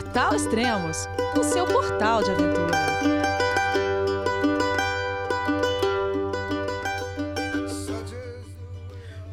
Portal 0.00 0.34
Extremos, 0.34 1.06
o 1.38 1.44
seu 1.44 1.66
portal 1.66 2.22
de 2.22 2.30
aventura. 2.30 2.70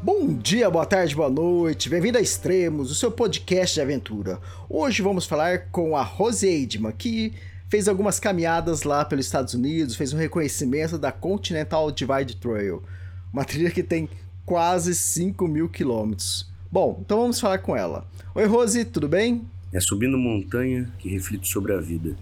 Bom 0.04 0.34
dia, 0.34 0.70
boa 0.70 0.86
tarde, 0.86 1.16
boa 1.16 1.30
noite, 1.30 1.88
bem-vindo 1.90 2.18
a 2.18 2.22
Extremos, 2.22 2.92
o 2.92 2.96
seu 2.96 3.10
podcast 3.10 3.76
de 3.76 3.82
aventura. 3.82 4.42
Hoje 4.70 5.02
vamos 5.02 5.26
falar 5.26 5.70
com 5.72 5.96
a 5.96 6.04
Rose 6.04 6.46
Eidman, 6.46 6.92
que 6.92 7.34
fez 7.70 7.88
algumas 7.88 8.20
caminhadas 8.20 8.84
lá 8.84 9.06
pelos 9.06 9.26
Estados 9.26 9.54
Unidos, 9.54 9.96
fez 9.96 10.12
um 10.12 10.18
reconhecimento 10.18 10.98
da 10.98 11.14
Continental 11.14 11.90
Divide 11.92 12.36
Trail, 12.36 12.84
uma 13.32 13.46
trilha 13.46 13.72
que 13.72 13.84
tem 13.84 14.10
quase 14.46 14.94
5 14.94 15.48
mil 15.48 15.70
quilômetros. 15.70 16.52
Bom, 16.70 17.00
então 17.00 17.22
vamos 17.22 17.40
falar 17.40 17.60
com 17.60 17.74
ela. 17.74 18.06
Oi, 18.36 18.46
Rose, 18.46 18.84
tudo 18.84 19.08
bem? 19.08 19.48
É 19.72 19.80
subindo 19.80 20.18
montanha 20.18 20.92
que 20.98 21.10
reflito 21.10 21.48
sobre 21.48 21.74
a 21.74 21.78
vida. 21.78 22.16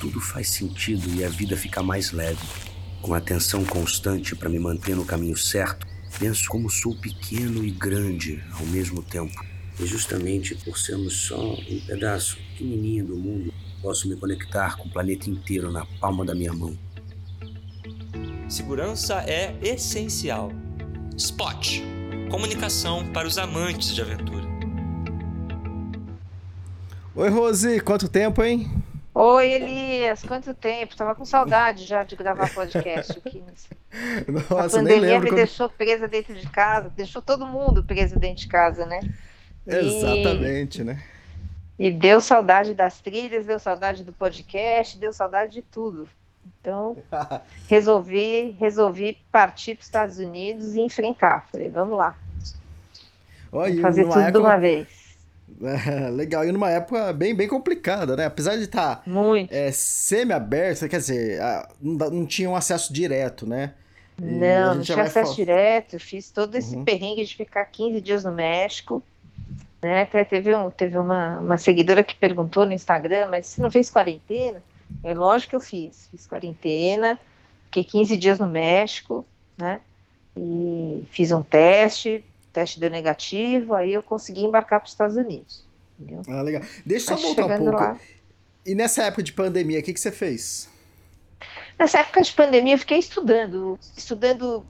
Tudo 0.00 0.20
faz 0.20 0.50
sentido 0.50 1.08
e 1.14 1.24
a 1.24 1.28
vida 1.28 1.56
fica 1.56 1.82
mais 1.82 2.12
leve. 2.12 2.38
Com 3.02 3.14
atenção 3.14 3.64
constante 3.64 4.36
para 4.36 4.48
me 4.48 4.58
manter 4.58 4.94
no 4.94 5.04
caminho 5.04 5.36
certo, 5.36 5.86
penso 6.18 6.48
como 6.48 6.70
sou 6.70 6.94
pequeno 6.96 7.64
e 7.64 7.70
grande 7.70 8.42
ao 8.58 8.66
mesmo 8.66 9.02
tempo. 9.02 9.44
E 9.78 9.86
justamente 9.86 10.54
por 10.54 10.78
sermos 10.78 11.26
só 11.26 11.54
um 11.54 11.80
pedaço 11.86 12.36
pequenininho 12.36 13.06
do 13.06 13.16
mundo, 13.16 13.52
posso 13.82 14.08
me 14.08 14.16
conectar 14.16 14.76
com 14.76 14.88
o 14.88 14.92
planeta 14.92 15.28
inteiro 15.28 15.72
na 15.72 15.84
palma 16.00 16.24
da 16.24 16.34
minha 16.34 16.52
mão. 16.52 16.78
Segurança 18.48 19.24
é 19.26 19.56
essencial. 19.62 20.52
Spot 21.16 21.94
comunicação 22.34 23.06
para 23.12 23.28
os 23.28 23.38
amantes 23.38 23.94
de 23.94 24.02
aventura. 24.02 24.53
Oi, 27.16 27.28
Rose, 27.28 27.78
quanto 27.78 28.08
tempo, 28.08 28.42
hein? 28.42 28.68
Oi, 29.14 29.52
Elias, 29.52 30.24
quanto 30.24 30.52
tempo? 30.52 30.96
Tava 30.96 31.14
com 31.14 31.24
saudade 31.24 31.84
já 31.84 32.02
de 32.02 32.16
gravar 32.16 32.52
podcast 32.52 33.16
aqui. 33.24 33.40
Nossa, 34.26 34.78
a 34.78 34.82
pandemia 34.82 35.20
me 35.20 35.28
quando... 35.28 35.36
deixou 35.36 35.68
presa 35.68 36.08
dentro 36.08 36.34
de 36.34 36.48
casa, 36.48 36.90
deixou 36.90 37.22
todo 37.22 37.46
mundo 37.46 37.84
preso 37.84 38.18
dentro 38.18 38.38
de 38.38 38.48
casa, 38.48 38.84
né? 38.84 38.98
Exatamente, 39.64 40.80
e... 40.80 40.84
né? 40.84 41.04
E 41.78 41.92
deu 41.92 42.20
saudade 42.20 42.74
das 42.74 43.00
trilhas, 43.00 43.46
deu 43.46 43.60
saudade 43.60 44.02
do 44.02 44.12
podcast, 44.12 44.98
deu 44.98 45.12
saudade 45.12 45.52
de 45.52 45.62
tudo. 45.62 46.08
Então, 46.60 46.96
resolvi, 47.70 48.56
resolvi 48.58 49.18
partir 49.30 49.76
para 49.76 49.82
os 49.82 49.86
Estados 49.86 50.18
Unidos 50.18 50.74
e 50.74 50.80
enfrentar. 50.80 51.46
Falei, 51.52 51.68
vamos 51.68 51.96
lá. 51.96 52.16
Olha, 53.52 53.80
fazer 53.80 54.02
tudo 54.02 54.18
época... 54.18 54.32
de 54.32 54.38
uma 54.38 54.56
vez. 54.56 55.03
Legal, 56.12 56.44
e 56.44 56.52
numa 56.52 56.70
época 56.70 57.12
bem, 57.12 57.34
bem 57.34 57.46
complicada, 57.46 58.16
né? 58.16 58.26
Apesar 58.26 58.56
de 58.56 58.64
estar 58.64 58.96
tá, 58.96 59.02
é, 59.50 59.70
semi-aberta, 59.70 60.88
quer 60.88 60.98
dizer, 60.98 61.40
não, 61.80 62.10
não 62.10 62.26
tinha 62.26 62.48
um 62.48 62.56
acesso 62.56 62.92
direto, 62.92 63.46
né? 63.46 63.74
E 64.20 64.24
não, 64.24 64.76
não 64.76 64.82
tinha 64.82 65.02
acesso 65.02 65.32
falar... 65.32 65.36
direto. 65.36 65.98
Fiz 65.98 66.30
todo 66.30 66.54
esse 66.54 66.76
uhum. 66.76 66.84
perrengue 66.84 67.24
de 67.24 67.36
ficar 67.36 67.64
15 67.64 68.00
dias 68.00 68.24
no 68.24 68.32
México. 68.32 69.02
Né? 69.82 70.02
Até 70.02 70.24
teve, 70.24 70.54
um, 70.54 70.70
teve 70.70 70.96
uma, 70.96 71.38
uma 71.38 71.58
seguidora 71.58 72.02
que 72.02 72.14
perguntou 72.14 72.64
no 72.64 72.72
Instagram, 72.72 73.28
mas 73.30 73.46
você 73.46 73.60
não 73.60 73.70
fez 73.70 73.90
quarentena? 73.90 74.62
É 75.02 75.12
lógico 75.12 75.50
que 75.50 75.56
eu 75.56 75.60
fiz. 75.60 76.08
Fiz 76.10 76.26
quarentena, 76.26 77.18
fiquei 77.66 77.84
15 77.84 78.16
dias 78.16 78.38
no 78.38 78.46
México, 78.46 79.26
né? 79.58 79.80
E 80.36 81.04
fiz 81.10 81.30
um 81.32 81.42
teste, 81.42 82.24
teste 82.54 82.80
deu 82.80 82.88
negativo, 82.88 83.74
aí 83.74 83.92
eu 83.92 84.02
consegui 84.02 84.44
embarcar 84.44 84.80
para 84.80 84.86
os 84.86 84.92
Estados 84.92 85.16
Unidos. 85.16 85.66
Entendeu? 85.98 86.22
Ah, 86.28 86.40
legal. 86.40 86.62
Deixa 86.86 87.12
eu 87.12 87.18
só 87.18 87.26
voltar 87.26 87.46
um 87.46 87.64
pouco. 87.64 87.82
Lá... 87.82 87.98
E 88.64 88.74
nessa 88.74 89.02
época 89.02 89.22
de 89.22 89.32
pandemia, 89.32 89.80
o 89.80 89.82
que, 89.82 89.92
que 89.92 90.00
você 90.00 90.12
fez? 90.12 90.70
Nessa 91.78 91.98
época 91.98 92.22
de 92.22 92.32
pandemia, 92.32 92.74
eu 92.74 92.78
fiquei 92.78 92.98
estudando, 92.98 93.78
estudando 93.96 94.64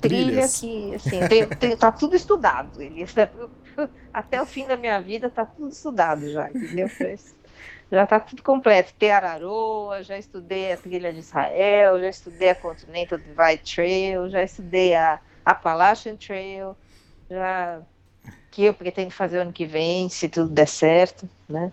trilha 0.00 0.48
que, 0.48 0.94
assim, 0.94 1.20
tem, 1.28 1.46
tem, 1.46 1.76
tá 1.76 1.92
tudo 1.92 2.16
estudado. 2.16 2.80
Ele, 2.82 3.04
até 4.12 4.42
o 4.42 4.46
fim 4.46 4.66
da 4.66 4.76
minha 4.76 5.00
vida 5.00 5.30
tá 5.30 5.44
tudo 5.44 5.70
estudado 5.70 6.28
já, 6.30 6.48
entendeu? 6.48 6.88
Já 7.92 8.06
tá 8.06 8.18
tudo 8.18 8.42
completo. 8.42 8.94
Tem 8.98 9.10
Araroa, 9.10 10.02
já 10.02 10.16
estudei 10.16 10.72
a 10.72 10.78
trilha 10.78 11.12
de 11.12 11.18
Israel, 11.18 12.00
já 12.00 12.08
estudei 12.08 12.48
a 12.48 12.54
Continental 12.54 13.18
Divide 13.18 13.74
Trail, 13.74 14.30
já 14.30 14.42
estudei 14.42 14.94
a 14.94 15.20
Appalachian 15.44 16.16
Trail, 16.16 16.74
já 17.32 17.80
que 18.50 18.64
eu 18.64 18.74
pretendo 18.74 19.10
fazer 19.10 19.38
ano 19.38 19.52
que 19.52 19.64
vem, 19.64 20.08
se 20.08 20.28
tudo 20.28 20.50
der 20.50 20.68
certo, 20.68 21.28
né? 21.48 21.72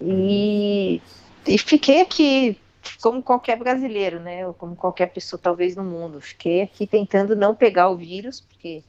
E, 0.00 1.02
e 1.46 1.58
fiquei 1.58 2.00
aqui 2.00 2.58
como 3.00 3.22
qualquer 3.22 3.58
brasileiro, 3.58 4.20
né? 4.20 4.46
Ou 4.46 4.54
como 4.54 4.76
qualquer 4.76 5.06
pessoa 5.06 5.40
talvez 5.42 5.74
no 5.74 5.82
mundo. 5.82 6.20
Fiquei 6.20 6.62
aqui 6.62 6.86
tentando 6.86 7.34
não 7.34 7.54
pegar 7.54 7.88
o 7.88 7.96
vírus, 7.96 8.40
porque 8.40 8.82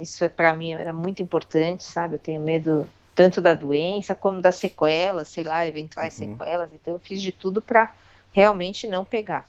isso 0.00 0.22
é 0.24 0.28
para 0.28 0.54
mim 0.54 0.72
era 0.72 0.92
muito 0.92 1.22
importante, 1.22 1.84
sabe? 1.84 2.16
Eu 2.16 2.18
tenho 2.18 2.40
medo 2.40 2.86
tanto 3.14 3.40
da 3.40 3.54
doença 3.54 4.14
como 4.14 4.42
das 4.42 4.56
sequelas, 4.56 5.28
sei 5.28 5.44
lá, 5.44 5.66
eventuais 5.66 6.18
uhum. 6.18 6.32
sequelas. 6.32 6.70
Então 6.74 6.94
eu 6.94 7.00
fiz 7.00 7.22
de 7.22 7.32
tudo 7.32 7.62
para 7.62 7.94
realmente 8.32 8.86
não 8.86 9.04
pegar. 9.04 9.46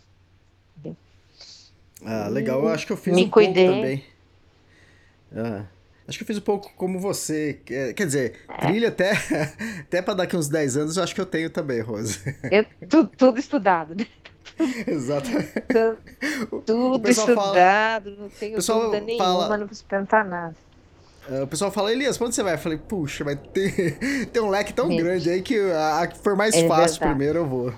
Ah, 2.06 2.28
legal. 2.28 2.62
Eu 2.62 2.69
acho 2.69 2.85
que 2.85 2.94
eu 2.94 2.97
fiz 2.97 3.13
Me 3.13 3.25
um 3.25 3.29
cuidei. 3.29 3.66
pouco 3.66 3.81
também. 3.81 4.06
Ah, 5.35 5.66
acho 6.07 6.18
que 6.18 6.23
eu 6.23 6.28
fiz 6.28 6.38
um 6.38 6.41
pouco 6.41 6.72
como 6.75 7.00
você. 7.00 7.59
Quer 7.66 8.06
dizer, 8.06 8.40
é. 8.47 8.68
trilha 8.68 8.88
até, 8.90 9.12
até 9.81 10.01
para 10.01 10.13
daqui 10.13 10.35
uns 10.35 10.47
10 10.47 10.78
anos 10.78 10.97
eu 10.97 11.03
acho 11.03 11.13
que 11.13 11.22
eu 11.22 11.25
tenho 11.25 11.50
também, 11.50 11.81
Rose. 11.81 12.19
Eu, 12.50 12.66
tudo, 12.88 13.12
tudo 13.18 13.40
estudado, 13.40 13.95
né? 13.95 14.07
Exatamente. 14.88 15.53
Tudo 16.66 17.09
estudado, 17.09 17.35
fala, 17.35 18.18
não 18.19 18.29
tenho 18.29 18.59
dúvida 18.59 19.01
nenhuma, 19.01 19.25
fala, 19.25 19.57
não 19.57 19.68
preciso 19.68 19.88
perguntar 19.88 20.23
nada. 20.23 20.56
Uh, 21.29 21.44
o 21.44 21.47
pessoal 21.47 21.69
fala, 21.69 21.91
Elias, 21.91 22.19
onde 22.22 22.34
você 22.34 22.41
vai? 22.41 22.53
Eu 22.53 22.57
falei, 22.57 22.78
puxa, 22.78 23.24
vai 23.24 23.35
ter, 23.35 23.97
ter 24.31 24.39
um 24.39 24.50
leque 24.50 24.74
tão 24.74 24.88
grande 24.95 25.29
aí 25.29 25.41
que 25.41 25.59
a, 25.72 26.01
a 26.01 26.07
que 26.07 26.18
for 26.19 26.38
mais 26.38 26.56
é 26.56 26.68
fácil 26.68 27.00
verdade. 27.00 27.00
primeiro 27.00 27.39
eu 27.39 27.45
vou. 27.45 27.74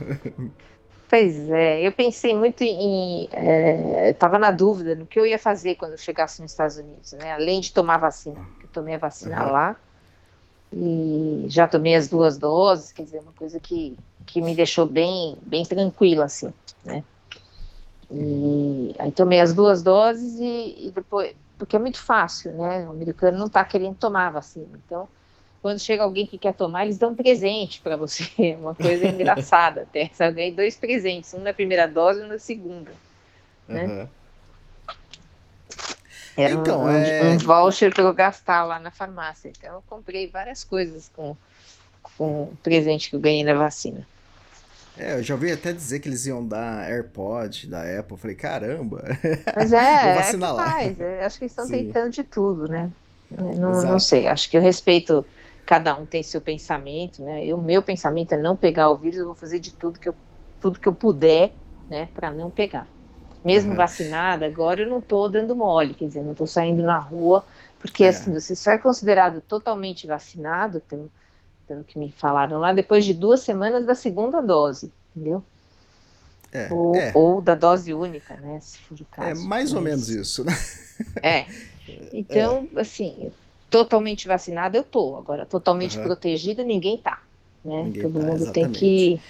Pois 1.09 1.49
é, 1.49 1.81
eu 1.81 1.91
pensei 1.91 2.35
muito 2.35 2.63
em. 2.63 3.27
É, 3.31 4.11
Estava 4.11 4.37
na 4.37 4.51
dúvida 4.51 4.93
no 4.93 5.07
que 5.07 5.19
eu 5.19 5.25
ia 5.25 5.39
fazer 5.39 5.73
quando 5.73 5.93
eu 5.93 5.97
chegasse 5.97 6.39
nos 6.39 6.51
Estados 6.51 6.77
Unidos, 6.77 7.13
né? 7.13 7.33
Além 7.33 7.59
de 7.61 7.73
tomar 7.73 7.97
vacina, 7.97 8.39
eu 8.61 8.69
tomei 8.71 8.93
a 8.93 8.99
vacina 8.99 9.43
uhum. 9.43 9.51
lá 9.51 9.75
e 10.71 11.45
já 11.47 11.67
tomei 11.67 11.95
as 11.95 12.07
duas 12.07 12.37
doses, 12.37 12.91
quer 12.91 13.01
dizer, 13.01 13.21
uma 13.21 13.31
coisa 13.31 13.59
que, 13.59 13.97
que 14.27 14.39
me 14.39 14.53
deixou 14.53 14.85
bem, 14.85 15.35
bem 15.41 15.65
tranquila, 15.65 16.25
assim, 16.25 16.53
né? 16.85 17.03
E 18.11 18.95
aí 18.99 19.11
tomei 19.11 19.39
as 19.39 19.51
duas 19.51 19.81
doses 19.81 20.39
e, 20.39 20.87
e 20.87 20.91
depois, 20.93 21.35
porque 21.57 21.75
é 21.75 21.79
muito 21.79 21.99
fácil, 21.99 22.51
né? 22.53 22.85
O 22.87 22.91
americano 22.91 23.39
não 23.39 23.47
está 23.47 23.65
querendo 23.65 23.95
tomar 23.95 24.29
vacina, 24.31 24.79
então 24.85 25.09
quando 25.61 25.79
chega 25.79 26.03
alguém 26.03 26.25
que 26.25 26.37
quer 26.37 26.53
tomar, 26.53 26.85
eles 26.85 26.97
dão 26.97 27.11
um 27.11 27.15
presente 27.15 27.81
para 27.81 27.97
você. 27.97 28.23
É 28.39 28.55
uma 28.55 28.73
coisa 28.73 29.07
engraçada 29.07 29.81
até. 29.81 30.09
Eu 30.19 30.33
ganhei 30.33 30.51
dois 30.51 30.75
presentes, 30.75 31.33
um 31.33 31.41
na 31.41 31.53
primeira 31.53 31.87
dose 31.87 32.21
e 32.21 32.23
um 32.23 32.27
na 32.27 32.39
segunda. 32.39 32.91
Né? 33.67 33.85
Uhum. 33.85 34.07
Era 36.37 36.53
então, 36.53 36.83
um, 36.83 36.89
é... 36.89 37.23
um 37.23 37.37
voucher 37.37 37.93
para 37.93 38.03
eu 38.03 38.13
gastar 38.13 38.63
lá 38.63 38.79
na 38.79 38.91
farmácia. 38.91 39.49
Então 39.49 39.75
eu 39.75 39.83
comprei 39.87 40.27
várias 40.27 40.63
coisas 40.63 41.11
com, 41.13 41.35
com 42.17 42.43
o 42.43 42.57
presente 42.63 43.09
que 43.09 43.15
eu 43.15 43.19
ganhei 43.19 43.43
na 43.43 43.53
vacina. 43.53 44.07
É, 44.97 45.15
eu 45.15 45.23
já 45.23 45.33
ouvi 45.33 45.51
até 45.51 45.71
dizer 45.71 45.99
que 45.99 46.09
eles 46.09 46.25
iam 46.25 46.45
dar 46.45 46.89
AirPod 46.89 47.67
da 47.67 47.81
Apple. 47.81 48.13
Eu 48.13 48.17
falei, 48.17 48.35
caramba. 48.35 49.03
Mas 49.55 49.71
é, 49.71 50.17
é 50.17 50.31
que 50.31 50.37
faz. 50.37 50.99
É, 50.99 51.25
acho 51.25 51.37
que 51.37 51.45
eles 51.45 51.51
estão 51.51 51.69
tentando 51.69 52.11
de 52.11 52.23
tudo, 52.23 52.67
né? 52.67 52.89
Não, 53.31 53.83
não 53.83 53.99
sei, 53.99 54.27
acho 54.27 54.49
que 54.49 54.57
eu 54.57 54.61
respeito 54.61 55.23
cada 55.69 55.95
um 55.95 56.03
tem 56.03 56.23
seu 56.23 56.41
pensamento, 56.41 57.21
né? 57.21 57.53
O 57.53 57.59
meu 57.59 57.79
pensamento 57.83 58.31
é 58.31 58.37
não 58.37 58.55
pegar 58.55 58.89
o 58.89 58.97
vírus, 58.97 59.19
eu 59.19 59.27
vou 59.27 59.35
fazer 59.35 59.59
de 59.59 59.71
tudo 59.71 59.99
que 59.99 60.09
eu, 60.09 60.15
tudo 60.59 60.79
que 60.79 60.87
eu 60.87 60.93
puder, 60.95 61.53
né, 61.87 62.09
para 62.15 62.31
não 62.31 62.49
pegar. 62.49 62.87
Mesmo 63.45 63.69
uhum. 63.69 63.77
vacinada, 63.77 64.47
agora 64.47 64.81
eu 64.81 64.89
não 64.89 64.97
estou 64.97 65.29
dando 65.29 65.55
mole, 65.55 65.93
quer 65.93 66.07
dizer, 66.07 66.23
não 66.23 66.31
estou 66.31 66.47
saindo 66.47 66.81
na 66.81 66.97
rua, 66.97 67.45
porque 67.79 68.03
é. 68.03 68.07
assim, 68.07 68.33
você 68.33 68.55
só 68.55 68.71
é 68.71 68.79
considerado 68.79 69.41
totalmente 69.41 70.07
vacinado, 70.07 70.81
pelo, 70.89 71.11
pelo 71.67 71.83
que 71.83 71.99
me 71.99 72.11
falaram 72.13 72.57
lá, 72.57 72.73
depois 72.73 73.05
de 73.05 73.13
duas 73.13 73.41
semanas 73.41 73.85
da 73.85 73.93
segunda 73.93 74.41
dose, 74.41 74.91
entendeu? 75.15 75.43
É, 76.51 76.73
ou, 76.73 76.95
é. 76.95 77.11
ou, 77.13 77.41
da 77.43 77.53
dose 77.53 77.93
única, 77.93 78.35
né? 78.37 78.59
Se 78.59 78.79
for 78.79 78.99
o 78.99 79.05
caso. 79.05 79.39
É 79.39 79.45
mais 79.45 79.71
ou 79.71 79.81
menos 79.81 80.09
isso, 80.09 80.43
né? 80.43 80.53
É. 81.21 81.45
Então, 82.13 82.69
é. 82.75 82.81
assim, 82.81 83.31
totalmente 83.69 84.27
vacinada 84.27 84.77
eu 84.77 84.83
tô, 84.83 85.15
agora 85.17 85.45
totalmente 85.45 85.97
uhum. 85.97 86.03
protegida 86.05 86.63
ninguém 86.63 86.97
tá, 86.97 87.21
né? 87.63 87.83
Ninguém 87.83 88.01
Todo 88.03 88.19
tá, 88.19 88.25
mundo 88.25 88.51
tem 88.51 88.71
que 88.71 89.21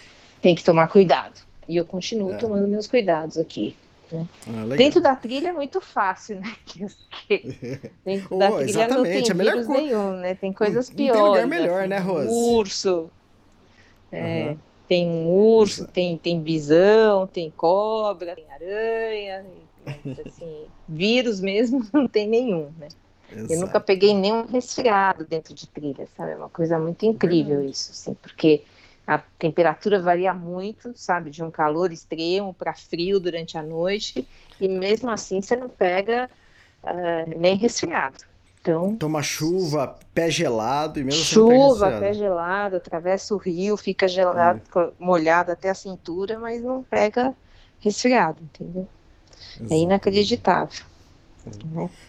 tem 0.42 0.56
que 0.56 0.64
tomar 0.64 0.88
cuidado. 0.88 1.42
E 1.68 1.78
eu 1.78 1.86
continuo 1.86 2.34
é. 2.34 2.38
tomando 2.38 2.68
meus 2.68 2.88
cuidados 2.88 3.38
aqui. 3.38 3.76
Né? 4.12 4.26
Ah, 4.48 4.76
dentro 4.76 5.00
da 5.02 5.16
trilha 5.16 5.50
é 5.50 5.52
muito 5.52 5.80
fácil, 5.80 6.40
né? 6.40 6.56
dentro 8.04 8.36
oh, 8.36 8.40
da 8.40 8.52
trilha 8.52 8.88
não 8.88 9.04
tem 9.04 9.18
é 9.30 9.34
vírus 9.34 9.68
co... 9.68 9.74
nenhum, 9.74 10.12
né? 10.14 10.36
Tem 10.36 10.52
coisas 10.52 10.90
piores. 10.90 11.22
Tem 11.22 11.30
lugar 11.30 11.48
melhor, 11.48 11.82
assim, 11.82 11.90
né, 11.90 12.00
Rose? 12.00 12.28
Urso. 12.28 13.12
É, 14.12 14.48
uhum. 14.50 14.58
Tem 14.88 15.28
urso, 15.28 15.86
tem, 15.86 16.18
tem 16.18 16.42
bisão, 16.42 17.28
tem 17.28 17.52
cobra, 17.56 18.36
tem 18.36 18.46
aranha, 18.52 19.46
assim, 20.26 20.66
vírus 20.88 21.40
mesmo 21.40 21.86
não 21.94 22.08
tem 22.08 22.28
nenhum, 22.28 22.72
né? 22.80 22.88
Exato. 23.32 23.54
Eu 23.54 23.60
nunca 23.60 23.80
peguei 23.80 24.14
nenhum 24.14 24.46
resfriado 24.46 25.26
dentro 25.26 25.54
de 25.54 25.68
trilha, 25.68 26.08
sabe? 26.18 26.32
É 26.32 26.36
uma 26.36 26.50
coisa 26.50 26.80
muito 26.80 27.06
incrível 27.06 27.64
isso, 27.64 27.92
assim, 27.92 28.14
porque 28.16 28.64
a 29.06 29.18
temperatura 29.18 30.02
varia 30.02 30.34
muito, 30.34 30.92
sabe? 30.96 31.30
De 31.30 31.44
um 31.44 31.52
calor 31.52 31.92
extremo 31.92 32.54
para 32.54 32.74
frio 32.74 33.20
durante 33.20 33.58
a 33.58 33.64
noite, 33.64 34.28
e 34.60 34.68
mesmo 34.68 35.10
assim 35.10 35.42
você 35.42 35.56
não 35.56 35.70
pega 35.70 36.30
uh, 36.84 37.40
nem 37.40 37.56
resfriado. 37.56 38.18
Então, 38.62 38.96
Toma 38.98 39.24
chuva, 39.24 39.98
pé 40.14 40.30
gelado 40.30 41.00
e 41.00 41.04
mesmo 41.04 41.22
assim 41.22 41.34
Chuva, 41.34 41.92
pé 42.00 42.14
gelado, 42.14 42.76
atravessa 42.76 43.34
o 43.34 43.38
rio, 43.38 43.78
fica 43.78 44.08
gelado, 44.08 44.62
é. 44.76 44.90
molhado 45.00 45.52
até 45.52 45.70
a 45.70 45.74
cintura, 45.74 46.38
mas 46.38 46.62
não 46.62 46.84
pega 46.84 47.34
resfriado, 47.80 48.44
entendeu? 48.44 48.88
Exato. 49.56 49.74
É 49.74 49.78
inacreditável. 49.78 50.89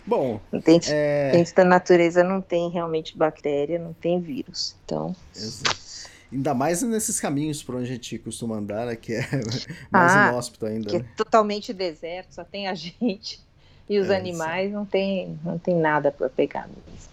Bom, 0.06 0.40
dentro, 0.64 0.90
é... 0.92 1.32
dentro 1.32 1.54
da 1.54 1.64
natureza 1.64 2.22
não 2.24 2.40
tem 2.40 2.70
realmente 2.70 3.16
bactéria, 3.16 3.78
não 3.78 3.92
tem 3.92 4.20
vírus. 4.20 4.76
Então. 4.84 5.14
Exato. 5.34 5.90
Ainda 6.32 6.54
mais 6.54 6.80
nesses 6.82 7.18
caminhos 7.18 7.62
por 7.62 7.74
onde 7.74 7.84
a 7.84 7.92
gente 7.92 8.16
costuma 8.18 8.56
andar, 8.56 8.86
né, 8.86 8.94
que 8.94 9.14
é 9.14 9.22
mais 9.90 10.12
ah, 10.12 10.28
inóspito 10.30 10.66
ainda. 10.66 10.88
Que 10.88 10.96
é 10.96 10.98
né? 11.00 11.08
é 11.12 11.16
totalmente 11.16 11.72
deserto, 11.72 12.34
só 12.34 12.44
tem 12.44 12.68
a 12.68 12.74
gente 12.74 13.40
e 13.88 13.98
os 13.98 14.08
é, 14.08 14.16
animais 14.16 14.70
não 14.72 14.86
tem, 14.86 15.36
não 15.44 15.58
tem 15.58 15.74
nada 15.74 16.12
para 16.12 16.28
pegar. 16.28 16.68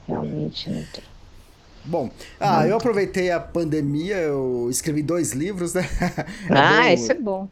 Realmente 0.08 0.70
não 0.70 0.84
tem. 0.84 1.04
Bom, 1.88 2.10
ah, 2.38 2.68
eu 2.68 2.76
aproveitei 2.76 3.32
a 3.32 3.40
pandemia, 3.40 4.18
eu 4.18 4.68
escrevi 4.70 5.02
dois 5.02 5.32
livros, 5.32 5.74
né? 5.74 5.88
Ah, 6.50 6.94
isso 6.94 7.12
é 7.12 7.16
bom. 7.16 7.48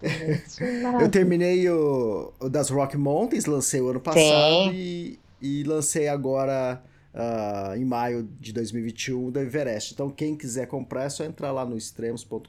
Isso 0.46 0.62
é 0.64 0.82
eu 1.02 1.10
terminei 1.10 1.70
o, 1.70 2.34
o, 2.40 2.50
das 2.50 2.70
Rock 2.70 2.98
Mountains, 2.98 3.46
lancei 3.46 3.80
o 3.80 3.88
ano 3.88 4.00
passado 4.00 4.74
e, 4.74 5.18
e 5.42 5.64
lancei 5.64 6.10
agora 6.10 6.82
uh, 7.15 7.75
em 7.75 7.85
maio 7.85 8.27
de 8.39 8.51
2021 8.51 9.31
da 9.31 9.41
Everest. 9.41 9.94
Então, 9.94 10.09
quem 10.09 10.35
quiser 10.35 10.67
comprar 10.67 11.06
é 11.06 11.09
só 11.09 11.23
entrar 11.23 11.51
lá 11.51 11.65
no 11.65 11.77
extremos.com.br. 11.77 12.47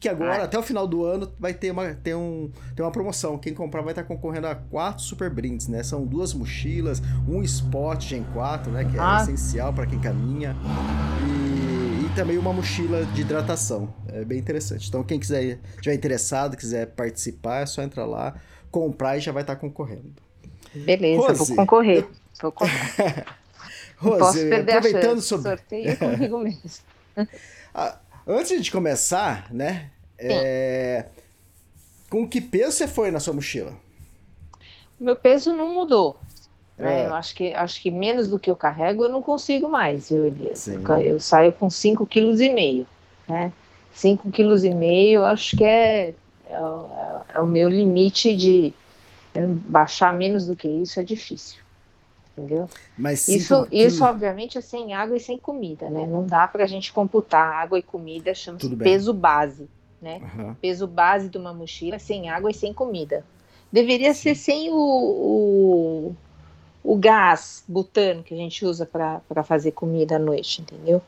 Que 0.00 0.08
agora, 0.08 0.42
ah. 0.42 0.44
até 0.44 0.58
o 0.58 0.62
final 0.62 0.86
do 0.86 1.04
ano, 1.04 1.30
vai 1.38 1.52
ter 1.52 1.72
uma, 1.72 1.94
ter 1.94 2.14
um, 2.14 2.50
ter 2.74 2.82
uma 2.82 2.92
promoção. 2.92 3.36
Quem 3.36 3.52
comprar 3.52 3.82
vai 3.82 3.92
estar 3.92 4.04
concorrendo 4.04 4.46
a 4.46 4.54
quatro 4.54 5.02
super 5.02 5.28
brindes, 5.28 5.66
né? 5.66 5.82
São 5.82 6.06
duas 6.06 6.32
mochilas, 6.32 7.02
um 7.28 7.42
spot 7.42 8.04
Gen 8.04 8.24
4, 8.32 8.70
né? 8.70 8.84
Que 8.84 8.96
é 8.96 9.00
ah. 9.00 9.18
essencial 9.22 9.72
para 9.72 9.86
quem 9.86 9.98
caminha. 9.98 10.54
E, 11.26 12.06
e 12.06 12.14
também 12.14 12.38
uma 12.38 12.52
mochila 12.52 13.04
de 13.06 13.22
hidratação. 13.22 13.92
É 14.08 14.24
bem 14.24 14.38
interessante. 14.38 14.88
Então, 14.88 15.02
quem 15.02 15.18
quiser, 15.18 15.58
tiver 15.80 15.94
interessado, 15.94 16.56
quiser 16.56 16.86
participar, 16.86 17.62
é 17.62 17.66
só 17.66 17.82
entrar 17.82 18.06
lá, 18.06 18.34
comprar 18.70 19.16
e 19.16 19.20
já 19.20 19.32
vai 19.32 19.42
estar 19.42 19.56
concorrendo. 19.56 20.14
Beleza, 20.74 21.28
Rose, 21.28 21.38
vou 21.38 21.56
concorrer. 21.56 21.98
Eu... 21.98 22.10
Vou 22.42 22.52
concorrer. 22.52 23.26
Rose, 23.96 24.18
posso 24.18 24.38
perder 24.38 24.72
aproveitando 24.72 25.04
a 25.04 25.14
chance. 25.14 25.28
sobre. 25.28 25.48
Sorteio 25.50 25.96
comigo 25.98 26.38
mesmo. 26.38 26.84
Ah, 27.74 27.98
antes 28.26 28.62
de 28.62 28.70
começar, 28.70 29.52
né? 29.52 29.90
É... 30.18 31.06
Com 32.10 32.28
que 32.28 32.40
peso 32.40 32.72
você 32.72 32.86
foi 32.86 33.10
na 33.10 33.20
sua 33.20 33.34
mochila? 33.34 33.74
Meu 34.98 35.16
peso 35.16 35.52
não 35.52 35.74
mudou. 35.74 36.18
Né? 36.78 37.02
É. 37.02 37.06
Eu 37.06 37.14
acho 37.14 37.34
que, 37.34 37.52
acho 37.54 37.80
que 37.80 37.90
menos 37.90 38.28
do 38.28 38.38
que 38.38 38.50
eu 38.50 38.56
carrego 38.56 39.04
eu 39.04 39.08
não 39.08 39.22
consigo 39.22 39.68
mais, 39.68 40.10
viu, 40.10 40.26
Elias? 40.26 40.68
Eu, 40.68 40.82
eu 41.00 41.20
saio 41.20 41.52
com 41.52 41.68
5,5 41.68 42.06
kg. 42.06 42.86
Né? 43.28 43.52
5,5 43.94 44.30
kg 44.30 45.24
acho 45.24 45.56
que 45.56 45.64
é, 45.64 46.14
é, 46.48 46.54
é, 47.34 47.40
o 47.40 47.46
meu 47.46 47.68
limite 47.68 48.36
de 48.36 48.72
baixar 49.34 50.14
menos 50.14 50.46
do 50.46 50.54
que 50.54 50.68
isso 50.68 51.00
é 51.00 51.02
difícil 51.02 51.65
entendeu? 52.36 52.68
Mas 52.96 53.26
isso, 53.28 53.66
isso 53.72 54.04
obviamente 54.04 54.58
é 54.58 54.60
sem 54.60 54.92
água 54.92 55.16
e 55.16 55.20
sem 55.20 55.38
comida, 55.38 55.88
né? 55.88 56.06
Não 56.06 56.26
dá 56.26 56.46
para 56.46 56.64
a 56.64 56.66
gente 56.66 56.92
computar 56.92 57.54
água 57.54 57.78
e 57.78 57.82
comida, 57.82 58.34
chama-se 58.34 58.76
peso 58.76 59.14
base, 59.14 59.68
né? 60.00 60.20
Uhum. 60.36 60.54
Peso 60.54 60.86
base 60.86 61.30
de 61.30 61.38
uma 61.38 61.54
mochila 61.54 61.98
sem 61.98 62.28
água 62.28 62.50
e 62.50 62.54
sem 62.54 62.74
comida. 62.74 63.24
Deveria 63.72 64.12
Sim. 64.12 64.20
ser 64.20 64.34
sem 64.34 64.70
o, 64.70 64.76
o, 64.76 66.16
o, 66.84 66.96
gás 66.96 67.64
butano 67.66 68.22
que 68.22 68.34
a 68.34 68.36
gente 68.36 68.64
usa 68.64 68.86
para 68.86 69.42
fazer 69.42 69.72
comida 69.72 70.16
à 70.16 70.18
noite, 70.18 70.60
entendeu? 70.60 71.02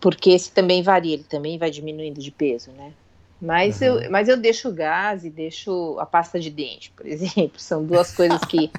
Porque 0.00 0.30
esse 0.30 0.50
também 0.50 0.82
varia, 0.82 1.14
ele 1.14 1.24
também 1.24 1.58
vai 1.58 1.70
diminuindo 1.70 2.20
de 2.20 2.30
peso, 2.30 2.70
né? 2.72 2.92
Mas, 3.40 3.80
uhum. 3.80 3.86
eu, 3.86 4.10
mas 4.10 4.28
eu 4.28 4.36
deixo 4.36 4.68
o 4.68 4.72
gás 4.72 5.24
e 5.24 5.30
deixo 5.30 5.96
a 6.00 6.06
pasta 6.06 6.40
de 6.40 6.50
dente, 6.50 6.90
por 6.96 7.06
exemplo. 7.06 7.58
São 7.58 7.84
duas 7.84 8.12
coisas 8.14 8.40
que 8.44 8.70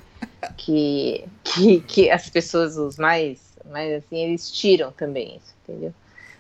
que, 0.58 1.26
que, 1.44 1.82
que 1.82 2.12
as 2.12 2.30
pessoas, 2.30 2.78
os 2.78 2.98
mais, 2.98 3.40
mais 3.70 4.04
assim, 4.04 4.18
eles 4.18 4.52
tiram 4.52 4.92
também 4.92 5.38
isso, 5.38 5.54
entendeu? 5.64 5.94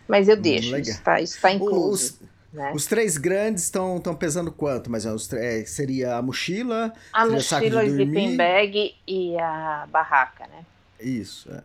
Mas 0.07 0.27
eu 0.27 0.37
hum, 0.37 0.41
deixo, 0.41 0.71
Legal. 0.71 0.81
isso 0.81 0.91
está 0.91 1.15
tá 1.41 1.51
incluso. 1.51 1.91
Os, 1.93 2.19
né? 2.51 2.71
os 2.73 2.85
três 2.85 3.17
grandes 3.17 3.63
estão 3.65 3.99
pesando 4.17 4.51
quanto? 4.51 4.89
Mas 4.89 5.05
os, 5.05 5.31
é, 5.33 5.63
seria 5.65 6.15
a 6.15 6.21
mochila, 6.21 6.93
a 7.13 7.25
mochila, 7.27 7.83
o 7.83 7.85
sleeping 7.85 8.35
bag 8.35 8.95
e 9.07 9.37
a 9.39 9.87
barraca, 9.91 10.47
né? 10.47 10.65
Isso, 10.99 11.49
é. 11.51 11.61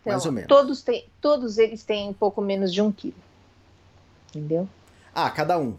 Então, 0.00 0.12
mais 0.12 0.26
ou 0.26 0.32
menos. 0.32 0.48
Todos, 0.48 0.82
têm, 0.82 1.06
todos 1.20 1.58
eles 1.58 1.84
têm 1.84 2.08
um 2.08 2.12
pouco 2.12 2.40
menos 2.40 2.72
de 2.72 2.82
um 2.82 2.90
quilo. 2.90 3.14
Entendeu? 4.30 4.68
Ah, 5.14 5.30
cada 5.30 5.58
um. 5.58 5.76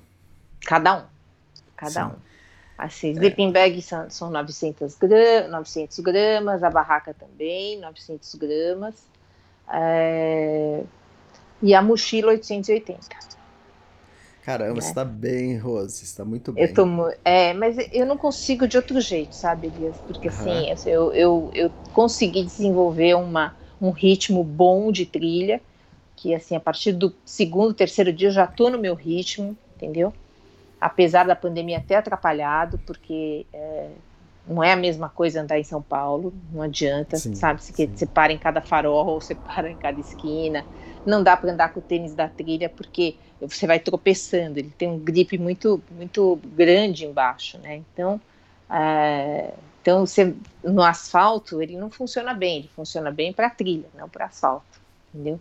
Cada 0.65 0.97
um. 0.97 1.03
Cada 1.75 1.91
Sim. 1.91 2.15
um. 2.15 2.22
Assim, 2.77 3.11
sleeping 3.11 3.51
bag 3.51 3.81
são, 3.81 4.09
são 4.09 4.31
900, 4.31 4.95
gram, 4.95 5.47
900 5.49 5.99
gramas, 5.99 6.63
a 6.63 6.69
barraca 6.69 7.13
também, 7.13 7.79
900 7.79 8.35
gramas. 8.35 8.95
É, 9.71 10.83
e 11.61 11.73
a 11.73 11.81
mochila 11.81 12.31
880. 12.31 12.99
Caramba, 14.43 14.79
é. 14.79 14.81
você 14.81 14.93
tá 14.93 15.05
bem, 15.05 15.57
Rose, 15.57 16.05
você 16.05 16.17
tá 16.17 16.25
muito 16.25 16.51
bem. 16.51 16.65
Eu 16.65 16.73
tô, 16.73 16.85
é, 17.23 17.53
mas 17.53 17.77
eu 17.93 18.05
não 18.05 18.17
consigo 18.17 18.67
de 18.67 18.75
outro 18.75 18.99
jeito, 18.99 19.33
sabe, 19.33 19.67
Elias? 19.67 19.95
Porque 20.05 20.27
uhum. 20.27 20.33
assim, 20.33 20.89
eu, 20.89 21.13
eu, 21.13 21.51
eu 21.53 21.71
consegui 21.93 22.43
desenvolver 22.43 23.13
uma, 23.13 23.55
um 23.79 23.91
ritmo 23.91 24.43
bom 24.43 24.91
de 24.91 25.05
trilha, 25.05 25.61
que 26.17 26.35
assim, 26.35 26.55
a 26.55 26.59
partir 26.59 26.91
do 26.91 27.13
segundo, 27.23 27.73
terceiro 27.73 28.11
dia 28.11 28.27
eu 28.27 28.33
já 28.33 28.45
tô 28.45 28.69
no 28.69 28.77
meu 28.77 28.95
ritmo, 28.95 29.55
entendeu? 29.77 30.13
Apesar 30.83 31.25
da 31.25 31.35
pandemia 31.35 31.79
ter 31.79 31.95
atrapalhado, 31.95 32.77
porque 32.85 33.45
é, 33.53 33.89
não 34.45 34.61
é 34.61 34.73
a 34.73 34.75
mesma 34.75 35.07
coisa 35.09 35.41
andar 35.41 35.57
em 35.57 35.63
São 35.63 35.81
Paulo, 35.81 36.33
não 36.51 36.61
adianta, 36.61 37.15
sim, 37.15 37.33
sabe? 37.35 37.63
Se 37.63 37.71
você 37.87 38.05
para 38.05 38.33
em 38.33 38.37
cada 38.37 38.61
farol 38.61 39.07
ou 39.07 39.21
você 39.21 39.33
para 39.33 39.71
em 39.71 39.77
cada 39.77 39.99
esquina. 39.99 40.65
Não 41.05 41.23
dá 41.23 41.35
para 41.37 41.51
andar 41.51 41.73
com 41.73 41.79
o 41.79 41.83
tênis 41.83 42.13
da 42.13 42.27
trilha 42.27 42.69
porque 42.69 43.17
você 43.39 43.65
vai 43.65 43.79
tropeçando, 43.79 44.59
ele 44.59 44.71
tem 44.71 44.89
um 44.89 44.99
grip 44.99 45.37
muito, 45.37 45.81
muito 45.89 46.39
grande 46.45 47.05
embaixo, 47.05 47.57
né? 47.59 47.75
Então, 47.77 48.19
é, 48.69 49.53
então 49.81 50.05
você, 50.05 50.35
no 50.63 50.81
asfalto 50.83 51.61
ele 51.61 51.77
não 51.77 51.89
funciona 51.89 52.33
bem, 52.33 52.59
ele 52.59 52.67
funciona 52.69 53.11
bem 53.11 53.33
para 53.33 53.49
trilha, 53.49 53.89
não 53.93 54.09
para 54.09 54.25
asfalto, 54.25 54.81
entendeu? 55.13 55.39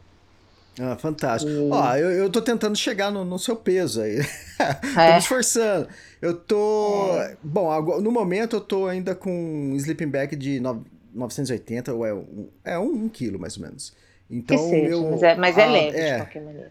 Ah, 0.80 0.96
fantástico. 0.96 1.52
E... 1.52 1.70
Ó, 1.70 1.96
eu, 1.96 2.10
eu 2.10 2.30
tô 2.30 2.40
tentando 2.40 2.76
chegar 2.76 3.10
no, 3.10 3.24
no 3.24 3.38
seu 3.38 3.56
peso 3.56 4.00
aí. 4.00 4.18
tô 4.58 5.12
me 5.12 5.18
esforçando. 5.18 5.88
Eu 6.20 6.34
tô. 6.34 7.18
É. 7.18 7.36
Bom, 7.42 7.70
agora, 7.70 8.00
no 8.00 8.10
momento 8.10 8.56
eu 8.56 8.60
tô 8.60 8.86
ainda 8.86 9.14
com 9.14 9.30
um 9.30 9.76
sleeping 9.76 10.08
bag 10.08 10.34
de 10.36 10.60
no, 10.60 10.84
980, 11.14 11.92
ou 11.92 12.06
é, 12.06 12.14
um, 12.14 12.48
é 12.64 12.78
um, 12.78 13.04
um 13.04 13.08
quilo 13.08 13.38
mais 13.38 13.56
ou 13.56 13.62
menos. 13.62 13.94
Então, 14.30 14.56
que 14.56 14.62
seja, 14.70 14.88
meu, 14.88 15.10
mas 15.10 15.22
é, 15.22 15.34
mas 15.36 15.58
é 15.58 15.66
leve 15.66 15.98
é, 15.98 16.12
de 16.12 16.22
qualquer 16.22 16.42
maneira. 16.42 16.70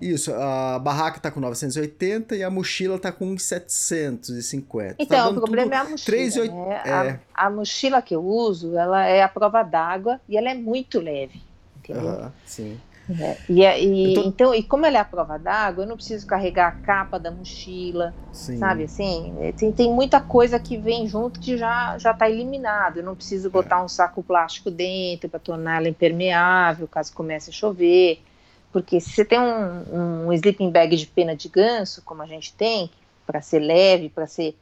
Isso, 0.00 0.32
a 0.32 0.78
barraca 0.78 1.18
tá 1.18 1.30
com 1.30 1.40
980 1.40 2.36
e 2.36 2.42
a 2.44 2.50
mochila 2.50 2.98
tá 2.98 3.10
com 3.10 3.36
750. 3.36 4.94
Tá 4.94 5.02
então, 5.02 5.32
tá 5.34 5.40
o 5.40 5.42
problema 5.42 5.74
é 5.74 5.78
a 5.78 5.84
mochila. 5.84 6.04
3, 6.04 6.36
né? 6.36 6.82
é. 6.84 6.90
a, 6.90 7.18
a, 7.34 7.50
mochila 7.50 8.00
que 8.00 8.14
eu 8.14 8.24
uso, 8.24 8.76
ela 8.76 9.04
é 9.06 9.22
a 9.22 9.28
prova 9.28 9.62
d'água 9.64 10.20
e 10.28 10.36
ela 10.36 10.50
é 10.50 10.54
muito 10.54 11.00
leve. 11.00 11.42
Entendeu? 11.78 12.02
-huh, 12.02 12.32
sim. 12.44 12.78
É, 13.20 13.36
e, 13.48 13.64
é, 13.64 13.82
e 13.82 14.14
tô... 14.14 14.22
então, 14.22 14.54
e 14.54 14.62
como 14.62 14.84
ela 14.84 14.98
é 14.98 15.00
a 15.00 15.04
prova 15.04 15.38
d'água, 15.38 15.84
eu 15.84 15.88
não 15.88 15.96
preciso 15.96 16.26
carregar 16.26 16.68
a 16.68 16.72
capa 16.72 17.18
da 17.18 17.30
mochila, 17.30 18.14
Sim. 18.30 18.58
sabe 18.58 18.84
assim? 18.84 19.34
É, 19.40 19.52
tem, 19.52 19.72
tem 19.72 19.92
muita 19.92 20.20
coisa 20.20 20.58
que 20.58 20.76
vem 20.76 21.06
junto 21.06 21.40
que 21.40 21.56
já 21.56 21.96
já 21.98 22.10
está 22.10 22.28
eliminado. 22.28 22.98
Eu 22.98 23.04
não 23.04 23.14
preciso 23.14 23.50
botar 23.50 23.80
é. 23.80 23.82
um 23.82 23.88
saco 23.88 24.22
plástico 24.22 24.70
dentro 24.70 25.28
para 25.28 25.40
tornar 25.40 25.78
ela 25.78 25.88
impermeável 25.88 26.86
caso 26.86 27.12
comece 27.14 27.50
a 27.50 27.52
chover. 27.52 28.22
Porque 28.70 29.00
se 29.00 29.10
você 29.10 29.24
tem 29.24 29.40
um, 29.40 30.26
um 30.26 30.32
sleeping 30.34 30.70
bag 30.70 30.94
de 30.94 31.06
pena 31.06 31.34
de 31.34 31.48
ganso, 31.48 32.02
como 32.04 32.22
a 32.22 32.26
gente 32.26 32.52
tem, 32.54 32.90
para 33.26 33.40
ser 33.40 33.60
leve, 33.60 34.10
para 34.10 34.26
ser 34.26 34.54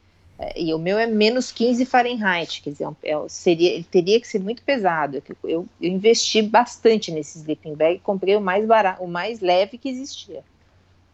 e 0.55 0.71
o 0.73 0.77
meu 0.77 0.99
é 0.99 1.07
menos 1.07 1.51
15 1.51 1.83
Fahrenheit, 1.85 2.61
quer 2.61 2.69
dizer, 2.69 2.87
é, 3.03 3.15
seria, 3.27 3.71
ele 3.73 3.83
teria 3.83 4.19
que 4.21 4.27
ser 4.27 4.39
muito 4.39 4.61
pesado. 4.61 5.21
Eu, 5.43 5.49
eu, 5.49 5.67
investi 5.81 6.41
bastante 6.43 7.11
nesse 7.11 7.39
sleeping 7.39 7.73
bag, 7.73 7.99
comprei 7.99 8.35
o 8.35 8.41
mais 8.41 8.65
barato, 8.65 9.03
o 9.03 9.07
mais 9.07 9.39
leve 9.39 9.77
que 9.77 9.89
existia, 9.89 10.43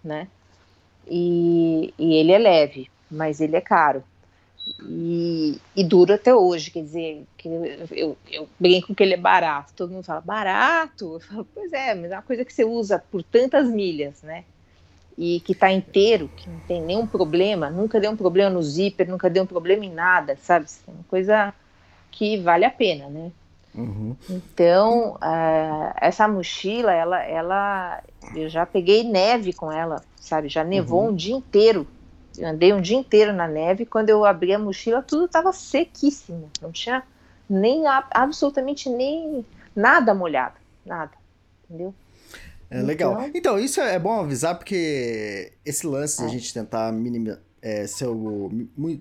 né? 0.03 0.27
E, 1.07 1.93
e 1.97 2.15
ele 2.15 2.33
é 2.33 2.37
leve, 2.37 2.89
mas 3.09 3.39
ele 3.39 3.55
é 3.55 3.61
caro. 3.61 4.03
E, 4.81 5.59
e 5.75 5.83
dura 5.83 6.15
até 6.15 6.33
hoje, 6.35 6.71
quer 6.71 6.83
dizer, 6.83 7.25
que 7.37 7.47
eu, 7.47 7.65
eu, 7.91 8.17
eu, 8.29 8.49
brinco 8.59 8.93
que 8.93 9.03
ele 9.03 9.13
é 9.13 9.17
barato. 9.17 9.73
Todo 9.73 9.91
mundo 9.91 10.03
fala, 10.03 10.21
barato? 10.21 11.13
Eu 11.15 11.19
falo, 11.21 11.47
pois 11.53 11.71
é, 11.71 11.95
mas 11.95 12.11
é 12.11 12.15
uma 12.15 12.21
coisa 12.21 12.43
que 12.43 12.53
você 12.53 12.65
usa 12.65 12.99
por 13.11 13.23
tantas 13.23 13.69
milhas, 13.69 14.21
né? 14.21 14.43
E 15.17 15.39
que 15.41 15.51
está 15.51 15.71
inteiro, 15.71 16.29
que 16.35 16.49
não 16.49 16.59
tem 16.61 16.81
nenhum 16.81 17.05
problema, 17.05 17.69
nunca 17.69 17.99
deu 17.99 18.11
um 18.11 18.17
problema 18.17 18.49
no 18.49 18.63
zíper, 18.63 19.09
nunca 19.09 19.29
deu 19.29 19.43
um 19.43 19.47
problema 19.47 19.85
em 19.85 19.91
nada, 19.91 20.37
sabe? 20.41 20.65
É 20.87 20.91
uma 20.91 21.03
coisa 21.07 21.53
que 22.11 22.37
vale 22.37 22.65
a 22.65 22.71
pena, 22.71 23.07
né? 23.07 23.31
Uhum. 23.75 24.15
Então, 24.29 25.15
uh, 25.15 25.93
essa 25.99 26.27
mochila, 26.27 26.93
ela, 26.93 27.23
ela, 27.23 28.03
eu 28.35 28.47
já 28.47 28.65
peguei 28.65 29.03
neve 29.03 29.51
com 29.51 29.71
ela, 29.71 30.03
sabe? 30.19 30.47
Já 30.47 30.63
nevou 30.63 31.03
uhum. 31.03 31.09
um 31.09 31.15
dia 31.15 31.35
inteiro. 31.35 31.87
Eu 32.37 32.49
andei 32.49 32.73
um 32.73 32.81
dia 32.81 32.97
inteiro 32.97 33.33
na 33.33 33.47
neve. 33.47 33.85
Quando 33.85 34.09
eu 34.09 34.25
abri 34.25 34.53
a 34.53 34.59
mochila, 34.59 35.01
tudo 35.01 35.25
estava 35.25 35.51
sequíssimo. 35.51 36.51
Não 36.61 36.71
tinha 36.71 37.03
nem 37.49 37.83
absolutamente 38.11 38.89
nem 38.89 39.45
nada 39.75 40.13
molhado, 40.13 40.55
nada, 40.85 41.11
entendeu? 41.65 41.93
É 42.73 42.81
legal. 42.81 43.13
Então, 43.13 43.31
então 43.35 43.59
isso 43.59 43.79
é 43.79 43.99
bom 43.99 44.19
avisar 44.19 44.55
porque 44.55 45.53
esse 45.63 45.85
lance 45.85 46.21
é. 46.21 46.25
de 46.25 46.31
a 46.31 46.33
gente 46.33 46.53
tentar 46.53 46.91
é, 47.61 47.85
ser 47.85 48.07
o, 48.07 48.49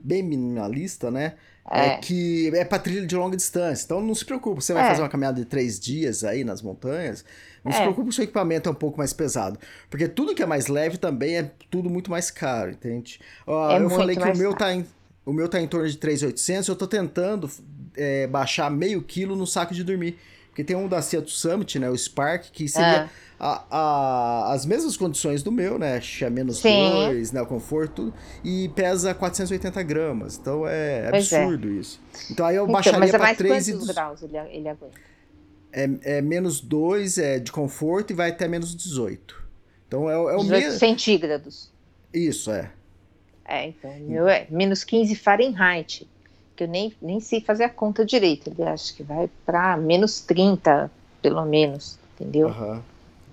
bem 0.04 0.22
minimalista, 0.22 1.10
né? 1.10 1.34
É. 1.70 1.86
é. 1.86 1.96
que 1.98 2.50
é 2.54 2.64
pra 2.64 2.78
trilha 2.78 3.06
de 3.06 3.16
longa 3.16 3.36
distância. 3.36 3.84
Então 3.84 4.00
não 4.00 4.14
se 4.14 4.24
preocupe, 4.24 4.62
você 4.62 4.74
vai 4.74 4.84
é. 4.84 4.88
fazer 4.88 5.02
uma 5.02 5.08
caminhada 5.08 5.40
de 5.40 5.46
três 5.46 5.78
dias 5.78 6.22
aí 6.24 6.44
nas 6.44 6.60
montanhas. 6.60 7.24
Não 7.64 7.72
se 7.72 7.78
é. 7.78 7.82
preocupe, 7.82 8.10
o 8.10 8.12
seu 8.12 8.24
equipamento 8.24 8.68
é 8.68 8.72
um 8.72 8.74
pouco 8.74 8.98
mais 8.98 9.12
pesado. 9.12 9.58
Porque 9.88 10.08
tudo 10.08 10.34
que 10.34 10.42
é 10.42 10.46
mais 10.46 10.66
leve 10.66 10.98
também 10.98 11.38
é 11.38 11.50
tudo 11.70 11.88
muito 11.88 12.10
mais 12.10 12.30
caro, 12.30 12.72
entende? 12.72 13.20
Uh, 13.46 13.76
eu 13.80 13.90
falei 13.90 14.16
que 14.16 14.28
o 14.28 14.36
meu, 14.36 14.52
tá 14.54 14.74
em, 14.74 14.84
o 15.24 15.32
meu 15.32 15.48
tá 15.48 15.60
em 15.60 15.68
torno 15.68 15.88
de 15.88 15.96
3,800. 15.96 16.68
Eu 16.68 16.76
tô 16.76 16.86
tentando 16.86 17.48
é, 17.96 18.26
baixar 18.26 18.70
meio 18.70 19.00
quilo 19.02 19.36
no 19.36 19.46
saco 19.46 19.72
de 19.72 19.84
dormir. 19.84 20.18
Porque 20.52 20.62
tem 20.62 20.76
um 20.76 20.86
da 20.86 21.00
Seattle 21.00 21.32
Summit, 21.32 21.78
né? 21.78 21.88
O 21.88 21.96
Spark, 21.96 22.50
que 22.52 22.68
seria 22.68 23.08
a, 23.40 23.64
a, 23.70 24.52
as 24.52 24.66
mesmas 24.66 24.98
condições 24.98 25.42
do 25.42 25.50
meu, 25.50 25.78
né? 25.78 25.98
É 26.20 26.28
menos 26.28 26.60
2, 26.60 27.32
né? 27.32 27.40
O 27.40 27.46
conforto, 27.46 28.12
e 28.44 28.68
pesa 28.68 29.14
480 29.14 29.82
gramas. 29.82 30.38
Então 30.38 30.68
é 30.68 31.06
é. 31.06 31.08
absurdo 31.08 31.68
é. 31.68 31.80
isso. 31.80 31.98
Então 32.30 32.44
aí 32.44 32.56
eu 32.56 32.64
então, 32.64 32.72
baixaria 32.74 33.08
para 33.08 33.30
é 33.30 33.34
3 33.34 33.68
e. 33.68 33.72
graus 33.86 34.22
ele, 34.22 34.36
ele 34.36 34.68
aguenta? 34.68 35.00
É, 35.72 36.18
é 36.18 36.20
menos 36.20 36.60
2 36.60 37.16
é, 37.16 37.38
de 37.38 37.50
conforto 37.50 38.10
e 38.10 38.14
vai 38.14 38.28
até 38.28 38.46
menos 38.46 38.76
18. 38.76 39.42
Então 39.88 40.10
é, 40.10 40.12
é 40.12 40.36
o 40.36 40.42
18 40.42 40.66
me... 40.66 40.70
centígrados. 40.72 41.72
Isso, 42.12 42.52
é. 42.52 42.70
É, 43.46 43.68
então, 43.68 43.90
meu 44.00 44.28
é 44.28 44.46
menos 44.50 44.84
15 44.84 45.16
Fahrenheit, 45.16 46.06
que 46.56 46.64
eu 46.64 46.68
nem, 46.68 46.92
nem 47.00 47.20
sei 47.20 47.40
fazer 47.40 47.64
a 47.64 47.68
conta 47.68 48.04
direito. 48.04 48.50
Ele 48.50 48.68
acho 48.68 48.94
que 48.94 49.02
vai 49.02 49.28
para 49.44 49.76
menos 49.76 50.20
30, 50.20 50.90
pelo 51.20 51.44
menos, 51.44 51.98
entendeu? 52.14 52.48
Uhum. 52.48 52.80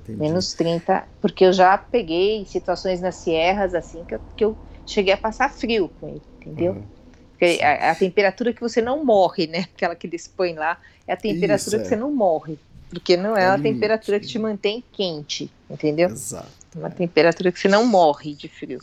Menos 0.08 0.54
30, 0.54 1.08
porque 1.22 1.46
eu 1.46 1.54
já 1.54 1.78
peguei 1.78 2.44
situações 2.46 3.00
nas 3.00 3.16
sierras 3.16 3.76
assim 3.76 4.04
que 4.06 4.16
eu, 4.16 4.22
que 4.36 4.44
eu 4.44 4.58
cheguei 4.86 5.14
a 5.14 5.18
passar 5.18 5.52
frio 5.52 5.92
com 6.00 6.08
ele, 6.08 6.22
entendeu? 6.40 6.74
Uhum. 6.74 6.84
Porque 7.32 7.60
a, 7.64 7.92
a, 7.92 7.96
temperatura 7.96 8.52
que 8.52 8.60
você 8.60 8.82
não 8.82 9.06
morre, 9.06 9.48
né? 9.48 9.68
Aquela 9.76 9.96
que 9.96 10.08
eles 10.08 10.28
põem 10.28 10.56
lá, 10.56 10.78
é 11.08 11.14
a 11.14 11.18
temperatura 11.18 11.56
Isso, 11.56 11.70
que 11.70 11.76
é. 11.76 11.86
você 11.86 11.96
não 11.96 12.12
morre. 12.12 12.58
Porque 12.90 13.16
não 13.16 13.38
é, 13.38 13.44
é 13.44 13.46
a 13.46 13.60
temperatura 13.60 14.20
que 14.20 14.26
te 14.26 14.40
mantém 14.40 14.84
quente, 14.92 15.50
entendeu? 15.70 16.10
Exato. 16.10 16.50
É 16.76 16.80
uma 16.80 16.90
temperatura 16.90 17.52
que 17.52 17.60
você 17.60 17.68
não 17.68 17.86
morre 17.86 18.34
de 18.34 18.48
frio. 18.48 18.80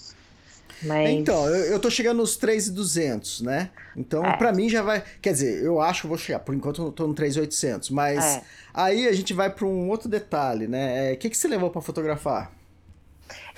Mas... 0.83 1.11
Então, 1.11 1.47
eu, 1.49 1.73
eu 1.73 1.80
tô 1.80 1.90
chegando 1.90 2.18
nos 2.18 2.37
3,200, 2.37 3.40
né? 3.42 3.71
Então, 3.97 4.25
é. 4.25 4.37
para 4.37 4.52
mim 4.52 4.68
já 4.68 4.83
vai. 4.83 5.02
Quer 5.23 5.33
dizer, 5.33 5.64
eu 5.64 5.80
acho 5.80 6.02
que 6.02 6.06
vou 6.06 6.18
chegar. 6.18 6.40
Por 6.40 6.54
enquanto 6.54 6.83
eu 6.83 6.92
tô 6.92 7.06
no 7.06 7.14
3,800. 7.14 7.90
Mas 7.90 8.25
é. 8.25 8.42
aí 8.75 9.09
a 9.09 9.12
gente 9.12 9.33
vai 9.33 9.50
para 9.50 9.66
um 9.66 9.88
outro 9.88 10.09
detalhe, 10.09 10.66
né? 10.66 11.11
O 11.11 11.12
é, 11.12 11.16
que, 11.16 11.30
que 11.30 11.37
você 11.37 11.49
levou 11.49 11.71
para 11.71 11.80
fotografar? 11.80 12.52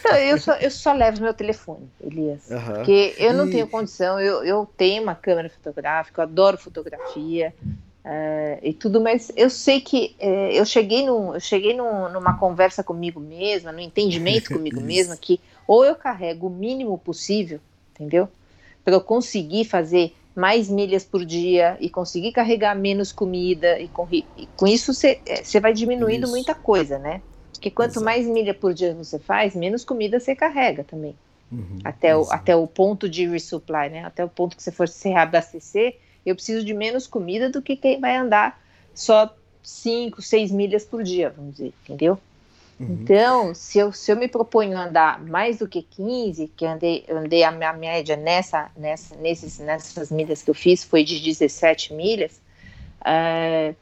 Não, 0.05 0.15
eu, 0.15 0.39
só, 0.39 0.55
eu 0.55 0.71
só 0.71 0.93
levo 0.93 1.21
meu 1.21 1.35
telefone, 1.35 1.91
Elias. 2.01 2.49
Uhum. 2.49 2.75
Porque 2.75 3.15
eu 3.19 3.35
não 3.35 3.49
e... 3.49 3.51
tenho 3.51 3.67
condição. 3.67 4.21
Eu, 4.21 4.45
eu 4.45 4.69
tenho 4.77 5.03
uma 5.03 5.15
câmera 5.15 5.51
fotográfica, 5.51 6.21
eu 6.21 6.25
adoro 6.25 6.57
fotografia. 6.57 7.53
Uh, 8.05 8.59
e 8.63 8.73
tudo, 8.73 9.03
mas 9.03 9.31
eu 9.37 9.51
sei 9.51 9.81
que 9.83 10.17
uh, 10.21 10.51
eu 10.53 10.65
cheguei, 10.65 11.05
num, 11.05 11.35
eu 11.35 11.41
cheguei 11.41 11.77
num, 11.77 12.09
numa 12.09 12.39
conversa 12.39 12.83
comigo 12.83 13.21
mesma, 13.21 13.71
no 13.71 13.81
entendimento 13.81 14.55
comigo 14.55 14.81
mesma, 14.81 15.15
que 15.15 15.39
ou 15.69 15.85
eu 15.85 15.95
carrego 15.95 16.47
o 16.47 16.51
mínimo 16.51 16.97
possível, 16.97 17.61
entendeu? 17.95 18.27
Para 18.83 18.95
eu 18.95 19.01
conseguir 19.03 19.67
fazer 19.67 20.15
mais 20.35 20.71
milhas 20.71 21.05
por 21.05 21.25
dia 21.25 21.77
e 21.79 21.91
conseguir 21.91 22.33
carregar 22.33 22.75
menos 22.75 23.13
comida, 23.13 23.79
e 23.79 23.87
com, 23.89 24.09
e 24.11 24.49
com 24.57 24.67
isso 24.67 24.95
você 24.95 25.21
é, 25.27 25.61
vai 25.61 25.75
diminuindo 25.75 26.25
isso. 26.25 26.33
muita 26.33 26.55
coisa, 26.55 26.99
né? 26.99 27.21
Porque 27.53 27.71
quanto 27.71 27.91
Exato. 27.91 28.05
mais 28.05 28.27
milha 28.27 28.55
por 28.55 28.73
dia 28.73 28.95
você 28.95 29.19
faz, 29.19 29.55
menos 29.55 29.85
comida 29.85 30.19
você 30.19 30.35
carrega 30.35 30.85
também. 30.85 31.15
Uhum, 31.51 31.79
até, 31.85 32.17
o, 32.17 32.31
até 32.31 32.57
o 32.57 32.67
ponto 32.67 33.09
de 33.09 33.27
resupply, 33.27 33.91
né? 33.91 34.05
Até 34.05 34.25
o 34.25 34.29
ponto 34.29 34.57
que 34.57 34.63
você 34.63 34.71
for 34.71 34.89
se 34.89 35.09
reabastecer, 35.09 35.99
eu 36.25 36.35
preciso 36.35 36.65
de 36.65 36.73
menos 36.73 37.07
comida 37.07 37.51
do 37.51 37.61
que 37.61 37.77
quem 37.77 38.01
vai 38.01 38.17
andar 38.17 38.61
só 38.95 39.35
5, 39.63 40.23
6 40.23 40.51
milhas 40.51 40.85
por 40.85 41.03
dia, 41.03 41.31
vamos 41.31 41.57
dizer, 41.57 41.75
entendeu? 41.83 42.19
Uhum. 42.79 42.99
Então, 43.03 43.55
se 43.55 43.79
eu, 43.79 43.93
se 43.93 44.13
eu 44.13 44.17
me 44.17 44.29
proponho 44.29 44.79
andar 44.79 45.21
mais 45.25 45.59
do 45.59 45.67
que 45.67 45.83
15, 45.83 46.49
que 46.57 46.65
andei, 46.65 47.05
andei 47.11 47.43
a 47.43 47.51
minha 47.51 47.73
média 47.73 48.17
nessa, 48.17 48.71
nessa, 48.77 49.17
nesses, 49.17 49.59
nessas 49.59 50.11
milhas 50.11 50.43
que 50.43 50.51
eu 50.51 50.55
fiz 50.55 50.85
foi 50.85 51.03
de 51.03 51.19
17 51.21 51.93
milhas, 51.93 52.41
uh, 53.01 53.75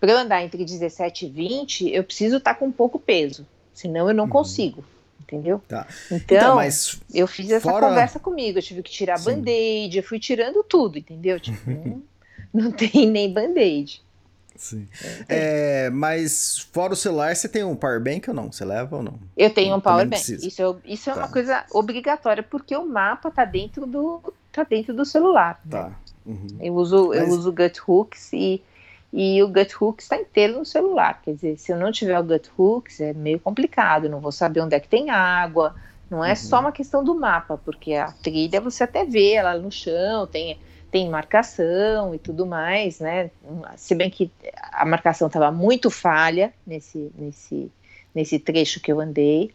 para 0.00 0.20
andar 0.20 0.42
entre 0.42 0.64
17 0.64 1.26
e 1.26 1.28
20, 1.28 1.90
eu 1.90 2.02
preciso 2.02 2.38
estar 2.38 2.54
tá 2.54 2.58
com 2.58 2.72
pouco 2.72 2.98
peso, 2.98 3.46
senão 3.74 4.08
eu 4.08 4.14
não 4.14 4.24
uhum. 4.24 4.30
consigo 4.30 4.84
entendeu? 5.24 5.60
Tá. 5.66 5.86
Então, 6.10 6.60
então 6.62 6.98
eu 7.12 7.26
fiz 7.26 7.50
essa 7.50 7.70
fora... 7.70 7.88
conversa 7.88 8.20
comigo, 8.20 8.58
eu 8.58 8.62
tive 8.62 8.82
que 8.82 8.90
tirar 8.90 9.18
band-aid, 9.18 9.96
eu 9.96 10.02
fui 10.02 10.18
tirando 10.18 10.62
tudo, 10.62 10.98
entendeu? 10.98 11.40
Tipo, 11.40 11.70
não, 11.70 12.02
não 12.52 12.70
tem 12.70 13.06
nem 13.06 13.32
band-aid. 13.32 14.03
Sim. 14.56 14.86
É, 15.28 15.90
mas 15.90 16.68
fora 16.72 16.92
o 16.92 16.96
celular, 16.96 17.34
você 17.34 17.48
tem 17.48 17.64
um 17.64 17.74
power 17.74 18.00
bank 18.00 18.28
ou 18.28 18.36
não? 18.36 18.52
Você 18.52 18.64
leva 18.64 18.96
ou 18.96 19.02
não? 19.02 19.18
Eu 19.36 19.50
tenho 19.50 19.74
um 19.76 19.80
power 19.80 20.06
bank. 20.06 20.20
Isso, 20.20 20.62
é, 20.62 20.92
isso 20.92 21.10
é 21.10 21.12
tá. 21.12 21.20
uma 21.20 21.28
coisa 21.28 21.64
obrigatória, 21.72 22.42
porque 22.42 22.76
o 22.76 22.86
mapa 22.86 23.30
tá 23.30 23.44
dentro 23.44 23.86
do, 23.86 24.20
tá 24.52 24.62
dentro 24.62 24.94
do 24.94 25.04
celular. 25.04 25.60
Tá. 25.68 25.88
Né? 25.88 25.94
Uhum. 26.26 26.46
Eu 26.60 26.74
uso, 26.74 27.08
mas... 27.08 27.18
eu 27.18 27.28
uso 27.28 27.52
gut 27.52 27.80
hooks 27.86 28.32
e 28.32 28.62
e 29.16 29.40
o 29.44 29.46
gut 29.46 29.76
hooks 29.80 30.06
está 30.06 30.16
inteiro 30.16 30.58
no 30.58 30.64
celular. 30.64 31.22
Quer 31.22 31.34
dizer, 31.34 31.56
se 31.56 31.70
eu 31.70 31.78
não 31.78 31.92
tiver 31.92 32.18
o 32.18 32.24
gut 32.24 32.50
hooks, 32.58 33.00
é 33.00 33.12
meio 33.12 33.38
complicado, 33.38 34.08
não 34.08 34.18
vou 34.18 34.32
saber 34.32 34.60
onde 34.60 34.74
é 34.74 34.80
que 34.80 34.88
tem 34.88 35.08
água. 35.08 35.76
Não 36.10 36.24
é 36.24 36.30
uhum. 36.30 36.36
só 36.36 36.58
uma 36.58 36.72
questão 36.72 37.04
do 37.04 37.14
mapa, 37.14 37.56
porque 37.64 37.94
a 37.94 38.10
trilha 38.10 38.60
você 38.60 38.82
até 38.82 39.04
vê 39.04 39.34
ela 39.34 39.56
no 39.56 39.70
chão, 39.70 40.26
tem, 40.26 40.58
tem 40.94 41.10
marcação 41.10 42.14
e 42.14 42.20
tudo 42.20 42.46
mais, 42.46 43.00
né? 43.00 43.28
Se 43.76 43.96
bem 43.96 44.08
que 44.08 44.30
a 44.70 44.86
marcação 44.86 45.26
estava 45.26 45.50
muito 45.50 45.90
falha 45.90 46.54
nesse, 46.64 47.10
nesse, 47.18 47.68
nesse 48.14 48.38
trecho 48.38 48.78
que 48.78 48.92
eu 48.92 49.00
andei, 49.00 49.52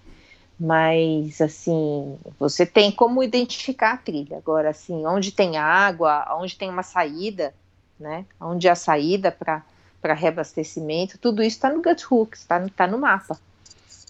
mas 0.59 1.39
assim, 1.39 2.17
você 2.37 2.65
tem 2.65 2.91
como 2.91 3.23
identificar 3.23 3.93
a 3.93 3.97
trilha. 3.97 4.35
Agora, 4.35 4.71
assim, 4.71 5.05
onde 5.05 5.31
tem 5.31 5.55
água, 5.55 6.27
onde 6.41 6.57
tem 6.57 6.69
uma 6.69 6.83
saída, 6.83 7.53
né? 7.97 8.25
Onde 8.37 8.67
é 8.67 8.71
a 8.71 8.75
saída 8.75 9.31
para 9.31 10.13
reabastecimento, 10.13 11.17
tudo 11.17 11.41
isso 11.41 11.55
está 11.55 11.69
no 11.69 11.81
Gut 11.81 12.05
Hooks, 12.11 12.41
está 12.41 12.59
tá 12.75 12.85
no 12.85 12.97
mapa. 12.97 13.39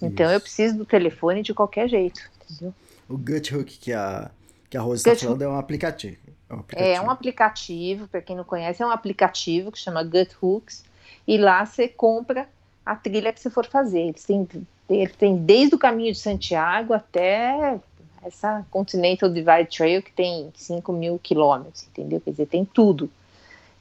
Então 0.01 0.25
isso. 0.25 0.33
eu 0.33 0.41
preciso 0.41 0.77
do 0.79 0.86
telefone 0.86 1.43
de 1.43 1.53
qualquer 1.53 1.88
jeito, 1.88 2.21
entendeu? 2.50 2.74
O 3.07 3.15
Gut 3.15 3.55
Hook 3.55 3.77
que 3.77 3.93
a, 3.93 4.31
que 4.67 4.75
a 4.75 4.81
Rose 4.81 5.07
está 5.07 5.27
falando 5.27 5.43
é 5.43 5.48
um 5.48 5.59
aplicativo. 5.59 6.28
É 6.50 6.56
um 6.56 6.60
aplicativo, 6.60 6.96
é 6.96 7.01
um 7.01 7.10
aplicativo 7.10 8.08
para 8.08 8.22
quem 8.22 8.36
não 8.36 8.44
conhece, 8.44 8.82
é 8.82 8.86
um 8.86 8.91
aplicativo 8.91 9.72
que 9.72 9.77
chama 9.77 10.03
Gut 10.03 10.36
Hooks, 10.41 10.84
e 11.27 11.38
lá 11.38 11.65
você 11.65 11.88
compra 11.88 12.48
a 12.86 12.96
trilha 12.96 13.32
que 13.32 13.39
você 13.39 13.50
for 13.50 13.65
fazer. 13.68 14.00
Eles 14.00 14.24
têm, 14.24 14.48
ele 14.89 15.13
tem 15.13 15.38
desde 15.38 15.75
o 15.75 15.79
caminho 15.79 16.12
de 16.12 16.18
Santiago 16.18 16.94
até 16.94 17.79
essa 18.24 18.65
Continental 18.72 19.29
Divide 19.29 19.77
Trail 19.77 20.01
que 20.01 20.12
tem 20.12 20.51
5 20.56 20.91
mil 20.91 21.20
quilômetros, 21.20 21.88
entendeu? 21.88 22.20
Quer 22.20 22.32
dizer, 22.32 22.48
tem 22.48 22.65
tudo. 22.65 23.10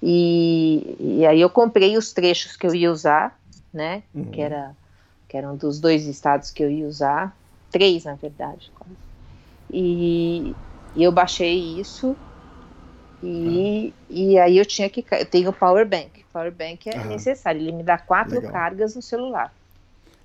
E, 0.03 0.97
e 1.01 1.27
aí 1.27 1.41
eu 1.41 1.51
comprei 1.51 1.97
os 1.97 2.13
trechos 2.13 2.57
que 2.57 2.67
eu 2.67 2.75
ia 2.75 2.93
usar, 2.93 3.39
né? 3.73 4.03
Uhum. 4.15 4.27
Que, 4.27 4.41
era, 4.41 4.77
que 5.27 5.37
eram 5.37 5.57
dos 5.57 5.81
dois 5.81 6.07
estados 6.07 6.51
que 6.51 6.63
eu 6.63 6.71
ia 6.71 6.87
usar, 6.87 7.37
três 7.71 8.05
na 8.05 8.15
verdade. 8.15 8.71
E, 9.71 10.55
e 10.95 11.03
eu 11.03 11.11
baixei 11.11 11.81
isso 11.81 12.17
E, 13.23 13.93
ah. 13.97 14.05
e 14.09 14.39
aí 14.39 14.59
eu 14.59 14.65
tinha 14.65 14.89
que. 14.89 15.05
Eu 15.11 15.27
tenho 15.27 15.51
o 15.51 15.53
power 15.53 15.87
bank. 15.87 16.25
Power 16.33 16.53
bank 16.53 16.89
é 16.89 17.05
necessário. 17.05 17.61
Ele 17.61 17.73
me 17.73 17.83
dá 17.83 17.99
quatro 17.99 18.37
Legal. 18.37 18.53
cargas 18.53 18.95
no 18.95 19.03
celular. 19.03 19.53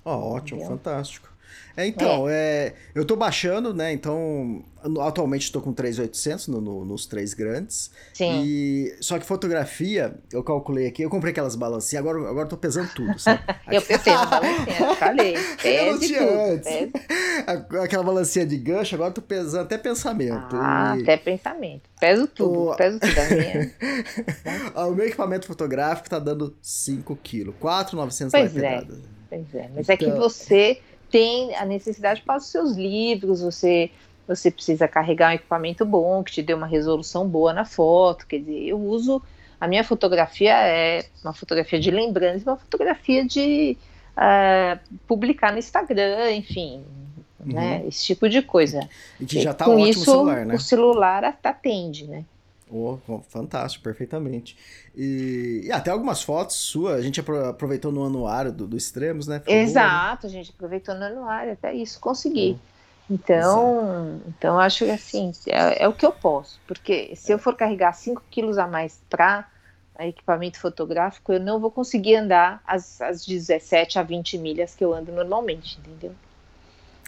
Oh, 0.04 0.34
ótimo, 0.34 0.60
Entendeu? 0.60 0.76
fantástico. 0.76 1.33
É, 1.76 1.86
então, 1.86 2.28
é. 2.28 2.34
é 2.34 2.74
eu 2.94 3.04
tô 3.04 3.16
baixando, 3.16 3.74
né? 3.74 3.92
Então, 3.92 4.64
atualmente 5.00 5.42
estou 5.42 5.60
com 5.60 5.72
3,800 5.72 6.48
no, 6.48 6.60
no, 6.60 6.84
nos 6.84 7.06
três 7.06 7.34
grandes. 7.34 7.90
Sim. 8.12 8.42
E, 8.44 8.96
só 9.00 9.18
que 9.18 9.26
fotografia, 9.26 10.14
eu 10.32 10.42
calculei 10.44 10.86
aqui, 10.86 11.02
eu 11.02 11.10
comprei 11.10 11.32
aquelas 11.32 11.56
balancinhas, 11.56 12.04
agora, 12.04 12.18
agora 12.28 12.44
eu 12.44 12.48
tô 12.48 12.56
pesando 12.56 12.88
tudo, 12.94 13.18
sabe? 13.18 13.42
eu, 13.68 13.82
eu 13.88 14.12
uma 14.12 14.26
balancinha, 14.26 14.94
falei. 14.96 15.34
eu 15.64 15.92
não 15.92 16.00
tinha 16.00 16.18
tudo, 16.18 16.40
antes. 16.40 16.68
Aquela 17.82 18.04
balancinha 18.04 18.46
de 18.46 18.56
gancho, 18.56 18.94
agora 18.94 19.10
eu 19.10 19.14
tô 19.14 19.22
pesando 19.22 19.62
até 19.62 19.76
pensamento. 19.76 20.54
Ah, 20.54 20.94
e... 20.96 21.02
até 21.02 21.16
pensamento. 21.16 21.82
Peso 21.98 22.26
tudo, 22.28 22.70
o... 22.70 22.76
peso 22.76 23.00
tudo. 23.00 23.12
A 24.74 24.86
o 24.86 24.94
meu 24.94 25.06
equipamento 25.06 25.46
fotográfico 25.46 26.08
tá 26.08 26.18
dando 26.18 26.56
5 26.60 27.16
quilos, 27.16 27.54
4,900 27.58 28.32
pois 28.32 28.56
é. 28.56 28.86
Pois 29.28 29.54
é, 29.54 29.70
mas 29.74 29.88
então... 29.88 29.94
é 29.94 29.96
que 29.96 30.04
então 30.04 30.18
você 30.18 30.80
tem 31.14 31.54
a 31.54 31.64
necessidade 31.64 32.22
para 32.22 32.38
os 32.38 32.46
seus 32.46 32.72
livros, 32.72 33.40
você 33.40 33.88
você 34.26 34.50
precisa 34.50 34.88
carregar 34.88 35.30
um 35.30 35.34
equipamento 35.34 35.84
bom, 35.84 36.24
que 36.24 36.32
te 36.32 36.42
dê 36.42 36.52
uma 36.52 36.66
resolução 36.66 37.28
boa 37.28 37.52
na 37.52 37.64
foto, 37.64 38.26
quer 38.26 38.38
dizer, 38.40 38.64
eu 38.66 38.80
uso, 38.80 39.22
a 39.60 39.68
minha 39.68 39.84
fotografia 39.84 40.54
é 40.66 41.04
uma 41.22 41.32
fotografia 41.32 41.78
de 41.78 41.90
lembrança, 41.92 42.50
uma 42.50 42.56
fotografia 42.56 43.24
de 43.24 43.76
uh, 44.16 44.96
publicar 45.06 45.52
no 45.52 45.58
Instagram, 45.58 46.32
enfim, 46.32 46.82
uhum. 47.38 47.52
né, 47.52 47.84
esse 47.86 48.06
tipo 48.06 48.28
de 48.28 48.42
coisa. 48.42 48.80
E 49.20 49.26
que 49.26 49.40
já 49.40 49.52
está 49.52 49.68
ótimo 49.68 49.86
isso, 49.86 50.04
celular, 50.06 50.46
né? 50.46 50.54
o 50.54 50.58
celular 50.58 51.24
atende, 51.44 52.08
né. 52.08 52.24
Oh, 52.70 52.98
fantástico, 53.28 53.84
perfeitamente. 53.84 54.56
E, 54.94 55.62
e, 55.64 55.72
até 55.72 55.90
algumas 55.90 56.22
fotos 56.22 56.56
suas, 56.56 56.98
a 56.98 57.02
gente 57.02 57.20
aproveitou 57.20 57.92
no 57.92 58.04
anuário 58.04 58.50
do, 58.50 58.66
do 58.66 58.76
Extremos, 58.76 59.26
né? 59.26 59.38
Ficou 59.38 59.54
Exato, 59.54 60.22
boa, 60.22 60.32
né? 60.32 60.40
a 60.40 60.42
gente 60.42 60.50
aproveitou 60.50 60.94
no 60.94 61.04
anuário, 61.04 61.52
até 61.52 61.74
isso, 61.74 62.00
consegui. 62.00 62.58
Então, 63.08 64.18
então 64.26 64.58
acho 64.58 64.86
que 64.86 64.90
assim, 64.90 65.30
é, 65.46 65.84
é, 65.84 65.88
o 65.88 65.92
que 65.92 66.06
eu 66.06 66.12
posso, 66.12 66.58
porque 66.66 67.14
se 67.14 67.32
eu 67.32 67.38
for 67.38 67.54
carregar 67.54 67.92
5 67.92 68.22
quilos 68.30 68.56
a 68.56 68.66
mais 68.66 68.98
para 69.10 69.46
equipamento 70.00 70.58
fotográfico, 70.58 71.32
eu 71.32 71.38
não 71.38 71.60
vou 71.60 71.70
conseguir 71.70 72.16
andar 72.16 72.62
as, 72.66 73.00
as 73.00 73.24
17 73.24 73.98
a 73.98 74.02
20 74.02 74.38
milhas 74.38 74.74
que 74.74 74.82
eu 74.82 74.94
ando 74.94 75.12
normalmente, 75.12 75.78
entendeu? 75.78 76.14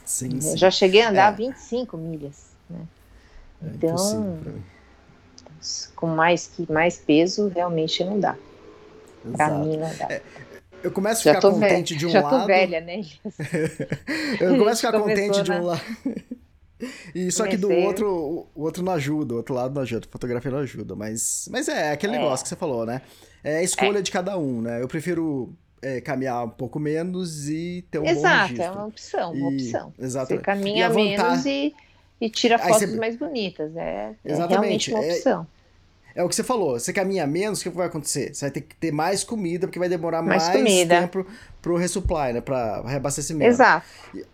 Sim, 0.04 0.34
eu 0.34 0.40
sim. 0.42 0.56
já 0.56 0.70
cheguei 0.70 1.02
a 1.02 1.08
andar 1.08 1.32
é. 1.32 1.36
25 1.36 1.96
milhas, 1.96 2.50
né? 2.68 2.86
É 3.62 3.68
então, 3.68 4.38
com 5.94 6.06
mais, 6.06 6.50
mais 6.68 6.98
peso, 6.98 7.48
realmente 7.48 8.02
não 8.04 8.18
dá. 8.18 8.36
Para 9.36 9.50
mim 9.58 9.76
não 9.76 9.94
dá. 9.96 10.06
É, 10.10 10.22
eu 10.82 10.90
começo 10.90 11.28
a 11.28 11.34
ficar 11.34 11.40
contente 11.40 11.94
velha, 11.94 11.98
de 11.98 12.06
um 12.06 12.10
já 12.10 12.20
lado. 12.22 12.34
Já 12.34 12.40
tô 12.40 12.46
velha, 12.46 12.80
né? 12.80 13.02
eu 14.40 14.58
começo 14.58 14.86
a 14.86 14.90
ficar 14.90 15.00
contente 15.00 15.42
de 15.42 15.52
um 15.52 15.62
lado. 15.64 15.82
E 17.14 17.32
só 17.32 17.46
que 17.46 17.56
do 17.56 17.70
outro, 17.70 18.46
o 18.54 18.62
outro 18.62 18.84
não 18.84 18.92
ajuda, 18.92 19.32
o 19.32 19.36
outro 19.38 19.54
lado 19.54 19.74
não 19.74 19.80
ajuda, 19.80 20.06
a 20.06 20.12
fotografia 20.12 20.50
não 20.50 20.58
ajuda, 20.58 20.94
mas, 20.94 21.48
mas 21.50 21.68
é, 21.68 21.90
aquele 21.90 22.14
é. 22.14 22.18
negócio 22.18 22.44
que 22.44 22.50
você 22.50 22.56
falou, 22.56 22.84
né? 22.84 23.00
É 23.42 23.58
a 23.58 23.62
escolha 23.62 24.00
é. 24.00 24.02
de 24.02 24.10
cada 24.10 24.36
um, 24.36 24.60
né? 24.60 24.82
Eu 24.82 24.86
prefiro 24.86 25.54
é, 25.80 26.02
caminhar 26.02 26.44
um 26.44 26.50
pouco 26.50 26.78
menos 26.78 27.48
e 27.48 27.82
ter 27.90 27.98
um 27.98 28.04
Exato, 28.04 28.22
bom 28.22 28.28
registro. 28.28 28.62
Exato, 28.62 28.62
é 28.62 28.78
uma 28.78 28.86
opção, 28.86 29.32
uma 29.32 29.50
e, 29.50 29.54
opção. 29.54 29.94
Exatamente. 29.98 30.40
Você 30.40 30.44
caminha 30.44 30.90
menos 30.90 31.46
e, 31.46 31.74
e 32.20 32.30
tira 32.30 32.58
fotos 32.58 32.90
você... 32.90 32.96
mais 32.96 33.16
bonitas, 33.16 33.76
é, 33.76 34.14
é 34.24 34.34
realmente 34.34 34.90
uma 34.90 35.04
é 35.04 35.14
opção 35.14 35.46
é 36.16 36.24
o 36.24 36.28
que 36.30 36.34
você 36.34 36.42
falou, 36.42 36.80
você 36.80 36.94
caminha 36.94 37.26
menos, 37.26 37.60
o 37.60 37.62
que 37.62 37.68
vai 37.68 37.86
acontecer? 37.86 38.34
Você 38.34 38.46
vai 38.46 38.50
ter 38.50 38.62
que 38.62 38.74
ter 38.74 38.90
mais 38.90 39.22
comida, 39.22 39.66
porque 39.66 39.78
vai 39.78 39.88
demorar 39.88 40.22
mais, 40.22 40.48
mais 40.48 40.88
tempo 40.88 41.26
pro 41.60 41.76
resupply, 41.76 42.32
né? 42.32 42.40
Pra 42.40 42.80
reabastecimento. 42.80 43.50
Exato. 43.50 43.86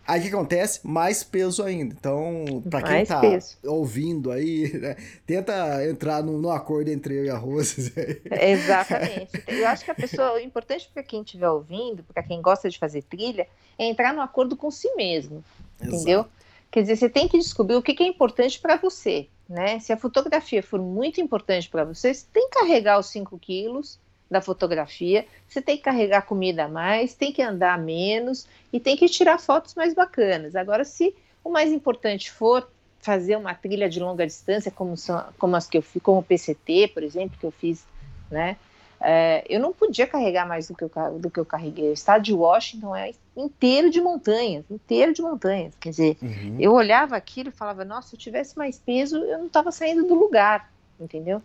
Aí 0.07 0.21
o 0.21 0.23
que 0.23 0.29
acontece? 0.29 0.79
Mais 0.85 1.25
peso 1.25 1.61
ainda. 1.65 1.93
Então, 1.99 2.63
para 2.71 2.83
quem 2.83 3.05
tá 3.05 3.19
peso. 3.19 3.57
ouvindo 3.65 4.31
aí, 4.31 4.73
né? 4.79 4.97
tenta 5.27 5.85
entrar 5.85 6.23
no, 6.23 6.39
no, 6.39 6.53
acordo 6.53 6.89
entre 6.89 7.19
eu 7.19 7.25
e 7.25 7.31
a 7.31 7.37
Rose. 7.37 7.93
Exatamente. 8.31 9.43
Eu 9.49 9.67
acho 9.67 9.85
que 9.85 9.91
a 9.91 9.95
pessoa, 9.95 10.35
o 10.35 10.39
importante 10.39 10.89
para 10.95 11.03
quem 11.03 11.23
estiver 11.23 11.49
ouvindo, 11.49 12.05
para 12.05 12.23
quem 12.23 12.41
gosta 12.41 12.71
de 12.71 12.79
fazer 12.79 13.03
trilha, 13.03 13.49
é 13.77 13.87
entrar 13.87 14.15
no 14.15 14.21
acordo 14.21 14.57
com 14.57 14.71
si 14.71 14.95
mesmo. 14.95 15.43
Exato. 15.81 15.97
Entendeu? 15.97 16.27
Quer 16.73 16.81
dizer, 16.81 16.97
você 16.97 17.09
tem 17.09 17.29
que 17.29 17.39
descobrir 17.39 17.77
o 17.77 17.83
que, 17.83 18.03
é 18.03 18.07
importante 18.07 18.59
para 18.59 18.77
você 18.77 19.29
né? 19.53 19.79
Se 19.79 19.93
a 19.93 19.97
fotografia 19.97 20.63
for 20.63 20.81
muito 20.81 21.21
importante 21.21 21.69
para 21.69 21.85
você, 21.85 22.13
você 22.15 22.27
tem 22.33 22.49
que 22.49 22.59
carregar 22.59 22.99
os 22.99 23.07
5 23.07 23.39
quilos 23.39 23.99
da 24.31 24.41
fotografia, 24.41 25.27
você 25.47 25.61
tem 25.61 25.77
que 25.77 25.83
carregar 25.83 26.23
comida 26.23 26.65
a 26.65 26.69
mais, 26.69 27.15
tem 27.15 27.31
que 27.31 27.43
andar 27.43 27.79
menos 27.79 28.47
e 28.73 28.81
tem 28.81 28.97
que 28.97 29.07
tirar 29.09 29.39
fotos 29.39 29.75
mais 29.75 29.93
bacanas. 29.93 30.57
Agora, 30.57 30.85
se 30.85 31.15
o 31.45 31.51
mais 31.51 31.71
importante 31.71 32.31
for 32.31 32.67
fazer 32.99 33.37
uma 33.37 33.55
trilha 33.55 33.91
de 33.91 34.01
longa 34.01 34.27
distância, 34.27 34.71
como, 34.71 34.97
são, 34.97 35.23
como 35.39 35.55
as 35.55 35.69
que 35.69 35.77
eu 35.77 35.83
fiz, 35.83 36.01
como 36.03 36.21
o 36.21 36.23
PCT, 36.23 36.89
por 36.95 37.03
exemplo, 37.03 37.37
que 37.39 37.45
eu 37.45 37.51
fiz, 37.51 37.85
né? 38.31 38.57
É, 39.05 39.45
eu 39.49 39.59
não 39.59 39.73
podia 39.73 40.07
carregar 40.07 40.47
mais 40.47 40.69
do 40.69 40.75
que 40.75 40.85
eu, 40.85 40.91
do 41.19 41.29
que 41.29 41.41
eu 41.41 41.45
carreguei. 41.45 41.91
O 41.91 41.93
estado 41.93 42.23
de 42.23 42.33
Washington 42.33 42.95
é 42.95 43.13
inteiro 43.37 43.91
de 43.91 44.01
montanhas, 44.01 44.65
inteiro 44.71 45.13
de 45.13 45.21
montanhas. 45.21 45.75
Quer 45.81 45.91
dizer, 45.91 46.19
uhum. 46.23 46.57
eu 46.61 46.73
olhava 46.73 47.17
aquilo 47.17 47.49
e 47.49 47.53
falava, 47.53 47.85
nossa, 47.85 48.11
se 48.11 48.15
eu 48.15 48.19
tivesse 48.19 48.57
mais 48.57 48.79
peso, 48.79 49.17
eu 49.19 49.39
não 49.39 49.47
estava 49.47 49.73
saindo 49.73 50.07
do 50.07 50.15
lugar, 50.15 50.71
entendeu? 51.01 51.43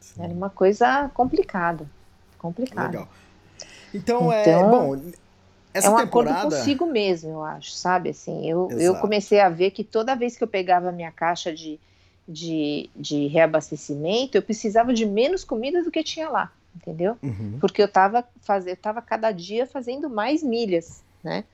Sim. 0.00 0.24
Era 0.24 0.32
uma 0.32 0.50
coisa 0.50 1.08
complicada, 1.14 1.86
complicada. 2.36 2.88
Legal. 2.88 3.08
Então, 3.94 4.32
é, 4.32 4.42
então 4.42 4.60
é, 4.60 4.70
bom, 4.70 5.02
essa 5.72 5.86
é 5.86 5.90
um 5.90 5.96
temporada... 5.96 6.38
acordo 6.38 6.56
consigo 6.56 6.86
mesmo, 6.86 7.30
eu 7.30 7.44
acho, 7.44 7.70
sabe? 7.70 8.10
Assim, 8.10 8.48
eu, 8.48 8.68
eu 8.72 8.96
comecei 8.96 9.38
a 9.38 9.48
ver 9.48 9.70
que 9.70 9.84
toda 9.84 10.16
vez 10.16 10.36
que 10.36 10.42
eu 10.42 10.48
pegava 10.48 10.88
a 10.88 10.92
minha 10.92 11.12
caixa 11.12 11.52
de, 11.52 11.78
de, 12.26 12.90
de 12.96 13.28
reabastecimento, 13.28 14.36
eu 14.36 14.42
precisava 14.42 14.92
de 14.92 15.06
menos 15.06 15.44
comida 15.44 15.84
do 15.84 15.90
que 15.90 16.02
tinha 16.02 16.28
lá 16.28 16.50
entendeu? 16.74 17.16
Uhum. 17.22 17.58
Porque 17.60 17.82
eu 17.82 17.86
estava 17.86 18.24
fazendo, 18.42 18.76
tava 18.76 19.02
cada 19.02 19.32
dia 19.32 19.66
fazendo 19.66 20.08
mais 20.08 20.42
milhas, 20.42 21.02
né? 21.22 21.44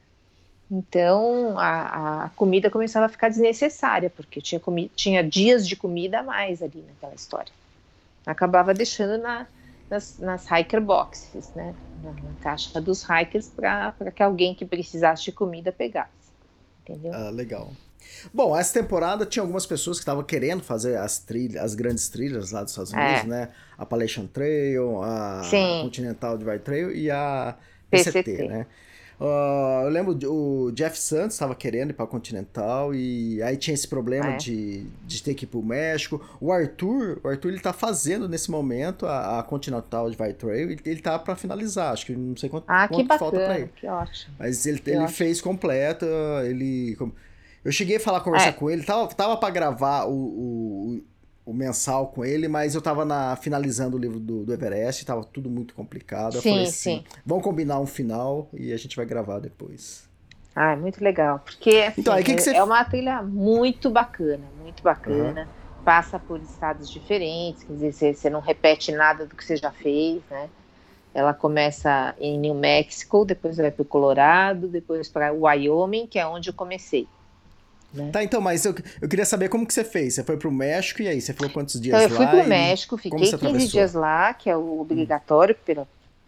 Então 0.70 1.58
a, 1.58 2.24
a, 2.24 2.28
comida 2.30 2.70
começava 2.70 3.06
a 3.06 3.08
ficar 3.08 3.28
desnecessária, 3.28 4.10
porque 4.10 4.40
tinha, 4.40 4.60
comi 4.60 4.90
tinha 4.94 5.22
dias 5.22 5.66
de 5.66 5.76
comida 5.76 6.20
a 6.20 6.22
mais 6.22 6.62
ali 6.62 6.84
naquela 6.88 7.14
história. 7.14 7.52
Acabava 8.26 8.74
deixando 8.74 9.22
na, 9.22 9.46
nas, 9.88 10.18
nas 10.18 10.46
hiker 10.50 10.80
boxes, 10.80 11.52
né? 11.54 11.74
Na, 12.02 12.10
na 12.10 12.34
caixa 12.42 12.80
dos 12.80 13.04
hikers 13.04 13.48
para 13.48 13.92
que 14.14 14.22
alguém 14.22 14.54
que 14.54 14.64
precisasse 14.64 15.24
de 15.24 15.32
comida 15.32 15.70
pegasse. 15.70 16.10
Entendeu? 16.82 17.14
Ah, 17.14 17.30
legal. 17.30 17.70
Bom, 18.32 18.56
essa 18.56 18.74
temporada 18.80 19.24
tinha 19.24 19.42
algumas 19.42 19.66
pessoas 19.66 19.98
que 19.98 20.02
estavam 20.02 20.22
querendo 20.22 20.62
fazer 20.62 20.96
as 20.96 21.18
trilhas, 21.18 21.62
as 21.62 21.74
grandes 21.74 22.08
trilhas 22.08 22.50
lá 22.50 22.62
dos 22.62 22.72
Estados 22.72 22.92
é. 22.92 22.96
Unidos, 22.96 23.24
é. 23.24 23.26
né? 23.26 23.48
A 23.78 23.82
Appalachian 23.82 24.26
Trail, 24.26 25.02
a 25.02 25.42
Sim. 25.44 25.80
Continental 25.82 26.36
Divide 26.38 26.58
Trail 26.60 26.94
e 26.94 27.10
a 27.10 27.56
PCT, 27.90 28.22
PCT. 28.22 28.48
né? 28.48 28.66
Uh, 29.18 29.84
eu 29.84 29.88
lembro 29.88 30.18
o 30.30 30.70
Jeff 30.72 30.98
Santos 30.98 31.36
estava 31.36 31.54
querendo 31.54 31.88
ir 31.88 31.94
para 31.94 32.06
Continental 32.06 32.94
e 32.94 33.42
aí 33.42 33.56
tinha 33.56 33.72
esse 33.72 33.88
problema 33.88 34.32
é. 34.32 34.36
de, 34.36 34.84
de 35.06 35.22
ter 35.22 35.32
que 35.32 35.44
ir 35.44 35.48
para 35.48 35.58
o 35.58 35.64
México. 35.64 36.22
O 36.38 36.52
Arthur, 36.52 37.18
o 37.24 37.28
Arthur 37.28 37.48
ele 37.48 37.60
tá 37.60 37.72
fazendo 37.72 38.28
nesse 38.28 38.50
momento 38.50 39.06
a, 39.06 39.38
a 39.38 39.42
Continental 39.42 40.10
Divide 40.10 40.34
Trail, 40.34 40.70
ele, 40.70 40.80
ele 40.84 41.00
tá 41.00 41.18
para 41.18 41.34
finalizar, 41.34 41.94
acho 41.94 42.04
que 42.04 42.14
não 42.14 42.36
sei 42.36 42.50
quanto, 42.50 42.64
ah, 42.68 42.86
quanto 42.88 43.18
falta 43.18 43.38
para 43.38 43.58
ele. 43.58 43.70
Que 43.74 43.86
ótimo. 43.86 44.34
Mas 44.38 44.66
ele, 44.66 44.82
ele 44.86 45.08
fez 45.08 45.40
completa, 45.40 46.06
ele 46.44 46.94
eu 47.66 47.72
cheguei 47.72 47.96
a 47.96 48.00
falar, 48.00 48.20
conversar 48.20 48.50
é. 48.50 48.52
com 48.52 48.70
ele, 48.70 48.84
tava, 48.84 49.08
tava 49.08 49.36
pra 49.36 49.50
gravar 49.50 50.04
o, 50.04 50.12
o, 50.12 51.02
o, 51.44 51.52
mensal 51.52 52.06
com 52.06 52.24
ele, 52.24 52.46
mas 52.46 52.76
eu 52.76 52.80
tava 52.80 53.04
na, 53.04 53.34
finalizando 53.34 53.96
o 53.96 53.98
livro 53.98 54.20
do, 54.20 54.44
do 54.44 54.52
Everest, 54.52 55.04
tava 55.04 55.24
tudo 55.24 55.50
muito 55.50 55.74
complicado. 55.74 56.34
Sim, 56.34 56.50
falei 56.50 56.62
assim, 56.62 56.98
sim. 56.98 57.04
vamos 57.26 57.42
combinar 57.42 57.80
um 57.80 57.86
final 57.86 58.48
e 58.54 58.72
a 58.72 58.76
gente 58.76 58.94
vai 58.94 59.04
gravar 59.04 59.40
depois. 59.40 60.08
Ah, 60.54 60.74
é 60.74 60.76
muito 60.76 61.02
legal, 61.02 61.40
porque 61.40 61.70
assim, 61.88 62.02
então, 62.02 62.14
aí, 62.14 62.22
que 62.22 62.36
que 62.36 62.40
você... 62.40 62.54
é 62.54 62.62
uma 62.62 62.84
trilha 62.84 63.20
muito 63.20 63.90
bacana, 63.90 64.44
muito 64.62 64.80
bacana. 64.80 65.40
Uhum. 65.42 65.84
Passa 65.84 66.20
por 66.20 66.40
estados 66.40 66.88
diferentes, 66.88 67.64
quer 67.64 67.72
dizer, 67.72 67.92
você, 67.92 68.14
você 68.14 68.30
não 68.30 68.40
repete 68.40 68.92
nada 68.92 69.26
do 69.26 69.34
que 69.34 69.44
você 69.44 69.56
já 69.56 69.72
fez, 69.72 70.22
né? 70.30 70.48
Ela 71.12 71.34
começa 71.34 72.14
em 72.20 72.38
New 72.38 72.54
Mexico, 72.54 73.24
depois 73.24 73.56
vai 73.56 73.72
para 73.72 73.82
o 73.82 73.84
Colorado, 73.84 74.68
depois 74.68 75.08
para 75.08 75.32
Wyoming, 75.32 76.06
que 76.06 76.18
é 76.18 76.26
onde 76.26 76.50
eu 76.50 76.54
comecei. 76.54 77.08
Né? 77.96 78.10
Tá, 78.10 78.22
então, 78.22 78.40
mas 78.40 78.64
eu, 78.64 78.74
eu 79.00 79.08
queria 79.08 79.24
saber 79.24 79.48
como 79.48 79.66
que 79.66 79.72
você 79.72 79.84
fez. 79.84 80.14
Você 80.14 80.24
foi 80.24 80.36
pro 80.36 80.50
México 80.50 81.02
e 81.02 81.08
aí? 81.08 81.20
Você 81.20 81.32
falou 81.32 81.52
quantos 81.52 81.80
dias 81.80 82.02
então, 82.02 82.18
lá? 82.18 82.24
Eu 82.24 82.28
fui 82.30 82.40
pro. 82.40 82.48
México, 82.48 82.96
fiquei 82.96 83.32
15 83.32 83.68
dias 83.68 83.94
lá, 83.94 84.34
que 84.34 84.50
é 84.50 84.56
o 84.56 84.80
obrigatório 84.80 85.56
hum. 85.68 85.84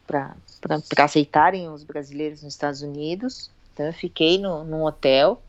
para 0.07 0.35
aceitarem 1.04 1.68
os 1.68 1.85
brasileiros 1.85 2.42
nos 2.42 2.54
Estados 2.54 2.83
Unidos. 2.83 3.50
Então, 3.74 3.87
eu 3.87 3.92
fiquei 3.92 4.38
no, 4.38 4.64
num 4.64 4.85
hotel, 4.85 5.40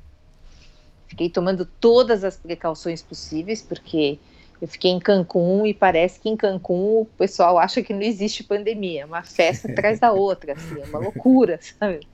fiquei 1.08 1.30
tomando 1.30 1.66
todas 1.66 2.24
as 2.24 2.36
precauções 2.36 3.02
possíveis, 3.02 3.62
porque 3.62 4.20
Eu 4.62 4.68
fiquei 4.68 4.92
em 4.92 5.00
Cancún 5.00 5.66
e 5.66 5.74
parece 5.74 6.20
que 6.20 6.28
em 6.28 6.36
Cancún 6.36 7.02
o 7.02 7.06
pessoal 7.18 7.58
acha 7.58 7.82
que 7.82 7.94
não 7.94 8.02
existe 8.02 8.44
pandemia, 8.44 9.04
é 9.04 9.06
uma 9.06 9.24
festa 9.24 9.72
atrás 9.72 10.00
da 10.00 10.12
outra, 10.12 10.54
assim, 10.54 10.82
é 10.82 10.86
uma 10.86 11.00
loucura, 11.00 11.60
sabe? 11.62 12.06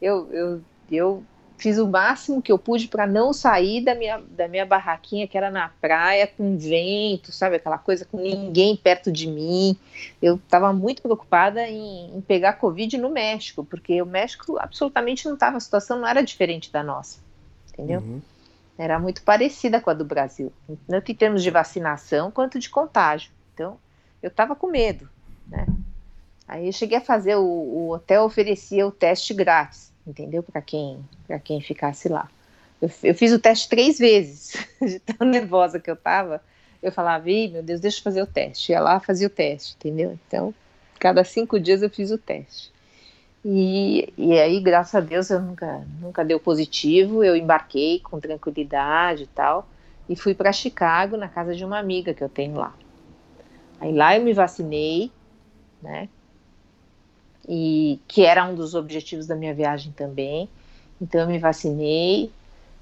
Eu, 0.00 0.32
eu, 0.32 0.60
eu 0.90 1.22
fiz 1.56 1.78
o 1.78 1.86
máximo 1.86 2.42
que 2.42 2.50
eu 2.50 2.58
pude 2.58 2.88
para 2.88 3.06
não 3.06 3.32
sair 3.32 3.82
da 3.82 3.94
minha, 3.94 4.20
da 4.30 4.48
minha 4.48 4.66
barraquinha, 4.66 5.26
que 5.26 5.36
era 5.36 5.50
na 5.50 5.68
praia, 5.80 6.26
com 6.26 6.58
vento, 6.58 7.32
sabe? 7.32 7.56
Aquela 7.56 7.78
coisa 7.78 8.04
com 8.04 8.18
ninguém 8.18 8.76
perto 8.76 9.10
de 9.10 9.26
mim. 9.26 9.76
Eu 10.20 10.36
estava 10.36 10.72
muito 10.72 11.02
preocupada 11.02 11.66
em, 11.66 12.16
em, 12.16 12.20
pegar 12.20 12.54
Covid 12.54 12.98
no 12.98 13.08
México, 13.08 13.64
porque 13.64 14.02
o 14.02 14.06
México 14.06 14.58
absolutamente 14.58 15.26
não 15.26 15.34
estava, 15.34 15.56
a 15.56 15.60
situação 15.60 16.00
não 16.00 16.08
era 16.08 16.22
diferente 16.22 16.72
da 16.72 16.82
nossa, 16.82 17.18
entendeu? 17.72 18.00
Uhum. 18.00 18.20
Era 18.76 18.98
muito 18.98 19.22
parecida 19.22 19.80
com 19.80 19.88
a 19.88 19.94
do 19.94 20.04
Brasil, 20.04 20.52
tanto 20.88 21.12
em 21.12 21.14
termos 21.14 21.42
de 21.42 21.50
vacinação 21.50 22.30
quanto 22.30 22.58
de 22.58 22.68
contágio. 22.68 23.30
Então, 23.54 23.78
eu 24.20 24.28
estava 24.28 24.56
com 24.56 24.66
medo, 24.66 25.08
né? 25.46 25.66
Aí 26.48 26.66
eu 26.66 26.72
cheguei 26.72 26.98
a 26.98 27.00
fazer, 27.00 27.36
o, 27.36 27.42
o 27.42 27.90
hotel 27.90 28.24
oferecia 28.24 28.86
o 28.86 28.90
teste 28.90 29.32
grátis 29.32 29.93
entendeu? 30.06 30.42
Para 30.42 30.60
quem, 30.60 31.04
para 31.26 31.38
quem 31.38 31.60
ficasse 31.60 32.08
lá. 32.08 32.28
Eu, 32.80 32.90
eu, 33.02 33.14
fiz 33.14 33.32
o 33.32 33.38
teste 33.38 33.68
três 33.68 33.98
vezes, 33.98 34.54
de 34.80 34.98
tão 34.98 35.26
nervosa 35.26 35.80
que 35.80 35.90
eu 35.90 35.94
estava. 35.94 36.42
Eu 36.82 36.92
falava, 36.92 37.30
Ih, 37.30 37.48
meu 37.48 37.62
Deus, 37.62 37.80
deixa 37.80 37.98
eu 37.98 38.04
fazer 38.04 38.22
o 38.22 38.26
teste. 38.26 38.72
Ia 38.72 38.80
lá, 38.80 39.00
fazia 39.00 39.26
o 39.26 39.30
teste, 39.30 39.74
entendeu? 39.76 40.18
Então, 40.26 40.54
cada 40.98 41.24
cinco 41.24 41.58
dias 41.58 41.82
eu 41.82 41.88
fiz 41.88 42.10
o 42.10 42.18
teste. 42.18 42.72
E, 43.44 44.12
e 44.16 44.38
aí, 44.38 44.60
graças 44.60 44.94
a 44.94 45.00
Deus, 45.00 45.28
eu 45.30 45.40
nunca, 45.40 45.86
nunca 46.00 46.24
deu 46.24 46.40
positivo. 46.40 47.22
Eu 47.22 47.36
embarquei 47.36 48.00
com 48.00 48.18
tranquilidade 48.20 49.24
e 49.24 49.26
tal. 49.26 49.68
E 50.08 50.16
fui 50.16 50.34
para 50.34 50.52
Chicago, 50.52 51.16
na 51.16 51.28
casa 51.28 51.54
de 51.54 51.64
uma 51.64 51.78
amiga 51.78 52.12
que 52.14 52.22
eu 52.22 52.28
tenho 52.28 52.56
lá. 52.56 52.74
Aí 53.80 53.92
lá 53.92 54.16
eu 54.16 54.22
me 54.22 54.32
vacinei, 54.32 55.10
né? 55.82 56.08
E 57.48 58.00
que 58.08 58.24
era 58.24 58.44
um 58.44 58.54
dos 58.54 58.74
objetivos 58.74 59.26
da 59.26 59.34
minha 59.34 59.54
viagem 59.54 59.92
também. 59.92 60.48
Então 61.00 61.22
eu 61.22 61.26
me 61.26 61.38
vacinei, 61.38 62.30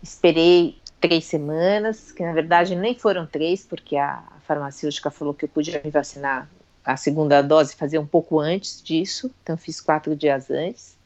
esperei 0.03 0.77
três 1.01 1.25
semanas, 1.25 2.13
que 2.13 2.23
na 2.23 2.33
verdade 2.33 2.77
nem 2.77 2.95
foram 2.95 3.27
três, 3.27 3.65
porque 3.65 3.97
a 3.97 4.23
farmacêutica 4.47 5.11
falou 5.11 5.35
que 5.35 5.45
eu 5.45 5.49
podia 5.49 5.81
me 5.85 5.91
vacinar 5.91 6.49
a 6.85 6.97
segunda 6.97 7.43
dose 7.43 7.77
fazer 7.77 7.99
um 7.99 8.07
pouco 8.07 8.41
antes 8.41 8.83
disso, 8.83 9.31
então 9.43 9.57
fiz 9.57 9.81
quatro 9.81 10.15
dias 10.17 10.51
antes. 10.51 10.97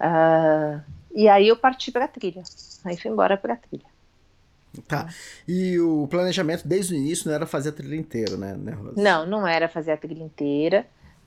Uh, 0.00 0.80
e 1.14 1.28
aí 1.28 1.48
eu 1.48 1.56
parti 1.56 1.92
para 1.92 2.06
a 2.06 2.08
trilha, 2.08 2.42
aí 2.84 2.96
fui 2.96 3.10
embora 3.10 3.36
para 3.36 3.54
a 3.54 3.56
trilha. 3.56 3.94
Tá. 4.88 5.08
E 5.46 5.78
o 5.78 6.08
planejamento 6.08 6.66
desde 6.66 6.94
o 6.94 6.96
início 6.96 7.28
não 7.28 7.34
era 7.34 7.46
fazer 7.46 7.68
a 7.68 7.72
trilha 7.72 7.94
inteira, 7.94 8.36
né, 8.36 8.54
né 8.54 8.76
Não, 8.96 9.24
não 9.24 9.46
era 9.46 9.68
fazer 9.68 9.92
a 9.92 9.96
trilha 9.96 10.22
inteira 10.22 10.84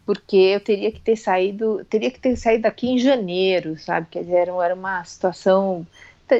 porque 0.08 0.38
eu 0.38 0.62
teria 0.62 0.90
que 0.90 1.02
ter 1.02 1.18
saído, 1.18 1.84
teria 1.90 2.10
que 2.10 2.18
ter 2.18 2.38
saído 2.38 2.64
daqui 2.64 2.88
em 2.88 2.98
janeiro, 2.98 3.78
sabe? 3.78 4.08
Quer 4.10 4.24
dizer, 4.24 4.48
era, 4.48 4.74
uma 4.74 5.04
situação 5.04 5.86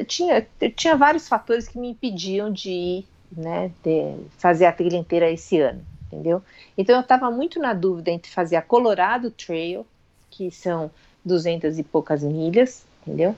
tinha 0.06 0.46
tinha 0.74 0.96
vários 0.96 1.28
fatores 1.28 1.68
que 1.68 1.78
me 1.78 1.90
impediam 1.90 2.50
de 2.50 2.70
ir, 2.70 3.06
né, 3.30 3.70
de 3.84 4.16
fazer 4.38 4.64
a 4.64 4.72
trilha 4.72 4.96
inteira 4.96 5.30
esse 5.30 5.60
ano, 5.60 5.82
entendeu? 6.06 6.42
Então 6.78 6.96
eu 6.96 7.02
estava 7.02 7.30
muito 7.30 7.60
na 7.60 7.74
dúvida 7.74 8.10
entre 8.10 8.30
fazer 8.30 8.56
a 8.56 8.62
Colorado 8.62 9.30
Trail, 9.30 9.86
que 10.30 10.50
são 10.50 10.90
duzentas 11.22 11.78
e 11.78 11.82
poucas 11.82 12.22
milhas, 12.22 12.84
entendeu? 13.02 13.34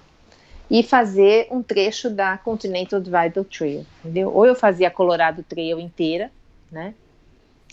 E 0.70 0.84
fazer 0.84 1.48
um 1.50 1.60
trecho 1.60 2.08
da 2.08 2.38
Continental 2.38 3.00
Divide 3.00 3.44
Trail, 3.44 3.84
entendeu? 3.98 4.32
Ou 4.32 4.46
eu 4.46 4.54
fazia 4.54 4.86
a 4.86 4.92
Colorado 4.92 5.42
Trail 5.42 5.80
inteira, 5.80 6.30
né, 6.70 6.94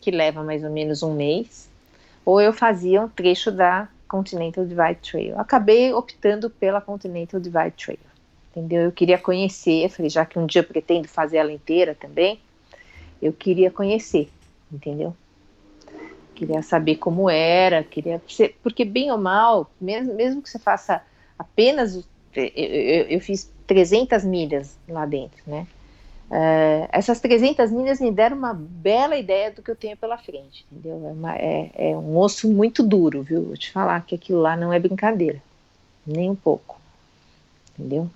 que 0.01 0.09
leva 0.09 0.43
mais 0.43 0.63
ou 0.63 0.71
menos 0.71 1.03
um 1.03 1.13
mês, 1.13 1.67
ou 2.27 2.41
eu 2.41 2.51
fazia 2.51 3.01
um 3.01 3.07
trecho 3.07 3.49
da 3.53 3.87
Continental 4.05 4.65
Divide 4.65 4.95
Trail. 4.95 5.39
Acabei 5.39 5.93
optando 5.93 6.49
pela 6.49 6.81
Continental 6.81 7.39
Divide 7.39 7.71
Trail, 7.71 7.99
entendeu? 8.51 8.81
Eu 8.81 8.91
queria 8.91 9.17
conhecer, 9.17 9.87
falei, 9.87 10.09
já 10.09 10.25
que 10.25 10.37
um 10.37 10.45
dia 10.45 10.59
eu 10.59 10.65
pretendo 10.65 11.07
fazer 11.07 11.37
ela 11.37 11.53
inteira 11.53 11.95
também, 11.95 12.41
eu 13.21 13.31
queria 13.31 13.71
conhecer, 13.71 14.29
entendeu? 14.69 15.15
Queria 16.35 16.61
saber 16.61 16.97
como 16.97 17.29
era, 17.29 17.81
queria 17.81 18.21
porque 18.61 18.83
bem 18.83 19.09
ou 19.09 19.17
mal, 19.17 19.71
mesmo, 19.79 20.13
mesmo 20.13 20.41
que 20.41 20.49
você 20.49 20.59
faça 20.59 21.01
apenas, 21.39 21.95
eu, 21.95 22.43
eu, 22.53 23.05
eu 23.05 23.21
fiz 23.21 23.49
300 23.65 24.25
milhas 24.25 24.77
lá 24.89 25.05
dentro, 25.05 25.41
né? 25.47 25.65
Uh, 26.29 26.89
essas 26.91 27.21
300 27.21 27.71
milhas 27.71 28.01
me 28.01 28.11
deram 28.11 28.35
uma 28.35 28.53
bela 28.53 29.15
ideia 29.15 29.49
do 29.49 29.61
que 29.61 29.71
eu 29.71 29.75
tenho 29.77 29.95
pela 29.95 30.17
frente, 30.17 30.65
entendeu? 30.69 31.07
É, 31.07 31.11
uma, 31.13 31.35
é, 31.37 31.71
é, 31.73 31.95
um 31.95 32.17
osso 32.17 32.51
muito 32.51 32.83
duro, 32.83 33.23
viu? 33.23 33.43
Vou 33.43 33.55
te 33.55 33.71
falar 33.71 34.05
que 34.05 34.13
aquilo 34.13 34.41
lá 34.41 34.57
não 34.57 34.73
é 34.73 34.77
brincadeira, 34.77 35.41
nem 36.05 36.29
um 36.29 36.35
pouco, 36.35 36.81
entendeu? 37.73 38.09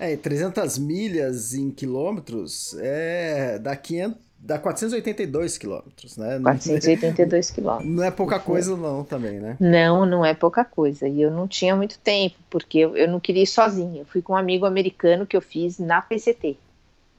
É, 0.00 0.16
300 0.16 0.78
milhas 0.78 1.54
em 1.54 1.70
quilômetros 1.70 2.76
é 2.80 3.56
dá 3.60 3.76
500, 3.76 4.18
dá 4.36 4.58
482 4.58 5.58
quilômetros, 5.58 6.16
né? 6.16 6.40
482 6.42 7.50
quilômetros. 7.52 7.88
Não 7.88 8.02
é 8.02 8.10
pouca 8.10 8.40
coisa 8.40 8.76
não 8.76 9.04
também, 9.04 9.38
né? 9.38 9.56
Não, 9.60 10.04
não 10.04 10.24
é 10.24 10.34
pouca 10.34 10.64
coisa. 10.64 11.06
E 11.06 11.22
eu 11.22 11.30
não 11.30 11.46
tinha 11.46 11.76
muito 11.76 12.00
tempo, 12.00 12.36
porque 12.50 12.78
eu, 12.78 12.96
eu 12.96 13.08
não 13.08 13.20
queria 13.20 13.44
ir 13.44 13.46
sozinha. 13.46 14.00
Eu 14.00 14.06
fui 14.06 14.22
com 14.22 14.32
um 14.32 14.36
amigo 14.36 14.66
americano 14.66 15.24
que 15.24 15.36
eu 15.36 15.40
fiz 15.40 15.78
na 15.78 16.02
PCT 16.02 16.56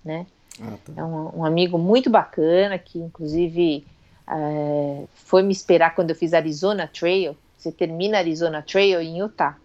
né? 0.03 0.25
Ah, 0.61 0.77
tá. 0.83 0.93
É 0.95 1.03
um, 1.03 1.39
um, 1.39 1.45
amigo 1.45 1.77
muito 1.77 2.09
bacana 2.09 2.77
que, 2.77 2.99
inclusive, 2.99 3.85
é, 4.27 5.03
foi 5.13 5.41
me 5.41 5.51
esperar 5.51 5.95
quando 5.95 6.09
eu 6.09 6.15
fiz 6.15 6.33
Arizona 6.33 6.87
Trail. 6.87 7.35
Você 7.57 7.71
termina 7.71 8.17
Arizona 8.17 8.61
Trail 8.61 9.01
em 9.01 9.19
Utah 9.19 9.57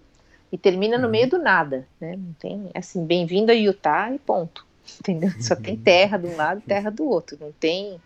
e 0.51 0.59
termina 0.59 0.97
no 0.97 1.07
uhum. 1.07 1.11
meio 1.11 1.29
do 1.29 1.39
nada, 1.39 1.87
né? 2.01 2.17
Não 2.17 2.33
tem 2.35 2.71
assim, 2.75 3.05
bem-vindo 3.05 3.51
a 3.51 3.55
Utah 3.55 4.13
e 4.13 4.19
ponto. 4.19 4.65
Entendeu? 5.01 5.31
Só 5.41 5.57
tem 5.57 5.77
terra 5.77 6.17
de 6.17 6.27
um 6.27 6.37
lado 6.37 6.61
e 6.61 6.69
terra 6.69 6.91
do 6.91 7.05
outro. 7.05 7.37
Não 7.41 7.53
tem. 7.53 8.01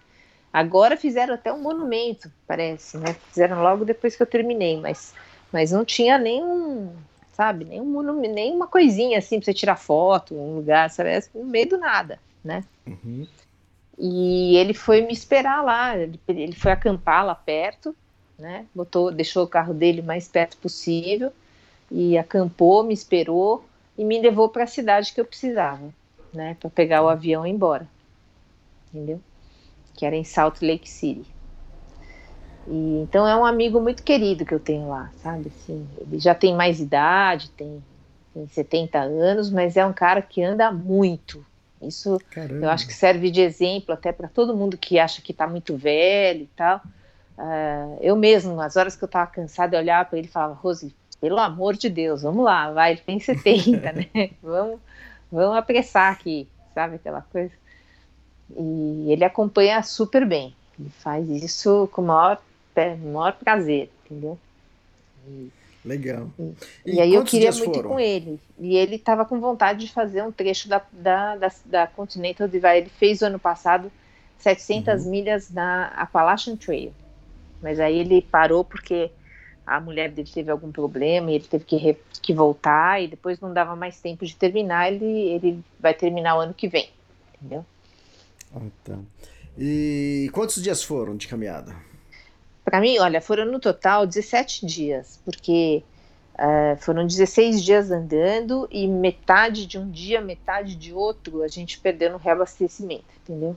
Agora 0.52 0.96
fizeram 0.96 1.34
até 1.34 1.52
um 1.52 1.60
monumento, 1.60 2.32
parece, 2.46 2.96
né? 2.96 3.14
Fizeram 3.28 3.62
logo 3.62 3.84
depois 3.84 4.16
que 4.16 4.22
eu 4.22 4.26
terminei, 4.26 4.80
mas, 4.80 5.14
mas 5.52 5.72
não 5.72 5.84
tinha 5.84 6.16
nenhum, 6.16 6.90
sabe? 7.38 7.64
Nem, 7.64 7.80
um, 7.80 8.20
nem 8.20 8.52
uma 8.52 8.66
coisinha 8.66 9.16
assim 9.16 9.38
pra 9.38 9.44
você 9.44 9.54
tirar 9.54 9.76
foto, 9.76 10.34
um 10.34 10.56
lugar, 10.56 10.90
sabe? 10.90 11.10
É 11.10 11.22
no 11.32 11.44
meio 11.44 11.68
do 11.68 11.78
nada, 11.78 12.18
né? 12.44 12.64
Uhum. 12.84 13.28
E 13.96 14.56
ele 14.56 14.74
foi 14.74 15.02
me 15.02 15.12
esperar 15.12 15.62
lá, 15.62 15.96
ele, 15.96 16.20
ele 16.26 16.56
foi 16.56 16.72
acampar 16.72 17.24
lá 17.24 17.36
perto, 17.36 17.94
né? 18.36 18.66
Botou, 18.74 19.12
deixou 19.12 19.44
o 19.44 19.48
carro 19.48 19.72
dele 19.72 20.02
mais 20.02 20.26
perto 20.26 20.56
possível 20.56 21.32
e 21.90 22.18
acampou, 22.18 22.82
me 22.82 22.92
esperou 22.92 23.64
e 23.96 24.04
me 24.04 24.20
levou 24.20 24.48
para 24.48 24.64
a 24.64 24.68
cidade 24.68 25.12
que 25.12 25.20
eu 25.20 25.24
precisava, 25.24 25.94
né? 26.34 26.56
Para 26.58 26.70
pegar 26.70 27.02
o 27.02 27.08
avião 27.08 27.46
e 27.46 27.50
ir 27.50 27.52
embora, 27.52 27.88
entendeu? 28.92 29.20
Que 29.94 30.04
era 30.04 30.16
em 30.16 30.24
Salt 30.24 30.60
Lake 30.60 30.90
City. 30.90 31.37
E, 32.70 33.00
então 33.02 33.26
é 33.26 33.34
um 33.34 33.44
amigo 33.44 33.80
muito 33.80 34.02
querido 34.02 34.44
que 34.44 34.52
eu 34.52 34.60
tenho 34.60 34.88
lá, 34.88 35.10
sabe? 35.22 35.50
Assim, 35.54 35.88
ele 36.00 36.18
já 36.18 36.34
tem 36.34 36.54
mais 36.54 36.80
idade, 36.80 37.50
tem, 37.50 37.82
tem 38.34 38.46
70 38.46 38.98
anos, 38.98 39.50
mas 39.50 39.76
é 39.76 39.84
um 39.86 39.92
cara 39.92 40.20
que 40.20 40.42
anda 40.42 40.70
muito. 40.70 41.44
Isso 41.80 42.20
Caramba. 42.30 42.66
eu 42.66 42.70
acho 42.70 42.86
que 42.86 42.92
serve 42.92 43.30
de 43.30 43.40
exemplo 43.40 43.94
até 43.94 44.12
para 44.12 44.28
todo 44.28 44.56
mundo 44.56 44.76
que 44.76 44.98
acha 44.98 45.22
que 45.22 45.32
está 45.32 45.46
muito 45.46 45.76
velho 45.76 46.42
e 46.42 46.50
tal. 46.56 46.80
Uh, 47.38 47.98
eu 48.00 48.16
mesmo, 48.16 48.54
nas 48.54 48.76
horas 48.76 48.96
que 48.96 49.04
eu 49.04 49.06
estava 49.06 49.30
cansada, 49.30 49.76
eu 49.76 49.80
olhava 49.80 50.08
para 50.08 50.18
ele 50.18 50.26
e 50.26 50.30
falava, 50.30 50.54
Rose, 50.54 50.94
pelo 51.20 51.38
amor 51.38 51.76
de 51.76 51.88
Deus, 51.88 52.22
vamos 52.22 52.44
lá, 52.44 52.72
vai, 52.72 52.92
ele 52.92 53.00
tem 53.00 53.20
70, 53.20 53.92
né? 53.92 54.30
Vamos, 54.42 54.80
vamos 55.30 55.56
apressar 55.56 56.12
aqui, 56.12 56.48
sabe 56.74 56.96
aquela 56.96 57.22
coisa? 57.22 57.52
E 58.56 59.06
ele 59.12 59.24
acompanha 59.24 59.82
super 59.82 60.26
bem. 60.26 60.54
Ele 60.78 60.90
faz 60.90 61.28
isso 61.28 61.88
com 61.92 62.02
maior 62.02 62.40
maior 62.96 63.32
prazer, 63.34 63.90
entendeu? 64.04 64.38
E, 65.26 65.50
Legal. 65.84 66.28
E, 66.38 66.42
e, 66.84 66.94
e 66.96 67.00
aí 67.00 67.14
eu 67.14 67.24
queria 67.24 67.52
muito 67.52 67.74
foram? 67.74 67.90
com 67.90 68.00
ele. 68.00 68.38
E 68.58 68.76
ele 68.76 68.96
estava 68.96 69.24
com 69.24 69.40
vontade 69.40 69.86
de 69.86 69.92
fazer 69.92 70.22
um 70.22 70.32
trecho 70.32 70.68
da, 70.68 70.82
da, 70.92 71.36
da, 71.36 71.52
da 71.64 71.86
Continental 71.86 72.48
Divide. 72.48 72.76
Ele 72.76 72.90
fez 72.90 73.22
o 73.22 73.26
ano 73.26 73.38
passado 73.38 73.90
700 74.38 75.04
uhum. 75.04 75.10
milhas 75.10 75.50
na 75.50 75.86
Appalachian 75.88 76.56
Trail. 76.56 76.92
Mas 77.62 77.80
aí 77.80 77.98
ele 77.98 78.22
parou 78.22 78.64
porque 78.64 79.10
a 79.66 79.80
mulher 79.80 80.10
dele 80.10 80.28
teve 80.32 80.50
algum 80.50 80.70
problema 80.70 81.30
e 81.30 81.36
ele 81.36 81.44
teve 81.44 81.64
que, 81.64 81.76
re, 81.76 81.96
que 82.22 82.34
voltar 82.34 83.02
e 83.02 83.08
depois 83.08 83.40
não 83.40 83.52
dava 83.52 83.74
mais 83.74 84.00
tempo 84.00 84.26
de 84.26 84.36
terminar. 84.36 84.92
Ele, 84.92 85.04
ele 85.04 85.64
vai 85.78 85.94
terminar 85.94 86.36
o 86.36 86.40
ano 86.40 86.54
que 86.54 86.68
vem, 86.68 86.90
entendeu? 87.36 87.64
Ah, 88.54 88.60
tá. 88.84 88.98
E 89.56 90.30
quantos 90.32 90.62
dias 90.62 90.82
foram 90.82 91.16
de 91.16 91.26
caminhada? 91.26 91.74
Para 92.68 92.80
mim, 92.80 92.98
olha, 92.98 93.20
foram 93.20 93.46
no 93.46 93.58
total 93.58 94.06
17 94.06 94.66
dias, 94.66 95.18
porque 95.24 95.82
uh, 96.34 96.76
foram 96.78 97.06
16 97.06 97.62
dias 97.64 97.90
andando 97.90 98.68
e 98.70 98.86
metade 98.86 99.66
de 99.66 99.78
um 99.78 99.90
dia, 99.90 100.20
metade 100.20 100.76
de 100.76 100.92
outro, 100.92 101.42
a 101.42 101.48
gente 101.48 101.80
perdeu 101.80 102.10
no 102.12 102.18
reabastecimento, 102.18 103.06
entendeu? 103.22 103.56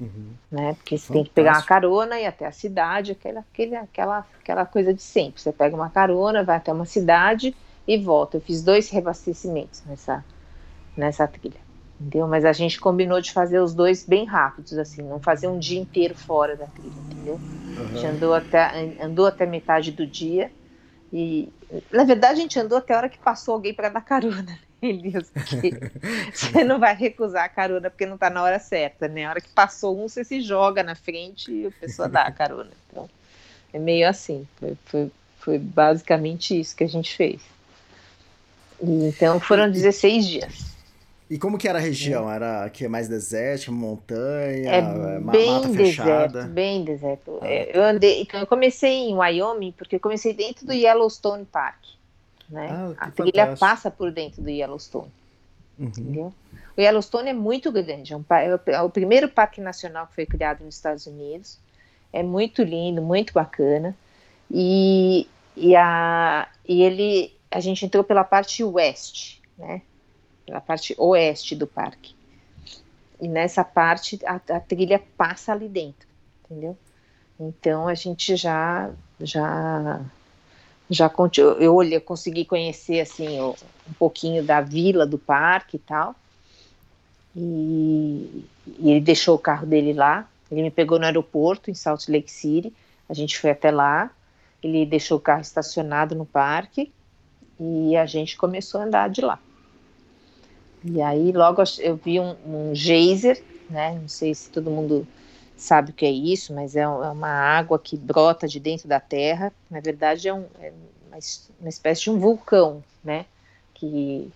Uhum. 0.00 0.34
Né? 0.52 0.74
Porque 0.74 0.96
você 0.96 1.06
Fantástico. 1.06 1.12
tem 1.14 1.24
que 1.24 1.30
pegar 1.30 1.52
uma 1.54 1.62
carona 1.62 2.18
e 2.20 2.22
ir 2.22 2.26
até 2.26 2.46
a 2.46 2.52
cidade, 2.52 3.12
aquela, 3.12 3.40
aquele, 3.40 3.74
aquela, 3.74 4.26
aquela 4.40 4.64
coisa 4.66 4.94
de 4.94 5.02
sempre. 5.02 5.40
Você 5.40 5.52
pega 5.52 5.74
uma 5.74 5.90
carona, 5.90 6.44
vai 6.44 6.58
até 6.58 6.72
uma 6.72 6.84
cidade 6.84 7.56
e 7.88 7.98
volta. 7.98 8.36
Eu 8.36 8.40
fiz 8.40 8.62
dois 8.62 8.88
reabastecimentos 8.88 9.82
nessa, 9.84 10.24
nessa 10.96 11.26
trilha. 11.26 11.65
Entendeu? 12.00 12.28
Mas 12.28 12.44
a 12.44 12.52
gente 12.52 12.78
combinou 12.78 13.20
de 13.20 13.32
fazer 13.32 13.58
os 13.58 13.74
dois 13.74 14.04
bem 14.04 14.24
rápidos, 14.24 14.76
assim, 14.78 15.02
não 15.02 15.18
fazer 15.18 15.48
um 15.48 15.58
dia 15.58 15.80
inteiro 15.80 16.14
fora 16.14 16.54
da 16.54 16.66
trilha, 16.66 16.92
entendeu? 17.10 17.34
Uhum. 17.34 17.82
A 17.82 17.86
gente 17.86 18.06
andou 18.06 18.34
até, 18.34 18.94
andou 19.00 19.26
até 19.26 19.46
metade 19.46 19.90
do 19.92 20.06
dia 20.06 20.50
e, 21.12 21.48
na 21.90 22.04
verdade, 22.04 22.34
a 22.34 22.42
gente 22.42 22.58
andou 22.58 22.78
até 22.78 22.94
a 22.94 22.98
hora 22.98 23.08
que 23.08 23.18
passou 23.18 23.54
alguém 23.54 23.72
para 23.72 23.88
dar 23.88 24.02
carona. 24.02 24.58
Elias, 24.82 25.30
porque 25.30 25.72
você 26.32 26.62
não 26.62 26.78
vai 26.78 26.94
recusar 26.94 27.44
a 27.44 27.48
carona 27.48 27.88
porque 27.88 28.04
não 28.04 28.16
está 28.16 28.28
na 28.28 28.42
hora 28.42 28.58
certa, 28.58 29.08
né? 29.08 29.24
A 29.24 29.30
hora 29.30 29.40
que 29.40 29.48
passou 29.48 29.98
um, 29.98 30.06
você 30.06 30.22
se 30.22 30.42
joga 30.42 30.82
na 30.82 30.94
frente 30.94 31.50
e 31.50 31.66
a 31.66 31.70
pessoa 31.70 32.08
dá 32.08 32.22
a 32.22 32.30
carona. 32.30 32.70
Então, 32.90 33.08
é 33.72 33.78
meio 33.78 34.06
assim. 34.06 34.46
Foi, 34.60 34.76
foi, 34.84 35.10
foi 35.38 35.58
basicamente 35.58 36.60
isso 36.60 36.76
que 36.76 36.84
a 36.84 36.88
gente 36.88 37.16
fez. 37.16 37.40
E, 38.82 39.08
então, 39.08 39.40
foram 39.40 39.70
16 39.70 40.26
dias. 40.26 40.75
E 41.28 41.38
como 41.38 41.58
que 41.58 41.68
era 41.68 41.78
a 41.78 41.82
região? 41.82 42.30
Era 42.30 42.70
que 42.70 42.84
é 42.84 42.88
mais 42.88 43.08
desértica, 43.08 43.72
montanha, 43.72 44.70
é 44.70 45.20
bem 45.20 45.50
mata 45.50 45.68
fechada? 45.70 46.28
Deserto, 46.28 46.52
bem 46.52 46.84
deserto. 46.84 47.38
Ah. 47.42 47.48
É, 47.48 47.76
eu 47.76 47.82
andei, 47.82 48.22
então 48.22 48.38
eu 48.38 48.46
comecei 48.46 49.08
em 49.08 49.14
Wyoming 49.14 49.72
porque 49.72 49.96
eu 49.96 50.00
comecei 50.00 50.32
dentro 50.32 50.64
do 50.66 50.72
Yellowstone 50.72 51.44
Park. 51.44 51.82
Né? 52.48 52.68
Ah, 52.70 53.06
a 53.06 53.10
trilha 53.10 53.32
fantástico. 53.32 53.58
passa 53.58 53.90
por 53.90 54.12
dentro 54.12 54.40
do 54.40 54.48
Yellowstone. 54.48 55.10
Uhum. 55.78 55.86
Entendeu? 55.86 56.34
O 56.76 56.80
Yellowstone 56.80 57.30
é 57.30 57.32
muito 57.32 57.72
grande, 57.72 58.12
é, 58.12 58.16
um, 58.16 58.24
é 58.66 58.82
o 58.82 58.90
primeiro 58.90 59.28
parque 59.28 59.60
nacional 59.60 60.06
que 60.06 60.14
foi 60.14 60.26
criado 60.26 60.62
nos 60.64 60.76
Estados 60.76 61.06
Unidos. 61.06 61.58
É 62.12 62.22
muito 62.22 62.62
lindo, 62.62 63.02
muito 63.02 63.32
bacana. 63.32 63.96
E, 64.48 65.26
e, 65.56 65.74
a, 65.74 66.48
e 66.66 66.82
ele, 66.82 67.32
a 67.50 67.58
gente 67.58 67.84
entrou 67.84 68.04
pela 68.04 68.22
parte 68.22 68.62
oeste, 68.62 69.42
né? 69.58 69.82
Pela 70.46 70.60
parte 70.60 70.94
oeste 70.96 71.56
do 71.56 71.66
parque. 71.66 72.14
E 73.20 73.26
nessa 73.26 73.64
parte 73.64 74.18
a, 74.24 74.36
a 74.36 74.60
trilha 74.60 75.02
passa 75.16 75.52
ali 75.52 75.68
dentro, 75.68 76.06
entendeu? 76.44 76.76
Então 77.38 77.88
a 77.88 77.94
gente 77.94 78.36
já 78.36 78.90
já 79.20 80.00
já 80.88 81.12
eu 81.58 81.74
olhei, 81.74 81.98
consegui 81.98 82.44
conhecer 82.44 83.00
assim 83.00 83.40
um 83.40 83.92
pouquinho 83.98 84.44
da 84.44 84.60
vila 84.60 85.06
do 85.06 85.18
parque 85.18 85.76
e 85.76 85.80
tal. 85.80 86.14
E, 87.34 88.44
e, 88.78 88.90
ele 88.90 89.00
deixou 89.00 89.34
o 89.34 89.38
carro 89.38 89.66
dele 89.66 89.92
lá. 89.92 90.28
Ele 90.50 90.62
me 90.62 90.70
pegou 90.70 90.98
no 90.98 91.04
aeroporto 91.04 91.70
em 91.70 91.74
Salt 91.74 92.08
Lake 92.08 92.30
City. 92.30 92.72
A 93.08 93.14
gente 93.14 93.38
foi 93.38 93.50
até 93.50 93.70
lá. 93.70 94.10
Ele 94.62 94.86
deixou 94.86 95.18
o 95.18 95.20
carro 95.20 95.42
estacionado 95.42 96.14
no 96.14 96.24
parque 96.24 96.92
e 97.60 97.96
a 97.96 98.06
gente 98.06 98.36
começou 98.36 98.80
a 98.80 98.84
andar 98.84 99.10
de 99.10 99.20
lá. 99.20 99.38
E 100.84 101.00
aí 101.02 101.32
logo 101.32 101.62
eu 101.78 101.96
vi 101.96 102.20
um, 102.20 102.36
um 102.44 102.74
geyser, 102.74 103.42
né? 103.68 103.98
Não 104.00 104.08
sei 104.08 104.34
se 104.34 104.50
todo 104.50 104.70
mundo 104.70 105.06
sabe 105.56 105.90
o 105.90 105.94
que 105.94 106.04
é 106.04 106.10
isso, 106.10 106.54
mas 106.54 106.76
é, 106.76 106.82
é 106.82 106.88
uma 106.88 107.28
água 107.28 107.78
que 107.78 107.96
brota 107.96 108.46
de 108.46 108.60
dentro 108.60 108.86
da 108.86 109.00
terra. 109.00 109.52
Na 109.70 109.80
verdade, 109.80 110.28
é, 110.28 110.34
um, 110.34 110.46
é 110.60 110.72
uma, 111.08 111.18
uma, 111.60 111.68
espécie 111.68 112.02
de 112.02 112.10
um 112.10 112.18
vulcão, 112.18 112.84
né? 113.02 113.24
Que, 113.74 114.30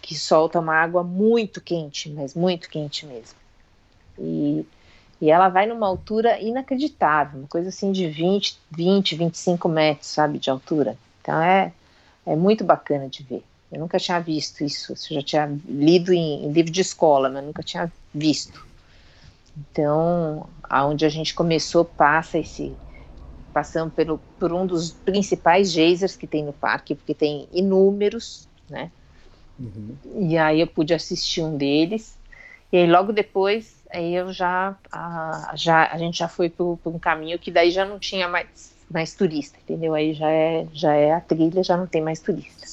que 0.00 0.14
solta 0.14 0.58
uma 0.58 0.74
água 0.74 1.04
muito 1.04 1.60
quente, 1.60 2.10
mas 2.10 2.34
muito 2.34 2.68
quente 2.68 3.06
mesmo. 3.06 3.36
E, 4.18 4.66
e 5.20 5.30
ela 5.30 5.48
vai 5.48 5.66
numa 5.66 5.86
altura 5.86 6.40
inacreditável, 6.40 7.40
uma 7.40 7.48
coisa 7.48 7.68
assim 7.68 7.92
de 7.92 8.08
20, 8.08 8.58
20, 8.70 9.14
25 9.14 9.68
metros, 9.68 10.08
sabe, 10.08 10.38
de 10.38 10.50
altura. 10.50 10.96
Então 11.20 11.40
é, 11.40 11.72
é 12.26 12.34
muito 12.34 12.64
bacana 12.64 13.08
de 13.08 13.22
ver. 13.22 13.44
Eu 13.72 13.80
nunca 13.80 13.98
tinha 13.98 14.20
visto 14.20 14.62
isso. 14.62 14.92
Eu 14.92 14.96
já 15.16 15.22
tinha 15.22 15.58
lido 15.66 16.12
em, 16.12 16.44
em 16.44 16.52
livro 16.52 16.70
de 16.70 16.82
escola, 16.82 17.30
mas 17.30 17.42
nunca 17.42 17.62
tinha 17.62 17.90
visto. 18.14 18.64
Então, 19.56 20.46
aonde 20.62 21.04
a 21.04 21.08
gente 21.08 21.34
começou 21.34 21.84
passa 21.84 22.38
esse 22.38 22.76
passando 23.52 23.90
pelo, 23.90 24.20
por 24.38 24.52
um 24.52 24.66
dos 24.66 24.92
principais 24.92 25.70
geysers 25.70 26.16
que 26.16 26.26
tem 26.26 26.44
no 26.44 26.52
parque, 26.52 26.94
porque 26.94 27.14
tem 27.14 27.46
inúmeros, 27.52 28.48
né? 28.68 28.90
Uhum. 29.58 29.96
E 30.28 30.38
aí 30.38 30.60
eu 30.60 30.66
pude 30.66 30.94
assistir 30.94 31.42
um 31.42 31.56
deles. 31.56 32.16
E 32.72 32.78
aí 32.78 32.90
logo 32.90 33.12
depois, 33.12 33.74
aí 33.90 34.14
eu 34.14 34.32
já 34.32 34.76
a, 34.90 35.52
já 35.54 35.86
a 35.92 35.98
gente 35.98 36.18
já 36.18 36.28
foi 36.28 36.48
para 36.48 36.64
um 36.64 36.98
caminho 36.98 37.38
que 37.38 37.50
daí 37.50 37.70
já 37.70 37.84
não 37.84 37.98
tinha 37.98 38.26
mais 38.26 38.72
mais 38.90 39.14
turista, 39.14 39.58
entendeu? 39.62 39.94
Aí 39.94 40.14
já 40.14 40.30
é 40.30 40.66
já 40.72 40.94
é 40.94 41.12
a 41.12 41.20
trilha, 41.20 41.62
já 41.62 41.76
não 41.76 41.86
tem 41.86 42.02
mais 42.02 42.20
turista. 42.20 42.66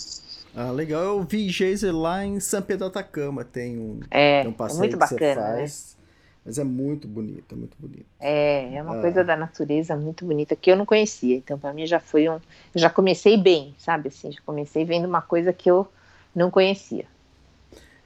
Ah, 0.61 0.71
legal. 0.71 1.01
Eu 1.01 1.23
vi 1.23 1.47
geyser 1.47 1.95
lá 1.95 2.25
em 2.25 2.37
São 2.41 2.61
Pedro 2.61 2.87
Atacama, 2.87 3.45
tem 3.45 3.79
um, 3.79 4.01
é, 4.11 4.41
tem 4.41 4.51
um 4.51 4.53
passeio 4.53 4.79
é 4.79 4.79
muito 4.79 4.97
bacana, 4.97 5.21
né? 5.21 5.35
faz. 5.35 5.95
Né? 5.97 6.05
Mas 6.45 6.59
é 6.59 6.63
muito 6.65 7.07
bonito, 7.07 7.55
é 7.55 7.57
muito 7.57 7.77
bonito. 7.79 8.05
É, 8.19 8.75
é 8.75 8.83
uma 8.83 8.97
ah. 8.97 9.01
coisa 9.01 9.23
da 9.23 9.37
natureza 9.37 9.95
muito 9.95 10.25
bonita 10.25 10.57
que 10.57 10.69
eu 10.69 10.75
não 10.75 10.85
conhecia. 10.85 11.37
Então, 11.37 11.57
para 11.57 11.71
mim 11.71 11.87
já 11.87 12.01
foi 12.01 12.27
um. 12.27 12.41
Já 12.75 12.89
comecei 12.89 13.37
bem, 13.37 13.73
sabe? 13.77 14.09
Assim, 14.09 14.33
já 14.33 14.41
comecei 14.45 14.83
vendo 14.83 15.07
uma 15.07 15.21
coisa 15.21 15.53
que 15.53 15.71
eu 15.71 15.87
não 16.35 16.51
conhecia. 16.51 17.05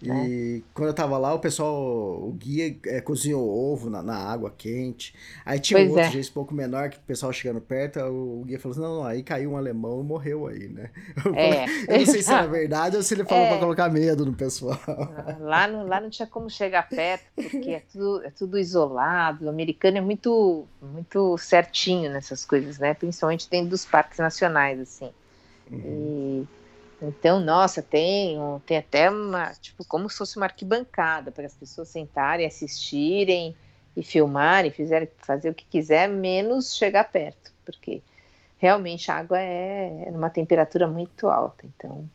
E 0.03 0.57
é. 0.57 0.61
quando 0.73 0.89
eu 0.89 0.93
tava 0.93 1.17
lá, 1.17 1.33
o 1.33 1.39
pessoal, 1.39 1.73
o 1.73 2.33
guia 2.33 2.75
é, 2.87 2.99
cozinhou 2.99 3.47
ovo 3.47 3.89
na, 3.89 4.03
na, 4.03 4.17
água 4.17 4.53
quente. 4.55 5.15
Aí 5.45 5.59
tinha 5.59 5.79
pois 5.79 5.89
um 5.89 5.93
outro 5.93 6.19
é. 6.19 6.21
um 6.21 6.33
pouco 6.33 6.53
menor 6.53 6.89
que 6.89 6.97
o 6.97 7.01
pessoal 7.01 7.31
chegando 7.31 7.61
perto, 7.61 8.01
o 8.01 8.43
guia 8.45 8.59
falou 8.59 8.73
assim: 8.73 8.81
não, 8.81 8.95
não, 8.97 9.05
aí 9.05 9.23
caiu 9.23 9.51
um 9.51 9.57
alemão 9.57 10.01
e 10.01 10.03
morreu 10.03 10.47
aí, 10.47 10.67
né? 10.67 10.89
Eu, 11.23 11.35
é. 11.35 11.65
eu 11.87 11.99
não 11.99 12.05
sei 12.05 12.21
se 12.21 12.33
era 12.33 12.47
verdade 12.47 12.97
ou 12.97 13.03
se 13.03 13.13
ele 13.13 13.23
falou 13.23 13.45
é. 13.45 13.49
pra 13.49 13.59
colocar 13.59 13.89
medo 13.89 14.25
no 14.25 14.33
pessoal. 14.33 14.77
Lá 15.39 15.67
não, 15.67 15.87
lá 15.87 16.01
não 16.01 16.09
tinha 16.09 16.27
como 16.27 16.49
chegar 16.49 16.87
perto, 16.89 17.23
porque 17.35 17.71
é 17.71 17.81
tudo, 17.91 18.23
é 18.25 18.29
tudo 18.29 18.59
isolado. 18.59 19.45
O 19.45 19.49
americano 19.49 19.97
é 19.97 20.01
muito, 20.01 20.65
muito 20.81 21.37
certinho 21.37 22.11
nessas 22.11 22.43
coisas, 22.43 22.77
né? 22.77 22.93
Principalmente 22.93 23.49
dentro 23.49 23.69
dos 23.69 23.85
parques 23.85 24.19
nacionais, 24.19 24.79
assim. 24.79 25.11
Uhum. 25.71 26.45
E 26.45 26.62
então, 27.03 27.39
nossa, 27.39 27.81
tem, 27.81 28.37
tem 28.65 28.77
até 28.77 29.09
uma, 29.09 29.51
tipo, 29.53 29.83
como 29.85 30.09
se 30.09 30.17
fosse 30.17 30.37
uma 30.37 30.45
arquibancada 30.45 31.31
para 31.31 31.45
as 31.45 31.53
pessoas 31.53 31.89
sentarem, 31.89 32.45
assistirem 32.45 33.55
e 33.95 34.03
filmarem, 34.03 34.71
fizerem, 34.71 35.09
fazer 35.17 35.49
o 35.49 35.53
que 35.53 35.65
quiser, 35.65 36.07
menos 36.07 36.75
chegar 36.75 37.03
perto, 37.11 37.51
porque 37.65 38.01
realmente 38.57 39.11
a 39.11 39.15
água 39.15 39.39
é, 39.39 40.05
é 40.07 40.11
numa 40.11 40.29
temperatura 40.29 40.87
muito 40.87 41.27
alta, 41.27 41.65
então 41.65 42.09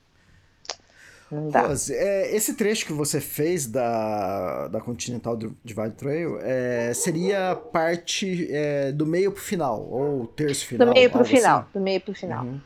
não 1.30 1.50
dá. 1.50 1.68
É, 1.90 2.34
esse 2.34 2.54
trecho 2.54 2.86
que 2.86 2.92
você 2.92 3.20
fez 3.20 3.66
da, 3.66 4.68
da 4.68 4.80
Continental 4.80 5.36
Divide 5.36 5.90
Trail 5.90 6.38
é, 6.40 6.94
seria 6.94 7.54
parte 7.54 8.48
é, 8.50 8.90
do 8.92 9.04
meio 9.04 9.30
para 9.30 9.40
o 9.40 9.42
final, 9.42 9.86
ou 9.90 10.26
terço 10.26 10.66
final? 10.66 10.88
Do 10.88 10.94
meio 10.94 11.10
para 11.10 11.22
o 11.22 11.24
final, 11.26 11.60
assim? 11.60 11.68
do 11.74 11.80
meio 11.80 12.00
para 12.00 12.12
o 12.12 12.14
final. 12.14 12.44
Uhum. 12.44 12.60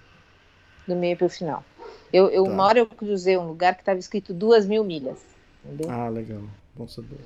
Do 0.86 0.96
meio 0.96 1.16
para 1.16 1.26
o 1.26 1.30
final. 1.30 1.64
Eu, 2.12 2.28
eu, 2.28 2.44
tá. 2.44 2.50
Uma 2.50 2.64
hora 2.64 2.78
eu 2.78 2.86
cruzei 2.86 3.36
um 3.38 3.46
lugar 3.46 3.74
que 3.74 3.80
estava 3.80 3.98
escrito 3.98 4.34
duas 4.34 4.66
mil 4.66 4.84
milhas. 4.84 5.18
Entendeu? 5.64 5.90
Ah, 5.90 6.08
legal. 6.08 6.42
Bom 6.74 6.86
saber. 6.86 7.18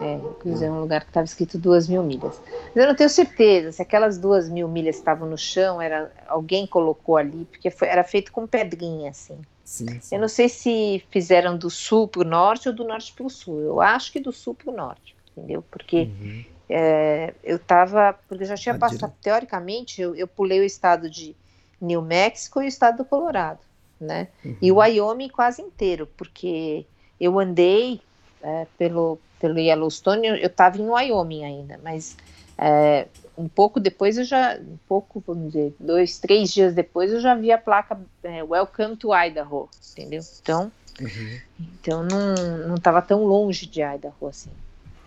É, 0.00 0.14
eu 0.14 0.34
cruzei 0.40 0.70
um 0.70 0.80
lugar 0.80 1.02
que 1.02 1.10
estava 1.10 1.24
escrito 1.24 1.58
duas 1.58 1.86
mil 1.86 2.02
milhas. 2.02 2.40
Mas 2.74 2.76
eu 2.76 2.86
não 2.86 2.94
tenho 2.94 3.10
certeza 3.10 3.72
se 3.72 3.82
aquelas 3.82 4.16
duas 4.16 4.48
mil 4.48 4.66
milhas 4.66 4.96
estavam 4.96 5.28
no 5.28 5.36
chão, 5.36 5.82
era 5.82 6.10
alguém 6.26 6.66
colocou 6.66 7.16
ali, 7.18 7.44
porque 7.50 7.70
foi, 7.70 7.88
era 7.88 8.02
feito 8.02 8.32
com 8.32 8.46
pedrinha, 8.46 9.10
assim. 9.10 9.38
Sim, 9.64 10.00
sim. 10.00 10.14
Eu 10.14 10.20
não 10.20 10.28
sei 10.28 10.48
se 10.48 11.04
fizeram 11.10 11.58
do 11.58 11.68
sul 11.68 12.08
para 12.08 12.22
o 12.22 12.24
norte 12.24 12.68
ou 12.68 12.74
do 12.74 12.84
norte 12.84 13.12
para 13.12 13.26
o 13.26 13.30
sul. 13.30 13.60
Eu 13.60 13.80
acho 13.80 14.10
que 14.12 14.20
do 14.20 14.32
sul 14.32 14.54
para 14.54 14.72
o 14.72 14.74
norte, 14.74 15.14
entendeu? 15.36 15.62
Porque 15.70 16.04
uhum. 16.04 16.44
é, 16.70 17.34
eu 17.44 17.56
estava, 17.56 18.14
porque 18.28 18.44
eu 18.44 18.48
já 18.48 18.56
tinha 18.56 18.78
passado, 18.78 19.12
teoricamente, 19.20 20.00
eu, 20.00 20.14
eu 20.14 20.26
pulei 20.26 20.60
o 20.60 20.64
estado 20.64 21.10
de 21.10 21.36
New 21.78 22.00
Mexico 22.00 22.62
e 22.62 22.64
o 22.64 22.68
estado 22.68 22.98
do 22.98 23.04
Colorado 23.04 23.60
né? 24.02 24.28
Uhum. 24.44 24.56
E 24.60 24.72
o 24.72 24.76
Wyoming 24.76 25.28
quase 25.28 25.62
inteiro, 25.62 26.08
porque 26.16 26.84
eu 27.20 27.38
andei 27.38 28.00
é, 28.42 28.66
pelo, 28.76 29.18
pelo 29.40 29.58
Yellowstone, 29.58 30.26
eu 30.26 30.46
estava 30.46 30.78
em 30.78 30.88
Wyoming 30.88 31.44
ainda, 31.44 31.80
mas 31.82 32.16
é, 32.58 33.06
um 33.36 33.48
pouco 33.48 33.80
depois 33.80 34.18
eu 34.18 34.24
já, 34.24 34.58
um 34.58 34.78
pouco, 34.88 35.22
vamos 35.26 35.52
dizer, 35.52 35.74
dois, 35.78 36.18
três 36.18 36.52
dias 36.52 36.74
depois 36.74 37.12
eu 37.12 37.20
já 37.20 37.34
vi 37.34 37.50
a 37.50 37.58
placa 37.58 37.98
é, 38.22 38.42
Welcome 38.42 38.96
to 38.96 39.14
Idaho, 39.14 39.68
entendeu? 39.92 40.20
Então, 40.42 40.72
uhum. 41.00 41.38
então 41.60 42.02
não 42.02 42.74
estava 42.74 43.00
tão 43.00 43.24
longe 43.24 43.66
de 43.66 43.80
Idaho 43.80 44.28
assim. 44.28 44.50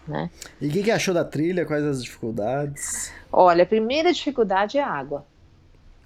Né? 0.08 0.30
E 0.62 0.68
o 0.68 0.72
que, 0.72 0.84
que 0.84 0.92
achou 0.92 1.14
da 1.14 1.26
trilha? 1.26 1.66
Quais 1.66 1.84
as 1.84 2.04
dificuldades? 2.04 3.12
Olha, 3.32 3.64
a 3.64 3.66
primeira 3.66 4.14
dificuldade 4.14 4.78
é 4.78 4.84
a 4.84 4.88
água. 4.88 5.26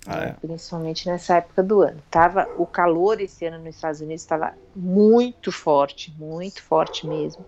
Ah, 0.06 0.26
é. 0.26 0.32
Principalmente 0.34 1.08
nessa 1.08 1.38
época 1.38 1.62
do 1.62 1.82
ano. 1.82 2.02
Tava, 2.10 2.50
o 2.58 2.66
calor 2.66 3.20
esse 3.20 3.46
ano 3.46 3.60
nos 3.60 3.76
Estados 3.76 4.02
Unidos 4.02 4.22
estava 4.22 4.54
muito 4.76 5.52
forte, 5.52 6.14
muito 6.18 6.62
forte 6.62 7.06
mesmo. 7.06 7.46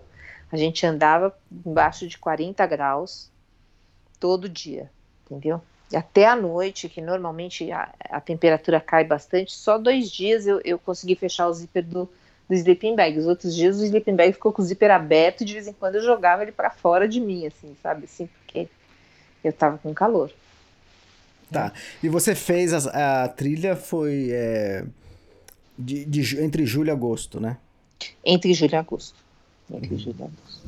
A 0.50 0.56
gente 0.56 0.84
andava 0.84 1.34
embaixo 1.64 2.06
de 2.06 2.18
40 2.18 2.66
graus 2.66 3.30
todo 4.20 4.48
dia, 4.48 4.90
entendeu? 5.24 5.62
E 5.90 5.96
até 5.96 6.26
a 6.26 6.36
noite, 6.36 6.88
que 6.88 7.00
normalmente 7.00 7.70
a, 7.72 7.92
a 8.10 8.20
temperatura 8.20 8.80
cai 8.80 9.04
bastante, 9.04 9.52
só 9.52 9.78
dois 9.78 10.10
dias 10.10 10.46
eu, 10.46 10.60
eu 10.64 10.78
consegui 10.78 11.14
fechar 11.14 11.48
o 11.48 11.52
zíper 11.52 11.84
do, 11.84 12.08
do 12.48 12.54
sleeping 12.54 12.94
bag. 12.94 13.18
Os 13.18 13.26
outros 13.26 13.54
dias 13.54 13.78
o 13.78 13.84
sleeping 13.84 14.14
bag 14.14 14.32
ficou 14.32 14.52
com 14.52 14.62
o 14.62 14.64
zíper 14.64 14.90
aberto 14.90 15.42
e 15.42 15.44
de 15.44 15.54
vez 15.54 15.66
em 15.66 15.72
quando 15.72 15.96
eu 15.96 16.02
jogava 16.02 16.42
ele 16.42 16.52
para 16.52 16.70
fora 16.70 17.08
de 17.08 17.20
mim, 17.20 17.46
assim, 17.46 17.76
sabe? 17.82 18.04
Assim, 18.04 18.26
porque 18.26 18.68
eu 19.42 19.52
tava 19.52 19.78
com 19.78 19.92
calor. 19.92 20.30
Tá. 21.52 21.72
E 22.02 22.08
você 22.08 22.34
fez 22.34 22.72
a, 22.72 23.24
a 23.24 23.28
trilha 23.28 23.76
foi 23.76 24.30
é, 24.30 24.84
de, 25.78 26.04
de, 26.04 26.40
entre 26.40 26.64
julho 26.64 26.88
e 26.88 26.90
agosto, 26.90 27.40
né? 27.40 27.56
Entre 28.24 28.52
julho 28.54 28.72
e 28.72 28.76
agosto. 28.76 29.18
Entre 29.70 29.94
uhum. 29.94 29.98
julho 29.98 30.16
e 30.18 30.22
agosto. 30.22 30.62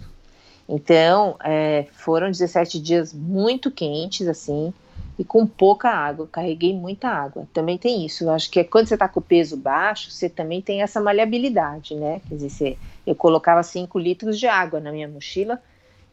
Então, 0.68 1.36
é, 1.44 1.86
foram 1.92 2.30
17 2.30 2.80
dias 2.80 3.12
muito 3.12 3.70
quentes, 3.70 4.26
assim, 4.26 4.72
e 5.18 5.24
com 5.24 5.46
pouca 5.46 5.90
água. 5.90 6.26
carreguei 6.26 6.74
muita 6.74 7.08
água. 7.08 7.46
Também 7.52 7.76
tem 7.76 8.04
isso. 8.04 8.24
Eu 8.24 8.30
acho 8.30 8.50
que 8.50 8.60
é 8.60 8.64
quando 8.64 8.86
você 8.86 8.94
está 8.94 9.08
com 9.08 9.20
o 9.20 9.22
peso 9.22 9.56
baixo, 9.56 10.10
você 10.10 10.28
também 10.28 10.62
tem 10.62 10.82
essa 10.82 11.00
maleabilidade, 11.00 11.94
né? 11.94 12.20
Quer 12.28 12.34
dizer, 12.34 12.50
você, 12.50 12.78
eu 13.06 13.14
colocava 13.14 13.62
5 13.62 13.98
litros 13.98 14.38
de 14.38 14.46
água 14.46 14.80
na 14.80 14.90
minha 14.90 15.08
mochila 15.08 15.60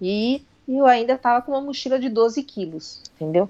e 0.02 0.44
eu 0.68 0.86
ainda 0.86 1.14
estava 1.14 1.42
com 1.42 1.52
uma 1.52 1.62
mochila 1.62 1.98
de 2.00 2.10
12 2.10 2.44
quilos, 2.44 3.02
entendeu? 3.16 3.50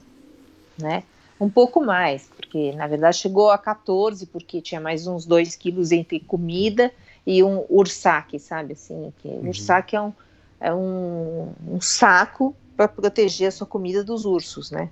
Né? 0.77 1.03
Um 1.41 1.49
pouco 1.49 1.83
mais, 1.83 2.29
porque 2.35 2.71
na 2.73 2.85
verdade 2.85 3.17
chegou 3.17 3.49
a 3.49 3.57
14, 3.57 4.27
porque 4.27 4.61
tinha 4.61 4.79
mais 4.79 5.07
uns 5.07 5.25
2 5.25 5.55
quilos 5.55 5.91
entre 5.91 6.19
comida 6.19 6.93
e 7.25 7.43
um 7.43 7.65
ursaque, 7.67 8.37
sabe? 8.37 8.73
Assim, 8.73 9.11
que 9.17 9.27
uhum. 9.27 9.47
ursaque 9.47 9.95
é 9.95 10.01
um, 10.01 10.13
é 10.59 10.71
um, 10.71 11.51
um 11.67 11.81
saco 11.81 12.55
para 12.77 12.87
proteger 12.87 13.47
a 13.47 13.51
sua 13.51 13.65
comida 13.65 14.03
dos 14.03 14.23
ursos, 14.23 14.69
né? 14.69 14.91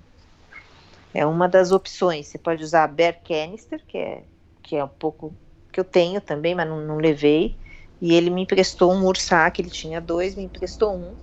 É 1.14 1.24
uma 1.24 1.48
das 1.48 1.72
opções. 1.72 2.26
Você 2.26 2.40
pode 2.40 2.64
usar 2.64 2.86
a 2.86 2.88
Bear 2.88 3.20
Canister, 3.24 3.80
que 3.88 4.00
é, 4.00 4.24
que 4.64 4.76
é 4.76 4.84
um 4.84 4.90
pouco 4.90 5.32
que 5.72 5.80
eu 5.80 5.84
tenho 5.84 6.20
também, 6.20 6.56
mas 6.56 6.68
não, 6.68 6.82
não 6.82 6.98
levei. 6.98 7.56
E 8.02 8.16
ele 8.16 8.32
me 8.32 8.42
emprestou 8.42 8.92
um 8.92 9.06
ursac, 9.06 9.62
ele 9.62 9.70
tinha 9.70 10.02
dois, 10.02 10.34
me 10.34 10.46
emprestou 10.46 10.96
um. 10.96 11.16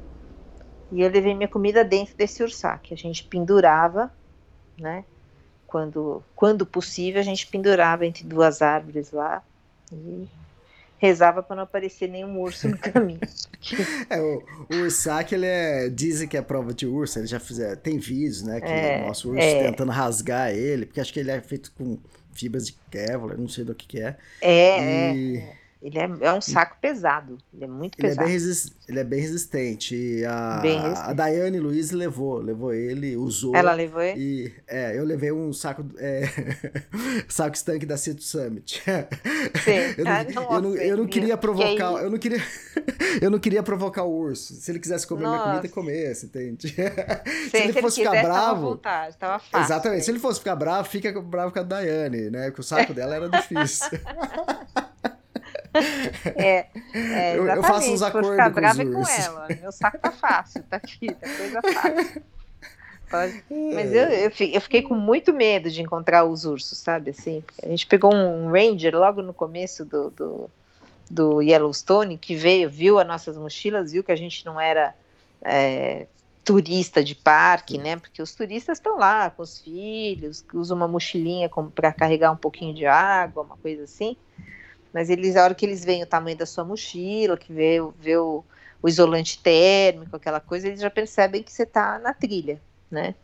E 0.92 1.00
eu 1.00 1.10
levei 1.10 1.34
minha 1.34 1.48
comida 1.48 1.84
dentro 1.84 2.16
desse 2.16 2.44
ursac. 2.44 2.94
A 2.94 2.96
gente 2.96 3.24
pendurava, 3.24 4.08
né? 4.78 5.04
Quando, 5.66 6.22
quando 6.34 6.64
possível, 6.64 7.20
a 7.20 7.24
gente 7.24 7.46
pendurava 7.46 8.06
entre 8.06 8.24
duas 8.24 8.62
árvores 8.62 9.10
lá. 9.10 9.42
E 9.92 10.26
rezava 10.98 11.42
para 11.42 11.56
não 11.56 11.62
aparecer 11.64 12.08
nenhum 12.08 12.40
urso 12.40 12.68
no 12.68 12.78
caminho. 12.78 13.20
é, 14.08 14.20
o, 14.20 14.42
o 14.70 14.76
Ursac, 14.82 15.34
ele 15.34 15.46
é. 15.46 15.88
Dizem 15.88 16.28
que 16.28 16.36
é 16.36 16.42
prova 16.42 16.72
de 16.72 16.86
urso, 16.86 17.18
ele 17.18 17.26
já 17.26 17.40
fizeram. 17.40 17.76
Tem 17.76 17.98
vídeos, 17.98 18.42
né? 18.42 18.60
Que 18.60 18.66
é, 18.66 19.02
o 19.02 19.08
nosso 19.08 19.30
urso 19.30 19.42
é. 19.42 19.64
tentando 19.64 19.92
rasgar 19.92 20.50
ele, 20.50 20.86
porque 20.86 21.00
acho 21.00 21.12
que 21.12 21.20
ele 21.20 21.30
é 21.30 21.40
feito 21.40 21.72
com 21.72 21.98
fibras 22.32 22.66
de 22.66 22.76
Kevlar, 22.90 23.38
não 23.38 23.48
sei 23.48 23.64
do 23.64 23.74
que, 23.74 23.86
que 23.86 24.00
é. 24.00 24.16
É. 24.40 25.14
E... 25.14 25.38
é. 25.38 25.65
Ele 25.82 25.98
é, 25.98 26.10
é 26.20 26.32
um 26.32 26.40
saco 26.40 26.76
pesado. 26.80 27.36
Ele 27.52 27.64
é 27.64 27.68
muito 27.68 27.98
ele 27.98 28.08
pesado. 28.08 28.28
É 28.28 28.32
bem 28.32 28.36
ele 28.88 29.00
é 29.00 29.04
bem 29.04 29.20
resistente. 29.20 30.24
A, 30.24 30.58
bem 30.58 30.80
resistente. 30.80 31.10
a 31.10 31.12
Daiane 31.12 31.60
Luiz 31.60 31.90
levou, 31.90 32.38
levou 32.38 32.72
ele, 32.72 33.16
usou. 33.16 33.54
Ela 33.54 33.72
levou 33.72 34.00
ele? 34.00 34.20
E, 34.20 34.54
é, 34.66 34.98
eu 34.98 35.04
levei 35.04 35.30
um 35.32 35.52
saco, 35.52 35.84
é, 35.98 36.22
saco 37.28 37.54
estanque 37.54 37.84
da 37.84 37.96
Cito 37.96 38.22
Summit. 38.22 38.82
Sim. 39.64 39.94
eu, 39.98 40.04
não, 40.04 40.12
ah, 40.12 40.24
não, 40.24 40.42
eu, 40.42 40.62
não, 40.62 40.76
eu 40.76 40.96
não 40.96 41.06
queria 41.06 41.36
provocar, 41.36 41.92
eu 42.02 42.10
não 42.10 42.18
queria, 42.18 42.42
eu 43.20 43.30
não 43.30 43.38
queria 43.38 43.62
provocar 43.62 44.04
o 44.04 44.10
urso. 44.10 44.54
Se 44.54 44.70
ele 44.70 44.78
quisesse 44.78 45.06
comer 45.06 45.24
Nossa. 45.24 45.36
minha 45.36 45.60
comida, 45.60 45.74
comesse, 45.74 46.26
entende? 46.26 46.68
Sim, 46.68 46.74
se 47.50 47.56
ele 47.56 47.72
se 47.72 47.80
fosse 47.80 48.00
ele 48.00 48.08
ficar 48.08 48.22
bravo, 48.22 48.70
vontade, 48.70 49.16
tava 49.16 49.38
fácil. 49.38 49.66
Exatamente. 49.66 50.04
Se 50.04 50.10
ele 50.10 50.18
fosse 50.18 50.38
ficar 50.38 50.56
bravo, 50.56 50.88
fica 50.88 51.20
bravo 51.20 51.52
com 51.52 51.58
a 51.58 51.62
Daiane, 51.62 52.30
né? 52.30 52.46
Porque 52.46 52.60
o 52.60 52.64
saco 52.64 52.94
dela 52.94 53.14
era 53.16 53.28
difícil. 53.28 53.86
É, 56.36 56.66
é 56.94 57.36
eu, 57.36 57.46
eu, 57.46 57.62
faço 57.62 57.90
uns 57.90 58.02
acordos 58.02 58.30
ficar 58.30 58.50
com, 58.50 58.54
brava 58.54 58.84
com 58.84 59.08
ela. 59.08 59.46
Meu 59.60 59.72
saco 59.72 59.98
tá 59.98 60.10
fácil, 60.10 60.62
tá 60.68 60.76
aqui, 60.76 61.12
tá 61.14 61.28
coisa 61.28 61.60
fácil. 61.62 62.22
Pode. 63.10 63.44
Mas 63.50 63.92
eu, 63.92 64.04
eu, 64.08 64.60
fiquei 64.60 64.82
com 64.82 64.94
muito 64.94 65.32
medo 65.32 65.70
de 65.70 65.80
encontrar 65.80 66.24
os 66.24 66.44
ursos, 66.44 66.78
sabe? 66.78 67.10
Assim, 67.10 67.42
a 67.62 67.68
gente 67.68 67.86
pegou 67.86 68.12
um 68.12 68.50
ranger 68.50 68.96
logo 68.96 69.22
no 69.22 69.32
começo 69.32 69.84
do, 69.84 70.10
do, 70.10 70.50
do 71.08 71.42
Yellowstone 71.42 72.18
que 72.18 72.34
veio, 72.34 72.68
viu 72.68 72.98
as 72.98 73.06
nossas 73.06 73.36
mochilas, 73.36 73.92
viu 73.92 74.02
que 74.02 74.10
a 74.10 74.16
gente 74.16 74.44
não 74.44 74.60
era 74.60 74.92
é, 75.40 76.06
turista 76.44 77.02
de 77.02 77.14
parque, 77.14 77.78
né? 77.78 77.96
Porque 77.96 78.20
os 78.20 78.34
turistas 78.34 78.78
estão 78.78 78.98
lá 78.98 79.30
com 79.30 79.42
os 79.42 79.60
filhos, 79.60 80.44
usam 80.52 80.76
uma 80.76 80.88
mochilinha 80.88 81.48
para 81.74 81.92
carregar 81.92 82.32
um 82.32 82.36
pouquinho 82.36 82.74
de 82.74 82.86
água, 82.86 83.44
uma 83.44 83.56
coisa 83.56 83.84
assim. 83.84 84.16
Mas 84.96 85.10
eles, 85.10 85.36
a 85.36 85.44
hora 85.44 85.54
que 85.54 85.66
eles 85.66 85.84
veem 85.84 86.02
o 86.02 86.06
tamanho 86.06 86.38
da 86.38 86.46
sua 86.46 86.64
mochila, 86.64 87.36
que 87.36 87.52
vê, 87.52 87.76
vê 87.98 88.16
o, 88.16 88.42
o 88.80 88.88
isolante 88.88 89.38
térmico, 89.42 90.16
aquela 90.16 90.40
coisa, 90.40 90.68
eles 90.68 90.80
já 90.80 90.88
percebem 90.88 91.42
que 91.42 91.52
você 91.52 91.64
está 91.64 91.98
na 91.98 92.14
trilha, 92.14 92.58
né? 92.90 93.14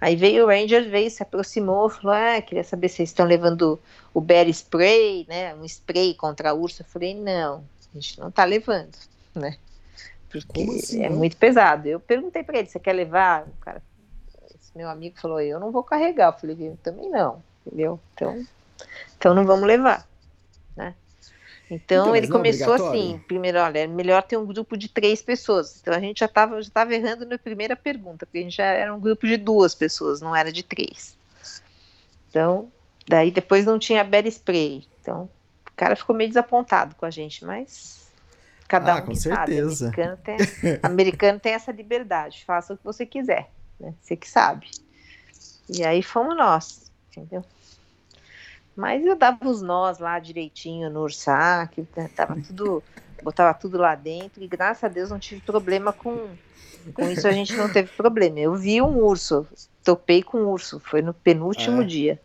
Aí 0.00 0.16
veio 0.16 0.44
o 0.44 0.48
Ranger, 0.48 0.88
veio, 0.88 1.10
se 1.10 1.22
aproximou, 1.22 1.90
falou, 1.90 2.16
ah, 2.16 2.40
queria 2.40 2.64
saber 2.64 2.88
se 2.88 2.96
vocês 2.96 3.10
estão 3.10 3.26
levando 3.26 3.78
o 4.14 4.20
Bear 4.22 4.48
Spray, 4.48 5.26
né, 5.28 5.54
um 5.54 5.66
spray 5.66 6.14
contra 6.14 6.48
a 6.48 6.54
ursa. 6.54 6.80
Eu 6.80 6.86
falei, 6.86 7.14
não, 7.14 7.56
a 7.56 7.94
gente 8.00 8.18
não 8.18 8.28
está 8.28 8.46
levando, 8.46 8.96
né, 9.34 9.58
porque 10.30 10.62
assim, 10.62 11.04
é 11.04 11.10
não? 11.10 11.18
muito 11.18 11.36
pesado. 11.36 11.86
Eu 11.86 12.00
perguntei 12.00 12.42
para 12.42 12.60
ele, 12.60 12.68
você 12.68 12.78
quer 12.78 12.94
levar? 12.94 13.42
O 13.42 13.60
cara, 13.60 13.82
esse 14.54 14.74
meu 14.74 14.88
amigo 14.88 15.20
falou, 15.20 15.38
eu 15.38 15.60
não 15.60 15.70
vou 15.70 15.82
carregar. 15.82 16.32
Eu 16.32 16.40
falei, 16.40 16.56
eu 16.60 16.78
também 16.82 17.10
não, 17.10 17.42
entendeu? 17.66 18.00
Então, 18.14 18.46
então 19.18 19.34
não 19.34 19.44
vamos 19.44 19.66
levar 19.66 20.06
né? 20.76 20.94
Então, 21.70 22.04
então 22.04 22.16
ele 22.16 22.26
é 22.26 22.30
começou 22.30 22.74
assim, 22.74 23.20
primeiro, 23.26 23.58
olha, 23.58 23.80
é 23.80 23.86
melhor 23.86 24.22
ter 24.22 24.36
um 24.36 24.44
grupo 24.44 24.76
de 24.76 24.88
três 24.88 25.22
pessoas. 25.22 25.80
Então 25.80 25.94
a 25.94 26.00
gente 26.00 26.20
já 26.20 26.26
estava 26.26 26.60
já 26.60 26.70
tava 26.70 26.94
errando 26.94 27.24
na 27.24 27.38
primeira 27.38 27.74
pergunta, 27.74 28.26
porque 28.26 28.38
a 28.38 28.42
gente 28.42 28.56
já 28.56 28.66
era 28.66 28.94
um 28.94 29.00
grupo 29.00 29.26
de 29.26 29.36
duas 29.36 29.74
pessoas, 29.74 30.20
não 30.20 30.36
era 30.36 30.52
de 30.52 30.62
três. 30.62 31.16
Então, 32.28 32.70
daí 33.08 33.30
depois 33.30 33.64
não 33.64 33.78
tinha 33.78 34.04
bad 34.04 34.28
spray. 34.28 34.86
Então, 35.00 35.28
o 35.66 35.76
cara 35.76 35.96
ficou 35.96 36.14
meio 36.14 36.28
desapontado 36.28 36.94
com 36.96 37.06
a 37.06 37.10
gente, 37.10 37.44
mas 37.44 38.08
cada 38.68 38.94
ah, 38.94 38.96
um 38.98 39.06
com 39.06 39.14
certeza. 39.14 39.90
Sabe, 39.90 40.02
americano 40.02 40.18
tem, 40.22 40.36
americano 40.82 41.40
tem 41.40 41.52
essa 41.52 41.72
liberdade, 41.72 42.44
faça 42.44 42.74
o 42.74 42.76
que 42.76 42.84
você 42.84 43.06
quiser, 43.06 43.50
né? 43.80 43.94
Você 44.02 44.16
que 44.16 44.28
sabe. 44.28 44.70
E 45.68 45.82
aí 45.84 46.02
fomos 46.02 46.36
nós, 46.36 46.90
entendeu? 47.10 47.44
Mas 48.76 49.04
eu 49.04 49.16
dava 49.16 49.48
os 49.48 49.62
nós 49.62 49.98
lá 49.98 50.18
direitinho 50.18 50.90
no 50.90 51.02
ursac, 51.02 51.86
né, 51.96 52.10
tava 52.14 52.36
tudo, 52.40 52.82
botava 53.22 53.54
tudo 53.56 53.78
lá 53.78 53.94
dentro 53.94 54.42
e 54.42 54.48
graças 54.48 54.84
a 54.84 54.88
Deus 54.88 55.10
não 55.10 55.18
tive 55.18 55.40
problema 55.40 55.92
com, 55.92 56.28
com 56.92 57.08
isso, 57.08 57.28
a 57.28 57.32
gente 57.32 57.54
não 57.54 57.72
teve 57.72 57.90
problema. 57.92 58.40
Eu 58.40 58.54
vi 58.56 58.82
um 58.82 58.98
urso, 58.98 59.46
topei 59.84 60.22
com 60.22 60.38
um 60.38 60.48
urso, 60.48 60.80
foi 60.80 61.02
no 61.02 61.14
penúltimo 61.14 61.82
é. 61.82 61.84
dia, 61.84 62.20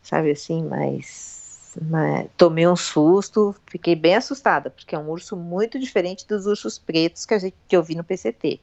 sabe 0.00 0.30
assim, 0.30 0.62
mas, 0.62 1.72
mas, 1.82 2.28
tomei 2.36 2.68
um 2.68 2.76
susto, 2.76 3.54
fiquei 3.66 3.96
bem 3.96 4.14
assustada, 4.14 4.70
porque 4.70 4.94
é 4.94 4.98
um 4.98 5.08
urso 5.08 5.36
muito 5.36 5.80
diferente 5.80 6.26
dos 6.28 6.46
ursos 6.46 6.78
pretos 6.78 7.26
que, 7.26 7.34
a 7.34 7.38
gente, 7.38 7.56
que 7.66 7.76
eu 7.76 7.82
vi 7.82 7.96
no 7.96 8.04
PCT. 8.04 8.60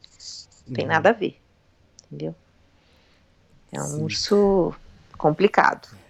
Não 0.68 0.74
tem 0.74 0.86
uhum. 0.86 0.92
nada 0.92 1.10
a 1.10 1.14
ver, 1.14 1.38
entendeu? 2.06 2.34
É 3.74 3.82
um 3.82 3.88
Sim. 3.88 4.04
urso 4.04 4.74
complicado. 5.18 6.05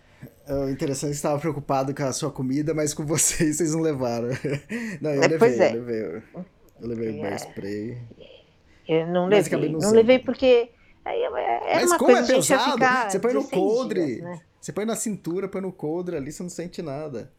É 0.48 0.72
interessante 0.72 1.12
que 1.12 1.16
estava 1.16 1.40
preocupado 1.40 1.94
com 1.94 2.04
a 2.04 2.14
sua 2.14 2.32
comida, 2.32 2.74
mas 2.74 2.94
com 2.94 3.06
vocês, 3.06 3.58
vocês 3.58 3.74
não 3.74 3.82
levaram. 3.82 4.30
Não, 5.02 5.12
eu 5.12 5.24
é, 5.24 5.28
levei, 5.28 5.38
pois 5.40 5.60
é. 5.60 5.70
eu 5.72 5.74
levei. 5.74 6.24
Eu 6.82 6.88
levei 6.88 7.22
o 7.22 7.26
é. 7.26 7.36
spray. 7.36 7.98
Eu 8.88 9.08
não 9.08 9.28
levei. 9.28 9.70
Não, 9.70 9.80
não 9.80 9.92
levei 9.92 10.20
porque 10.20 10.70
era 11.06 11.82
mas 11.82 11.92
uma 11.92 11.98
como 11.98 12.14
coisa 12.14 12.34
é 12.34 12.36
pesado, 12.36 13.12
você 13.12 13.20
põe 13.20 13.34
no 13.34 13.48
coldre. 13.48 14.06
Dias, 14.06 14.22
né? 14.22 14.42
Você 14.60 14.74
põe 14.74 14.86
na 14.86 14.96
cintura, 14.96 15.48
põe 15.48 15.62
no 15.62 15.72
coldre 15.72 16.18
ali, 16.18 16.32
você 16.32 16.42
não 16.42 16.50
sente 16.50 16.82
nada. 16.82 17.32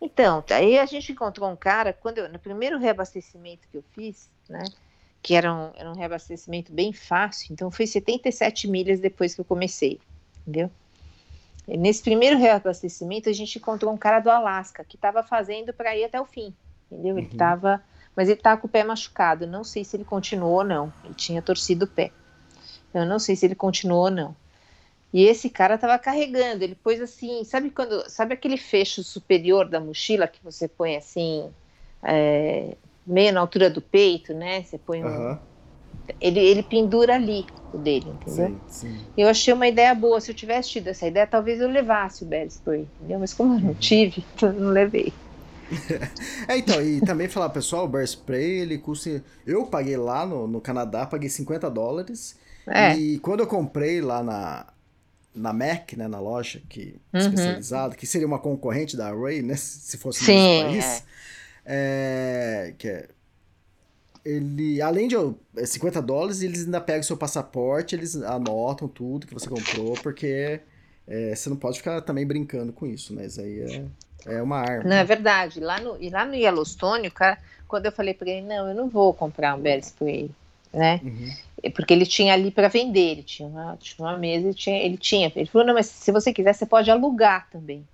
Então, 0.00 0.44
aí 0.50 0.78
a 0.78 0.84
gente 0.84 1.10
encontrou 1.10 1.50
um 1.50 1.56
cara, 1.56 1.92
quando 1.92 2.18
eu, 2.18 2.28
no 2.28 2.38
primeiro 2.38 2.78
reabastecimento 2.78 3.66
que 3.70 3.78
eu 3.78 3.84
fiz, 3.94 4.30
né? 4.48 4.62
Que 5.22 5.34
era 5.34 5.52
um, 5.52 5.72
era 5.74 5.90
um 5.90 5.94
reabastecimento 5.94 6.72
bem 6.72 6.92
fácil, 6.92 7.52
então 7.52 7.70
foi 7.70 7.86
77 7.86 8.68
milhas 8.68 9.00
depois 9.00 9.34
que 9.34 9.40
eu 9.40 9.44
comecei, 9.44 9.98
entendeu? 10.42 10.70
Nesse 11.76 12.02
primeiro 12.02 12.38
reabastecimento, 12.38 13.28
a 13.28 13.32
gente 13.32 13.58
encontrou 13.58 13.92
um 13.92 13.96
cara 13.96 14.20
do 14.20 14.30
Alasca 14.30 14.82
que 14.84 14.96
estava 14.96 15.22
fazendo 15.22 15.72
para 15.72 15.94
ir 15.94 16.04
até 16.04 16.18
o 16.18 16.24
fim, 16.24 16.54
entendeu? 16.90 17.18
Ele 17.18 17.26
estava, 17.26 17.74
uhum. 17.74 17.80
mas 18.16 18.28
ele 18.28 18.38
estava 18.38 18.56
tá 18.56 18.60
com 18.62 18.66
o 18.66 18.70
pé 18.70 18.82
machucado. 18.82 19.46
Não 19.46 19.62
sei 19.62 19.84
se 19.84 19.94
ele 19.94 20.04
continuou 20.04 20.54
ou 20.54 20.64
não. 20.64 20.92
Ele 21.04 21.14
tinha 21.14 21.42
torcido 21.42 21.84
o 21.84 21.88
pé. 21.88 22.10
Eu 22.94 23.04
não 23.04 23.18
sei 23.18 23.36
se 23.36 23.44
ele 23.44 23.54
continuou 23.54 24.04
ou 24.04 24.10
não. 24.10 24.36
E 25.12 25.24
esse 25.24 25.50
cara 25.50 25.74
estava 25.74 25.98
carregando. 25.98 26.64
Ele 26.64 26.74
pôs 26.74 27.00
assim, 27.02 27.44
sabe 27.44 27.70
quando, 27.70 28.08
sabe 28.08 28.32
aquele 28.32 28.56
fecho 28.56 29.02
superior 29.02 29.68
da 29.68 29.78
mochila 29.78 30.26
que 30.26 30.42
você 30.42 30.66
põe 30.66 30.96
assim, 30.96 31.50
é, 32.02 32.76
meio 33.06 33.32
na 33.32 33.40
altura 33.40 33.68
do 33.68 33.82
peito, 33.82 34.32
né? 34.32 34.62
Você 34.62 34.78
põe 34.78 35.04
um, 35.04 35.06
uhum. 35.06 35.38
Ele, 36.20 36.40
ele 36.40 36.62
pendura 36.62 37.14
ali 37.14 37.44
o 37.72 37.78
dele, 37.78 38.08
entendeu? 38.08 38.48
Sim, 38.68 38.88
sim. 38.88 38.98
Eu 39.16 39.28
achei 39.28 39.52
uma 39.52 39.68
ideia 39.68 39.94
boa. 39.94 40.20
Se 40.20 40.30
eu 40.30 40.34
tivesse 40.34 40.70
tido 40.70 40.88
essa 40.88 41.06
ideia, 41.06 41.26
talvez 41.26 41.60
eu 41.60 41.68
levasse 41.68 42.24
o 42.24 42.26
Bear 42.26 42.46
Spray, 42.46 42.88
entendeu? 42.98 43.18
Mas 43.18 43.34
como 43.34 43.54
eu 43.54 43.60
não 43.60 43.68
uhum. 43.68 43.74
tive, 43.74 44.24
eu 44.40 44.52
não 44.52 44.70
levei. 44.70 45.12
é, 46.48 46.56
então, 46.56 46.82
e 46.82 47.00
também 47.00 47.28
falar, 47.28 47.50
pessoal, 47.50 47.84
o 47.84 47.88
Bear 47.88 48.04
Spray, 48.04 48.60
ele 48.60 48.78
custa. 48.78 49.22
Eu 49.46 49.66
paguei 49.66 49.96
lá 49.96 50.24
no, 50.24 50.46
no 50.46 50.60
Canadá, 50.60 51.06
paguei 51.06 51.28
50 51.28 51.70
dólares. 51.70 52.36
É. 52.66 52.96
E 52.96 53.18
quando 53.18 53.40
eu 53.40 53.46
comprei 53.46 54.00
lá 54.00 54.22
na, 54.22 54.66
na 55.34 55.52
Mac, 55.52 55.92
né, 55.94 56.08
na 56.08 56.20
loja 56.20 56.62
que 56.68 56.96
uhum. 57.12 57.20
especializada, 57.20 57.94
que 57.94 58.06
seria 58.06 58.26
uma 58.26 58.38
concorrente 58.38 58.96
da 58.96 59.08
Array, 59.08 59.42
né, 59.42 59.56
se 59.56 59.96
fosse 59.96 60.24
Sim, 60.24 60.62
no 60.62 60.64
país, 60.64 60.84
é. 60.84 62.68
É, 62.70 62.74
que 62.76 62.88
é, 62.88 63.08
ele, 64.24 64.80
além 64.80 65.08
de 65.08 65.16
50 65.64 65.98
é, 65.98 66.02
dólares, 66.02 66.42
eles 66.42 66.64
ainda 66.64 66.80
pegam 66.80 67.00
o 67.00 67.04
seu 67.04 67.16
passaporte, 67.16 67.94
eles 67.94 68.16
anotam 68.16 68.88
tudo 68.88 69.26
que 69.26 69.34
você 69.34 69.48
comprou, 69.48 69.94
porque 70.02 70.60
é, 71.06 71.34
você 71.34 71.48
não 71.48 71.56
pode 71.56 71.78
ficar 71.78 72.00
também 72.02 72.26
brincando 72.26 72.72
com 72.72 72.86
isso, 72.86 73.14
né, 73.14 73.26
isso 73.26 73.40
aí 73.40 73.60
é, 74.26 74.36
é 74.36 74.42
uma 74.42 74.58
arma. 74.58 74.84
Não, 74.84 74.96
é 74.96 75.04
verdade, 75.04 75.60
lá 75.60 75.80
no, 75.80 75.96
e 76.00 76.10
lá 76.10 76.24
no 76.24 76.34
Yellowstone, 76.34 77.08
o 77.08 77.12
cara, 77.12 77.38
quando 77.66 77.86
eu 77.86 77.92
falei 77.92 78.14
para 78.14 78.30
ele, 78.30 78.46
não, 78.46 78.68
eu 78.68 78.74
não 78.74 78.88
vou 78.88 79.12
comprar 79.14 79.54
um 79.54 79.60
Bear 79.60 79.78
Spray, 79.80 80.30
né? 80.72 81.00
Uhum. 81.02 81.70
Porque 81.74 81.92
ele 81.92 82.06
tinha 82.06 82.34
ali 82.34 82.50
para 82.50 82.68
vender, 82.68 83.12
ele 83.12 83.22
tinha 83.22 83.48
uma, 83.48 83.76
tinha 83.76 84.06
uma 84.06 84.16
mesa, 84.16 84.46
ele 84.46 84.54
tinha, 84.54 84.78
ele 84.78 84.96
tinha. 84.96 85.32
Ele 85.34 85.46
falou, 85.46 85.66
não, 85.66 85.74
mas 85.74 85.86
se 85.86 86.12
você 86.12 86.32
quiser, 86.32 86.52
você 86.52 86.64
pode 86.64 86.90
alugar 86.90 87.48
também. 87.50 87.84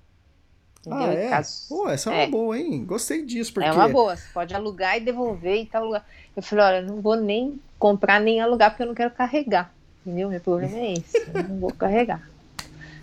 Ah, 0.91 1.13
é? 1.13 1.29
Caso, 1.29 1.69
Pô, 1.69 1.89
essa 1.89 2.13
é, 2.13 2.15
é 2.15 2.25
uma 2.25 2.31
boa, 2.31 2.59
hein? 2.59 2.85
Gostei 2.85 3.25
disso. 3.25 3.53
Porque... 3.53 3.69
É 3.69 3.73
uma 3.73 3.89
boa, 3.89 4.17
você 4.17 4.25
pode 4.33 4.55
alugar 4.55 4.97
e 4.97 5.01
devolver 5.01 5.63
e 5.63 5.67
tal 5.67 5.85
lugar. 5.85 6.07
Eu 6.37 6.43
falei, 6.43 6.65
olha, 6.65 6.83
não 6.83 7.01
vou 7.01 7.17
nem 7.17 7.61
comprar 7.79 8.21
nem 8.21 8.41
alugar, 8.41 8.71
porque 8.71 8.83
eu 8.83 8.89
não 8.89 8.95
quero 8.95 9.11
carregar. 9.11 9.73
Entendeu? 10.05 10.29
Meu 10.29 10.41
problema 10.41 10.77
é 10.77 10.93
esse, 10.95 11.19
eu 11.19 11.43
não 11.45 11.61
vou 11.61 11.73
carregar. 11.73 12.29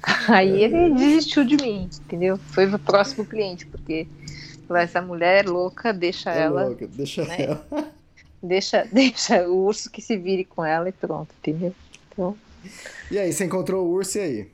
Aí 0.28 0.64
ele 0.64 0.94
desistiu 0.94 1.44
de 1.44 1.58
mim, 1.58 1.90
entendeu? 2.06 2.38
Foi 2.38 2.68
pro 2.68 2.80
próximo 2.80 3.26
cliente, 3.26 3.66
porque 3.66 4.08
essa 4.70 5.02
mulher 5.02 5.46
é 5.46 5.50
louca, 5.50 5.94
deixa 5.94 6.32
é 6.32 6.42
ela. 6.42 6.66
Louca, 6.66 6.88
deixa 6.88 7.26
né? 7.26 7.44
ela. 7.44 7.68
Deixa, 8.44 8.88
deixa 8.92 9.48
o 9.48 9.66
urso 9.66 9.90
que 9.92 10.02
se 10.02 10.18
vire 10.18 10.44
com 10.44 10.66
ela 10.66 10.90
e 10.90 10.92
pronto, 10.92 11.30
entendeu? 11.40 11.76
Então... 12.12 12.36
E 13.12 13.20
aí, 13.20 13.32
você 13.32 13.46
encontrou 13.46 13.86
o 13.86 13.92
urso 13.92 14.18
e 14.18 14.22
aí? 14.22 14.48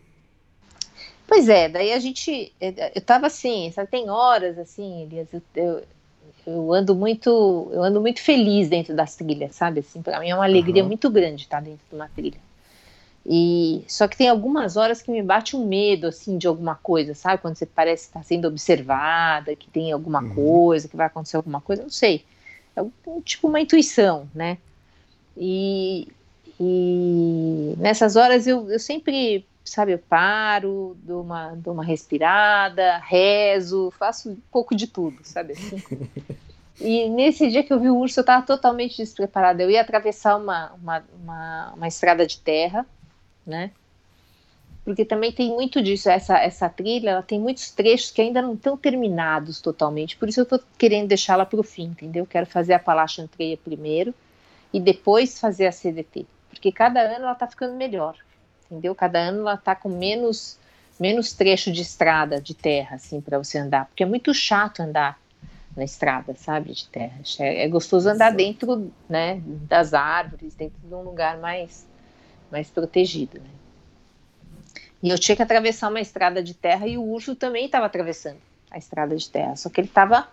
Pois 1.27 1.49
é, 1.49 1.67
daí 1.67 1.91
a 1.91 1.99
gente. 1.99 2.53
Eu 2.95 3.01
tava 3.01 3.27
assim, 3.27 3.69
sabe, 3.71 3.91
tem 3.91 4.09
horas 4.09 4.57
assim, 4.57 5.03
Elias, 5.03 5.27
eu, 5.33 5.41
eu, 5.55 5.83
eu, 6.45 6.73
ando 6.73 6.95
muito. 6.95 7.69
Eu 7.71 7.83
ando 7.83 7.99
muito 7.99 8.21
feliz 8.21 8.69
dentro 8.69 8.95
das 8.95 9.15
trilhas, 9.15 9.53
sabe? 9.53 9.81
Assim, 9.81 10.01
pra 10.01 10.19
mim 10.21 10.29
é 10.29 10.35
uma 10.35 10.45
alegria 10.45 10.81
uhum. 10.83 10.87
muito 10.87 11.09
grande 11.09 11.43
estar 11.43 11.61
dentro 11.61 11.81
de 11.89 11.95
uma 11.95 12.07
trilha. 12.07 12.39
E 13.29 13.83
só 13.89 14.07
que 14.07 14.15
tem 14.15 14.29
algumas 14.29 14.77
horas 14.77 15.01
que 15.01 15.11
me 15.11 15.21
bate 15.21 15.53
um 15.53 15.67
medo 15.67 16.07
assim 16.07 16.37
de 16.37 16.47
alguma 16.47 16.75
coisa, 16.75 17.13
sabe? 17.13 17.41
Quando 17.41 17.57
você 17.57 17.65
parece 17.65 18.05
estar 18.05 18.23
sendo 18.23 18.47
observada, 18.47 19.53
que 19.53 19.69
tem 19.69 19.91
alguma 19.91 20.21
uhum. 20.21 20.33
coisa, 20.33 20.87
que 20.87 20.95
vai 20.95 21.07
acontecer 21.07 21.35
alguma 21.35 21.59
coisa, 21.59 21.83
não 21.83 21.89
sei. 21.89 22.23
É 22.73 22.81
um, 22.81 23.19
tipo 23.19 23.49
uma 23.49 23.59
intuição, 23.59 24.29
né? 24.33 24.57
E, 25.35 26.07
e 26.57 27.75
nessas 27.77 28.15
horas 28.15 28.47
eu, 28.47 28.71
eu 28.71 28.79
sempre, 28.79 29.45
sabe, 29.69 29.93
eu 29.93 29.99
paro, 29.99 30.97
dou 31.03 31.21
uma, 31.21 31.55
dou 31.55 31.73
uma 31.73 31.83
respirada, 31.83 32.97
rezo, 32.99 33.91
faço 33.91 34.31
um 34.31 34.37
pouco 34.51 34.75
de 34.75 34.87
tudo, 34.87 35.17
sabe 35.23 35.53
assim? 35.53 35.81
E 36.79 37.09
nesse 37.09 37.49
dia 37.49 37.63
que 37.63 37.73
eu 37.73 37.79
vi 37.79 37.89
o 37.89 37.97
urso, 37.97 38.19
eu 38.19 38.21
estava 38.21 38.45
totalmente 38.45 38.97
despreparada. 38.97 39.63
Eu 39.63 39.71
ia 39.71 39.81
atravessar 39.81 40.35
uma, 40.35 40.73
uma, 40.73 41.03
uma, 41.23 41.73
uma 41.73 41.87
estrada 41.87 42.27
de 42.27 42.39
terra, 42.39 42.85
né? 43.43 43.71
porque 44.87 45.03
também 45.03 45.33
tem 45.33 45.49
muito 45.49 45.83
disso, 45.83 46.09
essa, 46.09 46.37
essa 46.39 46.69
trilha, 46.69 47.09
ela 47.09 47.21
tem 47.21 47.37
muitos 47.37 47.71
trechos 47.71 48.09
que 48.09 48.21
ainda 48.21 48.41
não 48.41 48.53
estão 48.53 48.77
terminados 48.77 49.59
totalmente, 49.59 50.15
por 50.15 50.29
isso 50.29 50.39
eu 50.39 50.43
estou 50.43 50.61
querendo 50.77 51.09
deixá-la 51.09 51.45
para 51.45 51.59
o 51.59 51.63
fim, 51.63 51.87
entendeu? 51.87 52.25
Quero 52.25 52.45
fazer 52.45 52.71
a 52.71 52.77
Appalachian 52.77 53.27
Trail 53.27 53.57
primeiro 53.57 54.15
e 54.71 54.79
depois 54.79 55.41
fazer 55.41 55.67
a 55.67 55.73
CDT, 55.73 56.25
porque 56.49 56.71
cada 56.71 57.01
ano 57.01 57.25
ela 57.25 57.33
está 57.33 57.45
ficando 57.45 57.75
melhor, 57.75 58.15
entendeu? 58.69 58.93
Cada 58.93 59.19
ano 59.19 59.41
ela 59.41 59.55
está 59.55 59.75
com 59.75 59.89
menos, 59.89 60.57
menos 60.99 61.33
trecho 61.33 61.71
de 61.71 61.81
estrada, 61.81 62.41
de 62.41 62.53
terra, 62.53 62.95
assim, 62.95 63.19
para 63.21 63.37
você 63.37 63.57
andar, 63.57 63.85
porque 63.85 64.03
é 64.03 64.05
muito 64.05 64.33
chato 64.33 64.81
andar 64.81 65.19
na 65.75 65.83
estrada, 65.83 66.33
sabe, 66.35 66.73
de 66.73 66.87
terra. 66.87 67.19
É, 67.39 67.65
é 67.65 67.67
gostoso 67.67 68.09
andar 68.09 68.31
dentro, 68.31 68.91
né, 69.07 69.41
das 69.45 69.93
árvores, 69.93 70.55
dentro 70.55 70.79
de 70.83 70.93
um 70.93 71.01
lugar 71.01 71.37
mais, 71.37 71.85
mais 72.51 72.69
protegido, 72.69 73.39
né? 73.39 73.49
E 75.01 75.09
eu 75.09 75.19
tinha 75.19 75.35
que 75.35 75.43
atravessar 75.43 75.89
uma 75.89 76.01
estrada 76.01 76.41
de 76.41 76.55
terra 76.55 76.87
e 76.87 76.97
o 76.97 77.03
urso 77.03 77.35
também 77.35 77.65
estava 77.65 77.85
atravessando 77.85 78.39
a 78.71 78.77
estrada 78.79 79.15
de 79.15 79.29
terra, 79.29 79.55
só 79.55 79.69
que 79.69 79.79
ele 79.79 79.87
estava 79.87 80.27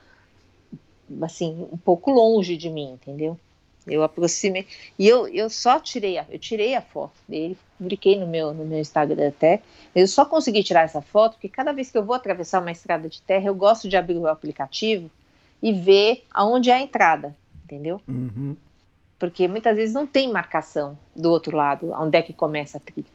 assim 1.22 1.68
um 1.70 1.76
pouco 1.76 2.10
longe 2.10 2.56
de 2.56 2.70
mim, 2.70 2.92
entendeu? 2.92 3.38
Eu 3.86 4.02
aproximei 4.02 4.66
e 4.98 5.06
eu, 5.06 5.28
eu 5.28 5.50
só 5.50 5.78
tirei 5.78 6.18
a, 6.18 6.24
eu 6.30 6.38
tirei 6.38 6.74
a 6.74 6.80
foto 6.80 7.12
dele, 7.28 7.56
publiquei 7.76 8.18
no 8.18 8.26
meu 8.26 8.54
no 8.54 8.64
meu 8.64 8.78
Instagram 8.78 9.28
até. 9.28 9.60
Eu 9.94 10.08
só 10.08 10.24
consegui 10.24 10.62
tirar 10.62 10.82
essa 10.82 11.02
foto 11.02 11.32
porque 11.34 11.48
cada 11.48 11.72
vez 11.72 11.90
que 11.90 11.98
eu 11.98 12.04
vou 12.04 12.14
atravessar 12.14 12.60
uma 12.60 12.72
estrada 12.72 13.08
de 13.08 13.20
terra, 13.20 13.46
eu 13.46 13.54
gosto 13.54 13.88
de 13.88 13.96
abrir 13.96 14.16
o 14.16 14.26
aplicativo 14.26 15.10
e 15.62 15.72
ver 15.72 16.24
aonde 16.30 16.70
é 16.70 16.74
a 16.74 16.80
entrada, 16.80 17.36
entendeu? 17.64 18.00
Uhum. 18.08 18.56
Porque 19.18 19.46
muitas 19.46 19.76
vezes 19.76 19.94
não 19.94 20.06
tem 20.06 20.30
marcação 20.30 20.98
do 21.14 21.30
outro 21.30 21.56
lado, 21.56 21.92
onde 21.92 22.18
é 22.18 22.22
que 22.22 22.32
começa 22.32 22.78
a 22.78 22.80
trilha. 22.80 23.06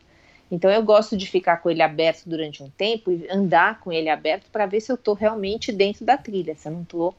Então 0.51 0.70
eu 0.70 0.82
gosto 0.84 1.15
de 1.15 1.28
ficar 1.28 1.57
com 1.57 1.70
ele 1.70 1.82
aberto 1.82 2.26
durante 2.26 2.63
um 2.63 2.70
tempo 2.70 3.11
e 3.11 3.28
andar 3.30 3.80
com 3.80 3.91
ele 3.91 4.09
aberto 4.09 4.49
para 4.51 4.65
ver 4.65 4.82
se 4.82 4.91
eu 4.91 4.95
estou 4.95 5.13
realmente 5.13 5.72
dentro 5.72 6.05
da 6.05 6.17
trilha, 6.17 6.55
se 6.55 6.67
eu 6.67 6.72
não 6.72 6.82
estou 6.82 7.15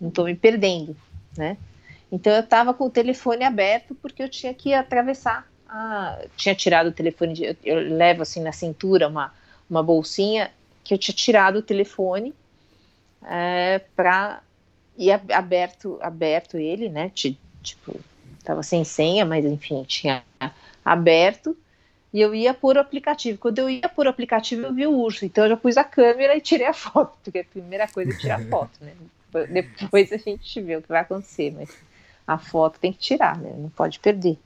não 0.00 0.10
tô 0.10 0.24
me 0.24 0.34
perdendo, 0.34 0.96
né? 1.36 1.56
Então 2.12 2.30
eu 2.30 2.40
estava 2.40 2.74
com 2.74 2.84
o 2.84 2.90
telefone 2.90 3.42
aberto 3.42 3.94
porque 3.94 4.22
eu 4.22 4.28
tinha 4.28 4.52
que 4.52 4.74
atravessar. 4.74 5.50
A, 5.66 6.22
tinha 6.36 6.54
tirado 6.54 6.88
o 6.88 6.92
telefone, 6.92 7.32
de, 7.32 7.56
eu, 7.64 7.80
levo 7.80 8.20
assim 8.20 8.42
na 8.42 8.52
cintura 8.52 9.08
uma, 9.08 9.32
uma 9.68 9.82
bolsinha 9.82 10.50
que 10.84 10.92
eu 10.92 10.98
tinha 10.98 11.14
tirado 11.14 11.56
o 11.56 11.62
telefone 11.62 12.34
é, 13.24 13.80
para 13.96 14.42
e 14.98 15.10
aberto 15.10 15.98
aberto 16.02 16.58
ele, 16.58 16.90
né? 16.90 17.10
Tipo, 17.14 17.98
estava 18.38 18.62
sem 18.62 18.84
senha, 18.84 19.24
mas 19.24 19.46
enfim 19.46 19.82
tinha 19.84 20.22
aberto 20.84 21.56
e 22.12 22.20
eu 22.20 22.34
ia 22.34 22.52
por 22.52 22.76
aplicativo. 22.76 23.38
Quando 23.38 23.58
eu 23.58 23.70
ia 23.70 23.88
por 23.88 24.06
aplicativo, 24.06 24.66
eu 24.66 24.74
vi 24.74 24.86
o 24.86 24.92
urso. 24.92 25.24
Então 25.24 25.44
eu 25.44 25.50
já 25.50 25.56
pus 25.56 25.78
a 25.78 25.84
câmera 25.84 26.36
e 26.36 26.42
tirei 26.42 26.66
a 26.66 26.74
foto, 26.74 27.16
porque 27.24 27.38
a 27.38 27.44
primeira 27.44 27.88
coisa 27.88 28.12
é 28.12 28.16
tirar 28.18 28.38
a 28.38 28.44
foto, 28.44 28.78
né? 28.82 28.92
Depois 29.48 30.12
a 30.12 30.18
gente 30.18 30.60
vê 30.60 30.76
o 30.76 30.82
que 30.82 30.88
vai 30.88 31.00
acontecer, 31.00 31.54
mas 31.56 31.74
a 32.26 32.38
foto 32.38 32.78
tem 32.78 32.92
que 32.92 32.98
tirar, 32.98 33.36
né? 33.38 33.54
Não 33.56 33.68
pode 33.68 33.98
perder. 33.98 34.38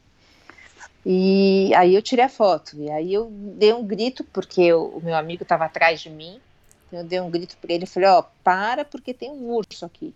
E 1.05 1.73
aí 1.75 1.95
eu 1.95 2.03
tirei 2.03 2.25
a 2.25 2.29
foto. 2.29 2.77
E 2.77 2.91
aí 2.91 3.15
eu 3.15 3.31
dei 3.31 3.73
um 3.73 3.87
grito, 3.87 4.25
porque 4.25 4.61
eu, 4.61 4.87
o 4.87 5.01
meu 5.01 5.15
amigo 5.15 5.43
estava 5.43 5.65
atrás 5.65 6.01
de 6.01 6.11
mim. 6.11 6.41
Então 6.87 7.01
eu 7.01 7.05
dei 7.05 7.21
um 7.21 7.31
grito 7.31 7.57
para 7.59 7.73
ele 7.73 7.85
e 7.85 7.89
falei, 7.89 8.09
ó, 8.09 8.21
oh, 8.21 8.25
para 8.43 8.85
porque 8.85 9.15
tem 9.15 9.31
um 9.31 9.51
urso 9.51 9.85
aqui. 9.85 10.15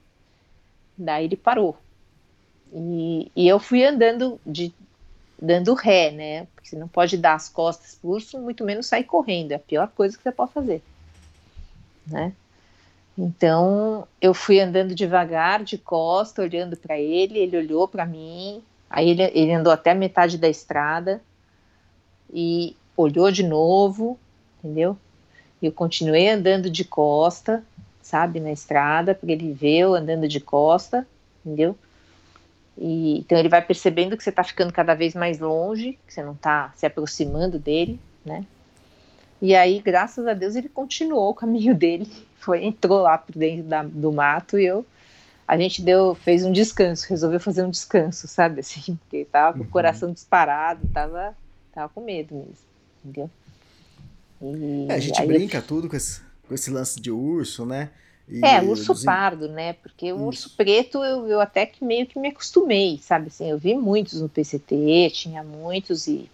Daí 0.99 1.25
ele 1.25 1.37
parou. 1.37 1.79
E, 2.73 3.31
e 3.35 3.49
eu 3.49 3.59
fui 3.59 3.85
andando 3.85 4.41
de 4.45 4.73
dando 5.41 5.75
ré, 5.75 6.11
né? 6.11 6.47
Porque 6.55 6.69
você 6.69 6.77
não 6.77 6.89
pode 6.89 7.17
dar 7.17 7.35
as 7.35 7.49
costas 7.49 7.95
pro 7.95 8.11
urso, 8.11 8.39
muito 8.39 8.65
menos 8.65 8.87
sair 8.87 9.05
correndo. 9.05 9.53
É 9.53 9.55
a 9.55 9.61
pior 9.61 9.89
coisa 9.89 10.17
que 10.17 10.23
você 10.23 10.33
pode 10.33 10.53
fazer, 10.53 10.83
né? 12.07 12.33
Então 13.23 14.09
eu 14.19 14.33
fui 14.33 14.59
andando 14.59 14.95
devagar, 14.95 15.63
de 15.63 15.77
costa, 15.77 16.41
olhando 16.41 16.75
para 16.75 16.99
ele. 16.99 17.39
Ele 17.39 17.59
olhou 17.59 17.87
para 17.87 18.07
mim. 18.07 18.63
Aí 18.89 19.11
ele, 19.11 19.23
ele 19.23 19.53
andou 19.53 19.71
até 19.71 19.91
a 19.91 19.95
metade 19.95 20.39
da 20.39 20.49
estrada 20.49 21.21
e 22.33 22.75
olhou 22.97 23.31
de 23.31 23.43
novo, 23.43 24.19
entendeu? 24.59 24.97
E 25.61 25.67
eu 25.67 25.73
continuei 25.73 26.31
andando 26.31 26.71
de 26.71 26.83
costa, 26.83 27.63
sabe, 28.01 28.41
na 28.41 28.51
estrada, 28.51 29.15
porque 29.15 29.33
ele 29.33 29.53
veio 29.53 29.95
andando 29.95 30.27
de 30.27 30.41
costa, 30.41 31.07
entendeu? 31.45 31.77
E, 32.79 33.19
então 33.19 33.37
ele 33.37 33.51
vai 33.51 33.61
percebendo 33.61 34.17
que 34.17 34.25
você 34.25 34.31
está 34.31 34.43
ficando 34.43 34.73
cada 34.73 34.95
vez 34.95 35.15
mais 35.15 35.39
longe, 35.39 35.99
que 36.07 36.15
você 36.15 36.23
não 36.23 36.33
está 36.33 36.73
se 36.75 36.87
aproximando 36.87 37.59
dele, 37.59 38.01
né? 38.25 38.47
E 39.43 39.55
aí, 39.55 39.79
graças 39.81 40.27
a 40.27 40.33
Deus, 40.33 40.57
ele 40.57 40.69
continuou 40.71 41.31
o 41.31 41.35
caminho 41.35 41.75
dele, 41.77 42.11
foi 42.41 42.65
entrou 42.65 43.03
lá 43.03 43.19
por 43.19 43.37
dentro 43.37 43.65
da, 43.65 43.83
do 43.83 44.13
mato 44.13 44.59
e 44.59 44.65
eu 44.65 44.85
a 45.47 45.59
gente 45.59 45.83
deu 45.83 46.15
fez 46.15 46.45
um 46.45 46.53
descanso, 46.53 47.07
resolveu 47.09 47.41
fazer 47.41 47.65
um 47.65 47.71
descanso, 47.71 48.29
sabe 48.29 48.61
assim, 48.61 48.97
porque 48.97 49.25
tava 49.25 49.55
com 49.55 49.61
o 49.61 49.63
uhum. 49.63 49.71
coração 49.71 50.13
disparado, 50.13 50.87
tava 50.93 51.37
tava 51.73 51.89
com 51.89 52.01
medo 52.01 52.35
mesmo, 52.35 52.55
entendeu? 53.05 53.31
E, 54.43 54.87
é, 54.89 54.95
a 54.95 54.99
gente 54.99 55.25
brinca 55.27 55.59
eu... 55.59 55.63
tudo 55.63 55.89
com 55.89 55.97
esse, 55.97 56.21
com 56.47 56.55
esse 56.55 56.71
lance 56.71 57.01
de 57.01 57.11
urso, 57.11 57.67
né? 57.67 57.91
E 58.29 58.45
é, 58.45 58.63
urso 58.63 58.95
dos... 58.95 59.05
pardo, 59.05 59.49
né? 59.49 59.73
Porque 59.73 60.13
o 60.13 60.19
urso 60.19 60.55
preto 60.57 61.03
eu, 61.03 61.27
eu 61.27 61.41
até 61.41 61.67
que 61.67 61.85
meio 61.85 62.07
que 62.07 62.19
me 62.19 62.29
acostumei, 62.29 62.99
sabe? 63.03 63.27
Assim, 63.27 63.51
eu 63.51 63.59
vi 63.59 63.75
muitos 63.75 64.21
no 64.21 64.29
PCT, 64.29 65.11
tinha 65.13 65.43
muitos 65.43 66.07
e 66.07 66.31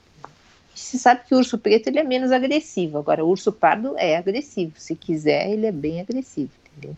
se 0.81 0.99
sabe 0.99 1.23
que 1.27 1.35
o 1.35 1.39
urso 1.39 1.59
preto 1.59 1.89
ele 1.89 1.99
é 1.99 2.05
menos 2.05 2.31
agressivo. 2.31 2.99
Agora, 2.99 3.25
o 3.25 3.29
urso 3.29 3.51
pardo 3.53 3.95
é 3.97 4.17
agressivo. 4.17 4.73
Se 4.77 4.95
quiser, 4.95 5.51
ele 5.51 5.67
é 5.67 5.73
bem 5.73 6.01
agressivo, 6.01 6.51
entendeu? 6.73 6.97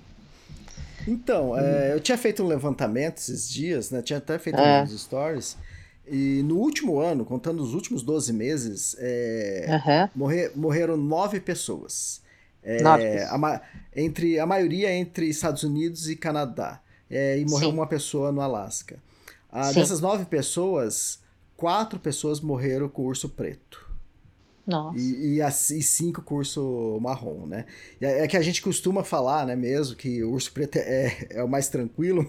Então, 1.07 1.59
é, 1.59 1.95
eu 1.95 2.01
tinha 2.01 2.19
feito 2.19 2.43
um 2.43 2.47
levantamento 2.47 3.19
esses 3.19 3.49
dias, 3.49 3.91
né? 3.91 4.03
Tinha 4.03 4.19
até 4.19 4.39
feito 4.39 4.59
é. 4.59 4.83
uns 4.83 5.01
stories. 5.01 5.57
E 6.07 6.43
no 6.43 6.57
último 6.57 6.99
ano, 6.99 7.25
contando 7.25 7.63
os 7.63 7.75
últimos 7.75 8.03
12 8.03 8.33
meses, 8.33 8.97
é, 8.99 9.67
uhum. 9.69 10.09
morrer, 10.15 10.53
morreram 10.55 10.97
nove 10.97 11.41
pessoas. 11.41 12.21
É, 12.63 12.83
a, 13.25 13.63
entre, 13.95 14.39
a 14.39 14.45
maioria 14.45 14.93
entre 14.93 15.27
Estados 15.29 15.63
Unidos 15.63 16.09
e 16.09 16.17
Canadá. 16.17 16.81
É, 17.11 17.39
e 17.39 17.45
morreu 17.47 17.71
Sim. 17.71 17.75
uma 17.75 17.87
pessoa 17.87 18.31
no 18.33 18.41
Alasca. 18.41 18.99
Ah, 19.51 19.73
dessas 19.73 20.01
nove 20.01 20.27
pessoas, 20.27 21.21
quatro 21.59 21.99
pessoas 21.99 22.41
morreram 22.41 22.89
com 22.89 23.03
urso 23.03 23.29
preto. 23.29 23.87
Nossa. 24.65 24.99
E, 24.99 25.39
e, 25.39 25.41
e 25.41 25.83
cinco 25.83 26.23
curso 26.23 26.99
marrom, 27.01 27.47
né? 27.47 27.65
É, 28.01 28.25
é, 28.25 28.29
que 28.29 28.37
a 28.37 28.43
gente 28.43 28.63
costuma 28.63 29.03
falar, 29.03 29.47
né, 29.47 29.57
mesmo, 29.57 29.97
que 29.97 30.23
o 30.23 30.31
urso 30.31 30.53
preto 30.53 30.77
é, 30.77 31.27
é 31.31 31.43
o 31.43 31.49
mais 31.49 31.69
tranquilo. 31.69 32.25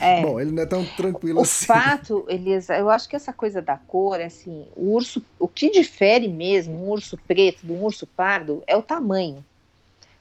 É. 0.00 0.20
Bom, 0.20 0.38
ele 0.38 0.50
não 0.50 0.64
é 0.64 0.66
tão 0.66 0.84
tranquilo 0.84 1.38
o 1.38 1.42
assim. 1.42 1.64
O 1.64 1.66
fato, 1.66 2.26
Elisa, 2.28 2.76
eu 2.76 2.90
acho 2.90 3.08
que 3.08 3.16
essa 3.16 3.32
coisa 3.32 3.62
da 3.62 3.76
cor, 3.76 4.20
assim, 4.20 4.66
o 4.76 4.92
urso, 4.92 5.24
o 5.38 5.48
que 5.48 5.70
difere 5.70 6.28
mesmo 6.28 6.74
um 6.74 6.90
urso 6.90 7.16
preto 7.26 7.64
de 7.64 7.72
um 7.72 7.82
urso 7.82 8.06
pardo 8.06 8.62
é 8.66 8.76
o 8.76 8.82
tamanho. 8.82 9.42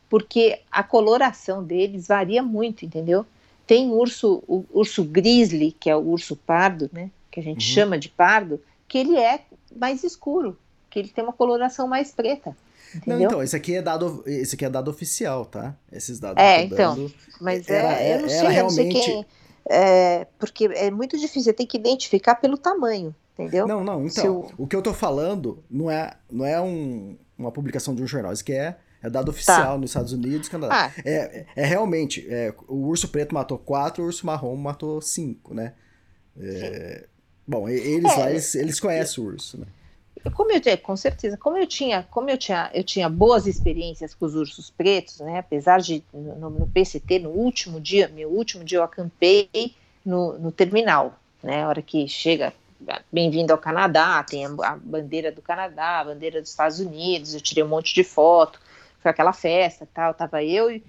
Porque 0.09 0.61
a 0.71 0.83
coloração 0.83 1.63
deles 1.63 2.07
varia 2.07 2.43
muito, 2.43 2.85
entendeu? 2.85 3.25
Tem 3.67 3.89
urso, 3.89 4.43
o 4.47 4.63
urso 4.71 5.03
grizzly, 5.03 5.71
que 5.71 5.89
é 5.89 5.95
o 5.95 6.01
urso 6.01 6.35
pardo, 6.35 6.89
né? 6.93 7.09
Que 7.31 7.39
a 7.39 7.43
gente 7.43 7.65
uhum. 7.65 7.73
chama 7.73 7.97
de 7.97 8.09
pardo, 8.09 8.61
que 8.87 8.97
ele 8.97 9.17
é 9.17 9.41
mais 9.75 10.03
escuro 10.03 10.57
que 10.91 10.99
ele 10.99 11.07
tem 11.07 11.23
uma 11.23 11.33
coloração 11.33 11.87
mais 11.87 12.11
preta. 12.11 12.55
Entendeu? 12.93 13.19
Não, 13.19 13.25
então, 13.25 13.43
esse 13.43 13.55
aqui 13.55 13.75
é 13.75 13.81
dado, 13.81 14.21
esse 14.27 14.55
aqui 14.55 14.65
é 14.65 14.69
dado 14.69 14.91
oficial, 14.91 15.45
tá? 15.45 15.73
Esses 15.89 16.19
dados. 16.19 16.43
É, 16.43 16.65
então. 16.65 16.95
Dando, 16.95 17.13
mas 17.39 17.67
era, 17.69 17.93
é, 17.99 18.17
eu 18.17 18.21
não 18.21 18.29
sei, 18.29 18.37
realmente... 18.39 18.57
eu 18.57 18.63
não 18.63 18.69
sei 18.69 18.91
quem. 18.91 19.25
É, 19.69 20.27
porque 20.37 20.65
é 20.65 20.91
muito 20.91 21.17
difícil, 21.17 21.43
você 21.43 21.53
tem 21.53 21.65
que 21.65 21.77
identificar 21.77 22.35
pelo 22.35 22.57
tamanho, 22.57 23.15
entendeu? 23.33 23.65
Não, 23.65 23.83
não, 23.83 24.05
então. 24.05 24.51
O... 24.57 24.63
o... 24.63 24.67
que 24.67 24.75
eu 24.75 24.81
tô 24.81 24.93
falando 24.93 25.63
não 25.69 25.89
é, 25.89 26.13
não 26.29 26.45
é 26.45 26.59
um, 26.59 27.15
uma 27.37 27.51
publicação 27.51 27.95
de 27.95 28.03
um 28.03 28.07
jornal, 28.07 28.33
isso 28.33 28.43
que 28.43 28.53
é. 28.53 28.77
É 29.03 29.09
dado 29.09 29.29
oficial 29.29 29.73
tá. 29.73 29.77
nos 29.79 29.89
Estados 29.89 30.13
Unidos, 30.13 30.47
Canadá. 30.47 30.91
Ah. 30.95 31.01
É, 31.03 31.45
é 31.55 31.65
realmente, 31.65 32.27
é, 32.29 32.53
o 32.67 32.87
urso 32.87 33.07
preto 33.07 33.33
matou 33.33 33.57
quatro, 33.57 34.03
o 34.03 34.05
urso 34.05 34.27
marrom 34.27 34.55
matou 34.55 35.01
cinco, 35.01 35.55
né? 35.55 35.73
É, 36.39 37.07
bom, 37.51 37.67
eles 37.67 38.11
é, 38.13 38.17
lá, 38.17 38.29
eles, 38.31 38.55
eles 38.55 38.79
conhecem 38.79 39.21
o 39.21 39.27
urso, 39.27 39.59
né? 39.59 39.67
como 40.33 40.51
eu 40.51 40.77
com 40.77 40.95
certeza, 40.95 41.35
como 41.35 41.57
eu 41.57 41.67
tinha, 41.67 42.07
como 42.09 42.29
eu 42.29 42.37
tinha, 42.37 42.69
eu 42.73 42.83
tinha 42.83 43.09
boas 43.09 43.47
experiências 43.47 44.13
com 44.13 44.25
os 44.25 44.35
ursos 44.35 44.69
pretos, 44.69 45.19
né? 45.19 45.39
Apesar 45.39 45.81
de 45.81 46.03
no, 46.13 46.49
no 46.49 46.67
PCT, 46.67 47.19
no 47.19 47.31
último 47.31 47.81
dia, 47.81 48.07
meu 48.07 48.29
último 48.29 48.63
dia 48.63 48.77
eu 48.77 48.83
acampei 48.83 49.49
no, 50.05 50.37
no 50.37 50.51
terminal, 50.51 51.19
né? 51.41 51.63
A 51.63 51.67
hora 51.67 51.81
que 51.81 52.07
chega, 52.07 52.53
bem-vindo 53.11 53.51
ao 53.51 53.57
Canadá, 53.57 54.23
tem 54.23 54.45
a, 54.45 54.49
a, 54.61 54.77
bandeira 54.77 55.31
do 55.31 55.41
Canadá, 55.41 55.99
a 55.99 56.05
bandeira 56.05 56.39
dos 56.39 56.51
Estados 56.51 56.79
Unidos, 56.79 57.33
eu 57.33 57.41
tirei 57.41 57.63
um 57.63 57.69
monte 57.69 57.93
de 57.93 58.03
foto, 58.03 58.61
foi 58.99 59.09
aquela 59.09 59.33
festa, 59.33 59.87
tal, 59.91 60.13
tava 60.13 60.43
eu 60.43 60.69
e 60.69 60.83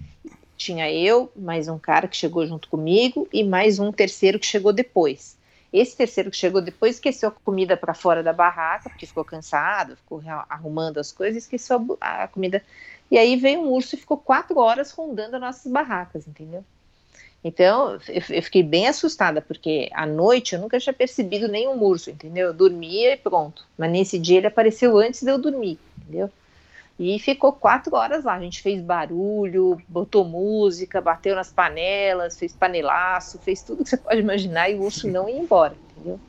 tinha 0.55 0.91
eu, 0.91 1.31
mais 1.35 1.67
um 1.67 1.79
cara 1.79 2.07
que 2.07 2.15
chegou 2.15 2.45
junto 2.45 2.69
comigo 2.69 3.27
e 3.33 3.43
mais 3.43 3.79
um 3.79 3.91
terceiro 3.91 4.37
que 4.37 4.45
chegou 4.45 4.71
depois. 4.71 5.35
Esse 5.73 5.97
terceiro 5.97 6.29
que 6.29 6.37
chegou 6.37 6.61
depois 6.61 6.95
esqueceu 6.95 7.29
a 7.29 7.31
comida 7.31 7.75
para 7.75 7.95
fora 7.95 8.21
da 8.21 8.31
barraca, 8.31 8.91
porque 8.91 9.07
ficou 9.07 9.25
cansado, 9.25 9.97
ficou 9.97 10.21
arrumando 10.47 10.99
as 10.99 11.11
coisas, 11.11 11.43
esqueceu 11.43 11.97
a, 11.99 12.27
comida. 12.27 12.63
E 13.09 13.17
aí 13.17 13.35
veio 13.35 13.61
um 13.61 13.71
urso 13.71 13.95
e 13.95 13.97
ficou 13.97 14.17
quatro 14.17 14.59
horas 14.59 14.91
rondando 14.91 15.35
as 15.35 15.41
nossas 15.41 15.71
barracas, 15.71 16.27
entendeu? 16.27 16.63
Então, 17.43 17.99
eu, 18.07 18.21
fiquei 18.43 18.61
bem 18.61 18.87
assustada, 18.87 19.41
porque 19.41 19.89
à 19.93 20.05
noite 20.05 20.53
eu 20.53 20.61
nunca 20.61 20.79
tinha 20.79 20.93
percebido 20.93 21.47
nenhum 21.47 21.81
urso, 21.83 22.11
entendeu? 22.11 22.47
Eu 22.47 22.53
dormia 22.53 23.13
e 23.13 23.17
pronto. 23.17 23.65
Mas 23.75 23.91
nesse 23.91 24.19
dia 24.19 24.37
ele 24.37 24.47
apareceu 24.47 24.95
antes 24.97 25.23
de 25.23 25.31
eu 25.31 25.39
dormir, 25.39 25.79
entendeu? 25.97 26.29
E 26.99 27.17
ficou 27.19 27.51
quatro 27.51 27.95
horas 27.95 28.23
lá. 28.23 28.35
A 28.35 28.39
gente 28.39 28.61
fez 28.61 28.81
barulho, 28.81 29.81
botou 29.87 30.23
música, 30.23 31.01
bateu 31.01 31.35
nas 31.35 31.51
panelas, 31.51 32.37
fez 32.37 32.53
panelaço, 32.53 33.39
fez 33.39 33.61
tudo 33.61 33.83
que 33.83 33.89
você 33.89 33.97
pode 33.97 34.19
imaginar 34.19 34.69
e 34.69 34.75
o 34.75 34.83
urso 34.83 35.07
não 35.07 35.27
ia 35.27 35.39
embora, 35.39 35.75
entendeu? 35.91 36.19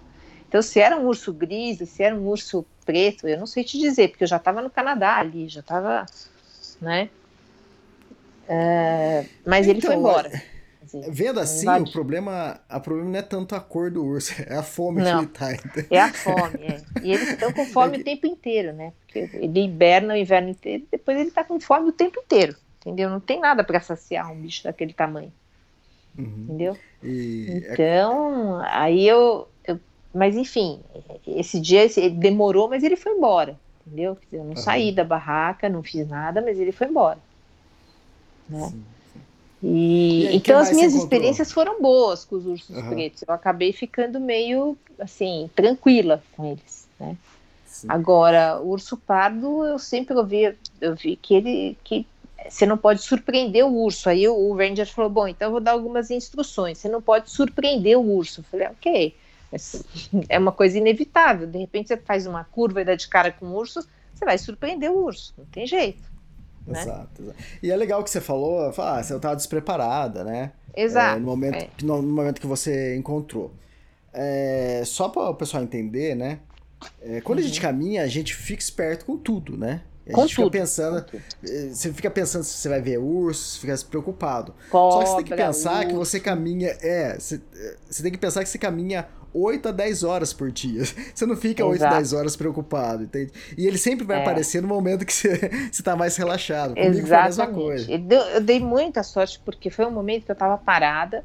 Então, 0.49 0.63
se 0.63 0.81
era 0.81 0.97
um 0.97 1.07
urso 1.07 1.33
gris, 1.33 1.79
se 1.89 2.03
era 2.03 2.15
um 2.15 2.29
urso 2.29 2.65
preto, 2.87 3.27
eu 3.27 3.39
não 3.39 3.47
sei 3.47 3.65
te 3.65 3.79
dizer, 3.79 4.09
porque 4.09 4.25
eu 4.25 4.29
já 4.29 4.37
estava 4.37 4.63
no 4.63 4.71
Canadá 4.71 5.17
ali, 5.17 5.49
já 5.49 5.61
estava, 5.61 6.07
né? 6.81 7.11
Uh, 8.45 9.29
mas 9.45 9.67
então, 9.67 9.71
ele 9.71 9.81
foi 9.81 9.95
então, 9.95 10.41
embora. 10.97 11.13
Vendo 11.13 11.41
assim, 11.41 11.69
o 11.69 11.91
problema, 11.91 12.61
a 12.69 12.81
problema 12.81 13.11
não 13.11 13.19
é 13.19 13.23
tanto 13.23 13.55
a 13.55 13.61
cor 13.61 13.91
do 13.91 14.05
urso, 14.05 14.33
é 14.47 14.57
a 14.57 14.63
fome 14.63 15.03
não, 15.03 15.27
que 15.27 15.45
ele 15.45 15.59
tá. 15.63 15.87
É 15.91 16.01
a 16.01 16.13
fome, 16.13 16.59
é. 16.63 16.81
E 17.03 17.13
eles 17.13 17.29
estão 17.31 17.53
com 17.53 17.67
fome 17.67 17.95
é 17.95 17.97
que... 17.97 18.01
o 18.01 18.05
tempo 18.05 18.27
inteiro, 18.27 18.73
né? 18.73 18.93
Porque 19.07 19.31
ele 19.35 19.65
hiberna 19.65 20.15
o 20.15 20.17
inverno 20.17 20.51
inteiro, 20.51 20.85
depois 20.91 21.19
ele 21.19 21.29
está 21.29 21.45
com 21.45 21.59
fome 21.61 21.89
o 21.89 21.93
tempo 21.93 22.21
inteiro, 22.21 22.57
entendeu? 22.81 23.11
Não 23.11 23.21
tem 23.21 23.41
nada 23.41 23.65
para 23.65 23.81
saciar 23.81 24.31
um 24.31 24.37
bicho 24.37 24.65
daquele 24.65 24.93
tamanho. 24.93 25.33
Uhum. 26.19 26.45
Entendeu? 26.45 26.77
E... 27.03 27.63
É 27.65 27.73
então, 27.73 28.61
aí 28.65 29.07
eu, 29.07 29.49
eu, 29.67 29.81
Mas 30.15 30.37
enfim, 30.37 30.81
esse 31.27 31.61
dia 31.61 31.85
ele 31.97 32.11
demorou, 32.11 32.69
mas 32.69 32.83
ele 32.83 32.97
foi 32.97 33.13
embora, 33.13 33.59
entendeu? 33.87 34.17
Eu 34.33 34.45
não 34.45 34.51
uhum. 34.51 34.57
saí 34.57 34.93
da 34.93 35.05
barraca, 35.05 35.69
não 35.69 35.83
fiz 35.83 36.09
nada, 36.09 36.41
mas 36.41 36.59
ele 36.59 36.73
foi 36.73 36.87
embora. 36.87 37.19
Né? 38.49 38.69
Sim. 38.69 38.94
E, 39.67 40.27
e 40.27 40.37
então 40.37 40.59
as 40.59 40.71
minhas 40.73 40.95
experiências 40.95 41.51
foram 41.51 41.81
boas 41.81 42.23
com 42.23 42.37
os 42.37 42.45
ursos 42.45 42.77
uhum. 42.77 42.91
pretos. 42.91 43.25
Eu 43.27 43.33
acabei 43.33 43.73
ficando 43.73 44.21
meio 44.21 44.77
assim 44.99 45.51
tranquila 45.57 46.23
com 46.37 46.45
eles, 46.45 46.87
né? 47.01 47.17
Sim. 47.65 47.87
Agora 47.89 48.61
o 48.61 48.69
urso 48.69 48.95
pardo 48.99 49.65
eu 49.65 49.79
sempre 49.79 50.15
ouvi, 50.15 50.55
eu 50.83 50.95
vi 50.95 51.17
que 51.17 51.35
ele 51.35 51.79
que 51.83 52.07
você 52.47 52.67
não 52.67 52.77
pode 52.77 53.01
surpreender 53.01 53.65
o 53.65 53.75
urso. 53.75 54.11
Aí 54.11 54.29
o, 54.29 54.35
o 54.35 54.55
ranger 54.55 54.87
falou 54.87 55.11
bom, 55.11 55.27
então 55.27 55.49
eu 55.49 55.53
vou 55.53 55.61
dar 55.61 55.73
algumas 55.73 56.11
instruções. 56.11 56.77
Você 56.77 56.91
não 56.91 57.01
pode 57.01 57.31
surpreender 57.31 57.99
o 57.99 58.07
urso. 58.07 58.41
Eu 58.41 58.45
falei 58.45 58.67
ok, 58.67 59.17
é 60.29 60.39
uma 60.39 60.53
coisa 60.53 60.77
inevitável. 60.77 61.47
De 61.47 61.57
repente 61.57 61.89
você 61.89 61.97
faz 61.97 62.27
uma 62.27 62.45
curva 62.45 62.83
e 62.83 62.85
dá 62.85 62.95
de 62.95 63.09
cara 63.09 63.33
com 63.33 63.47
o 63.47 63.55
urso, 63.55 63.81
você 64.15 64.27
vai 64.27 64.37
surpreender 64.37 64.91
o 64.91 65.05
urso. 65.05 65.33
Não 65.39 65.47
tem 65.47 65.67
jeito. 65.67 66.03
Né? 66.67 66.81
Exato, 66.81 67.23
exato, 67.23 67.39
E 67.63 67.71
é 67.71 67.77
legal 67.77 68.03
que 68.03 68.11
você 68.11 68.21
falou, 68.21 68.73
ah, 68.79 69.03
você 69.03 69.15
estava 69.15 69.37
despreparada, 69.37 70.25
né? 70.25 70.53
Exato. 70.77 71.17
É, 71.17 71.21
no, 71.21 71.27
momento, 71.27 71.57
é. 71.57 71.69
no, 71.83 72.03
momento 72.03 72.41
que 72.41 72.47
você 72.47 72.97
encontrou. 72.97 73.53
É, 74.13 74.83
só 74.85 75.09
para 75.09 75.31
o 75.31 75.35
pessoal 75.35 75.63
entender, 75.63 76.15
né? 76.15 76.39
É, 77.03 77.21
quando 77.21 77.39
uhum. 77.39 77.45
a 77.45 77.49
gente 77.49 77.59
uhum. 77.59 77.63
caminha, 77.63 78.03
a 78.03 78.07
gente 78.07 78.35
fica 78.35 78.63
esperto 78.63 79.05
com 79.05 79.17
tudo, 79.17 79.57
né? 79.57 79.83
A 80.09 80.13
com 80.13 80.23
gente 80.23 80.37
tudo, 80.37 80.45
fica 80.47 80.59
pensando, 80.59 81.05
eh, 81.45 81.69
você 81.73 81.93
fica 81.93 82.11
pensando 82.11 82.45
se 82.45 82.59
você 82.59 82.69
vai 82.69 82.81
ver 82.81 82.99
urso, 82.99 83.59
fica 83.59 83.75
se 83.75 83.85
preocupado. 83.87 84.55
Cobra, 84.71 84.93
Só 84.93 85.03
que 85.03 85.09
você 85.09 85.17
tem 85.17 85.25
que 85.25 85.35
pensar 85.35 85.77
urso. 85.77 85.89
que 85.89 85.95
você 85.95 86.21
caminha, 86.21 86.77
é, 86.83 87.19
você, 87.19 87.41
eh, 87.55 87.77
você 87.89 88.03
tem 88.03 88.13
que 88.13 88.19
pensar 88.19 88.43
que 88.43 88.51
você 88.51 88.59
caminha 88.59 89.09
8 89.35 89.69
a 89.69 89.73
10 89.73 90.05
horas 90.05 90.33
por 90.33 90.53
dia. 90.53 90.85
Você 91.13 91.27
não 91.27 91.37
fica 91.37 91.63
Exato. 91.63 91.73
8 91.73 91.85
a 91.85 91.97
10 91.99 92.13
horas 92.13 92.37
preocupado, 92.37 93.03
entende? 93.03 93.33
E 93.59 93.67
ele 93.67 93.77
sempre 93.77 94.07
vai 94.07 94.19
é. 94.19 94.23
aparecer 94.23 94.63
no 94.63 94.69
momento 94.69 95.05
que 95.05 95.13
você, 95.13 95.51
você 95.71 95.83
tá 95.83 95.97
mais 95.97 96.17
relaxado. 96.17 96.75
Comigo 96.75 96.91
Exatamente. 96.91 97.09
foi 97.09 97.17
a 97.17 97.25
mesma 97.25 97.47
coisa. 97.49 97.93
Eu 98.35 98.41
dei 98.41 98.61
muita 98.61 99.03
sorte 99.03 99.41
porque 99.45 99.69
foi 99.71 99.85
um 99.85 99.91
momento 99.91 100.25
que 100.25 100.31
eu 100.31 100.37
tava 100.37 100.57
parada, 100.57 101.25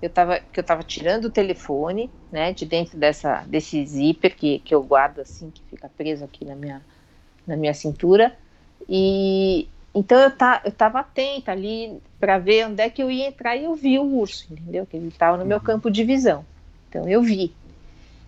eu 0.00 0.08
tava, 0.08 0.38
que 0.40 0.60
eu 0.60 0.64
tava 0.64 0.82
tirando 0.82 1.24
o 1.26 1.30
telefone, 1.30 2.08
né, 2.30 2.52
de 2.52 2.64
dentro 2.64 2.96
dessa, 2.96 3.44
desse 3.46 3.84
zíper 3.84 4.34
que, 4.34 4.60
que 4.60 4.74
eu 4.74 4.82
guardo 4.82 5.20
assim, 5.20 5.50
que 5.50 5.62
fica 5.68 5.90
preso 5.94 6.24
aqui 6.24 6.44
na 6.44 6.54
minha, 6.54 6.80
na 7.46 7.56
minha 7.56 7.74
cintura. 7.74 8.34
E 8.88 9.68
então 9.94 10.18
eu, 10.20 10.30
tá, 10.30 10.62
eu 10.64 10.70
tava 10.70 11.00
atenta 11.00 11.50
ali 11.50 12.00
para 12.18 12.38
ver 12.38 12.66
onde 12.66 12.80
é 12.80 12.88
que 12.88 13.02
eu 13.02 13.10
ia 13.10 13.26
entrar 13.26 13.56
e 13.56 13.64
eu 13.64 13.74
vi 13.74 13.98
o 13.98 14.04
urso, 14.04 14.46
entendeu? 14.50 14.86
Que 14.86 14.96
ele 14.96 15.08
estava 15.08 15.36
no 15.36 15.44
meu 15.44 15.58
uhum. 15.58 15.64
campo 15.64 15.90
de 15.90 16.04
visão. 16.04 16.44
Então 16.90 17.08
eu 17.08 17.22
vi. 17.22 17.54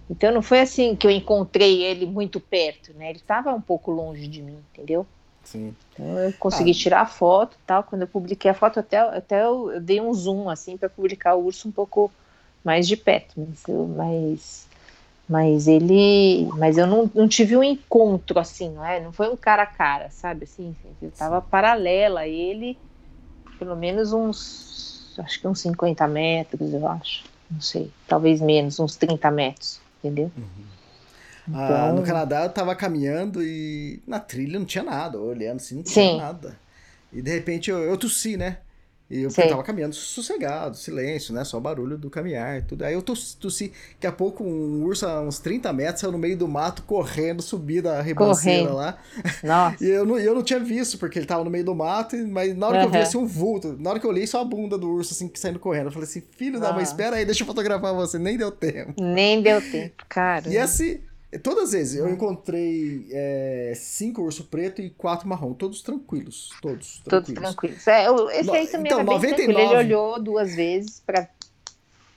Então 0.09 0.33
não 0.33 0.41
foi 0.41 0.61
assim 0.61 0.97
que 0.97 1.07
eu 1.07 1.11
encontrei 1.11 1.83
ele 1.83 2.07
muito 2.07 2.41
perto, 2.41 2.95
né? 2.95 3.11
Ele 3.11 3.19
estava 3.19 3.53
um 3.53 3.61
pouco 3.61 3.91
longe 3.91 4.27
de 4.27 4.41
mim, 4.41 4.59
entendeu? 4.73 5.07
Sim. 5.45 5.75
Então 5.93 6.19
eu 6.19 6.33
consegui 6.35 6.71
ah. 6.71 6.75
tirar 6.75 7.01
a 7.03 7.07
foto, 7.07 7.57
tal. 7.67 7.83
Quando 7.83 8.03
eu 8.03 8.09
publiquei 8.09 8.51
a 8.51 8.55
foto, 8.55 8.81
até, 8.81 8.99
até 8.99 9.45
eu, 9.45 9.73
eu 9.73 9.81
dei 9.81 10.01
um 10.01 10.15
zoom 10.15 10.49
assim 10.49 10.77
para 10.77 10.89
publicar 10.89 11.35
o 11.35 11.45
urso 11.45 11.69
um 11.69 11.73
pouco 11.73 12.11
mais 12.65 12.87
de 12.87 12.97
perto, 12.97 13.35
mas, 13.37 13.69
eu, 13.69 13.87
mas, 13.89 14.69
mas 15.29 15.67
ele, 15.67 16.49
mas 16.57 16.79
eu 16.79 16.87
não, 16.87 17.11
não 17.13 17.27
tive 17.27 17.57
um 17.57 17.65
encontro 17.65 18.39
assim, 18.39 18.71
não 18.71 18.87
é? 18.87 19.01
Não 19.01 19.13
foi 19.13 19.29
um 19.29 19.37
cara 19.37 19.65
a 19.65 19.67
cara, 19.67 20.11
sabe? 20.11 20.45
Assim, 20.45 20.77
eu 21.01 21.09
estava 21.09 21.41
paralela 21.41 22.21
a 22.21 22.29
ele 22.29 22.79
pelo 23.63 23.77
menos 23.77 24.13
uns, 24.13 25.15
acho 25.19 25.41
que 25.41 25.47
uns 25.47 25.61
50 25.61 26.09
metros, 26.09 26.73
eu 26.73 26.89
acho. 26.89 27.23
Não 27.53 27.61
sei, 27.61 27.91
talvez 28.09 28.41
menos, 28.41 28.81
uns 28.81 28.97
30 28.97 29.31
metros, 29.31 29.81
entendeu? 29.99 30.33
Uhum. 30.37 30.65
Ah, 31.53 31.65
então... 31.65 31.89
Ah, 31.89 31.93
no 31.93 32.03
Canadá 32.03 32.45
eu 32.45 32.51
tava 32.51 32.75
caminhando 32.75 33.43
e 33.43 34.01
na 34.07 34.19
trilha 34.19 34.59
não 34.59 34.67
tinha 34.67 34.85
nada, 34.85 35.19
olhando 35.21 35.57
assim, 35.57 35.77
não 35.77 35.83
tinha 35.83 35.95
Sim. 35.95 36.17
nada. 36.17 36.59
E 37.13 37.21
de 37.21 37.31
repente 37.31 37.71
eu, 37.71 37.79
eu 37.79 37.97
tossi, 37.97 38.37
né? 38.37 38.59
E 39.13 39.25
eu 39.25 39.31
Sei. 39.31 39.47
tava 39.47 39.63
caminhando 39.63 39.95
sossegado, 39.95 40.75
silêncio, 40.75 41.35
né? 41.35 41.45
Só 41.45 41.59
o 41.59 41.61
barulho 41.61 41.99
do 41.99 42.09
caminhar 42.09 42.59
e 42.59 42.63
tudo. 42.63 42.83
Aí 42.83 42.95
eu 42.95 43.03
tossi, 43.03 43.37
tossi, 43.37 43.71
daqui 43.97 44.07
a 44.07 44.13
pouco 44.13 44.43
um 44.43 44.85
urso 44.85 45.07
a 45.07 45.21
uns 45.21 45.39
30 45.39 45.71
metros 45.75 46.01
saiu 46.01 46.13
no 46.13 46.17
meio 46.17 46.35
do 46.35 46.49
mato, 46.49 46.83
correndo, 46.85 47.43
subir 47.43 47.83
da 47.83 48.01
ribanceira 48.01 48.73
lá. 48.73 48.97
Nossa. 49.45 49.77
e 49.85 49.89
eu 49.91 50.07
não, 50.07 50.19
eu 50.19 50.35
não 50.35 50.43
tinha 50.43 50.59
visto, 50.59 50.97
porque 50.97 51.19
ele 51.19 51.27
tava 51.27 51.45
no 51.45 51.51
meio 51.51 51.63
do 51.63 51.75
mato, 51.75 52.17
mas 52.29 52.57
na 52.57 52.67
hora 52.67 52.77
uhum. 52.79 52.83
que 52.85 52.89
eu 52.89 52.93
vi 52.93 52.99
assim 53.07 53.19
um 53.19 53.27
vulto, 53.27 53.77
na 53.79 53.91
hora 53.91 54.01
que 54.01 54.07
eu 54.07 54.11
olhei 54.11 54.27
só 54.27 54.41
a 54.41 54.45
bunda 54.45 54.79
do 54.79 54.89
urso 54.89 55.13
assim, 55.13 55.31
saindo 55.35 55.59
correndo. 55.59 55.89
Eu 55.89 55.93
falei 55.93 56.09
assim, 56.09 56.23
filho 56.31 56.59
da 56.59 56.73
mãe, 56.73 56.83
espera 56.83 57.17
aí, 57.17 57.27
deixa 57.27 57.43
eu 57.43 57.47
fotografar 57.47 57.93
você. 57.93 58.19
Nem 58.19 58.39
deu 58.39 58.51
tempo. 58.51 58.95
Nem 58.99 59.43
deu 59.43 59.61
tempo, 59.61 60.07
cara. 60.09 60.49
E 60.49 60.57
assim, 60.57 61.01
Todas 61.39 61.65
as 61.65 61.73
vezes 61.73 61.99
eu 61.99 62.07
hum. 62.07 62.11
encontrei 62.11 63.07
é, 63.11 63.73
cinco 63.75 64.23
urso 64.23 64.45
preto 64.45 64.83
e 64.83 64.91
quatro 64.91 65.27
marrom, 65.27 65.55
todos 65.55 65.81
tranquilos, 65.81 66.51
todos 66.61 66.99
tranquilos. 67.05 67.35
Todos 67.35 67.55
tranquilos. 67.55 67.87
É, 67.87 68.07
esse 68.39 68.51
aí 68.51 68.67
também 68.67 68.93
então, 68.93 69.01
era 69.01 69.19
bem 69.19 69.31
99... 69.31 69.35
tranquilo. 69.35 69.61
Ele 69.61 69.77
olhou 69.77 70.23
duas 70.23 70.55
vezes 70.55 71.01
para 71.01 71.29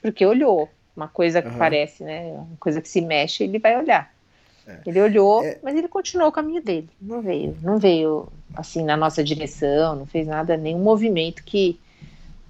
porque 0.02 0.24
olhou. 0.24 0.68
Uma 0.96 1.08
coisa 1.08 1.42
que 1.42 1.48
uhum. 1.48 1.58
parece, 1.58 2.02
né? 2.02 2.32
Uma 2.32 2.56
coisa 2.58 2.80
que 2.80 2.88
se 2.88 3.02
mexe, 3.02 3.44
ele 3.44 3.58
vai 3.58 3.76
olhar. 3.76 4.10
É. 4.66 4.78
Ele 4.86 5.00
olhou, 5.00 5.44
é... 5.44 5.58
mas 5.62 5.76
ele 5.76 5.88
continuou 5.88 6.28
o 6.28 6.32
caminho 6.32 6.62
dele. 6.62 6.88
Não 7.00 7.20
veio, 7.20 7.56
não 7.62 7.78
veio 7.78 8.28
assim 8.54 8.82
na 8.82 8.96
nossa 8.96 9.22
direção, 9.22 9.96
não 9.96 10.06
fez 10.06 10.26
nada, 10.26 10.56
nenhum 10.56 10.78
movimento 10.78 11.44
que, 11.44 11.78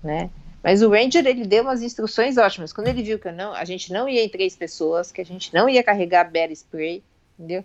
né? 0.03 0.31
Mas 0.67 0.83
o 0.83 0.91
Ranger 0.91 1.25
ele 1.25 1.47
deu 1.47 1.63
umas 1.63 1.81
instruções 1.81 2.37
ótimas. 2.37 2.73
Quando 2.73 2.89
ele 2.89 3.01
viu 3.01 3.21
que 3.21 3.31
não, 3.31 3.55
a 3.55 3.65
gente 3.65 3.93
não 3.93 4.09
ia 4.09 4.25
em 4.25 4.29
três 4.29 4.57
pessoas, 4.57 5.13
que 5.13 5.21
a 5.21 5.25
gente 5.25 5.55
não 5.55 5.69
ia 5.69 5.81
carregar 5.81 6.29
bear 6.29 6.51
spray, 6.51 7.05
entendeu? 7.39 7.65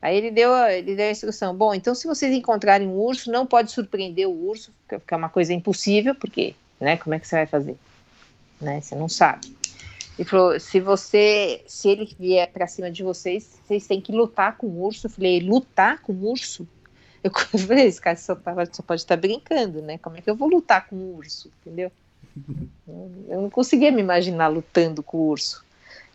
Aí 0.00 0.16
ele 0.16 0.30
deu, 0.30 0.50
ele 0.54 0.96
deu 0.96 1.08
a 1.08 1.10
instrução. 1.10 1.54
Bom, 1.54 1.74
então 1.74 1.94
se 1.94 2.06
vocês 2.06 2.32
encontrarem 2.34 2.88
um 2.88 2.96
urso, 2.96 3.30
não 3.30 3.44
pode 3.44 3.70
surpreender 3.70 4.26
o 4.26 4.32
urso, 4.32 4.72
que 4.88 5.12
é 5.12 5.16
uma 5.18 5.28
coisa 5.28 5.52
impossível, 5.52 6.14
porque, 6.14 6.54
né? 6.80 6.96
Como 6.96 7.14
é 7.14 7.18
que 7.18 7.28
você 7.28 7.36
vai 7.36 7.46
fazer? 7.46 7.76
Né? 8.58 8.80
Você 8.80 8.94
não 8.94 9.06
sabe. 9.06 9.54
Ele 10.18 10.26
falou: 10.26 10.58
se 10.58 10.80
você, 10.80 11.62
se 11.66 11.90
ele 11.90 12.08
vier 12.18 12.50
para 12.50 12.66
cima 12.66 12.90
de 12.90 13.02
vocês, 13.02 13.60
vocês 13.66 13.86
têm 13.86 14.00
que 14.00 14.12
lutar 14.12 14.56
com 14.56 14.66
o 14.66 14.82
urso. 14.82 15.08
Eu 15.08 15.10
falei: 15.10 15.40
lutar 15.40 16.00
com 16.00 16.14
o 16.14 16.30
urso? 16.30 16.66
Eu 17.22 17.30
falei: 17.36 17.84
esse 17.84 18.00
cara 18.00 18.16
só, 18.16 18.34
tá, 18.34 18.54
só 18.72 18.82
pode 18.82 19.02
estar 19.02 19.14
tá 19.14 19.20
brincando, 19.20 19.82
né? 19.82 19.98
Como 19.98 20.16
é 20.16 20.22
que 20.22 20.30
eu 20.30 20.34
vou 20.34 20.48
lutar 20.48 20.88
com 20.88 20.96
o 20.96 21.16
urso? 21.16 21.52
Entendeu? 21.60 21.92
Eu 23.28 23.42
não 23.42 23.50
conseguia 23.50 23.92
me 23.92 24.00
imaginar 24.00 24.48
lutando 24.48 25.02
com 25.02 25.18
o 25.18 25.28
urso. 25.28 25.64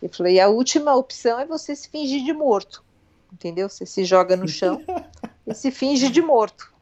Eu 0.02 0.08
falei, 0.08 0.38
a 0.38 0.48
última 0.48 0.94
opção 0.94 1.38
é 1.38 1.46
você 1.46 1.74
se 1.74 1.88
fingir 1.88 2.24
de 2.24 2.32
morto, 2.32 2.82
entendeu? 3.32 3.68
Você 3.68 3.86
se 3.86 4.04
joga 4.04 4.36
no 4.36 4.46
chão 4.46 4.82
e 5.46 5.54
se 5.54 5.70
finge 5.70 6.08
de 6.10 6.20
morto. 6.20 6.72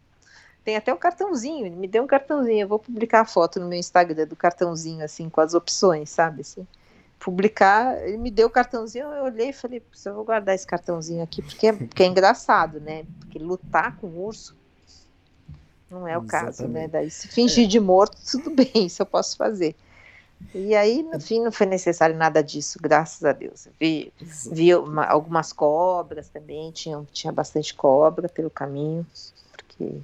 Tem 0.64 0.76
até 0.76 0.93
um 0.93 0.97
cartãozinho, 0.97 1.66
ele 1.66 1.76
me 1.76 1.87
deu 1.87 2.03
um 2.03 2.07
cartãozinho, 2.07 2.62
eu 2.62 2.68
vou 2.68 2.78
publicar 2.78 3.20
a 3.20 3.24
foto 3.26 3.61
no 3.61 3.68
meu 3.68 3.78
Instagram 3.78 4.26
do 4.26 4.35
cartãozinho, 4.35 5.05
assim, 5.05 5.28
com 5.28 5.41
as 5.41 5.53
opções, 5.53 6.09
sabe, 6.09 6.41
assim. 6.41 6.66
Publicar, 7.18 8.03
ele 8.03 8.16
me 8.16 8.30
deu 8.30 8.49
o 8.49 8.51
cartãozinho, 8.51 9.07
eu 9.12 9.24
olhei 9.24 9.51
e 9.51 9.53
falei, 9.53 9.82
eu 10.07 10.14
vou 10.14 10.24
guardar 10.24 10.55
esse 10.55 10.66
cartãozinho 10.66 11.22
aqui, 11.22 11.43
porque 11.43 11.66
é, 11.66 11.72
porque 11.72 12.03
é 12.03 12.07
engraçado, 12.07 12.80
né? 12.80 13.05
Porque 13.20 13.39
lutar 13.39 13.97
com 13.99 14.07
o 14.07 14.24
urso 14.24 14.57
não 15.95 16.09
é 16.09 16.18
o 16.18 16.22
Exatamente. 16.22 16.57
caso, 16.57 16.68
né? 16.68 16.88
Daí 16.88 17.11
se 17.11 17.28
fingir 17.28 17.64
é. 17.64 17.68
de 17.68 17.80
morto, 17.80 18.16
tudo 18.30 18.51
bem, 18.51 18.86
isso 18.86 19.01
eu 19.03 19.07
posso 19.07 19.36
fazer. 19.36 19.74
E 20.55 20.74
aí, 20.74 21.03
no 21.03 21.18
fim, 21.18 21.42
não 21.42 21.51
foi 21.51 21.66
necessário 21.66 22.14
nada 22.14 22.42
disso, 22.42 22.78
graças 22.80 23.24
a 23.24 23.32
Deus. 23.32 23.66
Vi, 23.80 24.12
vi 24.51 24.74
uma, 24.74 25.05
algumas 25.05 25.53
cobras 25.53 26.28
também, 26.28 26.70
tinha, 26.70 27.03
tinha 27.12 27.32
bastante 27.32 27.72
cobra 27.72 28.28
pelo 28.28 28.51
caminho, 28.51 29.07
porque 29.53 30.01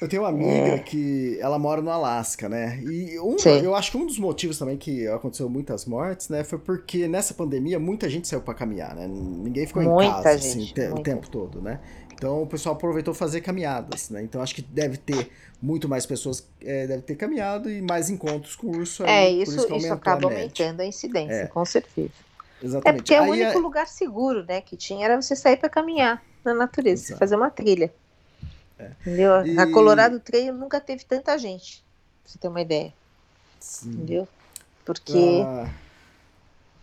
eu 0.00 0.06
tenho 0.08 0.22
uma 0.22 0.28
amiga 0.28 0.50
é. 0.50 0.78
que 0.78 1.38
ela 1.40 1.58
mora 1.58 1.80
no 1.80 1.90
Alasca, 1.90 2.48
né? 2.48 2.82
E 2.82 3.18
um, 3.18 3.36
eu 3.62 3.74
acho 3.74 3.90
que 3.90 3.96
um 3.96 4.04
dos 4.04 4.18
motivos 4.18 4.58
também 4.58 4.76
que 4.76 5.08
aconteceu 5.08 5.48
muitas 5.48 5.86
mortes, 5.86 6.28
né, 6.28 6.44
foi 6.44 6.58
porque 6.58 7.08
nessa 7.08 7.32
pandemia 7.32 7.78
muita 7.78 8.08
gente 8.08 8.28
saiu 8.28 8.42
para 8.42 8.52
caminhar, 8.52 8.94
né? 8.94 9.06
Ninguém 9.08 9.66
ficou 9.66 9.82
muita 9.82 10.04
em 10.04 10.22
casa 10.22 10.30
assim, 10.36 10.60
gente, 10.60 10.80
assim, 10.80 10.92
o 10.92 11.02
tempo 11.02 11.30
todo, 11.30 11.62
né? 11.62 11.80
Então 12.16 12.42
o 12.42 12.46
pessoal 12.46 12.74
aproveitou 12.74 13.12
fazer 13.12 13.42
caminhadas, 13.42 14.10
né? 14.10 14.22
Então 14.22 14.40
acho 14.40 14.54
que 14.54 14.62
deve 14.62 14.96
ter 14.96 15.30
muito 15.60 15.88
mais 15.88 16.06
pessoas, 16.06 16.46
é, 16.62 16.86
deve 16.86 17.02
ter 17.02 17.14
caminhado 17.14 17.70
e 17.70 17.80
mais 17.82 18.08
encontros 18.08 18.56
com 18.56 18.68
urso. 18.68 19.04
Aí, 19.04 19.10
é, 19.10 19.30
isso, 19.30 19.56
isso, 19.56 19.74
isso 19.74 19.92
acaba 19.92 20.28
a 20.28 20.32
aumentando 20.32 20.80
a 20.80 20.86
incidência, 20.86 21.34
é. 21.34 21.46
com 21.46 21.64
certeza. 21.64 22.10
Exatamente. 22.62 22.88
É 22.88 22.92
porque 22.96 23.14
é 23.14 23.20
o 23.20 23.30
único 23.30 23.58
é... 23.58 23.60
lugar 23.60 23.86
seguro, 23.86 24.44
né, 24.44 24.60
que 24.60 24.76
tinha 24.76 25.04
era 25.04 25.20
você 25.20 25.36
sair 25.36 25.58
para 25.58 25.68
caminhar 25.68 26.22
na 26.44 26.54
natureza, 26.54 27.16
fazer 27.16 27.36
uma 27.36 27.50
trilha. 27.50 27.92
É. 28.78 28.90
Entendeu? 29.00 29.46
E... 29.46 29.58
A 29.58 29.70
Colorado 29.70 30.18
Trail 30.20 30.54
nunca 30.54 30.80
teve 30.80 31.04
tanta 31.04 31.36
gente, 31.38 31.84
pra 32.22 32.32
você 32.32 32.38
ter 32.38 32.48
uma 32.48 32.60
ideia. 32.60 32.92
Sim. 33.60 33.90
Entendeu? 33.90 34.28
Porque, 34.84 35.42
ah. 35.44 35.68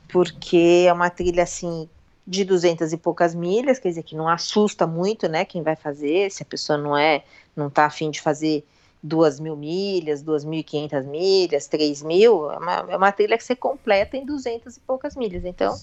porque 0.10 0.86
é 0.88 0.94
uma 0.94 1.10
trilha 1.10 1.44
assim 1.44 1.90
de 2.26 2.46
duzentas 2.46 2.94
e 2.94 2.98
poucas 2.98 3.36
milhas, 3.36 3.80
quer 3.80 3.90
dizer 3.90 4.04
que 4.04 4.16
não 4.16 4.28
assusta 4.28 4.88
muito, 4.88 5.28
né, 5.28 5.44
quem 5.44 5.62
vai 5.62 5.76
fazer, 5.76 6.32
se 6.32 6.42
a 6.42 6.46
pessoa 6.46 6.78
não 6.78 6.96
é, 6.98 7.24
não 7.56 7.70
tá 7.70 7.86
afim 7.86 8.10
de 8.10 8.22
fazer 8.22 8.66
duas 9.02 9.40
mil 9.40 9.58
milhas, 9.58 10.22
duas 10.22 10.46
mil 10.46 10.60
e 10.60 10.64
quinhentas 10.64 11.06
milhas, 11.06 11.68
três 11.68 12.02
mil, 12.02 12.50
é 12.50 12.58
uma, 12.58 12.86
é 12.90 12.98
uma 12.98 13.12
trilha 13.12 13.38
que 13.38 13.44
você 13.44 13.56
completa 13.56 14.16
em 14.16 14.26
duzentas 14.26 14.78
e 14.78 14.80
poucas 14.80 15.16
milhas, 15.16 15.44
então 15.44 15.78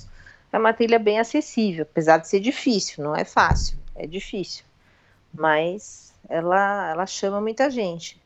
é 0.50 0.58
uma 0.58 0.72
trilha 0.72 0.98
bem 0.98 1.20
acessível, 1.20 1.82
apesar 1.82 2.16
de 2.16 2.28
ser 2.28 2.40
difícil, 2.40 3.04
não 3.04 3.14
é 3.14 3.24
fácil, 3.24 3.76
é 3.94 4.06
difícil, 4.06 4.64
mas 5.34 6.14
ela, 6.26 6.90
ela 6.90 7.06
chama 7.06 7.38
muita 7.38 7.70
gente, 7.70 8.18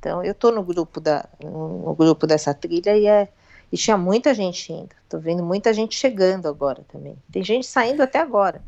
então 0.00 0.24
eu 0.24 0.34
tô 0.34 0.50
no 0.50 0.64
grupo 0.64 1.00
da, 1.00 1.28
no 1.40 1.94
grupo 1.94 2.26
dessa 2.26 2.52
trilha 2.52 2.96
e 2.96 3.06
é 3.06 3.28
e 3.72 3.76
tinha 3.76 3.96
muita 3.96 4.34
gente 4.34 4.72
indo. 4.72 4.94
Tô 5.08 5.18
vendo 5.18 5.42
muita 5.42 5.72
gente 5.72 5.94
chegando 5.94 6.46
agora 6.46 6.84
também. 6.88 7.16
Tem 7.30 7.42
gente 7.44 7.66
saindo 7.66 8.02
até 8.02 8.18
agora. 8.18 8.62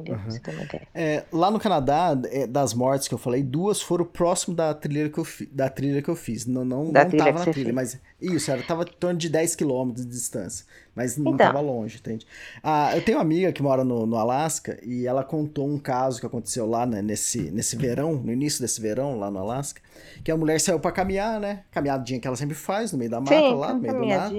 Entendeu? 0.00 0.20
Uhum. 0.20 0.30
Você 0.30 0.40
tem 0.40 0.54
uma 0.54 0.64
ideia. 0.64 0.88
É, 0.94 1.24
lá 1.32 1.50
no 1.50 1.58
Canadá, 1.58 2.18
é, 2.30 2.46
das 2.46 2.74
mortes 2.74 3.08
que 3.08 3.14
eu 3.14 3.18
falei, 3.18 3.42
duas 3.42 3.80
foram 3.80 4.04
próximo 4.04 4.54
da 4.54 4.72
trilha 4.74 5.08
que 5.08 5.18
eu, 5.18 5.24
fi, 5.24 5.46
da 5.46 5.68
trilha 5.68 6.02
que 6.02 6.08
eu 6.08 6.16
fiz. 6.16 6.46
Não, 6.46 6.64
não, 6.64 6.92
da 6.92 7.04
não 7.04 7.10
trilha 7.10 7.24
tava 7.24 7.38
na 7.38 7.44
trilha, 7.44 7.64
fez. 7.64 7.74
mas 7.74 8.00
isso, 8.20 8.50
era, 8.50 8.62
tava 8.62 8.82
em 8.82 8.98
torno 8.98 9.18
de 9.18 9.28
10 9.28 9.54
quilômetros 9.56 10.04
de 10.04 10.12
distância. 10.12 10.66
Mas 10.94 11.16
não 11.16 11.34
então. 11.34 11.46
tava 11.46 11.60
longe, 11.60 11.98
entende? 11.98 12.26
Ah, 12.62 12.90
eu 12.96 13.04
tenho 13.04 13.18
uma 13.18 13.22
amiga 13.22 13.52
que 13.52 13.62
mora 13.62 13.84
no, 13.84 14.04
no 14.04 14.16
Alasca 14.16 14.78
e 14.82 15.06
ela 15.06 15.22
contou 15.22 15.68
um 15.68 15.78
caso 15.78 16.18
que 16.18 16.26
aconteceu 16.26 16.66
lá 16.66 16.84
né, 16.84 17.00
nesse, 17.00 17.50
nesse 17.50 17.76
verão, 17.76 18.14
no 18.14 18.32
início 18.32 18.60
desse 18.60 18.80
verão, 18.80 19.18
lá 19.18 19.30
no 19.30 19.38
Alasca, 19.38 19.80
que 20.24 20.30
a 20.30 20.36
mulher 20.36 20.60
saiu 20.60 20.80
para 20.80 20.90
caminhar, 20.90 21.38
né? 21.38 21.62
Caminhadinha 21.70 22.18
que 22.18 22.26
ela 22.26 22.36
sempre 22.36 22.56
faz, 22.56 22.92
no 22.92 22.98
meio 22.98 23.10
da 23.10 23.20
mata, 23.20 23.34
Sim, 23.34 23.54
lá, 23.54 23.72
no 23.72 23.80
meio 23.80 23.94
do 23.94 24.06
nada. 24.06 24.34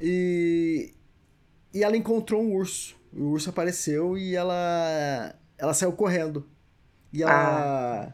E, 0.00 0.94
e 1.74 1.82
ela 1.82 1.96
encontrou 1.96 2.42
um 2.42 2.54
urso 2.54 2.96
o 3.12 3.30
urso 3.30 3.50
apareceu 3.50 4.16
e 4.16 4.34
ela 4.34 5.34
ela 5.58 5.74
saiu 5.74 5.92
correndo. 5.92 6.46
E 7.12 7.22
ela 7.22 7.32
ah. 7.32 8.12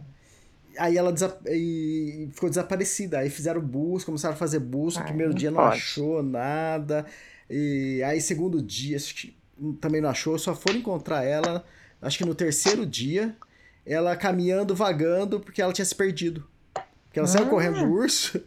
aí 0.78 0.96
ela 0.96 1.12
desa... 1.12 1.38
e 1.46 2.28
ficou 2.32 2.48
desaparecida. 2.48 3.18
Aí 3.18 3.30
fizeram 3.30 3.60
busca, 3.60 4.06
começaram 4.06 4.34
a 4.34 4.38
fazer 4.38 4.60
busca, 4.60 5.04
primeiro 5.04 5.34
dia 5.34 5.50
não 5.50 5.58
pode. 5.58 5.76
achou 5.76 6.22
nada. 6.22 7.06
E 7.50 8.02
aí 8.04 8.20
segundo 8.20 8.62
dia 8.62 8.98
também 9.80 10.00
não 10.00 10.08
achou, 10.08 10.38
só 10.38 10.54
foram 10.54 10.78
encontrar 10.78 11.24
ela 11.24 11.64
acho 12.02 12.18
que 12.18 12.24
no 12.24 12.34
terceiro 12.34 12.84
dia, 12.84 13.36
ela 13.86 14.16
caminhando, 14.16 14.74
vagando 14.74 15.38
porque 15.38 15.62
ela 15.62 15.72
tinha 15.72 15.84
se 15.84 15.94
perdido. 15.94 16.46
Porque 17.12 17.18
ela 17.18 17.28
ah. 17.28 17.30
saiu 17.30 17.46
correndo 17.46 17.78
do 17.78 17.92
urso. 17.92 18.42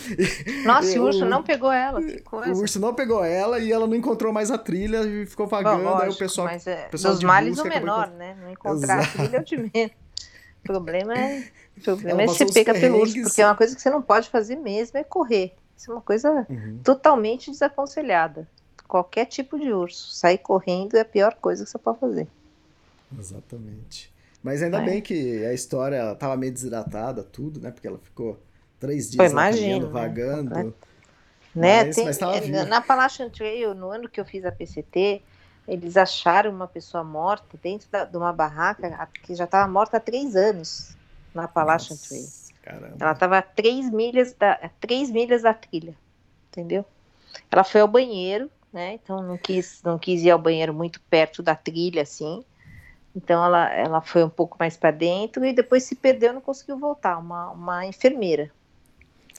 Nossa, 0.64 0.98
o 0.98 1.04
urso 1.04 1.26
não 1.26 1.42
pegou 1.42 1.70
ela. 1.70 2.02
Que 2.02 2.22
coisa. 2.22 2.54
O 2.54 2.62
urso 2.62 2.80
não 2.80 2.94
pegou 2.94 3.22
ela 3.22 3.60
e 3.60 3.70
ela 3.70 3.86
não 3.86 3.94
encontrou 3.94 4.32
mais 4.32 4.50
a 4.50 4.56
trilha 4.56 5.02
e 5.02 5.26
ficou 5.26 5.46
vagando. 5.46 5.84
Bom, 5.84 5.90
lógico, 5.90 6.04
aí 6.04 6.10
o 6.12 6.16
pessoal. 6.16 6.46
Mas 6.46 6.66
é, 6.66 6.88
pessoal 6.88 7.12
dos 7.12 7.22
males 7.22 7.58
o 7.58 7.64
menor, 7.64 8.10
né? 8.12 8.34
Não 8.40 8.50
encontrar 8.50 9.00
Exato. 9.00 9.08
a 9.08 9.24
trilha 9.24 9.36
é 9.36 9.40
o 9.40 9.44
de 9.44 9.56
menos. 9.58 9.92
O 10.60 10.62
problema 10.62 11.14
é, 11.14 11.44
o 11.76 11.80
problema 11.82 12.22
é 12.22 12.28
ser 12.28 12.50
pega 12.50 12.72
pelo 12.72 12.98
urso, 12.98 13.20
porque 13.20 13.42
é 13.42 13.46
uma 13.46 13.54
coisa 13.54 13.76
que 13.76 13.82
você 13.82 13.90
não 13.90 14.00
pode 14.00 14.30
fazer 14.30 14.56
mesmo 14.56 14.96
é 14.96 15.04
correr. 15.04 15.54
Isso 15.76 15.90
é 15.90 15.94
uma 15.94 16.00
coisa 16.00 16.46
uhum. 16.48 16.80
totalmente 16.82 17.50
desaconselhada. 17.50 18.48
Qualquer 18.86 19.26
tipo 19.26 19.58
de 19.58 19.70
urso. 19.70 20.14
Sair 20.14 20.38
correndo 20.38 20.96
é 20.96 21.00
a 21.00 21.04
pior 21.04 21.34
coisa 21.34 21.62
que 21.62 21.70
você 21.70 21.76
pode 21.76 22.00
fazer. 22.00 22.26
Exatamente. 23.18 24.10
Mas 24.42 24.62
ainda 24.62 24.78
é. 24.78 24.84
bem 24.84 25.02
que 25.02 25.44
a 25.44 25.52
história 25.52 26.14
tava 26.14 26.36
meio 26.36 26.52
desidratada, 26.52 27.22
tudo, 27.22 27.60
né? 27.60 27.70
Porque 27.70 27.86
ela 27.86 27.98
ficou 27.98 28.40
três 28.78 29.10
dias 29.10 29.32
imagino, 29.32 29.86
né? 29.86 29.92
vagando. 29.92 30.54
Né? 30.54 30.72
Mas, 31.54 31.96
Tem, 31.96 32.04
mas 32.04 32.20
é, 32.20 32.64
na 32.64 32.78
Appalachian 32.78 33.28
Trail, 33.30 33.74
no 33.74 33.90
ano 33.90 34.08
que 34.08 34.20
eu 34.20 34.24
fiz 34.24 34.44
a 34.44 34.52
PCT, 34.52 35.22
eles 35.66 35.96
acharam 35.96 36.50
uma 36.50 36.68
pessoa 36.68 37.02
morta 37.02 37.58
dentro 37.62 37.88
da, 37.90 38.04
de 38.04 38.16
uma 38.16 38.32
barraca 38.32 39.08
que 39.22 39.34
já 39.34 39.44
estava 39.44 39.70
morta 39.70 39.96
há 39.96 40.00
três 40.00 40.36
anos 40.36 40.96
na 41.34 41.44
Appalachian 41.44 41.96
Trail. 41.96 42.26
Caramba. 42.62 42.96
Ela 43.00 43.12
estava 43.12 43.38
a 43.38 43.42
três 43.42 43.90
milhas 43.90 44.32
da 44.34 44.52
a 44.52 44.68
três 44.80 45.10
milhas 45.10 45.42
da 45.42 45.54
trilha, 45.54 45.94
entendeu? 46.48 46.84
Ela 47.50 47.64
foi 47.64 47.80
ao 47.80 47.88
banheiro, 47.88 48.50
né? 48.72 48.94
Então 48.94 49.22
não 49.22 49.36
quis 49.36 49.82
não 49.82 49.98
quis 49.98 50.22
ir 50.22 50.30
ao 50.30 50.38
banheiro 50.38 50.72
muito 50.72 51.00
perto 51.02 51.42
da 51.42 51.54
trilha, 51.54 52.02
assim. 52.02 52.44
Então 53.18 53.44
ela, 53.44 53.68
ela 53.74 54.00
foi 54.00 54.22
um 54.22 54.28
pouco 54.30 54.56
mais 54.60 54.76
para 54.76 54.92
dentro 54.92 55.44
e 55.44 55.52
depois 55.52 55.82
se 55.82 55.96
perdeu, 55.96 56.32
não 56.32 56.40
conseguiu 56.40 56.78
voltar. 56.78 57.18
Uma, 57.18 57.50
uma 57.50 57.84
enfermeira. 57.84 58.48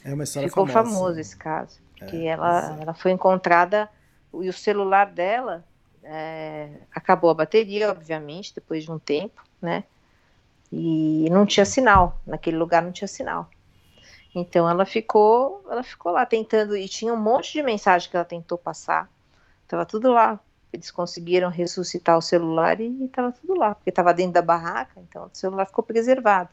É 0.04 0.14
uma 0.14 0.26
história 0.26 0.50
Ficou 0.50 0.68
famosa. 0.68 0.94
famoso 0.94 1.20
esse 1.20 1.38
caso. 1.38 1.80
É, 2.02 2.06
que 2.06 2.28
ela, 2.28 2.60
exato. 2.60 2.82
ela 2.82 2.94
foi 2.94 3.12
encontrada 3.12 3.90
e 4.34 4.50
o 4.50 4.54
celular 4.54 5.06
dela 5.06 5.64
é, 6.04 6.70
acabou 6.94 7.30
a 7.30 7.34
bateria, 7.34 7.90
obviamente, 7.90 8.54
depois 8.54 8.84
de 8.84 8.92
um 8.92 9.00
tempo, 9.00 9.42
né? 9.62 9.86
E 10.72 11.30
não 11.32 11.46
tinha 11.46 11.66
sinal, 11.66 12.20
naquele 12.28 12.58
lugar 12.58 12.84
não 12.84 12.92
tinha 12.92 13.08
sinal. 13.08 13.50
Então 14.36 14.70
ela 14.70 14.86
ficou, 14.86 15.66
ela 15.72 15.84
ficou 15.84 16.12
lá 16.12 16.26
tentando 16.26 16.76
e 16.76 16.88
tinha 16.90 17.14
um 17.14 17.18
monte 17.18 17.54
de 17.54 17.64
mensagem 17.64 18.10
que 18.10 18.16
ela 18.16 18.26
tentou 18.26 18.58
passar. 18.58 19.10
Tava 19.70 19.86
tudo 19.86 20.12
lá. 20.12 20.38
Eles 20.72 20.92
conseguiram 20.92 21.50
ressuscitar 21.50 22.18
o 22.18 22.22
celular 22.22 22.80
e 22.80 23.06
estava 23.06 23.32
tudo 23.32 23.58
lá, 23.58 23.74
porque 23.74 23.90
estava 23.90 24.14
dentro 24.14 24.34
da 24.34 24.42
barraca, 24.42 25.00
então 25.02 25.26
o 25.26 25.30
celular 25.34 25.66
ficou 25.66 25.84
preservado. 25.84 26.50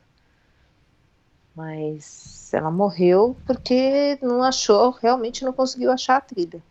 Mas 1.55 2.53
ela 2.53 2.71
morreu 2.71 3.37
porque 3.47 4.19
não 4.23 4.43
achou, 4.43 4.91
realmente 4.91 5.45
não 5.45 5.53
conseguiu 5.53 5.91
achar 5.91 6.17
a 6.17 6.21
trilha. 6.21 6.63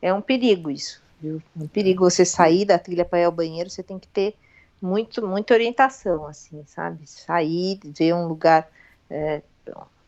É 0.00 0.12
um 0.12 0.20
perigo 0.20 0.70
isso, 0.70 1.02
viu? 1.20 1.42
É 1.58 1.62
um 1.62 1.68
perigo 1.68 2.08
você 2.08 2.24
sair 2.24 2.64
da 2.64 2.78
trilha 2.78 3.04
para 3.04 3.20
ir 3.20 3.24
ao 3.24 3.32
banheiro, 3.32 3.70
você 3.70 3.82
tem 3.82 3.98
que 3.98 4.08
ter 4.08 4.34
muito, 4.80 5.26
muita 5.26 5.54
orientação, 5.54 6.26
assim, 6.26 6.64
sabe? 6.66 7.06
Sair, 7.06 7.78
ver 7.84 8.14
um 8.14 8.26
lugar 8.26 8.68
é, 9.08 9.42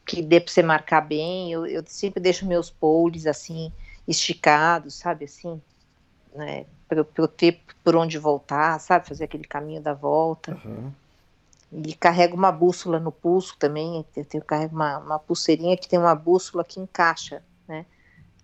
que 0.06 0.22
dê 0.22 0.40
para 0.40 0.52
você 0.52 0.62
marcar 0.62 1.00
bem. 1.00 1.52
Eu, 1.52 1.66
eu 1.66 1.82
sempre 1.86 2.20
deixo 2.20 2.46
meus 2.46 2.70
poles 2.70 3.26
assim 3.26 3.72
esticados, 4.06 4.96
sabe, 4.96 5.24
assim, 5.24 5.62
né? 6.34 6.66
Para 6.88 7.06
eu 7.16 7.28
ter 7.28 7.62
por 7.82 7.96
onde 7.96 8.18
voltar, 8.18 8.78
sabe? 8.80 9.08
Fazer 9.08 9.24
aquele 9.24 9.44
caminho 9.44 9.80
da 9.80 9.94
volta. 9.94 10.52
Aham. 10.52 10.92
E 11.72 11.94
carrego 11.94 12.36
uma 12.36 12.52
bússola 12.52 13.00
no 13.00 13.10
pulso 13.10 13.56
também. 13.58 14.04
Eu 14.16 14.24
tenho 14.24 14.44
carrego 14.44 14.74
uma, 14.74 14.98
uma 14.98 15.18
pulseirinha 15.18 15.76
que 15.76 15.88
tem 15.88 15.98
uma 15.98 16.14
bússola 16.14 16.64
que 16.64 16.78
encaixa, 16.78 17.42
né? 17.66 17.86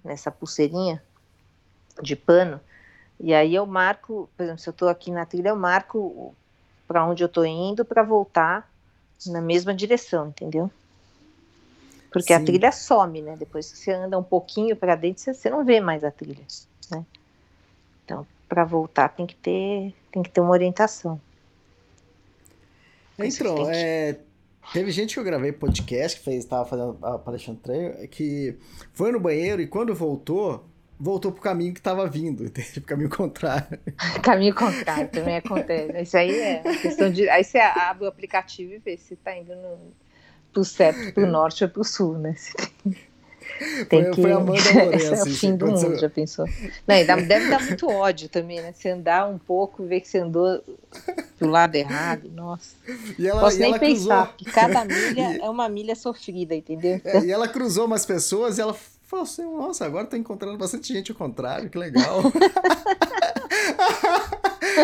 Nessa 0.03 0.31
pulseirinha 0.31 1.03
de 2.03 2.17
pano. 2.17 2.61
E 3.19 3.35
aí 3.35 3.55
eu 3.55 3.67
marco, 3.67 4.31
por 4.37 4.43
exemplo, 4.43 4.61
se 4.61 4.69
eu 4.69 4.73
estou 4.73 4.89
aqui 4.89 5.11
na 5.11 5.27
trilha, 5.27 5.51
eu 5.51 5.57
marco 5.57 6.35
para 6.89 7.07
onde 7.07 7.23
eu 7.23 7.27
estou 7.27 7.45
indo 7.45 7.85
para 7.85 8.03
voltar 8.03 8.69
na 9.27 9.41
mesma 9.41 9.75
direção, 9.75 10.29
entendeu? 10.29 10.71
Porque 12.11 12.33
a 12.33 12.39
Sim. 12.39 12.47
trilha 12.47 12.73
some, 12.73 13.23
né? 13.23 13.37
Depois 13.37 13.71
que 13.71 13.79
você 13.79 13.93
anda 13.93 14.19
um 14.19 14.25
pouquinho 14.25 14.75
para 14.75 14.97
dentro, 14.97 15.23
você, 15.23 15.33
você 15.33 15.49
não 15.51 15.65
vê 15.65 15.81
mais 15.81 16.03
a 16.03 16.11
trilha, 16.11 16.45
né? 16.91 17.05
Então, 18.11 18.27
para 18.49 18.65
voltar 18.65 19.09
tem 19.11 19.25
que 19.25 19.37
ter 19.37 19.95
tem 20.11 20.21
que 20.21 20.31
ter 20.31 20.41
uma 20.41 20.51
orientação. 20.51 21.21
Então, 23.17 23.55
Consistente. 23.55 23.79
é, 23.79 24.19
teve 24.73 24.91
gente 24.91 25.15
que 25.15 25.21
eu 25.21 25.25
gravei 25.25 25.53
podcast 25.53 26.19
que 26.19 26.25
fez, 26.25 26.45
tava 26.45 26.65
fazendo 26.65 26.99
a 27.03 27.19
treino, 27.63 28.09
que 28.09 28.57
foi 28.93 29.13
no 29.13 29.21
banheiro 29.21 29.63
e 29.63 29.69
quando 29.69 29.95
voltou, 29.95 30.65
voltou 30.99 31.31
pro 31.31 31.41
caminho 31.41 31.73
que 31.73 31.81
tava 31.81 32.09
vindo, 32.09 32.43
entende? 32.47 32.81
Pro 32.81 32.83
caminho 32.83 33.11
contrário. 33.11 33.79
Caminho 34.25 34.55
contrário 34.57 35.09
também 35.09 35.37
acontece. 35.37 36.03
Isso 36.03 36.17
aí 36.17 36.35
é 36.35 36.63
questão 36.83 37.13
de. 37.13 37.29
Aí 37.29 37.45
você 37.45 37.59
abre 37.59 38.07
o 38.07 38.09
aplicativo 38.09 38.73
e 38.73 38.79
vê 38.79 38.97
se 38.97 39.15
tá 39.15 39.37
indo 39.37 39.55
no, 39.55 39.79
pro 40.53 40.65
certo, 40.65 41.15
pro 41.15 41.27
norte 41.29 41.63
ou 41.63 41.71
pro 41.71 41.85
sul, 41.85 42.19
né? 42.19 42.35
Tem 43.89 44.03
Foi- 44.05 44.11
que. 44.13 44.23
foi 44.23 44.33
Amanda 44.33 44.59
Esse 44.61 44.79
é 44.79 44.83
Lourenço, 44.85 45.13
o 45.25 45.29
isso 45.29 45.39
fim 45.39 45.57
do 45.57 45.67
mundo, 45.67 45.99
já 45.99 46.09
pensou? 46.11 46.47
Não, 46.87 46.95
e 46.97 47.05
dá- 47.05 47.17
deve 47.17 47.49
dar 47.51 47.61
muito 47.65 47.89
ódio 47.89 48.29
também, 48.29 48.61
né? 48.61 48.73
Você 48.73 48.91
andar 48.91 49.29
um 49.29 49.39
pouco, 49.39 49.85
ver 49.85 50.01
que 50.01 50.09
você 50.09 50.19
andou 50.19 50.63
pro 51.39 51.49
lado 51.49 51.75
errado. 51.77 52.31
Nossa. 52.35 52.75
E 53.19 53.27
ela, 53.27 53.41
Posso 53.41 53.57
e 53.57 53.61
nem 53.61 53.79
pensar, 53.79 54.27
cruzou. 54.29 54.35
que 54.39 54.45
cada 54.47 54.85
milha 54.85 55.39
é 55.45 55.49
uma 55.51 55.69
milha 55.69 55.95
sofrida, 55.95 56.55
entendeu? 56.55 57.01
É, 57.05 57.21
e 57.21 57.31
ela 57.31 57.49
cruzou 57.49 57.87
umas 57.87 58.05
pessoas 58.07 58.59
e 58.59 58.61
ela 58.61 58.75
falou 58.75 59.25
assim: 59.25 59.43
Nossa, 59.45 59.85
agora 59.85 60.07
tô 60.07 60.17
encontrando 60.17 60.57
bastante 60.59 60.93
gente 60.93 61.11
ao 61.11 61.17
contrário, 61.17 61.69
que 61.71 61.79
legal. 61.79 62.23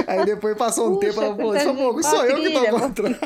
Aí 0.07 0.25
depois 0.25 0.57
passou 0.57 0.91
um 0.91 0.95
Puxa, 0.97 1.09
tempo, 1.09 1.23
ela 1.23 1.37
falou: 1.37 2.03
sou 2.03 2.25
eu 2.25 2.37
que 2.43 2.51
tô 2.51 2.59
ao 2.59 2.81
contrário. 2.81 3.19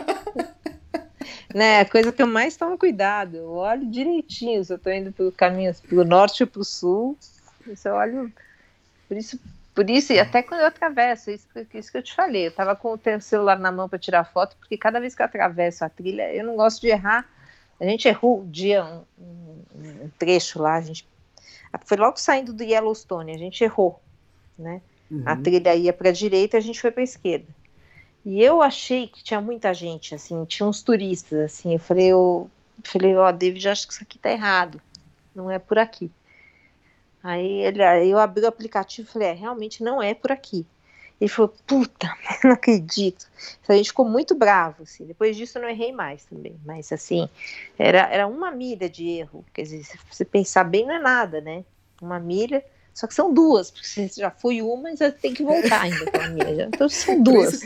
Né, 1.55 1.80
a 1.80 1.84
coisa 1.88 2.12
que 2.12 2.22
eu 2.22 2.26
mais 2.28 2.57
tomo 2.57 2.78
cuidado, 2.78 3.36
eu 3.36 3.51
olho 3.55 3.90
direitinho 3.90 4.64
se 4.64 4.72
eu 4.72 4.78
tô 4.78 4.88
indo 4.90 5.12
pelo 5.12 5.32
caminho 5.32 5.72
pro 5.88 6.05
norte 6.05 6.44
ou 6.44 6.48
pro 6.48 6.64
sul, 6.64 7.18
isso 7.66 7.88
eu 7.88 7.94
olho, 7.94 8.32
por 9.09 9.16
isso, 9.16 9.40
por 9.74 9.90
isso, 9.90 10.12
e 10.12 10.20
até 10.20 10.42
quando 10.42 10.61
eu 10.61 10.66
atravesso, 10.68 11.30
isso, 11.30 11.48
que- 11.48 11.78
isso 11.78 11.90
que 11.90 11.98
eu 11.98 12.03
te 12.03 12.14
falei, 12.14 12.46
eu 12.46 12.55
tava 12.55 12.76
com 12.76 12.92
o 12.94 13.20
celular 13.20 13.59
na 13.59 13.72
mão 13.72 13.88
para 13.88 13.98
tirar 13.98 14.24
foto, 14.24 14.57
porque 14.59 14.78
cada 14.78 15.01
vez 15.01 15.14
que 15.14 15.22
eu 15.22 15.26
atravesso 15.26 15.84
a 15.84 15.88
trilha, 15.88 16.32
eu 16.34 16.44
não 16.44 16.57
gosto 16.57 16.80
de 16.82 16.88
errar, 16.88 17.28
a 17.80 17.84
gente 17.84 18.07
errou 18.07 18.42
um 18.42 18.51
dia 18.51 18.84
um, 18.84 19.05
um- 19.74 20.05
um 20.05 20.11
trecho 20.18 20.62
lá, 20.62 20.76
a 20.76 20.80
gente, 20.80 21.09
foi 21.84 21.96
logo 21.96 22.16
saindo 22.18 22.53
do 22.53 22.62
Yellowstone, 22.62 23.34
a 23.34 23.38
gente 23.38 23.64
errou, 23.64 24.01
né, 24.59 24.82
a 25.26 25.32
Uhum. 25.34 25.42
trilha 25.42 25.74
ia 25.74 25.92
para 25.92 26.11
a 26.11 26.12
direita, 26.12 26.57
a 26.57 26.61
gente 26.61 26.80
foi 26.80 26.90
para 26.92 27.03
a 27.03 27.05
esquerda. 27.05 27.48
E 28.25 28.43
eu 28.43 28.61
achei 28.61 29.07
que 29.07 29.25
tinha 29.25 29.41
muita 29.41 29.73
gente, 29.73 30.14
assim, 30.14 30.45
tinha 30.45 30.66
uns 30.66 30.83
turistas, 30.83 31.39
assim. 31.41 31.73
Eu 31.75 31.79
falei, 31.79 32.09
eu 32.09 32.51
falei, 32.85 33.16
ó, 33.16 33.33
David, 33.33 33.68
acho 33.68 33.87
que 33.87 33.95
isso 33.95 34.03
aqui 34.03 34.18
tá 34.18 34.31
errado. 34.31 34.81
Não 35.35 35.51
é 35.51 35.59
por 35.59 35.79
aqui. 35.79 36.11
Aí 37.23 37.62
ele, 37.62 37.83
aí 37.83 38.11
eu 38.11 38.18
abri 38.18 38.43
o 38.45 38.49
aplicativo 38.49 39.09
e 39.09 39.12
falei, 39.12 39.29
é, 39.29 39.33
realmente 39.33 39.83
não 39.83 40.03
é 40.03 40.14
por 40.14 40.33
aqui. 40.33 40.66
Ele 41.21 41.29
falou, 41.29 41.55
puta, 41.66 42.14
não 42.43 42.53
acredito. 42.53 43.27
A 43.68 43.75
gente 43.75 43.89
ficou 43.89 44.09
muito 44.09 44.35
bravo, 44.35 44.85
assim. 44.85 45.05
Depois 45.07 45.37
disso 45.37 45.59
eu 45.59 45.62
não 45.62 45.68
errei 45.68 45.93
mais 45.93 46.25
também. 46.25 46.59
Mas 46.64 46.91
assim, 46.93 47.29
era, 47.79 48.01
era 48.11 48.27
uma 48.27 48.51
milha 48.51 48.89
de 48.89 49.07
erro. 49.07 49.45
Quer 49.53 49.62
dizer, 49.62 49.85
se 49.85 49.99
você 50.11 50.25
pensar 50.25 50.64
bem, 50.64 50.87
não 50.87 50.95
é 50.95 50.99
nada, 50.99 51.41
né? 51.41 51.64
Uma 52.01 52.18
milha. 52.18 52.64
Só 52.95 53.07
que 53.07 53.14
são 53.14 53.32
duas, 53.32 53.70
porque 53.70 53.86
você 53.86 54.09
já 54.09 54.30
foi 54.30 54.61
uma 54.61 54.95
já 54.95 55.11
tem 55.11 55.32
que 55.32 55.43
voltar 55.43 55.82
ainda 55.82 56.05
aquela 56.05 56.28
milha. 56.28 56.55
já. 56.55 56.64
Então 56.64 56.88
são 56.88 57.20
duas. 57.22 57.62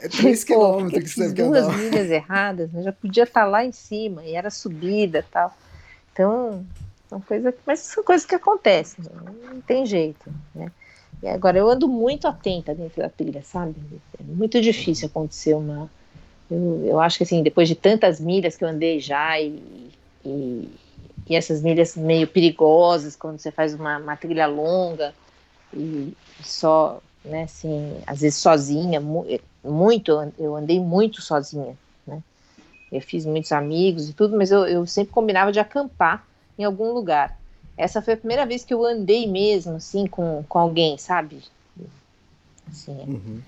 É 0.00 0.08
3 0.08 0.44
Pô, 0.44 0.46
quilômetros 0.46 1.14
que 1.14 1.20
você 1.20 1.32
duas 1.32 1.64
andar. 1.64 1.78
milhas 1.78 2.10
erradas, 2.10 2.72
né? 2.72 2.82
já 2.82 2.92
podia 2.92 3.24
estar 3.24 3.44
lá 3.46 3.64
em 3.64 3.72
cima 3.72 4.24
e 4.24 4.34
era 4.34 4.50
subida 4.50 5.20
e 5.20 5.32
tal. 5.32 5.56
Então, 6.12 6.64
são 7.08 7.20
coisas, 7.20 7.54
mas 7.66 7.80
são 7.80 8.04
coisas 8.04 8.26
que 8.26 8.34
acontecem, 8.34 9.04
né? 9.04 9.32
não 9.54 9.60
tem 9.60 9.86
jeito, 9.86 10.30
né? 10.54 10.70
E 11.22 11.28
agora 11.28 11.56
eu 11.56 11.70
ando 11.70 11.88
muito 11.88 12.28
atenta 12.28 12.74
dentro 12.74 13.00
da 13.00 13.08
trilha, 13.08 13.42
sabe? 13.42 13.74
É 14.18 14.22
muito 14.22 14.60
difícil 14.60 15.06
acontecer 15.06 15.54
uma. 15.54 15.90
Eu, 16.50 16.84
eu 16.84 17.00
acho 17.00 17.16
que 17.16 17.24
assim, 17.24 17.42
depois 17.42 17.66
de 17.66 17.74
tantas 17.74 18.20
milhas 18.20 18.56
que 18.56 18.64
eu 18.64 18.68
andei 18.68 19.00
já 19.00 19.40
e, 19.40 19.90
e, 20.24 20.68
e 21.28 21.36
essas 21.36 21.62
milhas 21.62 21.96
meio 21.96 22.26
perigosas 22.28 23.16
quando 23.16 23.38
você 23.38 23.50
faz 23.52 23.74
uma, 23.74 23.98
uma 23.98 24.16
trilha 24.16 24.46
longa 24.46 25.14
e 25.72 26.16
só, 26.40 27.02
né, 27.24 27.44
assim, 27.44 28.02
às 28.06 28.20
vezes 28.22 28.38
sozinha, 28.40 29.00
mu- 29.00 29.26
muito, 29.64 30.10
eu 30.10 30.18
an- 30.20 30.32
eu 30.38 30.56
andei 30.56 30.80
muito 30.80 31.22
sozinha, 31.22 31.78
né? 32.06 32.22
Eu 32.92 33.00
fiz 33.02 33.26
muitos 33.26 33.52
amigos 33.52 34.08
e 34.08 34.14
tudo, 34.14 34.36
mas 34.36 34.50
eu, 34.52 34.66
eu 34.66 34.86
sempre 34.86 35.12
combinava 35.12 35.52
de 35.52 35.60
acampar 35.60 36.26
em 36.58 36.64
algum 36.64 36.92
lugar. 36.92 37.38
Essa 37.76 38.02
foi 38.02 38.14
a 38.14 38.16
primeira 38.16 38.46
vez 38.46 38.64
que 38.64 38.72
eu 38.74 38.84
andei 38.84 39.26
mesmo, 39.28 39.76
assim, 39.76 40.06
com, 40.06 40.44
com 40.44 40.58
alguém, 40.58 40.98
sabe? 40.98 41.42
Assim, 42.66 42.98
Uhum. 43.08 43.42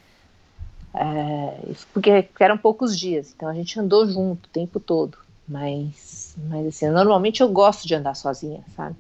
é, 0.95 1.75
porque, 1.93 2.23
porque 2.25 2.45
eram 2.45 2.59
poucos 2.59 2.99
dias, 2.99 3.33
então 3.35 3.49
a 3.49 3.55
gente 3.55 3.79
andou 3.79 4.07
junto 4.09 4.47
o 4.47 4.51
tempo 4.51 4.81
todo. 4.81 5.19
Mas, 5.49 6.35
mas 6.37 6.67
assim, 6.67 6.89
normalmente 6.91 7.41
eu 7.43 7.49
gosto 7.49 7.87
de 7.87 7.95
andar 7.95 8.15
sozinha, 8.15 8.65
sabe? 8.75 8.97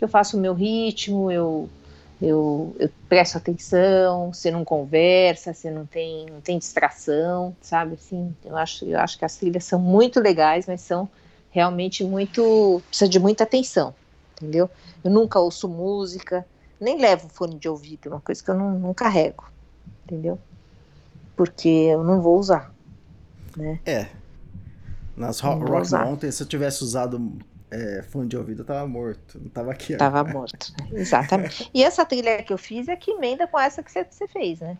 Eu 0.00 0.08
faço 0.08 0.36
o 0.38 0.40
meu 0.40 0.54
ritmo, 0.54 1.30
eu, 1.30 1.70
eu, 2.20 2.76
eu 2.80 2.90
presto 3.08 3.38
atenção, 3.38 4.32
você 4.32 4.50
não 4.50 4.64
conversa, 4.64 5.54
você 5.54 5.70
não 5.70 5.86
tem, 5.86 6.26
não 6.26 6.40
tem 6.42 6.58
distração, 6.58 7.56
sabe? 7.60 7.94
Assim, 7.94 8.36
eu 8.44 8.56
acho, 8.56 8.84
eu 8.86 8.98
acho 9.00 9.18
que 9.18 9.24
as 9.24 9.36
trilhas 9.38 9.64
são 9.64 9.80
muito 9.80 10.20
legais, 10.20 10.66
mas 10.66 10.82
são 10.82 11.10
realmente 11.50 12.04
muito. 12.04 12.82
precisa 12.88 13.08
de 13.10 13.18
muita 13.20 13.44
atenção, 13.44 13.94
entendeu? 14.34 14.70
Eu 15.04 15.10
nunca 15.10 15.40
ouço 15.40 15.68
música, 15.68 16.46
nem 16.80 16.98
levo 17.00 17.28
fone 17.30 17.58
de 17.58 17.68
ouvido, 17.68 18.08
é 18.08 18.12
uma 18.12 18.20
coisa 18.20 18.42
que 18.42 18.50
eu 18.50 18.54
não, 18.54 18.78
não 18.78 18.94
carrego, 18.94 19.44
entendeu? 20.06 20.40
Porque 21.36 21.68
eu 21.68 22.04
não 22.04 22.20
vou 22.22 22.38
usar, 22.38 22.74
né? 23.56 23.80
É. 23.84 24.23
Nas 25.16 25.40
Ro 25.40 25.54
Rock 25.58 25.82
usar. 25.82 26.04
Mountain, 26.04 26.30
se 26.30 26.42
eu 26.42 26.46
tivesse 26.46 26.82
usado 26.82 27.32
é, 27.70 28.02
fone 28.10 28.28
de 28.28 28.36
ouvido, 28.36 28.62
eu 28.62 28.64
tava 28.66 28.86
morto. 28.86 29.38
Não 29.40 29.48
tava 29.48 29.70
aqui. 29.72 29.96
Tava 29.96 30.24
morto. 30.24 30.72
né? 30.90 31.00
Exatamente. 31.00 31.70
E 31.72 31.82
essa 31.84 32.04
trilha 32.04 32.42
que 32.42 32.52
eu 32.52 32.58
fiz 32.58 32.88
é 32.88 32.96
que 32.96 33.10
emenda 33.12 33.46
com 33.46 33.58
essa 33.58 33.82
que 33.82 33.90
você, 33.92 34.04
fez, 34.28 34.60
né? 34.60 34.76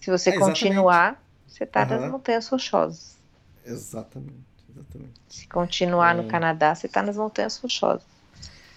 Se 0.00 0.10
você 0.10 0.30
É, 0.30 0.38
continuar, 0.38 1.22
você 1.46 1.64
tá 1.66 1.84
nas 1.84 2.00
Aham. 2.02 2.12
montanhas 2.12 2.48
rochosas. 2.48 3.16
Exatamente. 3.64 4.34
Exatamente. 4.74 5.12
Se 5.28 5.46
continuar 5.48 6.16
É. 6.16 6.22
no 6.22 6.28
Canadá, 6.28 6.74
você 6.74 6.86
está 6.86 7.02
nas 7.02 7.16
Montanhas 7.16 7.58
Rochosas. 7.58 8.02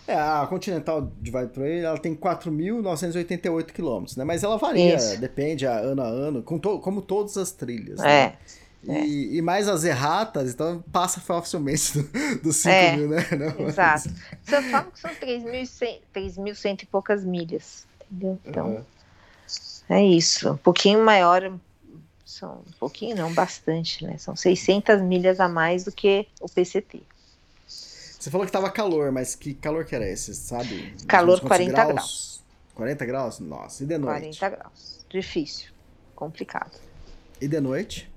É, 0.07 0.13
a 0.13 0.45
Continental 0.47 1.09
Divide 1.19 1.47
Trail, 1.47 1.85
ela 1.85 1.97
tem 1.97 2.13
4.988 2.13 3.71
quilômetros, 3.73 4.15
né? 4.17 4.23
Mas 4.23 4.43
ela 4.43 4.57
varia, 4.57 4.95
Isso. 4.95 5.19
depende 5.19 5.65
a 5.65 5.77
ano 5.79 6.01
a 6.03 6.05
ano, 6.05 6.43
com 6.43 6.59
to- 6.59 6.79
como 6.79 7.01
todas 7.01 7.37
as 7.37 7.51
trilhas, 7.51 7.99
né? 7.99 8.33
É, 8.87 9.05
E, 9.05 9.37
e 9.37 9.41
mais 9.41 9.67
as 9.67 9.83
erratas, 9.83 10.51
então 10.53 10.81
passa 10.91 11.19
facilmente 11.19 11.97
do- 11.97 12.41
dos 12.43 12.55
5 12.57 12.71
É, 12.71 12.95
mil, 12.95 13.09
né? 13.09 13.17
Não, 13.31 13.67
exato. 13.67 14.09
Você 14.43 14.61
fala 14.61 14.91
que 14.91 14.99
são 14.99 15.15
3.100 15.15 16.01
3.100 16.13 16.83
e 16.83 16.85
poucas 16.85 17.23
milhas, 17.25 17.87
entendeu? 18.09 18.39
Então, 18.45 18.67
Aham. 18.67 18.85
é 19.89 20.03
isso. 20.03 20.51
Um 20.51 20.57
pouquinho 20.57 21.03
maior, 21.03 21.57
são 22.25 22.59
um 22.67 22.71
pouquinho 22.79 23.15
não, 23.15 23.33
bastante, 23.33 24.03
né? 24.05 24.17
São 24.17 24.35
600 24.35 25.01
milhas 25.01 25.39
a 25.39 25.47
mais 25.47 25.83
do 25.83 25.91
que 25.91 26.27
o 26.41 26.47
PCT. 26.49 27.01
Você 27.67 28.31
falou 28.31 28.45
que 28.45 28.51
tava 28.51 28.71
calor, 28.71 29.11
mas 29.11 29.35
que 29.35 29.53
calor 29.53 29.85
que 29.85 29.95
era 29.95 30.07
esse, 30.09 30.33
sabe? 30.33 30.75
Calor 31.07 31.27
menos 31.27 31.39
quantos 31.39 31.47
40 31.47 31.85
graus. 31.85 32.41
40 32.73 33.05
graus? 33.05 33.39
Nossa, 33.39 33.83
e 33.83 33.85
de 33.85 33.97
noite? 33.97 34.39
40 34.39 34.49
graus. 34.49 35.05
Difícil, 35.09 35.67
complicado. 36.15 36.71
E 37.39 37.47
de 37.47 37.59
noite? 37.61 38.09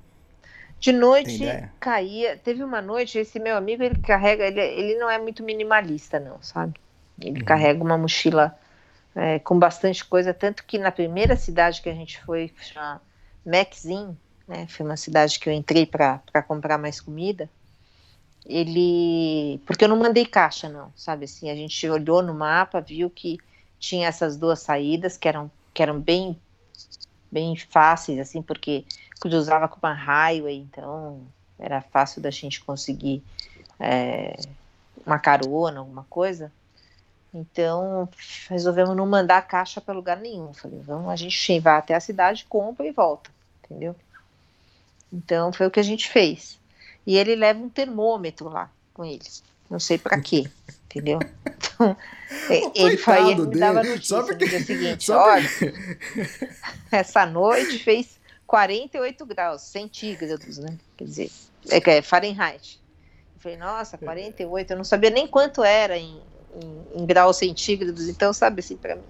De 0.81 0.93
noite 0.93 1.45
caía. 1.81 2.37
Teve 2.37 2.62
uma 2.62 2.81
noite, 2.81 3.18
esse 3.18 3.39
meu 3.39 3.57
amigo, 3.57 3.83
ele 3.83 3.97
carrega, 3.97 4.47
ele, 4.47 4.61
ele 4.61 4.99
não 4.99 5.11
é 5.11 5.18
muito 5.18 5.43
minimalista, 5.43 6.20
não, 6.20 6.41
sabe? 6.43 6.74
Ele 7.20 7.41
Uhum. 7.41 7.45
carrega 7.45 7.83
uma 7.83 7.99
mochila 7.99 8.57
é, 9.14 9.39
com 9.41 9.59
bastante 9.59 10.05
coisa, 10.05 10.33
tanto 10.33 10.64
que 10.64 10.79
na 10.79 10.93
primeira 10.93 11.37
cidade 11.37 11.83
que 11.83 11.89
a 11.89 11.95
gente 11.95 12.20
foi, 12.22 12.53
chama 12.61 13.03
Maxim, 13.45 14.16
né? 14.47 14.66
Foi 14.68 14.87
uma 14.87 14.97
cidade 14.97 15.39
que 15.39 15.49
eu 15.49 15.53
entrei 15.53 15.85
para 15.87 16.20
comprar 16.47 16.79
mais 16.79 17.01
comida. 17.01 17.51
Ele. 18.47 19.61
Porque 19.66 19.85
eu 19.85 19.89
não 19.89 19.97
mandei 19.99 20.24
caixa, 20.24 20.68
não, 20.68 20.93
sabe? 20.97 21.24
Assim, 21.24 21.51
a 21.51 21.55
gente 21.55 21.89
olhou 21.89 22.22
no 22.22 22.33
mapa, 22.35 22.81
viu 22.81 23.11
que 23.11 23.39
tinha 23.79 24.09
essas 24.09 24.37
duas 24.37 24.61
saídas 24.61 25.16
que 25.16 25.29
eram, 25.29 25.51
que 25.74 25.83
eram 25.83 26.01
bem, 26.01 26.41
bem 27.31 27.57
fáceis, 27.57 28.18
assim, 28.18 28.41
porque 28.43 28.85
cruzava 29.19 29.69
com 29.69 29.79
uma 29.83 29.93
highway, 29.93 30.57
então 30.57 31.21
era 31.59 31.81
fácil 31.81 32.23
da 32.23 32.31
gente 32.31 32.62
conseguir 32.62 33.23
é, 33.79 34.37
uma 35.05 35.19
carona, 35.19 35.81
alguma 35.81 36.07
coisa. 36.09 36.53
Então 37.33 38.09
resolvemos 38.49 38.97
não 38.97 39.07
mandar 39.07 39.43
caixa 39.43 39.81
para 39.81 39.95
lugar 39.95 40.16
nenhum. 40.16 40.55
Falei, 40.55 40.81
vamos, 40.81 41.11
a 41.11 41.16
gente 41.16 41.61
vai 41.61 41.77
até 41.77 41.95
a 41.95 42.01
cidade, 42.01 42.47
compra 42.49 42.87
e 42.87 42.93
volta, 42.93 43.31
entendeu? 43.64 43.95
Então 45.12 45.53
foi 45.53 45.66
o 45.66 45.71
que 45.71 45.81
a 45.81 45.85
gente 45.85 46.09
fez. 46.09 46.59
E 47.07 47.16
ele 47.16 47.35
leva 47.35 47.59
um 47.59 47.69
termômetro 47.69 48.49
lá 48.49 48.71
com 48.95 49.05
ele. 49.05 49.25
Não 49.71 49.79
sei 49.79 49.99
para 49.99 50.21
quê, 50.21 50.49
entendeu? 50.85 51.19
Então, 51.45 51.97
ele, 52.75 52.97
foi, 52.97 53.31
ele 53.31 53.47
me 53.47 53.59
dava 53.59 53.83
notícia 53.83 54.16
só 54.16 54.23
porque- 54.23 54.45
no 54.45 54.51
dia 54.51 54.64
seguinte, 54.64 55.05
só 55.05 55.25
olha, 55.27 55.49
essa 56.91 57.27
noite 57.27 57.79
fez 57.79 58.18
48 58.49 59.27
graus 59.27 59.63
centígrados, 59.63 60.57
né? 60.59 60.77
Quer 60.97 61.05
dizer, 61.05 61.31
é, 61.71 61.99
é 61.99 62.03
Fahrenheit. 62.03 62.81
Eu 63.37 63.41
falei, 63.41 63.59
nossa, 63.59 63.97
48, 63.99 64.73
eu 64.73 64.77
não 64.79 64.85
sabia 64.85 65.11
nem 65.11 65.29
quanto 65.29 65.63
era 65.63 65.97
em, 65.97 66.21
em, 66.55 67.03
em 67.03 67.07
graus 67.07 67.37
centígrados, 67.37 68.09
então, 68.09 68.33
sabe 68.33 68.61
assim, 68.61 68.77
para 68.77 68.97
mim. 68.97 69.03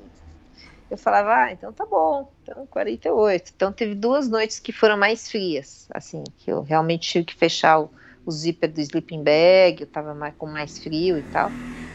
Eu 0.91 0.99
falava, 0.99 1.45
ah, 1.45 1.53
então 1.53 1.73
tá 1.73 1.87
bom, 1.87 2.31
então 2.43 2.67
48. 2.67 3.53
Então 3.55 3.73
teve 3.73 3.95
duas 3.95 4.29
noites 4.29 4.59
que 4.59 4.73
foram 4.73 4.97
mais 4.99 5.31
frias, 5.31 5.87
assim, 5.95 6.25
que 6.39 6.51
eu 6.51 6.63
realmente 6.63 7.09
tive 7.09 7.27
que 7.27 7.35
fechar 7.35 7.79
o, 7.79 7.91
o 8.27 8.33
zíper 8.33 8.73
do 8.73 8.81
sleeping 8.81 9.23
bag, 9.23 9.83
eu 9.83 9.87
tava 9.87 10.15
mais, 10.15 10.35
com 10.37 10.47
mais 10.47 10.79
frio 10.79 11.17
e 11.17 11.23
tal. 11.23 11.51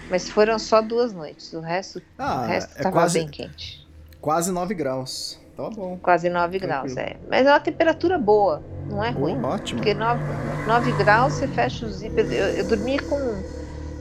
Mas 0.10 0.30
foram 0.30 0.58
só 0.58 0.82
duas 0.82 1.12
noites, 1.12 1.52
o 1.54 1.60
resto, 1.60 2.02
Ah, 2.18 2.41
o 2.41 2.46
resto 2.46 2.80
é 2.80 2.84
tava 2.84 2.91
quase, 2.94 3.20
bem 3.20 3.28
quente. 3.28 3.86
quase 4.22 4.52
9 4.52 4.74
graus. 4.76 5.43
Tá 5.56 5.70
bom. 5.70 5.97
Quase 5.99 6.30
9 6.30 6.60
graus, 6.60 6.97
é. 6.97 7.16
Mas 7.30 7.45
é 7.45 7.51
uma 7.51 7.60
temperatura 7.60 8.18
boa, 8.18 8.64
não 8.89 9.04
é 9.04 9.12
ruim. 9.12 9.39
Boa, 9.39 9.56
ótimo. 9.56 9.80
Porque 9.80 9.93
9, 9.93 10.24
9 10.66 10.91
graus 10.93 11.34
você 11.34 11.47
fecha 11.47 11.86
o 11.86 11.91
zíper. 11.91 12.32
Eu, 12.32 12.47
eu 12.49 12.64
dormia 12.64 12.99
com. 13.01 13.43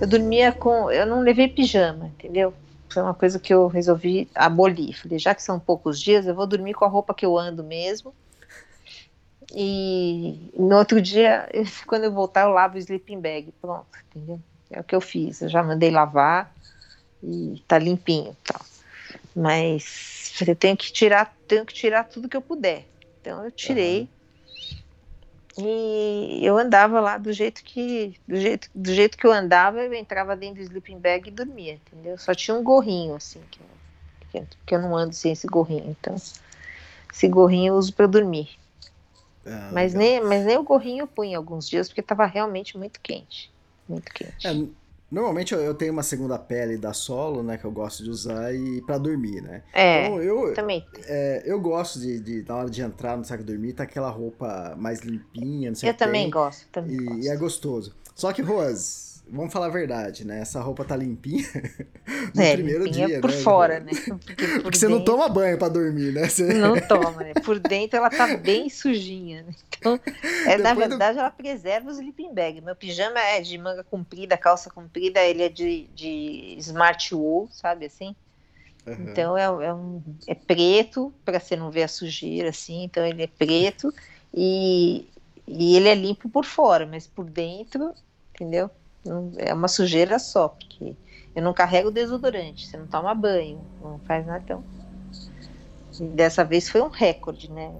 Eu 0.00 0.06
dormia 0.06 0.52
com. 0.52 0.90
Eu 0.90 1.06
não 1.06 1.20
levei 1.20 1.48
pijama, 1.48 2.06
entendeu? 2.08 2.54
Foi 2.92 3.02
uma 3.02 3.14
coisa 3.14 3.38
que 3.38 3.52
eu 3.52 3.68
resolvi 3.68 4.28
abolir. 4.34 4.94
Falei, 4.94 5.18
já 5.18 5.34
que 5.34 5.42
são 5.42 5.58
poucos 5.58 6.00
dias, 6.00 6.26
eu 6.26 6.34
vou 6.34 6.46
dormir 6.46 6.74
com 6.74 6.84
a 6.84 6.88
roupa 6.88 7.14
que 7.14 7.24
eu 7.24 7.38
ando 7.38 7.64
mesmo. 7.64 8.14
E 9.54 10.50
no 10.56 10.76
outro 10.76 11.00
dia, 11.00 11.48
quando 11.86 12.04
eu 12.04 12.12
voltar, 12.12 12.42
eu 12.42 12.50
lavo 12.50 12.76
o 12.76 12.78
sleeping 12.78 13.20
bag. 13.20 13.52
Pronto, 13.60 13.86
entendeu? 14.10 14.40
É 14.70 14.80
o 14.80 14.84
que 14.84 14.94
eu 14.94 15.00
fiz. 15.00 15.40
Eu 15.42 15.48
já 15.48 15.62
mandei 15.62 15.90
lavar 15.90 16.54
e 17.22 17.62
tá 17.68 17.78
limpinho 17.78 18.36
tal. 18.44 18.60
Mas 19.34 20.21
falei, 20.44 20.56
tenho 20.56 20.76
que 20.76 20.92
tirar, 20.92 21.36
tenho 21.46 21.66
que 21.66 21.74
tirar 21.74 22.04
tudo 22.04 22.28
que 22.28 22.36
eu 22.36 22.42
puder. 22.42 22.88
Então 23.20 23.44
eu 23.44 23.50
tirei. 23.52 24.12
E 25.58 26.40
eu 26.46 26.56
andava 26.56 26.98
lá 27.00 27.18
do 27.18 27.30
jeito 27.32 27.62
que 27.62 28.18
do 28.26 28.36
jeito, 28.36 28.68
do 28.74 28.92
jeito 28.92 29.18
que 29.18 29.26
eu 29.26 29.32
andava, 29.32 29.80
eu 29.82 29.92
entrava 29.92 30.34
dentro 30.36 30.56
do 30.56 30.62
sleeping 30.62 30.98
bag 30.98 31.28
e 31.28 31.32
dormia, 31.32 31.74
entendeu? 31.74 32.16
Só 32.18 32.34
tinha 32.34 32.56
um 32.56 32.62
gorrinho 32.64 33.14
assim 33.14 33.46
que 33.50 33.62
eu, 33.62 33.68
que 34.30 34.38
eu- 34.38 34.48
que 34.66 34.74
eu 34.74 34.80
não 34.82 34.96
ando 34.96 35.14
sem 35.14 35.32
esse 35.32 35.46
gorrinho, 35.46 35.90
então 35.90 36.14
esse 37.12 37.28
gorrinho 37.28 37.72
eu 37.74 37.76
uso 37.78 37.94
para 37.94 38.06
dormir. 38.06 38.50
Ah, 39.46 39.70
Mas 39.70 39.92
legal. 39.92 39.92
nem, 39.94 40.20
mas 40.20 40.44
nem 40.46 40.56
o 40.58 40.62
gorrinho 40.62 41.02
eu 41.02 41.08
punha 41.08 41.36
alguns 41.38 41.68
dias 41.68 41.88
porque 41.88 42.00
estava 42.00 42.26
realmente 42.26 42.76
muito 42.78 43.00
quente, 43.02 43.52
muito 43.88 44.12
quente. 44.12 44.36
É, 44.44 44.81
normalmente 45.12 45.54
eu, 45.54 45.60
eu 45.60 45.74
tenho 45.74 45.92
uma 45.92 46.02
segunda 46.02 46.38
pele 46.38 46.78
da 46.78 46.92
Solo, 46.92 47.42
né, 47.42 47.58
que 47.58 47.64
eu 47.64 47.72
gosto 47.72 48.02
de 48.04 48.10
usar 48.10 48.54
e 48.54 48.82
para 48.82 48.98
dormir, 48.98 49.40
né? 49.42 49.62
É, 49.72 50.06
Então 50.06 50.22
eu, 50.22 50.54
também. 50.54 50.86
é, 51.06 51.42
eu 51.46 51.60
gosto 51.60 52.00
de, 52.00 52.20
de, 52.20 52.42
na 52.48 52.56
hora 52.56 52.70
de 52.70 52.82
entrar 52.82 53.16
no 53.16 53.24
saco 53.24 53.44
dormir, 53.44 53.74
tá 53.74 53.84
aquela 53.84 54.10
roupa 54.10 54.74
mais 54.76 55.00
limpinha, 55.00 55.70
não 55.70 55.76
sei 55.76 55.88
o 55.88 55.90
Eu 55.90 55.94
que 55.94 55.98
também 55.98 56.28
tem, 56.28 56.30
gosto, 56.30 56.68
também 56.70 56.96
E, 56.96 56.96
gosto. 56.96 57.22
e 57.24 57.28
é 57.28 57.36
gostoso. 57.36 57.94
Só 58.14 58.32
que, 58.32 58.42
Rose, 58.42 59.11
vamos 59.32 59.52
falar 59.52 59.66
a 59.66 59.68
verdade, 59.70 60.24
né? 60.26 60.40
Essa 60.40 60.60
roupa 60.60 60.84
tá 60.84 60.96
limpinha 60.96 61.44
no 62.34 62.46
É, 62.46 62.50
primeiro 62.50 62.88
limpinha 62.88 63.08
dia, 63.08 63.20
por 63.20 63.32
né? 63.32 63.32
fora, 63.32 63.80
né? 63.80 63.96
Porque, 64.06 64.48
por 64.48 64.50
Porque 64.62 64.78
você 64.78 64.88
não 64.88 65.02
toma 65.02 65.28
banho 65.28 65.58
pra 65.58 65.68
dormir, 65.68 66.12
né? 66.12 66.28
Você... 66.28 66.48
Não 66.48 66.76
toma, 66.78 67.22
né? 67.24 67.34
Por 67.36 67.58
dentro 67.60 67.96
ela 67.98 68.10
tá 68.10 68.26
bem 68.26 68.68
sujinha, 68.68 69.42
né? 69.44 69.52
Então, 69.78 69.98
é, 70.44 70.58
na 70.58 70.74
Depois 70.74 70.88
do- 70.88 71.02
verdade, 71.02 71.18
ela 71.18 71.30
preserva 71.30 71.88
o 71.88 71.92
sleeping 71.92 72.34
bag. 72.34 72.60
Meu 72.60 72.76
pijama 72.76 73.20
é 73.20 73.40
de 73.40 73.56
manga 73.58 73.84
comprida, 73.84 74.36
calça 74.38 74.70
comprida, 74.70 75.20
ele 75.22 75.42
é 75.44 75.48
de, 75.48 75.88
de 75.88 76.56
smart 76.58 77.14
wool, 77.14 77.48
sabe 77.52 77.86
assim? 77.86 78.14
Aham. 78.86 79.26
Então 79.26 79.36
é, 79.38 79.44
é 79.44 79.74
um, 79.74 80.02
é 80.28 80.34
preto, 80.34 81.14
para 81.24 81.40
você 81.40 81.56
não 81.56 81.70
ver 81.70 81.84
a 81.84 81.88
sujeira, 81.88 82.50
assim. 82.50 82.84
Então 82.84 83.06
ele 83.06 83.22
é 83.24 83.26
preto 83.28 83.92
e, 84.34 85.08
e 85.48 85.76
ele 85.76 85.88
é 85.88 85.94
limpo 85.94 86.28
por 86.30 86.44
fora, 86.46 86.86
mas 86.86 87.06
por 87.06 87.30
dentro, 87.30 87.94
entendeu? 88.34 88.70
É 89.38 89.52
uma 89.52 89.68
sujeira 89.68 90.18
só, 90.18 90.48
porque 90.48 90.94
eu 91.34 91.42
não 91.42 91.52
carrego 91.52 91.90
desodorante, 91.90 92.66
você 92.66 92.76
não 92.76 92.86
toma 92.86 93.14
banho, 93.14 93.64
não 93.80 93.98
faz 94.00 94.24
nada. 94.26 94.40
Então, 94.44 94.64
e 96.00 96.04
dessa 96.08 96.44
vez 96.44 96.68
foi 96.68 96.80
um 96.80 96.88
recorde, 96.88 97.50
né? 97.50 97.72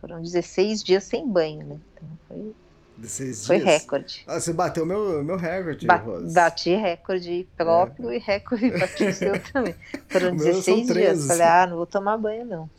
Foram 0.00 0.20
16 0.22 0.82
dias 0.82 1.04
sem 1.04 1.28
banho, 1.28 1.66
né? 1.66 1.80
Então 1.94 2.08
foi, 2.28 2.54
Desses 2.96 3.46
foi 3.46 3.56
dias. 3.56 3.66
recorde. 3.66 4.22
Ah, 4.26 4.40
você 4.40 4.52
bateu 4.52 4.84
meu, 4.86 5.22
meu 5.24 5.36
recorde, 5.36 5.86
Ba- 5.86 5.96
Rose. 5.96 6.34
bati 6.34 6.74
recorde 6.74 7.46
próprio 7.56 8.12
e 8.12 8.18
recorde 8.18 8.70
bati 8.70 9.04
o 9.04 9.12
seu 9.12 9.32
também. 9.52 9.74
Foram 10.08 10.30
O 10.32 10.34
meu 10.34 10.62
são 10.62 10.76
16 10.76 10.86
13. 10.86 11.18
dias. 11.18 11.26
Falei, 11.28 11.46
ah, 11.46 11.66
não 11.66 11.76
vou 11.76 11.86
tomar 11.86 12.16
banho, 12.16 12.44
não. 12.44 12.70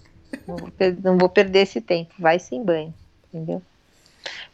Não 0.48 0.58
vou, 0.58 0.70
não 1.04 1.18
vou 1.18 1.30
perder 1.30 1.60
esse 1.60 1.82
tempo. 1.82 2.14
Vai 2.20 2.40
sem 2.40 2.64
banho, 2.64 2.94
entendeu? 3.30 3.62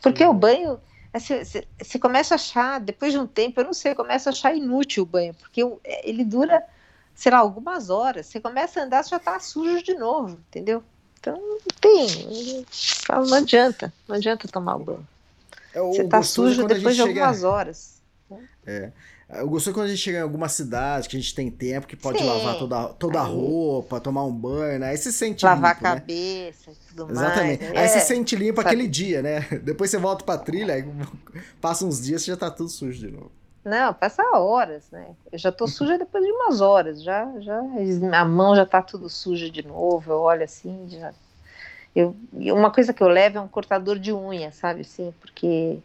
Porque 0.01 0.23
Sim. 0.23 0.29
o 0.29 0.33
banho, 0.33 0.79
você, 1.19 1.99
começa 1.99 2.33
a 2.33 2.35
achar, 2.35 2.79
depois 2.79 3.11
de 3.11 3.19
um 3.19 3.27
tempo, 3.27 3.59
eu 3.59 3.65
não 3.65 3.73
sei, 3.73 3.91
eu 3.91 3.95
começo 3.95 4.29
a 4.29 4.31
achar 4.31 4.55
inútil 4.55 5.03
o 5.03 5.05
banho, 5.05 5.33
porque 5.33 5.61
é, 5.83 6.09
ele 6.09 6.23
dura, 6.23 6.63
sei 7.13 7.31
lá, 7.31 7.39
algumas 7.39 7.89
horas. 7.89 8.25
Você 8.27 8.39
começa 8.39 8.79
a 8.79 8.83
andar, 8.83 9.03
você 9.03 9.11
já 9.11 9.19
tá 9.19 9.39
sujo 9.39 9.83
de 9.83 9.93
novo, 9.93 10.39
entendeu? 10.49 10.83
Então 11.19 11.35
não 11.35 11.59
tem. 11.81 12.65
Não 13.09 13.37
adianta, 13.37 13.93
não 14.07 14.15
adianta 14.15 14.47
tomar 14.47 14.75
o 14.77 14.79
banho. 14.79 15.07
É, 15.73 15.79
Você 15.79 16.03
tá 16.05 16.19
é 16.19 16.23
sujo 16.23 16.65
depois 16.65 16.95
de 16.95 17.01
algumas 17.01 17.43
horas. 17.43 18.01
É. 18.65 18.91
Eu 19.31 19.47
gosto 19.47 19.71
quando 19.71 19.85
a 19.85 19.89
gente 19.89 19.99
chega 19.99 20.17
em 20.17 20.21
alguma 20.21 20.49
cidade, 20.49 21.07
que 21.07 21.15
a 21.15 21.19
gente 21.19 21.35
tem 21.35 21.51
tempo, 21.51 21.85
que 21.85 21.95
pode 21.95 22.17
Sim. 22.17 22.25
lavar 22.25 22.57
toda, 22.57 22.87
toda 22.95 23.19
a 23.19 23.25
Aí- 23.25 23.31
roupa, 23.31 23.99
tomar 23.99 24.23
um 24.25 24.31
banho, 24.33 24.79
né? 24.79 24.87
Aí 24.89 24.97
você 24.97 25.11
sente 25.11 25.45
Lavar 25.45 25.75
limpo, 25.75 25.85
a 25.87 25.89
né? 25.91 25.99
cabeça 25.99 26.71
e 26.71 26.95
tudo 26.95 27.11
Exatamente. 27.11 27.63
mais. 27.63 27.77
Aí 27.77 27.83
É. 27.83 27.87
você 27.87 27.99
sente 27.99 28.35
limpo 28.35 28.55
sabe? 28.61 28.67
aquele 28.69 28.87
dia, 28.87 29.21
né? 29.21 29.41
Depois 29.63 29.91
você 29.91 29.99
volta 29.99 30.25
pra 30.25 30.35
trilha, 30.37 30.73
aí 30.73 30.83
passa 31.61 31.85
uns 31.85 32.01
dias 32.03 32.23
você 32.23 32.31
já 32.31 32.37
tá 32.37 32.49
tudo 32.49 32.69
sujo 32.69 32.99
de 32.99 33.11
novo. 33.11 33.31
Não, 33.63 33.93
passa 33.93 34.23
horas, 34.35 34.85
né? 34.91 35.09
Eu 35.31 35.37
já 35.37 35.51
tô 35.51 35.67
suja 35.67 35.95
depois 35.97 36.23
de 36.25 36.31
umas 36.31 36.59
horas, 36.59 37.03
já, 37.03 37.29
já 37.39 37.61
a 38.19 38.25
mão 38.25 38.55
já 38.55 38.65
tá 38.65 38.81
tudo 38.81 39.07
suja 39.09 39.47
de 39.47 39.61
novo. 39.67 40.11
Eu 40.11 40.19
olho 40.21 40.43
assim, 40.43 40.87
já. 40.89 41.13
Eu, 41.95 42.15
e 42.33 42.51
uma 42.51 42.71
coisa 42.71 42.93
que 42.93 43.03
eu 43.03 43.07
levo 43.07 43.37
é 43.37 43.41
um 43.41 43.47
cortador 43.47 43.99
de 43.99 44.11
unha, 44.13 44.51
sabe 44.51 44.81
assim? 44.81 45.13
Porque 45.19 45.79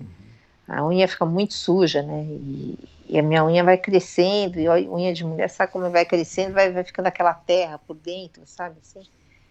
a 0.66 0.84
unha 0.86 1.06
fica 1.06 1.26
muito 1.26 1.54
suja, 1.54 2.02
né? 2.02 2.24
E, 2.24 2.78
e, 3.08 3.18
a 3.18 3.22
minha 3.22 3.44
unha 3.44 3.62
vai 3.62 3.76
crescendo, 3.76 4.58
e 4.58 4.66
a 4.66 4.74
unha 4.74 5.12
de 5.12 5.24
mulher, 5.24 5.48
sabe 5.50 5.72
como 5.72 5.90
vai 5.90 6.04
crescendo, 6.04 6.54
vai, 6.54 6.72
vai 6.72 6.84
ficando 6.84 7.06
aquela 7.06 7.34
terra 7.34 7.78
por 7.78 7.94
dentro, 7.96 8.42
sabe 8.46 8.76
assim? 8.82 9.06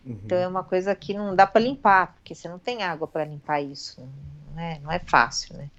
Uhum. 0.05 0.19
Então 0.25 0.37
é 0.37 0.47
uma 0.47 0.63
coisa 0.63 0.93
que 0.95 1.13
não 1.13 1.35
dá 1.35 1.45
para 1.45 1.61
limpar, 1.61 2.13
porque 2.13 2.33
você 2.33 2.49
não 2.49 2.59
tem 2.59 2.83
água 2.83 3.07
para 3.07 3.23
limpar 3.25 3.61
isso, 3.61 4.01
não 4.53 4.61
é, 4.61 4.79
não 4.79 4.91
é 4.91 4.99
fácil, 4.99 5.55
né? 5.55 5.69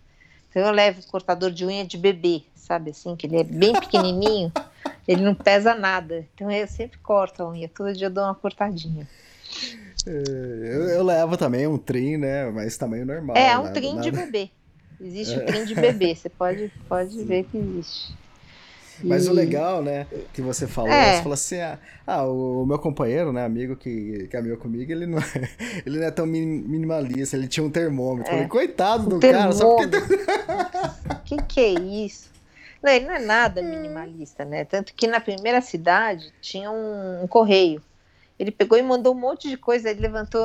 Então 0.49 0.62
eu 0.62 0.70
levo 0.70 1.05
cortador 1.09 1.51
de 1.51 1.66
unha 1.66 1.85
de 1.85 1.99
bebê, 1.99 2.45
sabe 2.55 2.93
assim, 2.93 3.16
que 3.16 3.26
ele 3.26 3.39
é 3.39 3.45
bem 3.45 3.72
pequenininho, 3.72 4.53
ele 5.07 5.22
não 5.22 5.35
pesa 5.35 5.74
nada. 5.74 6.24
Então 6.32 6.51
eu 6.51 6.66
sempre 6.68 6.99
corto 6.99 7.43
a 7.43 7.51
unha, 7.51 7.68
todo 7.68 7.93
dia 7.93 8.07
eu 8.07 8.11
dou 8.11 8.22
uma 8.22 8.37
cortadinha. 8.37 9.07
É, 10.07 10.11
eu, 10.11 10.89
eu, 10.91 11.03
levo 11.03 11.37
também 11.37 11.66
um 11.66 11.78
trim, 11.78 12.16
né? 12.18 12.51
Mas 12.51 12.76
tamanho 12.76 13.05
normal. 13.05 13.37
É, 13.37 13.59
um 13.59 13.72
trim 13.72 14.01
de 14.01 14.11
bebê. 14.11 14.51
Existe 15.05 15.34
é. 15.34 15.36
o 15.36 15.46
trim 15.46 15.64
de 15.66 15.74
bebê, 15.74 16.14
você 16.14 16.30
pode, 16.30 16.72
pode 16.88 17.22
ver 17.24 17.44
que 17.44 17.59
existe. 17.59 18.16
Mas 19.02 19.26
e... 19.26 19.28
o 19.28 19.32
legal, 19.32 19.82
né, 19.82 20.07
que 20.32 20.40
você 20.40 20.66
falou, 20.66 20.90
é. 20.90 21.16
você 21.16 21.22
falou 21.22 21.34
assim, 21.34 21.61
ah, 21.61 21.78
ah, 22.07 22.24
o 22.24 22.64
meu 22.64 22.78
companheiro, 22.78 23.32
né, 23.32 23.44
amigo 23.44 23.76
que 23.76 24.28
caminhou 24.30 24.57
comigo, 24.57 24.90
ele 24.90 25.07
não, 25.07 25.18
é, 25.18 25.22
ele 25.84 25.98
não 25.98 26.07
é 26.07 26.11
tão 26.11 26.24
minimalista, 26.24 27.36
ele 27.36 27.48
tinha 27.48 27.64
um 27.64 27.70
termômetro. 27.70 28.30
É. 28.30 28.34
Falei, 28.34 28.48
coitado 28.48 29.09
do 29.11 29.20
cara, 29.20 29.52
só 29.52 29.76
porque... 29.76 30.00
que 31.36 31.42
que 31.42 31.61
é 31.61 31.72
isso? 31.72 32.30
Não, 32.82 32.90
ele 32.90 33.07
não 33.07 33.14
é 33.14 33.20
nada 33.20 33.61
minimalista, 33.61 34.44
né, 34.44 34.64
tanto 34.64 34.94
que 34.94 35.07
na 35.07 35.20
primeira 35.20 35.61
cidade 35.61 36.32
tinha 36.40 36.70
um, 36.70 37.24
um 37.24 37.26
correio. 37.26 37.82
Ele 38.38 38.50
pegou 38.50 38.78
e 38.78 38.82
mandou 38.82 39.14
um 39.14 39.18
monte 39.18 39.48
de 39.48 39.57
coisa, 39.57 39.90
ele 39.90 40.00
levantou, 40.00 40.42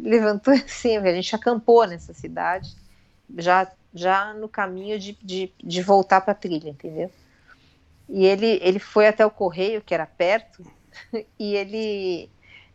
levantou 0.00 0.52
assim, 0.54 0.96
a 0.96 1.12
gente 1.12 1.34
acampou 1.34 1.86
nessa 1.86 2.12
cidade, 2.12 2.70
já, 3.38 3.70
já 3.94 4.34
no 4.34 4.48
caminho 4.48 4.98
de, 4.98 5.16
de, 5.22 5.52
de 5.62 5.82
voltar 5.82 6.20
para 6.20 6.32
a 6.32 6.36
trilha, 6.36 6.70
entendeu? 6.70 7.10
E 8.08 8.26
ele, 8.26 8.58
ele 8.60 8.78
foi 8.78 9.06
até 9.06 9.24
o 9.24 9.30
correio, 9.30 9.80
que 9.80 9.94
era 9.94 10.06
perto, 10.06 10.64
e 11.38 11.54
ele, 11.54 12.28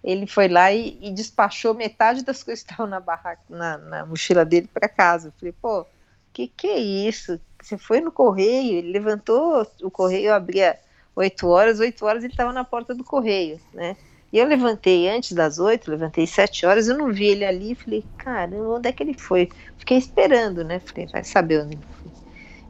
ele 0.04 0.26
foi 0.26 0.48
lá 0.48 0.72
e, 0.72 0.98
e 1.02 1.12
despachou 1.12 1.74
metade 1.74 2.24
das 2.24 2.42
coisas 2.42 2.64
que 2.64 2.72
estavam 2.72 2.90
na, 2.90 3.00
barraca, 3.00 3.42
na, 3.50 3.78
na 3.78 4.06
mochila 4.06 4.46
dele 4.46 4.70
para 4.74 4.88
casa. 4.88 5.28
Eu 5.28 5.34
falei, 5.34 5.54
pô, 5.62 5.86
que 6.34 6.48
que 6.48 6.68
é 6.68 6.80
isso? 6.80 7.40
Você 7.62 7.78
foi 7.78 8.00
no 8.00 8.12
correio, 8.12 8.78
ele 8.78 8.92
levantou 8.92 9.68
o 9.84 9.92
correio, 9.92 10.34
abria 10.34 10.80
8 11.16 11.48
horas, 11.48 11.80
8 11.80 12.06
horas 12.06 12.24
ele 12.24 12.34
estava 12.34 12.54
na 12.54 12.64
porta 12.64 12.96
do 12.96 13.04
correio, 13.04 13.60
né? 13.74 13.98
E 14.32 14.38
eu 14.38 14.46
levantei 14.46 15.10
antes 15.10 15.32
das 15.32 15.58
8, 15.58 15.90
levantei 15.90 16.28
7 16.28 16.66
horas, 16.66 16.88
eu 16.88 16.98
não 16.98 17.12
vi 17.12 17.28
ele 17.28 17.46
ali, 17.46 17.74
falei, 17.74 18.04
caramba, 18.18 18.78
onde 18.78 18.88
é 18.88 18.92
que 18.92 19.02
ele 19.02 19.16
foi? 19.16 19.50
Fiquei 19.78 19.98
esperando, 19.98 20.64
né? 20.64 20.80
Falei, 20.80 21.08
vai 21.08 21.24
saber 21.24 21.62
onde 21.62 21.76
ele 21.76 21.84
foi. 22.02 22.12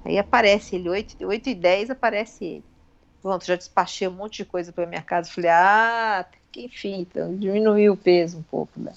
Aí 0.06 0.18
aparece 0.18 0.76
ele, 0.76 0.90
8, 0.90 1.26
8 1.26 1.50
e 1.50 1.56
10 1.56 1.90
aparece 1.90 2.46
ele. 2.46 2.64
Pronto, 3.22 3.46
já 3.46 3.56
despachei 3.56 4.08
um 4.08 4.12
monte 4.12 4.38
de 4.38 4.46
coisa 4.46 4.72
para 4.72 4.86
minha 4.86 5.02
casa. 5.02 5.30
Falei, 5.30 5.50
ah, 5.50 6.26
que 6.52 6.62
enfim, 6.62 7.02
então 7.02 7.36
diminuiu 7.36 7.94
o 7.94 7.98
peso 7.98 8.38
um 8.38 8.44
pouco 8.44 8.80
da, 8.80 8.94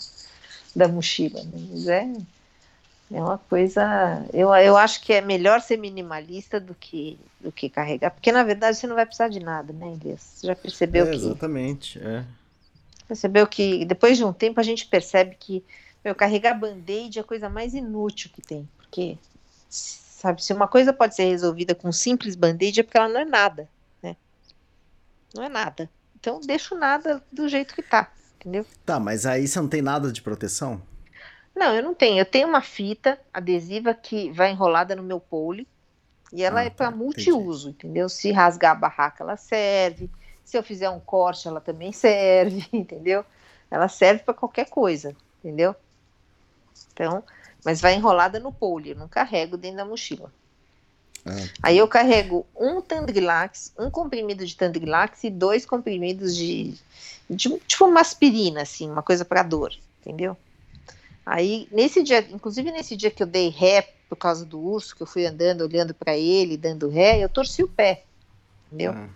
da 0.74 0.86
mochila. 0.86 1.42
Né? 1.42 1.66
Mas 1.70 1.88
é, 1.88 2.12
é 3.12 3.20
uma 3.20 3.38
coisa. 3.38 4.24
Eu, 4.32 4.54
eu 4.54 4.76
acho 4.76 5.02
que 5.02 5.12
é 5.12 5.20
melhor 5.20 5.60
ser 5.60 5.76
minimalista 5.76 6.60
do 6.60 6.74
que, 6.74 7.18
do 7.40 7.50
que 7.50 7.68
carregar. 7.68 8.10
Porque 8.10 8.30
na 8.30 8.44
verdade 8.44 8.76
você 8.76 8.86
não 8.86 8.94
vai 8.94 9.04
precisar 9.04 9.28
de 9.28 9.40
nada, 9.40 9.72
né, 9.72 9.98
Elias? 10.00 10.20
Você 10.20 10.46
já 10.46 10.54
percebeu 10.54 11.06
é, 11.06 11.10
que. 11.10 11.16
Exatamente, 11.16 11.98
é. 11.98 12.24
Percebeu 13.08 13.46
que 13.46 13.84
depois 13.84 14.16
de 14.16 14.24
um 14.24 14.32
tempo 14.32 14.60
a 14.60 14.62
gente 14.62 14.86
percebe 14.86 15.36
que 15.38 15.64
meu, 16.04 16.14
carregar 16.14 16.58
band-aid 16.58 17.18
é 17.18 17.22
a 17.22 17.24
coisa 17.24 17.48
mais 17.48 17.74
inútil 17.74 18.30
que 18.34 18.42
tem. 18.42 18.68
Porque 18.78 19.18
Sabe, 20.22 20.40
se 20.40 20.52
uma 20.52 20.68
coisa 20.68 20.92
pode 20.92 21.16
ser 21.16 21.24
resolvida 21.24 21.74
com 21.74 21.88
um 21.88 21.92
simples 21.92 22.36
band-aid 22.36 22.78
é 22.78 22.82
porque 22.84 22.96
ela 22.96 23.08
não 23.08 23.20
é 23.20 23.24
nada, 23.24 23.68
né? 24.00 24.16
Não 25.34 25.42
é 25.42 25.48
nada. 25.48 25.90
Então 26.14 26.38
deixa 26.40 26.76
o 26.76 26.78
nada 26.78 27.20
do 27.32 27.48
jeito 27.48 27.74
que 27.74 27.82
tá, 27.82 28.08
entendeu? 28.36 28.64
Tá, 28.86 29.00
mas 29.00 29.26
aí 29.26 29.48
você 29.48 29.60
não 29.60 29.66
tem 29.66 29.82
nada 29.82 30.12
de 30.12 30.22
proteção? 30.22 30.80
Não, 31.56 31.74
eu 31.74 31.82
não 31.82 31.92
tenho. 31.92 32.20
Eu 32.20 32.24
tenho 32.24 32.46
uma 32.46 32.62
fita 32.62 33.18
adesiva 33.34 33.92
que 33.94 34.30
vai 34.30 34.52
enrolada 34.52 34.94
no 34.94 35.02
meu 35.02 35.18
pole 35.18 35.66
e 36.32 36.44
ela 36.44 36.60
ah, 36.60 36.64
é 36.66 36.70
para 36.70 36.92
tá, 36.92 36.96
multiuso, 36.96 37.70
entendi. 37.70 37.86
entendeu? 37.86 38.08
Se 38.08 38.30
rasgar 38.30 38.70
a 38.70 38.78
barraca, 38.78 39.24
ela 39.24 39.36
serve. 39.36 40.08
Se 40.44 40.56
eu 40.56 40.62
fizer 40.62 40.90
um 40.90 41.00
corte, 41.00 41.48
ela 41.48 41.60
também 41.60 41.92
serve, 41.92 42.66
entendeu? 42.72 43.24
Ela 43.70 43.88
serve 43.88 44.22
para 44.22 44.34
qualquer 44.34 44.68
coisa, 44.68 45.16
entendeu? 45.42 45.74
Então, 46.92 47.22
mas 47.64 47.80
vai 47.80 47.94
enrolada 47.94 48.38
no 48.38 48.52
pole, 48.52 48.90
eu 48.90 48.96
não 48.96 49.08
carrego 49.08 49.56
dentro 49.56 49.78
da 49.78 49.84
mochila. 49.84 50.32
Ah. 51.24 51.30
Aí 51.62 51.78
eu 51.78 51.86
carrego 51.86 52.44
um 52.56 52.80
Tandrilax, 52.80 53.72
um 53.78 53.90
comprimido 53.90 54.44
de 54.44 54.56
Tandrilax 54.56 55.24
e 55.24 55.30
dois 55.30 55.64
comprimidos 55.64 56.36
de, 56.36 56.74
de 57.30 57.58
tipo 57.60 57.84
uma 57.84 58.00
aspirina, 58.00 58.62
assim, 58.62 58.90
uma 58.90 59.02
coisa 59.02 59.24
para 59.24 59.42
dor, 59.42 59.72
entendeu? 60.00 60.36
Aí 61.24 61.68
nesse 61.70 62.02
dia, 62.02 62.20
inclusive 62.30 62.72
nesse 62.72 62.96
dia 62.96 63.10
que 63.10 63.22
eu 63.22 63.26
dei 63.26 63.48
ré 63.48 63.82
por 64.08 64.16
causa 64.16 64.44
do 64.44 64.60
urso, 64.60 64.96
que 64.96 65.02
eu 65.02 65.06
fui 65.06 65.24
andando, 65.24 65.62
olhando 65.62 65.94
para 65.94 66.16
ele, 66.16 66.56
dando 66.56 66.88
ré, 66.88 67.22
eu 67.22 67.28
torci 67.28 67.62
o 67.62 67.68
pé, 67.68 68.04
entendeu? 68.66 68.92
Ah. 68.92 69.08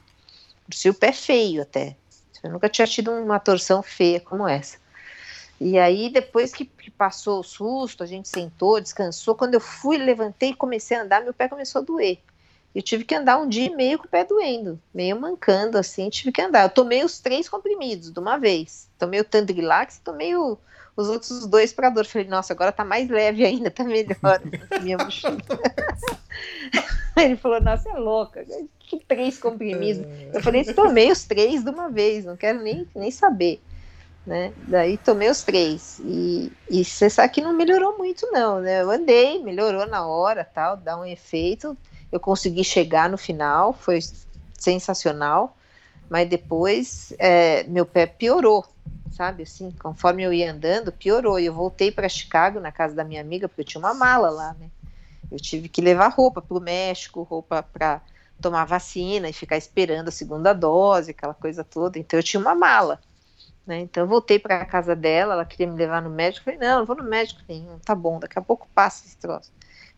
Torci 0.69 0.91
o 0.91 0.95
pé 0.95 1.12
feio 1.12 1.62
até. 1.62 1.97
Eu 2.43 2.51
nunca 2.51 2.69
tinha 2.69 2.87
tido 2.87 3.11
uma 3.11 3.39
torção 3.39 3.83
feia 3.83 4.21
como 4.21 4.47
essa. 4.47 4.79
E 5.61 5.79
aí, 5.79 6.11
depois 6.11 6.53
que, 6.53 6.71
passou 6.97 7.41
o 7.41 7.43
susto, 7.43 8.03
a 8.03 8.07
gente 8.07 8.29
sentou, 8.29 8.81
descansou. 8.81 9.35
Quando 9.35 9.55
eu 9.55 9.61
fui, 9.61 9.97
levantei 9.97 10.51
e 10.51 10.55
comecei 10.55 10.97
a 10.97 11.03
andar, 11.03 11.23
meu 11.23 11.35
pé 11.35 11.49
começou 11.49 11.83
a 11.83 11.85
doer. 11.85 12.19
Eu 12.75 12.83
tive 12.83 13.05
que 13.05 13.14
andar 13.14 13.39
um 13.39 13.49
dia 13.49 13.67
e 13.67 13.75
meio 13.75 13.99
com 13.99 14.05
o 14.05 14.09
pé 14.09 14.23
doendo, 14.23 14.79
meio 14.93 15.19
mancando 15.19 15.79
assim, 15.79 16.11
tive 16.11 16.31
que 16.31 16.43
andar. 16.43 16.64
Eu 16.64 16.69
tomei 16.69 17.03
os 17.03 17.19
três 17.19 17.49
comprimidos 17.49 18.11
de 18.11 18.21
uma 18.21 18.37
vez. 18.37 18.87
Tomei 18.99 19.21
o 19.21 19.25
Tandrilax 19.25 19.97
e 19.97 20.01
tomei 20.03 20.37
o, 20.37 20.59
os 20.95 21.09
outros 21.09 21.47
dois 21.47 21.73
para 21.73 21.89
dor. 21.89 22.05
Falei, 22.05 22.29
nossa, 22.29 22.53
agora 22.53 22.71
tá 22.71 22.85
mais 22.85 23.09
leve 23.09 23.47
ainda, 23.47 23.71
tá 23.71 23.83
melhor 23.83 24.43
minha. 24.83 24.99
Ele 27.17 27.37
falou, 27.37 27.62
nossa, 27.62 27.89
é 27.89 27.95
louca, 27.95 28.45
que 28.87 28.99
três 29.07 29.39
comprimidos. 29.39 30.07
Eu 30.32 30.41
falei, 30.43 30.64
tomei 30.64 31.11
os 31.11 31.24
três 31.24 31.62
de 31.62 31.70
uma 31.70 31.91
vez, 31.91 32.24
não 32.24 32.37
quero 32.37 32.62
nem, 32.62 32.87
nem 32.95 33.11
saber 33.11 33.61
né? 34.26 34.53
Daí 34.66 34.99
tomei 34.99 35.30
os 35.30 35.43
três. 35.43 36.01
E, 36.01 36.53
e 36.68 36.84
você 36.84 37.09
sabe 37.09 37.32
que 37.32 37.41
não 37.41 37.55
melhorou 37.55 37.97
muito, 37.97 38.28
não, 38.32 38.61
né? 38.61 38.82
Eu 38.82 38.91
andei, 38.91 39.43
melhorou 39.43 39.87
na 39.87 40.05
hora, 40.05 40.45
tal, 40.45 40.76
dá 40.76 40.99
um 40.99 41.05
efeito. 41.05 41.78
Eu 42.11 42.18
consegui 42.18 42.64
chegar 42.64 43.09
no 43.09 43.16
final, 43.16 43.72
foi 43.72 44.01
sensacional. 44.59 45.57
Mas 46.11 46.28
depois 46.28 47.12
é, 47.18 47.62
meu 47.64 47.87
pé 47.87 48.07
piorou, 48.07 48.64
sabe? 49.12 49.45
Assim, 49.45 49.70
conforme 49.80 50.24
eu 50.24 50.32
ia 50.32 50.53
andando, 50.53 50.91
piorou. 50.91 51.39
E 51.39 51.47
eu 51.47 51.55
voltei 51.55 51.93
para 51.93 52.09
Chicago, 52.09 52.59
na 52.59 52.72
casa 52.72 52.95
da 52.95 53.05
minha 53.05 53.20
amiga, 53.20 53.49
porque 53.49 53.61
eu 53.61 53.64
tinha 53.64 53.80
uma 53.80 53.95
mala 53.95 54.28
lá, 54.28 54.55
né? 54.59 54.70
Eu 55.30 55.39
tive 55.39 55.68
que 55.68 55.80
levar 55.80 56.09
roupa 56.09 56.43
para 56.43 56.57
o 56.57 56.61
México, 56.61 57.22
roupa 57.22 57.62
para 57.62 58.01
tomar 58.41 58.64
vacina 58.64 59.28
e 59.28 59.32
ficar 59.32 59.57
esperando 59.57 60.09
a 60.09 60.12
segunda 60.12 60.53
dose, 60.53 61.11
aquela 61.11 61.34
coisa 61.34 61.64
toda. 61.64 61.99
Então 61.99 62.18
eu 62.18 62.22
tinha 62.22 62.41
uma 62.41 62.55
mala. 62.55 63.01
Né? 63.66 63.80
Então 63.80 64.05
eu 64.05 64.09
voltei 64.09 64.39
para 64.39 64.61
a 64.61 64.64
casa 64.64 64.95
dela, 64.95 65.34
ela 65.34 65.45
queria 65.45 65.66
me 65.66 65.76
levar 65.76 66.01
no 66.01 66.11
médico, 66.11 66.45
falei, 66.45 66.61
não, 66.61 66.78
não 66.78 66.87
vou 66.87 66.97
no 66.97 67.03
médico 67.03 67.41
nenhum, 67.49 67.78
tá 67.80 67.95
bom, 67.95 68.20
daqui 68.20 68.39
a 68.39 68.43
pouco 68.43 68.68
passa 68.74 69.07
esse 69.07 69.16
troço. 69.16 69.51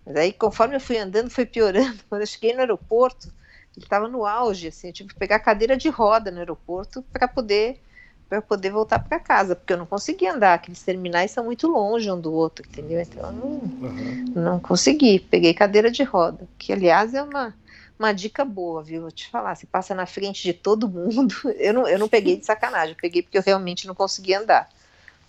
Mas 0.07 0.17
aí, 0.17 0.33
conforme 0.33 0.77
eu 0.77 0.81
fui 0.81 0.97
andando, 0.97 1.29
foi 1.29 1.45
piorando. 1.45 1.99
Quando 2.09 2.23
eu 2.23 2.27
cheguei 2.27 2.55
no 2.55 2.61
aeroporto, 2.61 3.29
ele 3.77 3.85
estava 3.85 4.09
no 4.09 4.25
auge, 4.25 4.69
assim, 4.69 4.89
eu 4.89 4.93
tive 4.93 5.11
que 5.11 5.19
pegar 5.19 5.39
cadeira 5.41 5.77
de 5.77 5.91
roda 5.91 6.31
no 6.31 6.39
aeroporto 6.39 7.03
para 7.13 7.29
poder 7.29 7.81
para 8.29 8.43
poder 8.43 8.71
voltar 8.71 8.99
para 8.99 9.19
casa, 9.19 9.57
porque 9.57 9.73
eu 9.73 9.79
não 9.79 9.87
conseguia 9.87 10.35
andar, 10.35 10.53
aqueles 10.53 10.83
terminais 10.83 11.31
são 11.31 11.45
muito 11.45 11.67
longe 11.67 12.11
um 12.11 12.21
do 12.21 12.31
outro, 12.31 12.63
entendeu? 12.69 13.01
Então 13.01 13.25
eu 13.25 13.33
não, 13.33 13.47
uhum. 13.47 14.33
não 14.35 14.61
consegui, 14.61 15.19
peguei 15.19 15.55
cadeira 15.55 15.91
de 15.91 16.03
roda, 16.03 16.47
que 16.59 16.71
aliás 16.71 17.15
é 17.15 17.23
uma 17.23 17.55
uma 17.99 18.13
dica 18.13 18.45
boa, 18.45 18.83
viu? 18.83 19.03
Vou 19.03 19.11
te 19.11 19.29
falar, 19.29 19.55
você 19.55 19.67
passa 19.67 19.95
na 19.95 20.07
frente 20.07 20.43
de 20.43 20.53
todo 20.53 20.89
mundo. 20.89 21.35
Eu 21.59 21.75
não, 21.75 21.89
eu 21.89 21.99
não 21.99 22.09
peguei 22.09 22.37
de 22.37 22.47
sacanagem, 22.47 22.91
eu 22.91 23.01
peguei 23.01 23.23
porque 23.23 23.39
eu 23.39 23.43
realmente 23.43 23.87
não 23.87 23.95
conseguia 23.95 24.41
andar. 24.41 24.69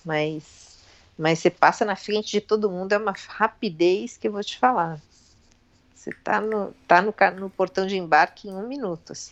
Mas, 0.06 0.78
mas 1.18 1.40
você 1.40 1.50
passa 1.50 1.84
na 1.84 1.96
frente 1.96 2.32
de 2.32 2.42
todo 2.42 2.70
mundo, 2.70 2.94
é 2.94 2.98
uma 2.98 3.14
rapidez 3.28 4.18
que 4.18 4.28
eu 4.28 4.32
vou 4.32 4.44
te 4.44 4.58
falar. 4.58 5.00
Você 5.96 6.12
tá 6.24 6.40
no, 6.40 6.74
tá 6.88 7.02
no, 7.02 7.14
no 7.40 7.50
portão 7.50 7.86
de 7.86 7.98
embarque 7.98 8.48
em 8.48 8.54
um 8.54 8.68
minuto, 8.68 9.12
assim. 9.12 9.32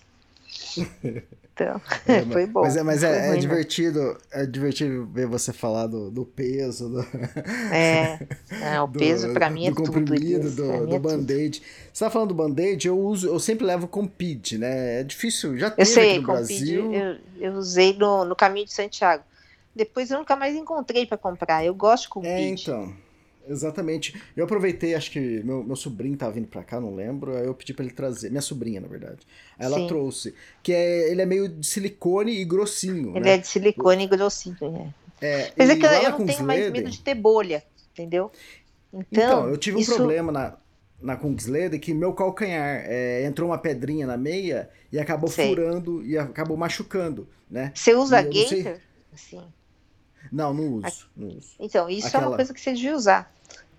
Então, 1.57 1.81
é, 2.07 2.21
foi 2.31 2.45
bom. 2.45 2.61
Mas 2.61 2.77
é, 2.77 2.83
mas 2.83 3.03
é, 3.03 3.33
é 3.33 3.37
divertido, 3.37 4.17
é 4.31 4.45
divertido 4.45 5.07
ver 5.07 5.25
você 5.25 5.51
falar 5.51 5.87
do, 5.87 6.11
do 6.11 6.23
peso. 6.23 6.89
Do, 6.89 7.01
é, 7.73 8.19
é, 8.61 8.79
o 8.79 8.87
peso 8.87 9.33
para 9.33 9.49
mim 9.49 9.67
é 9.67 9.71
do 9.71 9.75
comprimido, 9.75 10.49
tudo. 10.49 10.55
Do, 10.55 10.87
do 10.87 10.95
é 10.95 10.99
band-aid. 10.99 11.61
Você 11.91 12.05
tá 12.05 12.11
falando 12.11 12.29
do 12.29 12.35
band-aid, 12.35 12.87
eu 12.87 12.99
uso, 12.99 13.27
eu 13.27 13.39
sempre 13.39 13.65
levo 13.65 13.87
com 13.87 14.05
PID, 14.05 14.59
né? 14.59 15.01
É 15.01 15.03
difícil, 15.03 15.57
já 15.57 15.71
teve 15.71 15.81
eu 15.81 15.93
sei, 15.93 16.11
aqui 16.11 16.19
no 16.19 16.27
Brasil. 16.27 16.93
eu, 16.93 17.17
eu 17.39 17.53
usei 17.53 17.93
no, 17.97 18.23
no 18.23 18.35
caminho 18.35 18.65
de 18.65 18.73
Santiago. 18.73 19.23
Depois 19.75 20.11
eu 20.11 20.19
nunca 20.19 20.35
mais 20.35 20.55
encontrei 20.55 21.05
para 21.05 21.17
comprar. 21.17 21.65
Eu 21.65 21.73
gosto 21.73 22.09
com 22.09 22.23
é, 22.23 22.37
PID. 22.37 22.61
então. 22.61 23.06
Exatamente. 23.49 24.19
Eu 24.35 24.45
aproveitei, 24.45 24.93
acho 24.95 25.11
que 25.11 25.19
meu, 25.43 25.63
meu 25.63 25.75
sobrinho 25.75 26.17
tava 26.17 26.33
vindo 26.33 26.47
pra 26.47 26.63
cá, 26.63 26.79
não 26.81 26.93
lembro, 26.95 27.35
aí 27.35 27.45
eu 27.45 27.53
pedi 27.53 27.73
pra 27.73 27.85
ele 27.85 27.93
trazer. 27.93 28.29
Minha 28.29 28.41
sobrinha, 28.41 28.81
na 28.81 28.87
verdade. 28.87 29.19
Aí 29.57 29.65
ela 29.65 29.77
Sim. 29.77 29.87
trouxe. 29.87 30.33
Que 30.61 30.73
é, 30.73 31.11
ele 31.11 31.21
é 31.21 31.25
meio 31.25 31.47
de 31.47 31.65
silicone 31.65 32.39
e 32.39 32.45
grossinho. 32.45 33.11
Ele 33.15 33.21
né? 33.25 33.33
é 33.33 33.37
de 33.37 33.47
silicone 33.47 34.03
e 34.03 34.07
grossinho. 34.07 34.57
É. 34.61 34.93
É, 35.19 35.51
Mas 35.57 35.69
é 35.69 35.75
que 35.75 35.85
eu, 35.85 36.11
não 36.11 36.25
tenho 36.25 36.43
mais 36.43 36.71
medo 36.71 36.89
de 36.91 36.99
ter 37.01 37.15
bolha, 37.15 37.63
entendeu? 37.91 38.31
Então, 38.93 39.03
Então, 39.23 39.49
eu 39.49 39.57
tive 39.57 39.77
um 39.77 39.79
isso- 39.79 39.95
problema 39.95 40.31
na, 40.31 40.57
na 41.01 41.15
Kungsleden 41.15 41.79
que 41.79 41.93
meu 41.93 42.13
calcanhar 42.13 42.83
é, 42.85 43.25
entrou 43.25 43.49
uma 43.49 43.57
pedrinha 43.57 44.05
na 44.05 44.15
meia 44.17 44.69
e 44.91 44.99
acabou 44.99 45.29
Sei. 45.29 45.49
furando 45.49 46.05
e 46.05 46.17
acabou 46.17 46.55
machucando, 46.55 47.27
né? 47.49 47.71
Você 47.73 47.95
usa 47.95 48.21
eu 48.21 48.25
não 48.31 48.47
sei-? 48.47 48.75
Assim. 49.13 49.41
Não, 50.31 50.53
não 50.53 50.73
uso. 50.73 51.09
Não 51.15 51.29
uso. 51.29 51.55
Então, 51.59 51.89
isso 51.89 52.07
é 52.07 52.09
Aquela- 52.09 52.27
uma 52.27 52.35
coisa 52.35 52.53
que 52.53 52.59
você 52.61 52.73
devia 52.73 52.95
usar. 52.95 53.33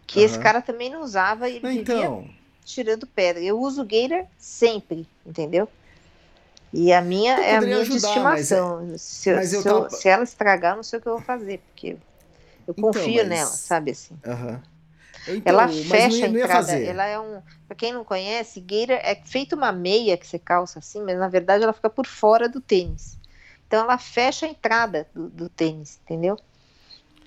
Que 0.09 0.21
esse 0.21 0.35
Aham. 0.37 0.43
cara 0.43 0.63
também 0.63 0.89
não 0.91 1.03
usava 1.03 1.49
e 1.51 1.61
então, 1.63 2.27
tirando 2.65 3.07
pedra. 3.07 3.43
Eu 3.43 3.61
uso 3.61 3.85
gator 3.85 4.25
sempre, 4.39 5.07
entendeu? 5.25 5.69
E 6.73 6.93
a 6.93 7.01
minha 7.03 7.35
é 7.41 7.57
a 7.57 7.61
minha 7.61 7.77
de 7.77 7.93
ajudar, 7.93 8.25
mas 8.25 8.41
estimação. 8.51 8.99
se, 8.99 9.35
mas 9.35 9.49
se 9.51 9.63
tava- 9.63 9.91
se 9.91 10.09
ela 10.09 10.25
estragar, 10.25 10.75
não 10.77 10.83
sei 10.83 10.99
o 10.99 11.03
que 11.03 11.09
eu 11.09 11.17
vou 11.17 11.23
fazer, 11.23 11.59
porque 11.59 11.91
eu 12.67 12.75
Então, 12.77 12.85
confio 12.93 13.17
mas- 13.17 13.29
nela, 13.29 13.51
sabe 13.51 13.91
assim? 13.91 14.19
Eu, 15.27 15.37
então, 15.37 15.53
Ela 15.53 15.69
fecha 15.69 16.27
não 16.27 16.37
a 16.37 16.39
entrada. 16.41 16.55
fazer. 16.67 16.87
Ela 16.87 17.05
é 17.05 17.19
um. 17.21 17.43
Pra 17.67 17.77
quem 17.77 17.93
não 17.93 18.03
conhece, 18.03 18.61
gator 18.61 18.97
é 19.03 19.15
feito 19.27 19.55
uma 19.55 19.71
meia 19.73 20.17
que 20.17 20.27
você 20.27 20.39
calça 20.39 20.79
assim, 20.79 21.03
mas 21.03 21.19
na 21.19 21.29
verdade 21.29 21.65
ela 21.65 21.73
fica 21.75 21.91
por 21.91 22.07
fora 22.07 22.49
do 22.49 22.63
tênis. 22.63 23.19
Então 23.67 23.83
ela 23.85 23.99
fecha 23.99 24.47
a 24.47 24.49
entrada 24.49 25.07
do, 25.15 25.29
do 25.29 25.49
tênis, 25.51 26.01
entendeu? 26.03 26.39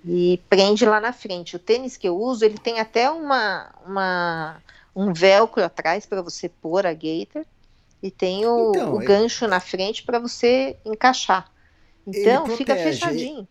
E 0.04 0.40
prende 0.50 0.86
lá 0.86 1.00
na 1.00 1.14
frente. 1.14 1.56
O 1.56 1.60
tênis 1.60 1.96
que 1.96 2.08
eu 2.08 2.18
uso, 2.18 2.44
ele 2.44 2.58
tem 2.58 2.80
até 2.80 3.10
uma, 3.10 3.70
uma 3.86 4.62
um 4.96 5.14
velcro 5.14 5.64
atrás 5.64 6.06
para 6.06 6.22
você 6.22 6.50
pôr 6.50 6.86
a 6.86 6.94
gator 6.94 7.46
e 8.02 8.10
tem 8.10 8.46
o, 8.46 8.72
Então, 8.72 8.94
o 8.94 8.98
ele- 8.98 9.06
gancho 9.08 9.48
na 9.48 9.60
frente 9.60 10.04
para 10.04 10.20
você 10.20 10.78
encaixar. 10.86 11.50
Então 12.06 12.48
fica 12.48 12.76
fechadinho. 12.76 13.48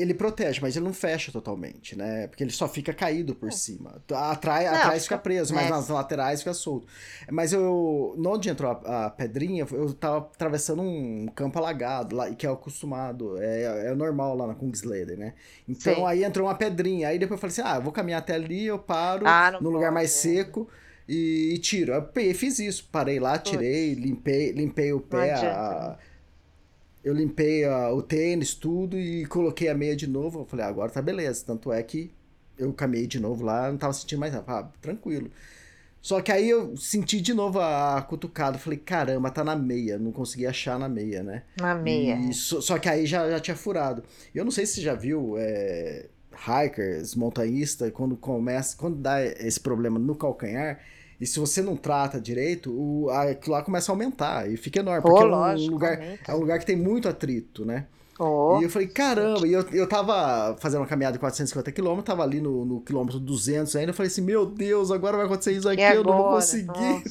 Ele 0.00 0.14
protege, 0.14 0.60
mas 0.62 0.76
ele 0.76 0.84
não 0.84 0.92
fecha 0.94 1.32
totalmente, 1.32 1.96
né? 1.96 2.28
Porque 2.28 2.44
ele 2.44 2.52
só 2.52 2.68
fica 2.68 2.94
caído 2.94 3.34
por 3.34 3.52
cima. 3.52 4.00
Atrai, 4.14 4.64
Não, 4.66 4.74
atrás 4.74 5.02
fica- 5.02 5.16
fica 5.16 5.18
preso, 5.18 5.52
mas 5.54 5.66
é. 5.66 5.70
nas 5.70 5.88
laterais 5.88 6.40
fica 6.40 6.54
solto. 6.54 6.86
Mas 7.30 7.52
eu, 7.52 8.14
onde 8.24 8.48
entrou 8.48 8.70
a, 8.84 9.06
a 9.06 9.10
pedrinha, 9.10 9.66
eu 9.72 9.92
tava 9.92 10.18
atravessando 10.18 10.82
um 10.82 11.26
campo 11.34 11.58
alagado, 11.58 12.14
lá, 12.14 12.30
que 12.32 12.46
é 12.46 12.50
acostumado, 12.50 13.36
é, 13.42 13.86
é 13.90 13.94
normal 13.94 14.36
lá 14.36 14.46
na 14.46 14.54
Kungsleden, 14.54 15.16
né? 15.16 15.34
Então 15.68 15.94
Sei. 15.94 16.04
aí 16.04 16.22
entrou 16.24 16.46
uma 16.46 16.54
pedrinha. 16.54 17.08
Aí 17.08 17.18
depois 17.18 17.36
eu 17.42 17.48
falei 17.48 17.52
assim: 17.52 17.62
ah, 17.74 17.78
eu 17.78 17.82
vou 17.82 17.92
caminhar 17.92 18.20
até 18.20 18.34
ali, 18.34 18.66
eu 18.66 18.78
paro 18.78 19.26
Ah, 19.26 19.58
no 19.60 19.68
lugar 19.68 19.90
mais 19.90 20.10
é. 20.10 20.12
seco. 20.14 20.68
E, 21.08 21.58
tiro. 21.62 21.92
Eu 21.92 22.34
fiz 22.34 22.58
isso. 22.58 22.86
Parei 22.92 23.18
lá, 23.18 23.38
tirei, 23.38 23.94
limpei, 23.94 24.52
limpei 24.52 24.92
o 24.92 25.00
pé, 25.00 25.32
a- 25.32 25.96
né? 25.98 26.04
Eu 27.08 27.14
limpei 27.14 27.64
ah, 27.64 27.90
o 27.90 28.02
tênis, 28.02 28.54
tudo, 28.54 28.98
e 28.98 29.24
coloquei 29.24 29.68
a 29.68 29.74
meia 29.74 29.96
de 29.96 30.06
novo. 30.06 30.40
Eu 30.40 30.44
falei, 30.44 30.66
ah, 30.66 30.68
agora 30.68 30.90
tá 30.90 31.00
beleza. 31.00 31.42
Tanto 31.46 31.72
é 31.72 31.82
que 31.82 32.10
eu 32.58 32.70
caminhei 32.72 33.06
de 33.06 33.18
novo 33.18 33.44
lá, 33.44 33.70
não 33.70 33.78
tava 33.78 33.94
sentindo 33.94 34.18
mais 34.18 34.34
nada. 34.34 34.44
Ah, 34.46 34.68
tranquilo. 34.82 35.30
Só 36.02 36.20
que 36.20 36.30
aí 36.30 36.50
eu 36.50 36.76
senti 36.76 37.18
de 37.20 37.32
novo 37.32 37.60
a 37.60 38.02
cutucada. 38.02 38.56
Eu 38.56 38.60
Falei, 38.60 38.78
caramba, 38.78 39.30
tá 39.30 39.42
na 39.42 39.56
meia. 39.56 39.98
Não 39.98 40.12
consegui 40.12 40.46
achar 40.46 40.78
na 40.78 40.88
meia, 40.88 41.22
né? 41.22 41.44
Na 41.58 41.74
meia. 41.74 42.16
E 42.16 42.34
só, 42.34 42.60
só 42.60 42.78
que 42.78 42.90
aí 42.90 43.06
já, 43.06 43.28
já 43.30 43.40
tinha 43.40 43.56
furado. 43.56 44.04
Eu 44.34 44.44
não 44.44 44.50
sei 44.50 44.66
se 44.66 44.74
você 44.74 44.80
já 44.82 44.94
viu 44.94 45.34
é, 45.38 46.08
hikers, 46.32 47.14
montanhista, 47.14 47.90
quando 47.90 48.18
começa, 48.18 48.76
quando 48.76 48.96
dá 48.96 49.24
esse 49.24 49.58
problema 49.58 49.98
no 49.98 50.14
calcanhar, 50.14 50.78
e 51.20 51.26
se 51.26 51.38
você 51.40 51.60
não 51.62 51.76
trata 51.76 52.20
direito, 52.20 52.70
o, 52.70 53.10
aquilo 53.10 53.54
lá 53.56 53.62
começa 53.62 53.90
a 53.90 53.94
aumentar 53.94 54.50
e 54.50 54.56
fica 54.56 54.80
enorme. 54.80 55.02
Porque 55.02 55.22
é 55.22 55.26
um 55.26 55.30
lógico, 55.30 55.70
lugar, 55.72 55.98
aumenta. 55.98 56.32
é 56.32 56.34
um 56.34 56.38
lugar 56.38 56.58
que 56.58 56.66
tem 56.66 56.76
muito 56.76 57.08
atrito, 57.08 57.64
né? 57.64 57.86
Ó, 58.20 58.58
E 58.60 58.64
eu 58.64 58.68
falei, 58.70 58.88
caramba, 58.88 59.46
e 59.46 59.52
eu, 59.52 59.64
eu 59.70 59.88
tava 59.88 60.56
fazendo 60.58 60.80
uma 60.80 60.88
caminhada 60.88 61.12
de 61.12 61.20
450 61.20 61.70
km, 61.70 62.00
tava 62.02 62.24
ali 62.24 62.40
no, 62.40 62.64
no 62.64 62.80
quilômetro 62.80 63.20
200 63.20 63.76
ainda, 63.76 63.90
eu 63.90 63.94
falei 63.94 64.08
assim, 64.10 64.22
meu 64.22 64.44
Deus, 64.44 64.90
agora 64.90 65.16
vai 65.16 65.26
acontecer 65.26 65.52
isso 65.52 65.68
aqui, 65.68 65.80
eu 65.80 66.02
não 66.02 66.16
vou 66.16 66.30
conseguir. 66.30 67.02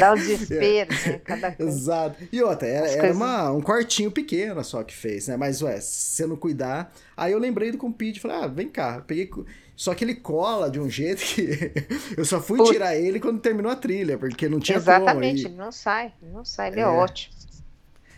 Dá 0.00 0.12
o 0.12 0.16
desespero, 0.16 0.90
né? 0.92 1.18
Cada 1.24 1.52
coisa. 1.52 1.70
Exato. 1.70 2.16
E 2.32 2.42
outra, 2.42 2.66
era, 2.66 2.88
era 2.88 2.98
coisas- 3.00 3.16
uma, 3.16 3.52
um 3.52 3.60
quartinho 3.60 4.10
pequeno 4.10 4.62
só 4.64 4.82
que 4.82 4.92
fez, 4.94 5.28
né? 5.28 5.36
Mas, 5.36 5.62
ué, 5.62 5.80
se 5.80 6.16
você 6.16 6.26
não 6.26 6.34
cuidar. 6.36 6.92
Aí 7.16 7.32
eu 7.32 7.38
lembrei 7.38 7.70
do 7.70 7.78
Compete, 7.78 8.18
falei, 8.18 8.36
ah, 8.38 8.46
vem 8.48 8.68
cá. 8.68 9.04
Peguei. 9.06 9.30
Só 9.76 9.94
que 9.94 10.04
ele 10.04 10.14
cola 10.14 10.70
de 10.70 10.78
um 10.80 10.88
jeito 10.88 11.22
que 11.24 11.72
eu 12.16 12.24
só 12.24 12.40
fui 12.40 12.58
Putz. 12.58 12.70
tirar 12.70 12.96
ele 12.96 13.18
quando 13.20 13.40
terminou 13.40 13.72
a 13.72 13.76
trilha, 13.76 14.16
porque 14.18 14.48
não 14.48 14.60
tinha 14.60 14.78
Exatamente, 14.78 15.42
como. 15.42 15.54
ele 15.54 15.56
não 15.56 15.72
sai, 15.72 16.12
ele 16.22 16.30
não 16.32 16.44
sai, 16.44 16.68
ele 16.70 16.80
é, 16.80 16.82
É. 16.82 16.86
ótimo. 16.86 17.34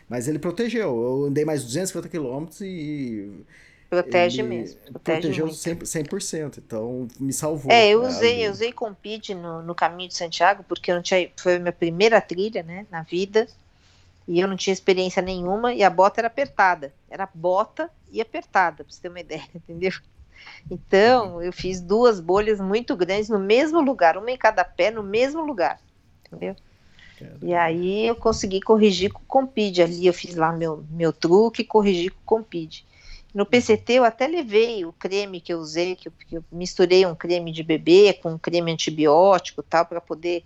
Mas 0.08 0.28
ele 0.28 0.38
protegeu. 0.38 0.88
Eu 1.02 1.24
andei 1.26 1.44
mais 1.44 1.64
250 1.64 2.08
quilômetros 2.08 2.60
e. 2.60 3.44
Protege 3.88 4.42
ele 4.42 4.48
mesmo, 4.48 4.80
protege 4.92 5.02
Protegeu 5.20 5.46
muito. 5.46 5.58
100%, 5.58 5.84
100%. 5.86 6.58
Então 6.58 7.06
me 7.18 7.32
salvou. 7.32 7.70
É, 7.70 7.88
eu 7.88 8.02
usei, 8.04 8.46
eu 8.46 8.50
usei 8.52 8.72
Compide 8.72 9.34
no, 9.34 9.62
no 9.62 9.74
caminho 9.74 10.08
de 10.08 10.16
Santiago, 10.16 10.64
porque 10.64 10.90
eu 10.90 10.96
não 10.96 11.02
tinha, 11.02 11.30
foi 11.36 11.56
a 11.56 11.58
minha 11.58 11.72
primeira 11.72 12.20
trilha, 12.20 12.62
né, 12.62 12.86
na 12.90 13.02
vida, 13.02 13.46
e 14.28 14.40
eu 14.40 14.48
não 14.48 14.56
tinha 14.56 14.74
experiência 14.74 15.22
nenhuma, 15.22 15.72
e 15.74 15.82
a 15.84 15.90
bota 15.90 16.20
era 16.20 16.28
apertada, 16.28 16.92
era 17.08 17.28
bota 17.32 17.90
e 18.10 18.20
apertada, 18.20 18.84
pra 18.84 18.92
você 18.92 19.00
ter 19.02 19.08
uma 19.08 19.20
ideia, 19.20 19.44
entendeu? 19.54 19.92
Então, 20.70 21.42
eu 21.42 21.52
fiz 21.52 21.80
duas 21.80 22.20
bolhas 22.20 22.60
muito 22.60 22.96
grandes 22.96 23.28
no 23.28 23.38
mesmo 23.38 23.80
lugar, 23.80 24.16
uma 24.16 24.30
em 24.30 24.36
cada 24.36 24.64
pé, 24.64 24.90
no 24.90 25.02
mesmo 25.02 25.44
lugar, 25.44 25.78
entendeu? 26.26 26.56
E 27.42 27.54
aí 27.54 28.06
eu 28.06 28.16
consegui 28.16 28.60
corrigir 28.60 29.12
com 29.12 29.22
o 29.22 29.26
Compide 29.26 29.82
ali, 29.82 30.06
eu 30.06 30.12
fiz 30.12 30.34
lá 30.34 30.52
meu, 30.52 30.84
meu 30.90 31.12
truque 31.12 31.62
e 31.62 31.64
corrigi 31.64 32.10
com 32.10 32.20
o 32.20 32.24
Compide. 32.24 32.84
No 33.32 33.44
PCT 33.44 33.94
eu 33.94 34.04
até 34.04 34.26
levei 34.26 34.84
o 34.84 34.92
creme 34.92 35.40
que 35.40 35.52
eu 35.52 35.58
usei, 35.58 35.94
que 35.94 36.08
eu, 36.08 36.12
que 36.26 36.36
eu 36.36 36.44
misturei 36.50 37.04
um 37.04 37.14
creme 37.14 37.52
de 37.52 37.62
bebê 37.62 38.14
com 38.14 38.32
um 38.32 38.38
creme 38.38 38.72
antibiótico 38.72 39.62
tal, 39.62 39.84
para 39.84 40.00
poder 40.00 40.44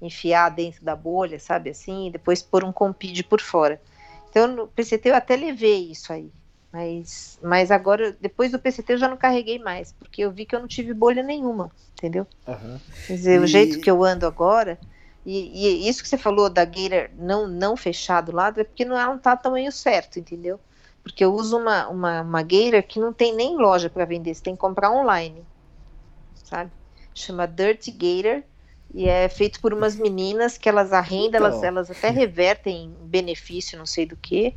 enfiar 0.00 0.48
dentro 0.48 0.84
da 0.84 0.96
bolha, 0.96 1.38
sabe 1.38 1.70
assim, 1.70 2.08
e 2.08 2.10
depois 2.10 2.42
pôr 2.42 2.64
um 2.64 2.72
Compide 2.72 3.22
por 3.22 3.40
fora. 3.40 3.80
Então 4.28 4.48
no 4.48 4.66
PCT 4.66 5.10
eu 5.10 5.14
até 5.14 5.36
levei 5.36 5.90
isso 5.90 6.12
aí. 6.12 6.30
Mas, 6.72 7.38
mas 7.42 7.70
agora, 7.70 8.12
depois 8.20 8.50
do 8.52 8.58
PCT 8.58 8.94
eu 8.94 8.98
já 8.98 9.08
não 9.08 9.16
carreguei 9.16 9.58
mais, 9.58 9.92
porque 9.92 10.22
eu 10.22 10.32
vi 10.32 10.46
que 10.46 10.54
eu 10.56 10.60
não 10.60 10.68
tive 10.68 10.94
bolha 10.94 11.22
nenhuma, 11.22 11.70
entendeu? 11.98 12.26
Aham. 12.46 12.80
Quer 13.06 13.14
dizer, 13.14 13.40
o 13.40 13.46
E- 13.46 13.48
jeito 13.48 13.80
que 13.80 13.90
eu 13.90 14.02
ando 14.04 14.26
agora, 14.26 14.80
e, 15.24 15.84
e 15.86 15.88
isso 15.88 16.02
que 16.02 16.08
você 16.08 16.18
falou 16.18 16.50
da 16.50 16.64
Gator 16.64 17.10
não, 17.14 17.48
não 17.48 17.76
fechar 17.76 18.20
do 18.22 18.32
lado, 18.32 18.60
é 18.60 18.64
porque 18.64 18.84
não, 18.84 18.98
ela 18.98 19.12
não 19.14 19.20
tá 19.20 19.36
tamanho 19.36 19.72
certo, 19.72 20.18
entendeu? 20.18 20.60
Porque 21.02 21.24
eu 21.24 21.34
uso 21.34 21.58
uma, 21.58 21.88
uma, 21.88 22.22
uma 22.22 22.42
Gator 22.42 22.82
que 22.84 23.00
não 23.00 23.12
tem 23.12 23.34
nem 23.34 23.56
loja 23.56 23.90
para 23.90 24.04
vender, 24.04 24.34
você 24.34 24.42
tem 24.42 24.54
que 24.54 24.60
comprar 24.60 24.90
online, 24.92 25.46
sabe? 26.34 26.72
Chama 27.14 27.46
Dirty 27.46 27.90
Gator, 27.90 28.42
e 28.94 29.08
é 29.08 29.28
feito 29.28 29.60
por 29.60 29.72
umas 29.72 29.96
meninas 29.96 30.58
que 30.58 30.68
elas 30.68 30.92
arrendam, 30.92 31.38
Então. 31.38 31.46
elas, 31.46 31.62
elas 31.62 31.90
até 31.90 32.10
revertem 32.10 32.84
em 32.86 33.08
benefício, 33.08 33.78
não 33.78 33.86
sei 33.86 34.06
do 34.06 34.16
que, 34.16 34.56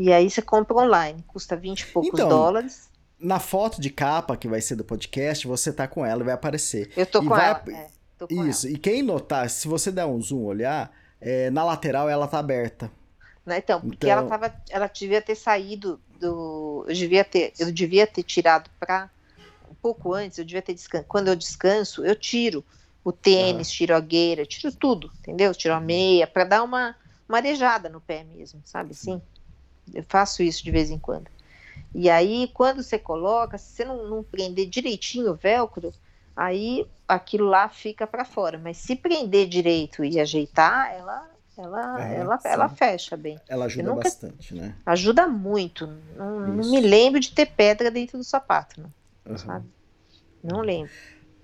e 0.00 0.12
aí 0.12 0.30
você 0.30 0.40
compra 0.40 0.76
online, 0.76 1.22
custa 1.26 1.56
20 1.56 1.80
e 1.80 1.86
poucos 1.86 2.12
Então, 2.14 2.28
dólares. 2.28 2.88
Na 3.18 3.40
foto 3.40 3.80
de 3.80 3.90
capa 3.90 4.36
que 4.36 4.46
vai 4.46 4.60
ser 4.60 4.76
do 4.76 4.84
podcast, 4.84 5.46
você 5.46 5.72
tá 5.72 5.88
com 5.88 6.06
ela 6.06 6.22
e 6.22 6.24
vai 6.24 6.34
aparecer. 6.34 6.90
Eu 6.96 7.04
tô 7.04 7.18
e 7.18 7.22
com 7.24 7.28
vai- 7.30 7.50
ela. 7.50 7.62
é, 7.72 7.88
tô 8.16 8.28
com 8.28 8.46
Isso, 8.46 8.68
e 8.68 8.78
quem 8.78 9.02
notar, 9.02 9.50
se 9.50 9.66
você 9.66 9.90
der 9.90 10.06
um 10.06 10.20
zoom 10.22 10.44
olhar, 10.44 10.90
é, 11.20 11.50
na 11.50 11.64
lateral 11.64 12.08
ela 12.08 12.28
tá 12.28 12.38
aberta. 12.38 12.90
Né, 13.44 13.58
Então, 13.58 13.80
porque 13.80 14.06
Então- 14.06 14.10
ela 14.10 14.28
tava, 14.28 14.54
ela 14.70 14.86
devia 14.86 15.20
ter 15.20 15.34
saído 15.34 15.98
do, 16.20 16.84
eu 16.86 16.94
devia 16.94 17.24
ter, 17.24 17.52
eu 17.58 17.72
devia 17.72 18.06
ter 18.06 18.22
tirado 18.22 18.70
para 18.78 19.10
um 19.70 19.74
pouco 19.74 20.12
antes, 20.14 20.38
eu 20.38 20.44
devia 20.44 20.62
ter 20.62 20.74
descan 20.74 21.02
quando 21.08 21.28
eu 21.28 21.34
descanso, 21.36 22.04
eu 22.04 22.14
tiro 22.14 22.64
o 23.02 23.10
tênis, 23.10 23.70
tiro 23.70 23.96
a 23.96 24.00
gueira, 24.00 24.44
tiro 24.44 24.70
tudo, 24.74 25.10
entendeu? 25.20 25.54
Tiro 25.54 25.74
a 25.74 25.80
meia 25.80 26.26
para 26.26 26.44
dar 26.44 26.62
uma 26.62 26.94
uma 27.28 27.38
arejada 27.38 27.88
no 27.90 28.00
pé 28.00 28.24
mesmo, 28.24 28.60
sabe 28.64 28.92
assim? 28.92 29.20
Eu 29.94 30.04
faço 30.08 30.42
isso 30.42 30.62
de 30.64 30.70
vez 30.70 30.90
em 30.90 30.98
quando. 30.98 31.28
E 31.94 32.08
aí, 32.10 32.50
quando 32.52 32.82
você 32.82 32.98
coloca, 32.98 33.56
se 33.58 33.72
você 33.72 33.84
não, 33.84 34.08
não 34.08 34.22
prender 34.22 34.68
direitinho 34.68 35.30
o 35.32 35.34
velcro, 35.34 35.92
aí 36.36 36.86
aquilo 37.06 37.46
lá 37.46 37.68
fica 37.68 38.06
para 38.06 38.24
fora. 38.24 38.58
Mas 38.58 38.76
se 38.78 38.94
prender 38.94 39.48
direito 39.48 40.04
e 40.04 40.20
ajeitar, 40.20 40.92
ela, 40.92 41.30
ela, 41.56 42.00
É, 42.08 42.16
ela, 42.16 42.38
sim. 42.38 42.48
ela 42.48 42.68
fecha 42.68 43.16
bem. 43.16 43.40
Ela 43.48 43.64
ajuda 43.64 43.88
nunca- 43.88 44.02
bastante, 44.04 44.54
né? 44.54 44.74
Ajuda 44.84 45.26
muito. 45.26 45.86
Não, 46.16 46.40
não 46.40 46.70
me 46.70 46.80
lembro 46.80 47.18
de 47.20 47.32
ter 47.32 47.46
pedra 47.46 47.90
dentro 47.90 48.18
do 48.18 48.24
sapato, 48.24 48.80
não, 48.80 48.92
Aham. 49.26 49.38
sabe? 49.38 49.66
Não 50.42 50.60
lembro. 50.60 50.92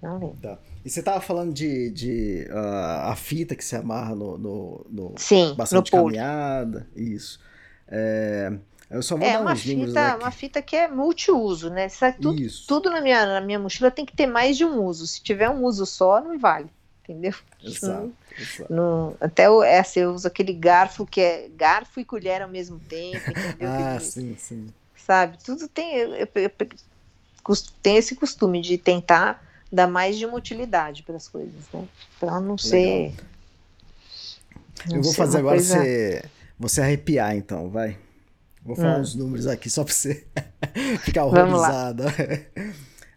Não 0.02 0.18
lembro. 0.18 0.36
Tá. 0.40 0.58
E 0.84 0.90
você 0.90 1.02
tava 1.02 1.20
falando 1.20 1.52
de, 1.54 1.90
de 1.90 2.46
ah, 2.50 3.10
a 3.12 3.16
fita 3.16 3.56
que 3.56 3.64
se 3.64 3.74
amarra 3.74 4.14
no, 4.14 4.36
no, 4.36 4.86
no 4.90 5.14
Sim, 5.16 5.54
bastante 5.56 5.90
no 5.90 5.98
caminhada, 6.02 6.86
isso. 6.94 7.40
É, 7.88 8.52
Eu 8.90 9.02
só 9.02 9.16
vou 9.16 9.26
É 9.26 9.32
dar 9.32 9.40
uma 9.40 9.52
uns 9.52 9.64
números 9.66 9.88
fita, 9.92 10.08
aqui. 10.08 10.22
uma 10.22 10.30
fita 10.30 10.62
que 10.62 10.76
é 10.76 10.88
multiuso, 10.88 11.70
né? 11.70 11.88
Sabe, 11.88 12.18
tudo, 12.20 12.40
Isso. 12.40 12.66
tudo 12.66 12.90
na, 12.90 13.00
minha, 13.00 13.26
na 13.26 13.40
minha 13.40 13.58
mochila 13.58 13.90
tem 13.90 14.04
que 14.06 14.14
ter 14.14 14.26
mais 14.26 14.56
de 14.56 14.64
um 14.64 14.82
uso. 14.84 15.06
Se 15.06 15.20
tiver 15.22 15.48
um 15.50 15.64
uso 15.64 15.84
só, 15.86 16.20
não 16.20 16.38
vale. 16.38 16.68
Entendeu? 17.02 17.34
Exato, 17.62 18.12
exato. 18.38 18.72
Não, 18.72 19.16
até 19.20 19.48
o, 19.50 19.62
essa 19.62 19.98
eu 19.98 20.12
uso 20.12 20.26
aquele 20.28 20.52
garfo 20.52 21.04
que 21.06 21.20
é 21.20 21.48
garfo 21.56 21.98
e 22.00 22.04
colher 22.04 22.40
ao 22.42 22.48
mesmo 22.48 22.78
tempo, 22.88 23.30
entendeu? 23.30 23.68
Ah, 23.68 23.96
Que- 23.98 24.04
sim, 24.04 24.36
sim. 24.38 24.66
sabe? 24.96 25.38
Tudo 25.42 25.66
tem, 25.68 25.94
eu, 25.96 26.14
eu- 26.14 26.28
eu- 26.34 27.56
tem 27.82 27.96
esse 27.96 28.14
costume 28.14 28.60
de 28.62 28.78
tentar 28.78 29.42
dar 29.72 29.86
mais 29.86 30.16
de 30.16 30.24
uma 30.24 30.36
utilidade 30.36 31.02
para 31.02 31.16
as 31.16 31.26
coisas, 31.28 31.52
né? 31.72 31.84
Para 32.20 32.40
não 32.40 32.56
ser. 32.56 33.12
não 34.86 34.96
Eu 34.96 35.02
vou 35.02 35.10
ser 35.12 35.16
fazer 35.18 35.32
uma 35.36 35.38
agora 35.40 35.56
coisa- 35.56 35.78
você, 35.78 36.24
você 36.58 36.80
arrepiar, 36.80 37.36
então, 37.36 37.70
vai. 37.70 37.98
Vou 38.64 38.74
falar 38.76 38.98
Hum. 38.98 39.00
uns 39.02 39.14
números 39.14 39.46
aqui 39.46 39.68
só 39.68 39.84
pra 39.84 39.92
você 39.92 40.26
ficar 41.04 41.24
horrorizado. 41.24 42.04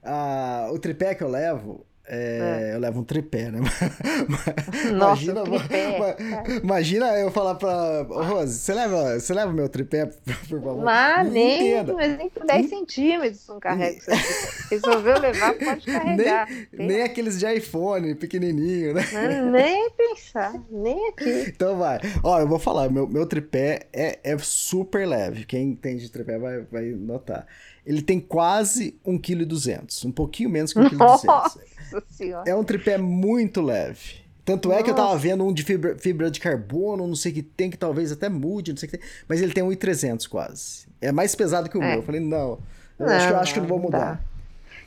Ah, 0.10 0.70
o 0.72 0.80
tripé 0.80 1.14
que 1.16 1.22
eu 1.24 1.28
levo, 1.30 1.86
é, 2.10 2.72
eu 2.74 2.80
levo 2.80 3.02
um 3.02 3.04
tripé, 3.04 3.52
né? 3.52 3.60
Nossa, 4.94 5.24
imagina, 5.24 5.44
tripé. 5.44 6.00
ma- 6.00 6.60
imagina 6.64 7.06
eu 7.20 7.32
falar 7.32 7.56
pra 7.56 8.02
Rose, 8.04 8.58
você 8.60 8.74
leva, 8.74 9.20
você 9.20 9.34
leva 9.34 9.52
meu 9.52 9.68
tripé, 9.70 10.06
por 10.48 10.62
favor? 10.62 10.88
Ah, 10.88 11.24
nem, 11.24 11.72
entenda. 11.74 11.94
mas 11.94 12.18
nem 12.18 12.30
por 12.30 12.46
10 12.46 12.70
centímetros 12.70 13.48
não 13.48 13.60
carrega. 13.60 13.98
isso 14.00 14.12
aqui. 14.12 14.76
Resolveu 14.76 15.20
levar, 15.20 15.54
pode 15.54 15.86
carregar. 15.86 16.48
Tem- 16.48 16.68
Nem 16.88 17.02
aqueles 17.04 17.40
de 17.40 17.54
iPhone 17.54 18.16
pequenininho, 18.16 18.94
né? 18.94 19.04
Não, 19.14 19.52
nem 19.52 19.90
pensar, 19.92 20.54
nem 20.70 21.10
aqui. 21.10 21.46
Então 21.50 21.78
vai. 21.78 22.00
Ó, 22.24 22.40
eu 22.40 22.48
vou 22.48 22.60
falar, 22.60 22.90
meu, 22.90 23.08
meu 23.08 23.26
tripé 23.26 23.88
é, 23.94 24.20
é 24.24 24.38
super 24.38 25.08
leve. 25.08 25.46
Quem 25.46 25.70
entende 25.72 26.04
de 26.04 26.12
tripé 26.12 26.38
vai, 26.38 26.62
vai 26.72 26.86
notar. 26.86 27.46
Ele 27.86 28.02
tem 28.02 28.20
quase 28.20 29.00
1,2 29.06 29.20
kg, 29.22 30.08
um 30.08 30.12
pouquinho 30.12 30.50
menos 30.50 30.74
que 30.74 30.80
1,2 30.80 31.22
kg. 31.22 31.77
Nossa 31.92 32.06
senhora. 32.10 32.50
É 32.50 32.56
um 32.56 32.64
tripé 32.64 32.98
muito 32.98 33.62
leve. 33.62 34.26
Tanto 34.46 34.72
é 34.72 34.82
que 34.82 34.90
eu 34.90 34.96
tava 34.96 35.16
vendo 35.18 35.46
um 35.46 35.52
de 35.52 35.62
fibra, 35.64 35.98
fibra 35.98 36.32
de 36.32 36.40
carbono, 36.40 37.06
não 37.06 37.16
sei 37.16 37.32
o 37.34 37.36
que 37.36 37.42
tem, 37.44 37.70
que 37.70 37.78
talvez 37.78 38.12
até 38.14 38.30
mude, 38.30 38.72
não 38.72 38.78
sei 38.78 38.88
o 38.88 38.92
que 38.92 38.98
tem. 38.98 39.08
Mas 39.28 39.42
ele 39.42 39.52
tem 39.54 39.62
1,300 39.64 40.26
quase. 40.26 40.88
É 41.02 41.12
mais 41.12 41.36
pesado 41.36 41.70
que 41.70 41.78
o 41.78 41.84
É. 41.84 41.88
meu. 41.90 41.96
Eu 41.98 42.04
falei, 42.04 42.22
não. 42.22 42.58
Eu 42.98 43.08
acho 43.08 43.28
que 43.28 43.34
eu 43.34 43.38
acho 43.40 43.54
que 43.54 43.60
não 43.60 43.68
vou 43.68 43.78
Não, 43.78 43.84
não 43.90 43.92
mudar. 43.92 44.14
dá. 44.16 44.20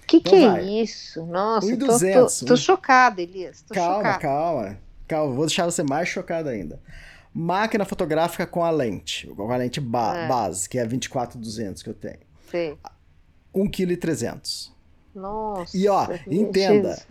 Que 0.07 0.21
que 0.21 0.35
é 0.35 0.49
vai. 0.49 0.65
isso? 0.67 1.25
Nossa, 1.27 1.67
tô, 1.77 1.87
1.200, 1.87 2.41
tô, 2.41 2.47
tô 2.47 2.55
um- 2.55 2.57
chocada, 2.57 3.21
Elias. 3.23 3.63
Tô 3.63 3.75
Calma, 3.75 3.97
chocada. 3.99 4.19
calma. 4.19 4.79
Calma, 5.07 5.35
vou 5.35 5.47
deixar 5.47 5.67
você 5.67 5.83
mais 5.83 6.09
chocado 6.09 6.49
ainda. 6.49 6.81
Máquina 7.33 7.85
fotográfica 7.85 8.47
com 8.47 8.65
a 8.65 8.71
lente, 8.71 9.27
com 9.29 9.53
a 9.53 9.57
lente 9.57 9.79
ba- 9.81 10.17
É. 10.17 10.27
base, 10.27 10.69
que 10.69 10.79
é 10.79 10.83
a 10.83 10.87
24-200 10.87 11.83
que 11.83 11.91
eu 11.91 11.95
tenho. 11.95 12.19
Sei. 12.51 12.77
1,3 13.55 13.97
kg. 14.23 14.41
Nossa. 15.15 15.77
E, 15.77 15.89
ó, 15.89 16.07
entenda, 16.31 16.93
isso. 16.93 17.07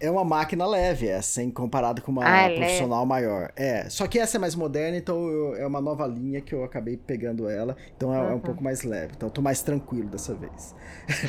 É 0.00 0.10
uma 0.10 0.24
máquina 0.24 0.66
leve 0.66 1.06
essa, 1.06 1.40
em 1.42 1.50
comparado 1.50 2.02
com 2.02 2.10
uma 2.12 2.24
Ah, 2.24 2.48
é 2.50 2.54
profissional 2.56 3.06
maior. 3.06 3.50
É, 3.56 3.88
só 3.88 4.06
que 4.06 4.18
essa 4.18 4.36
é 4.36 4.40
mais 4.40 4.54
moderna, 4.54 4.96
então 4.98 5.28
eu- 5.28 5.54
é 5.54 5.66
uma 5.66 5.80
nova 5.80 6.06
linha 6.06 6.40
que 6.40 6.52
eu 6.54 6.64
acabei 6.64 6.96
pegando 6.96 7.48
ela, 7.48 7.76
então 7.96 8.12
é, 8.12 8.18
é 8.18 8.22
um 8.22 8.34
Uhum. 8.34 8.40
pouco 8.40 8.62
mais 8.62 8.82
leve. 8.82 9.12
Então 9.16 9.28
eu 9.28 9.32
tô 9.32 9.40
mais 9.40 9.62
tranquilo 9.62 10.08
dessa 10.10 10.34
vez. 10.34 10.74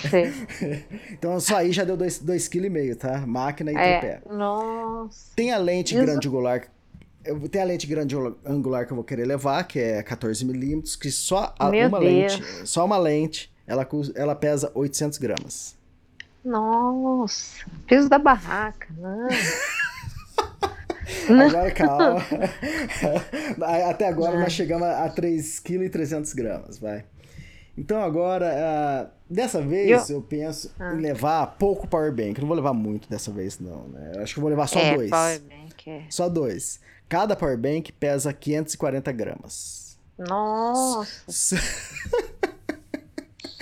Sei. 0.09 0.33
Então 1.11 1.39
só 1.39 1.57
aí 1.57 1.71
já 1.71 1.83
deu 1.83 1.95
2,5 1.95 2.49
kg, 2.49 2.95
tá? 2.95 3.25
Máquina 3.25 3.71
e 3.71 3.75
tripé. 3.75 4.21
É, 4.25 4.33
nossa. 4.33 5.31
Tem 5.35 5.51
a 5.51 5.57
lente 5.57 5.93
Isso. 5.95 6.03
grande 6.03 6.27
angular. 6.27 6.63
Eu 7.23 7.39
tenho 7.47 7.63
a 7.63 7.67
lente 7.67 7.87
grande 7.87 8.15
angular 8.45 8.85
que 8.85 8.91
eu 8.91 8.95
vou 8.95 9.03
querer 9.05 9.25
levar, 9.25 9.63
que 9.63 9.79
é 9.79 10.03
14mm, 10.03 10.97
que 10.99 11.09
só 11.11 11.53
a- 11.57 11.69
uma 11.69 11.99
Deus. 11.99 12.03
lente, 12.03 12.43
só 12.67 12.83
uma 12.85 12.97
lente, 12.97 13.53
ela, 13.65 13.87
ela 14.15 14.35
pesa 14.35 14.71
800 14.75 15.17
gramas. 15.17 15.75
Nossa. 16.45 17.65
Peso 17.87 18.07
da 18.07 18.19
barraca. 18.19 18.87
Não. 18.97 19.27
Agora 21.47 21.71
calma. 21.71 22.21
Até 23.89 24.07
agora 24.07 24.39
nós 24.39 24.53
chegamos 24.53 24.87
a 24.87 25.09
3,3 25.09 26.33
kg, 26.33 26.79
vai. 26.79 27.03
Então 27.77 28.01
agora, 28.01 28.53
ah, 28.57 29.07
dessa 29.29 29.61
vez 29.61 30.09
eu, 30.09 30.21
penso 30.21 30.73
Ah. 30.79 30.93
em 30.93 31.01
levar 31.01 31.45
pouco 31.57 31.87
power 31.87 32.11
bank. 32.13 32.39
Não 32.39 32.47
vou 32.47 32.55
levar 32.55 32.73
muito 32.73 33.09
dessa 33.09 33.31
vez, 33.31 33.59
não. 33.59 33.87
Né? 33.89 34.13
Eu 34.15 34.23
acho 34.23 34.33
que 34.33 34.39
eu 34.39 34.41
vou 34.41 34.49
levar 34.49 34.67
só 34.67 34.79
é, 34.79 34.95
dois. 34.95 35.09
powerbank, 35.09 35.89
é. 35.89 36.03
Só 36.09 36.29
dois. 36.29 36.79
Cada 37.09 37.35
power 37.35 37.57
bank 37.57 37.91
pesa 37.91 38.31
540 38.33 39.11
gramas. 39.11 39.97
Nossa, 40.17 41.57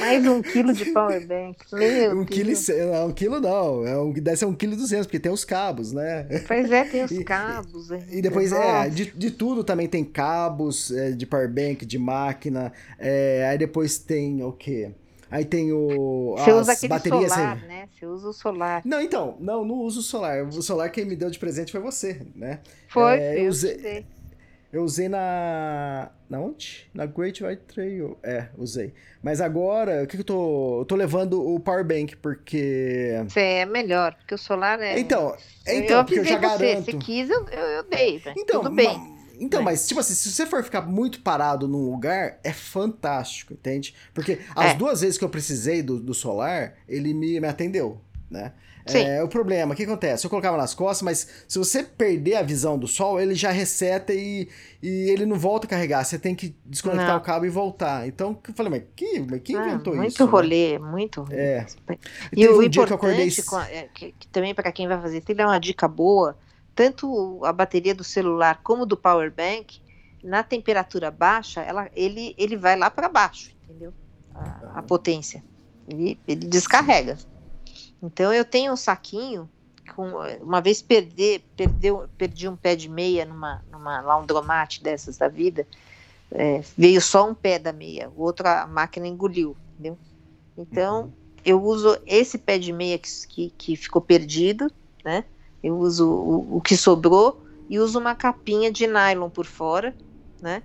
mais 0.03 0.27
um 0.27 0.41
quilo 0.41 0.73
de 0.73 0.85
powerbank. 0.93 1.57
Meu 1.71 2.19
Um 2.19 2.25
quilo, 2.25 2.51
não, 2.91 3.07
um 3.07 3.11
quilo 3.13 3.39
não, 3.39 3.87
é 3.87 3.97
um, 3.99 4.11
deve 4.13 4.37
ser 4.37 4.45
um 4.45 4.53
quilo 4.53 4.73
e 4.73 4.75
duzentos, 4.75 5.05
porque 5.07 5.19
tem 5.19 5.31
os 5.31 5.45
cabos, 5.45 5.91
né? 5.91 6.23
Pois 6.47 6.71
é, 6.71 6.83
tem 6.83 7.03
os 7.03 7.11
E- 7.13 7.23
cabos. 7.23 7.89
E 8.11 8.21
depois, 8.21 8.51
é, 8.51 8.89
de, 8.89 9.05
de 9.11 9.31
tudo 9.31 9.63
também 9.63 9.87
tem 9.87 10.03
cabos, 10.03 10.91
é, 10.91 11.11
de 11.11 11.25
powerbank, 11.25 11.85
de 11.85 11.97
máquina, 11.97 12.71
é, 12.99 13.47
aí 13.49 13.57
depois 13.57 13.97
tem 13.97 14.43
o 14.43 14.51
quê? 14.51 14.91
Aí 15.31 15.45
tem 15.45 15.71
o, 15.73 16.35
Você 16.37 16.51
usa 16.51 16.73
aquele 16.73 16.89
baterias... 16.89 17.31
solar, 17.33 17.57
né? 17.63 17.87
Você 17.91 18.05
usa 18.05 18.27
o 18.29 18.33
solar. 18.33 18.81
Não, 18.85 19.01
então, 19.01 19.35
não, 19.39 19.65
não 19.65 19.75
uso 19.77 20.01
o 20.01 20.03
solar, 20.03 20.43
o 20.47 20.61
solar 20.61 20.91
quem 20.91 21.05
me 21.05 21.15
deu 21.15 21.31
de 21.31 21.39
presente 21.39 21.71
foi 21.71 21.81
você, 21.81 22.21
né? 22.35 22.59
Foi, 22.87 23.17
É, 23.19 23.41
eu 23.41 23.49
usei. 23.49 24.05
Eu 24.73 24.83
usei 24.83 25.07
na. 25.07 26.09
Na 26.27 26.39
onde? 26.39 26.89
Na 26.95 27.05
Great 27.05 27.43
White 27.43 27.61
Trail. 27.67 28.17
É, 28.23 28.47
usei. 28.57 28.91
Mas 29.21 29.39
agora, 29.39 30.03
o 30.03 30.07
que, 30.07 30.17
que 30.17 30.21
eu 30.21 30.25
tô. 30.25 30.79
Eu 30.81 30.85
tô 30.85 30.95
levando 30.95 31.39
o 31.47 31.59
Power 31.59 31.85
Bank, 31.85 32.15
porque. 32.17 33.23
Você 33.27 33.39
é 33.39 33.65
melhor, 33.67 34.15
porque 34.15 34.33
o 34.33 34.37
solar 34.37 34.81
é. 34.81 34.97
Então, 34.99 35.37
eu 35.67 35.77
então 35.77 36.03
porque 36.03 36.17
eu 36.17 36.21
avisei 36.23 36.33
já 36.41 36.49
você, 36.57 36.65
garanto. 36.65 36.85
Você 36.85 36.97
quis, 36.97 37.29
eu, 37.29 37.45
eu, 37.49 37.59
eu 37.67 37.83
dei. 37.83 38.19
né? 38.25 38.33
Então, 38.35 38.63
Tudo 38.63 38.73
bem. 38.75 39.15
então, 39.39 39.61
mas 39.61 39.87
tipo 39.87 39.99
assim, 39.99 40.15
se 40.15 40.31
você 40.31 40.47
for 40.47 40.63
ficar 40.63 40.81
muito 40.81 41.21
parado 41.21 41.67
num 41.67 41.91
lugar, 41.91 42.39
é 42.43 42.51
fantástico, 42.51 43.53
entende? 43.53 43.93
Porque 44.11 44.39
as 44.55 44.71
É. 44.71 44.73
duas 44.73 45.01
vezes 45.01 45.19
que 45.19 45.23
eu 45.23 45.29
precisei 45.29 45.83
do, 45.83 45.99
do 45.99 46.15
solar, 46.15 46.73
ele 46.89 47.13
me, 47.13 47.39
me 47.39 47.47
atendeu, 47.47 48.01
né? 48.27 48.53
Sim. 48.85 48.99
É, 49.05 49.23
o 49.23 49.27
problema, 49.29 49.73
o 49.73 49.77
que 49.77 49.83
acontece? 49.83 50.25
Eu 50.25 50.29
colocava 50.29 50.57
nas 50.57 50.73
costas, 50.73 51.01
mas 51.01 51.27
se 51.47 51.57
você 51.57 51.83
perder 51.83 52.35
a 52.35 52.41
visão 52.41 52.77
do 52.77 52.87
sol, 52.87 53.19
ele 53.19 53.33
já 53.33 53.49
reseta 53.51 54.13
e, 54.13 54.49
e 54.81 55.09
ele 55.09 55.25
não 55.25 55.37
volta 55.37 55.65
a 55.65 55.69
carregar. 55.69 56.03
Você 56.03 56.19
tem 56.19 56.35
que 56.35 56.55
desconectar 56.65 57.09
Não. 57.11 57.17
o 57.17 57.21
cabo 57.21 57.45
e 57.45 57.49
voltar. 57.49 58.05
Então, 58.07 58.37
eu 58.47 58.53
falei, 58.53 58.71
mas 58.71 58.83
quem, 58.95 59.25
mas 59.29 59.41
quem 59.41 59.55
Ah, 59.55 59.67
inventou 59.67 59.95
muito 59.95 60.09
isso? 60.11 60.25
né? 60.25 60.31
rolê, 60.31 60.79
muito 60.79 61.21
rolê. 61.21 61.35
É. 61.37 61.65
E 62.33 62.35
Teve 62.35 62.47
o 62.49 62.57
um 62.61 62.67
dia 62.67 62.85
que 62.85 62.93
acordei- 62.93 63.27
importante, 63.27 63.71
é, 63.73 63.87
que, 63.93 64.11
que 64.19 64.27
também 64.27 64.53
para 64.53 64.71
quem 64.71 64.87
vai 64.87 65.01
fazer, 65.01 65.21
tem 65.21 65.33
que 65.35 65.41
dar 65.41 65.47
uma 65.47 65.59
dica 65.59 65.87
boa, 65.87 66.37
tanto 66.75 67.39
a 67.45 67.53
bateria 67.53 67.95
do 67.95 68.03
celular 68.03 68.59
como 68.63 68.85
do 68.85 68.97
power 68.97 69.31
bank, 69.31 69.81
na 70.23 70.43
temperatura 70.43 71.11
baixa, 71.11 71.61
ela, 71.61 71.89
ele, 71.93 72.33
ele 72.37 72.57
vai 72.57 72.77
lá 72.77 72.89
para 72.89 73.07
baixo, 73.09 73.51
entendeu? 73.63 73.93
A, 74.33 74.79
a 74.79 74.83
potência. 74.83 75.43
Ele, 75.87 76.19
ele 76.27 76.47
descarrega. 76.47 77.17
Então 78.03 78.33
eu 78.33 78.43
tenho 78.43 78.73
um 78.73 78.75
saquinho, 78.75 79.49
com, 79.95 80.11
uma 80.41 80.59
vez 80.59 80.81
perder, 80.81 81.41
perdeu, 81.55 82.09
perdi 82.17 82.49
um 82.49 82.55
pé 82.55 82.75
de 82.75 82.89
meia 82.89 83.23
numa, 83.23 83.63
numa 83.71 84.01
laundromat 84.01 84.81
dessas 84.81 85.17
da 85.17 85.29
vida, 85.29 85.65
é, 86.31 86.61
veio 86.77 86.99
só 86.99 87.29
um 87.29 87.33
pé 87.33 87.57
da 87.57 87.71
meia, 87.71 88.09
o 88.09 88.21
outro 88.21 88.45
a 88.47 88.67
máquina 88.67 89.07
engoliu, 89.07 89.55
entendeu? 89.73 89.97
Então, 90.57 91.13
eu 91.45 91.63
uso 91.63 91.97
esse 92.05 92.37
pé 92.37 92.57
de 92.57 92.73
meia 92.73 92.99
que, 92.99 93.09
que, 93.27 93.49
que 93.57 93.75
ficou 93.75 94.01
perdido, 94.01 94.69
né? 95.03 95.23
Eu 95.63 95.77
uso 95.77 96.09
o, 96.09 96.57
o 96.57 96.61
que 96.61 96.75
sobrou 96.75 97.41
e 97.69 97.79
uso 97.79 97.97
uma 97.97 98.15
capinha 98.15 98.71
de 98.71 98.85
nylon 98.85 99.29
por 99.29 99.45
fora, 99.45 99.95
né? 100.41 100.61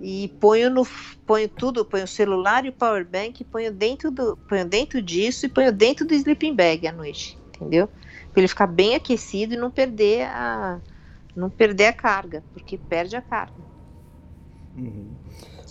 E 0.00 0.28
ponho 0.40 0.70
no 0.70 0.82
ponho 1.26 1.48
tudo, 1.48 1.84
ponho 1.86 2.04
o 2.04 2.08
celular 2.08 2.64
e 2.66 2.68
o 2.70 2.72
power 2.72 3.08
bank, 3.08 3.44
ponho 3.44 3.72
dentro 3.72 4.10
do 4.10 4.36
ponho 4.48 4.68
dentro 4.68 5.00
disso 5.02 5.46
e 5.46 5.48
ponho 5.48 5.72
dentro 5.72 6.06
do 6.06 6.14
sleeping 6.14 6.54
bag 6.54 6.86
à 6.86 6.92
noite, 6.92 7.40
entendeu? 7.54 7.88
Para 8.32 8.40
ele 8.42 8.48
ficar 8.48 8.66
bem 8.66 8.94
aquecido 8.96 9.54
e 9.54 9.56
não 9.56 9.70
perder 9.70 10.26
a 10.28 10.82
não 11.36 11.50
perder 11.50 11.86
a 11.86 11.92
carga, 11.92 12.44
porque 12.52 12.78
perde 12.78 13.16
a 13.16 13.22
carga. 13.22 13.64
Uhum. 14.76 15.23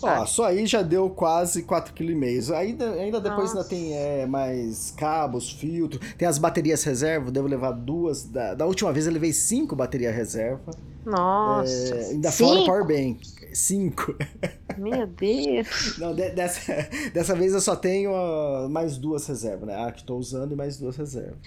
Sabe? 0.04 0.20
Ó, 0.20 0.26
só 0.26 0.44
aí 0.46 0.66
já 0.66 0.82
deu 0.82 1.10
quase 1.10 1.62
4,5 1.62 1.92
kg. 1.92 2.54
Ainda, 2.54 2.90
ainda 2.92 3.20
depois 3.20 3.50
ainda 3.50 3.64
tem 3.64 3.94
é, 3.94 4.26
mais 4.26 4.92
cabos, 4.96 5.50
filtro. 5.50 5.98
Tem 6.16 6.26
as 6.28 6.38
baterias 6.38 6.82
reserva, 6.84 7.30
devo 7.30 7.48
levar 7.48 7.72
duas. 7.72 8.24
Da, 8.24 8.54
da 8.54 8.66
última 8.66 8.92
vez 8.92 9.06
eu 9.06 9.12
levei 9.12 9.32
cinco 9.32 9.74
baterias 9.74 10.14
reserva. 10.14 10.60
Nossa. 11.04 11.94
É, 11.94 12.10
ainda 12.10 12.32
fora 12.32 12.50
o 12.50 12.54
Cinco? 12.54 12.66
Power 12.66 12.86
Bank. 12.86 13.34
Cinco. 13.52 14.16
Meu 14.78 15.06
Deus. 15.06 15.98
Não, 15.98 16.14
de- 16.14 16.30
dessa, 16.30 16.88
dessa 17.12 17.34
vez 17.34 17.52
eu 17.52 17.60
só 17.60 17.76
tenho 17.76 18.10
ó, 18.12 18.68
mais 18.68 18.96
duas 18.96 19.26
reservas, 19.26 19.66
né? 19.68 19.76
A 19.84 19.92
que 19.92 20.00
estou 20.00 20.18
usando 20.18 20.52
e 20.52 20.56
mais 20.56 20.76
duas 20.78 20.96
reservas. 20.96 21.38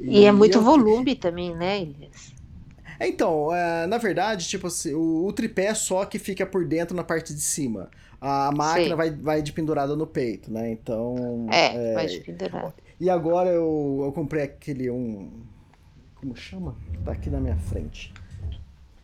E, 0.00 0.24
é 0.24 0.32
muito 0.32 0.58
eu- 0.58 0.62
volume 0.62 1.14
também, 1.14 1.54
né, 1.54 1.82
Elias? 1.82 2.31
Então, 3.08 3.54
é, 3.54 3.86
na 3.86 3.98
verdade, 3.98 4.46
tipo 4.48 4.66
assim, 4.66 4.94
o, 4.94 5.26
o, 5.26 5.32
tripé 5.32 5.66
é 5.66 5.74
só 5.74 6.04
que 6.04 6.18
fica 6.18 6.46
por 6.46 6.64
dentro 6.64 6.96
na 6.96 7.02
parte 7.02 7.34
de 7.34 7.40
cima. 7.40 7.90
A 8.20 8.52
máquina 8.52 8.94
vai, 8.94 9.10
vai 9.10 9.42
de 9.42 9.52
pendurada 9.52 9.96
no 9.96 10.06
peito, 10.06 10.52
né? 10.52 10.70
Então. 10.70 11.46
É, 11.50 11.90
é 11.90 11.94
vai 11.94 12.06
de 12.06 12.20
pendurada. 12.20 12.74
E 13.00 13.10
agora 13.10 13.50
eu, 13.50 14.02
eu 14.04 14.12
comprei 14.12 14.44
aquele 14.44 14.90
um. 14.90 15.30
Como 16.14 16.36
chama? 16.36 16.76
Tá 17.04 17.12
aqui 17.12 17.28
na 17.28 17.40
minha 17.40 17.56
frente. 17.56 18.14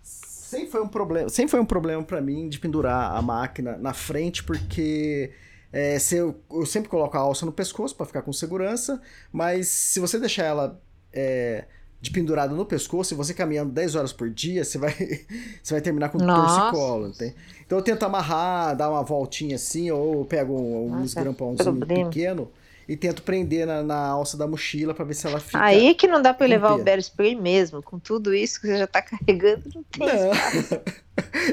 Sempre 0.03 0.69
foi 0.69 0.81
um 0.81 0.89
problema, 0.89 1.29
sempre 1.29 1.51
foi 1.51 1.61
um 1.61 1.67
problema 1.67 2.03
para 2.03 2.21
mim 2.21 2.49
de 2.49 2.59
pendurar 2.59 3.15
a 3.15 3.21
máquina 3.21 3.77
na 3.77 3.93
frente, 3.93 4.43
porque 4.45 5.31
é, 5.71 5.99
se 5.99 6.17
eu, 6.17 6.41
eu, 6.51 6.65
sempre 6.65 6.89
coloco 6.89 7.17
a 7.17 7.21
alça 7.21 7.45
no 7.45 7.53
pescoço 7.53 7.95
para 7.95 8.07
ficar 8.07 8.23
com 8.23 8.33
segurança, 8.33 9.03
mas 9.31 9.69
se 9.69 10.01
você 10.01 10.19
deixar 10.19 10.45
ela 10.45 10.81
é, 11.13 11.67
de 12.01 12.11
pendurado 12.11 12.55
no 12.55 12.65
pescoço, 12.65 13.13
e 13.13 13.17
você 13.17 13.35
caminhando 13.35 13.73
10 13.73 13.95
horas 13.97 14.13
por 14.13 14.31
dia, 14.31 14.65
você 14.65 14.79
vai, 14.79 14.93
você 15.63 15.75
vai 15.75 15.81
terminar 15.81 16.11
com 16.11 16.19
torcicolo. 16.19 17.13
Tem? 17.13 17.35
Então 17.67 17.79
eu 17.79 17.83
tento 17.83 18.05
amarrar, 18.05 18.77
dar 18.77 18.91
uma 18.91 19.03
voltinha 19.03 19.57
assim, 19.57 19.91
ou 19.91 20.25
pego 20.25 20.53
um, 20.53 20.93
um 20.93 21.05
esgrampãozinho 21.05 21.87
pequeno 21.87 22.51
e 22.89 22.97
tento 22.97 23.23
prender 23.23 23.67
na, 23.67 23.83
na 23.83 24.07
alça 24.07 24.35
da 24.37 24.47
mochila 24.47 24.95
para 24.95 25.05
ver 25.05 25.13
se 25.13 25.27
ela 25.27 25.39
fica. 25.39 25.63
Aí 25.63 25.89
é 25.89 25.95
que 25.95 26.07
não 26.07 26.23
dá 26.23 26.33
para 26.33 26.47
levar 26.47 26.73
o 26.73 26.83
bear 26.83 26.99
spray 26.99 27.35
mesmo, 27.35 27.83
com 27.83 27.99
tudo 27.99 28.35
isso 28.35 28.59
que 28.59 28.67
você 28.67 28.79
já 28.79 28.87
tá 28.87 29.03
carregando, 29.03 29.63
não 29.75 29.83
tem 29.83 30.07
não. 30.07 30.31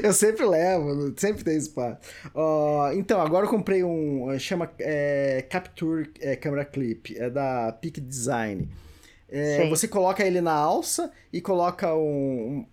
eu 0.02 0.12
sempre 0.14 0.46
levo, 0.46 1.12
sempre 1.18 1.44
tem 1.44 1.58
espaço. 1.58 1.98
Uh, 2.34 2.92
então, 2.94 3.20
agora 3.20 3.44
eu 3.44 3.50
comprei 3.50 3.84
um, 3.84 4.34
chama 4.38 4.70
é, 4.78 5.44
Capture 5.50 6.10
é, 6.20 6.36
Camera 6.36 6.64
Clip, 6.64 7.14
é 7.18 7.28
da 7.28 7.70
Peak 7.72 8.00
Design. 8.00 8.66
É, 9.28 9.68
você 9.68 9.88
coloca 9.88 10.24
ele 10.24 10.40
na 10.40 10.52
alça 10.52 11.10
e 11.32 11.40
coloca 11.40 11.94
um, 11.94 12.64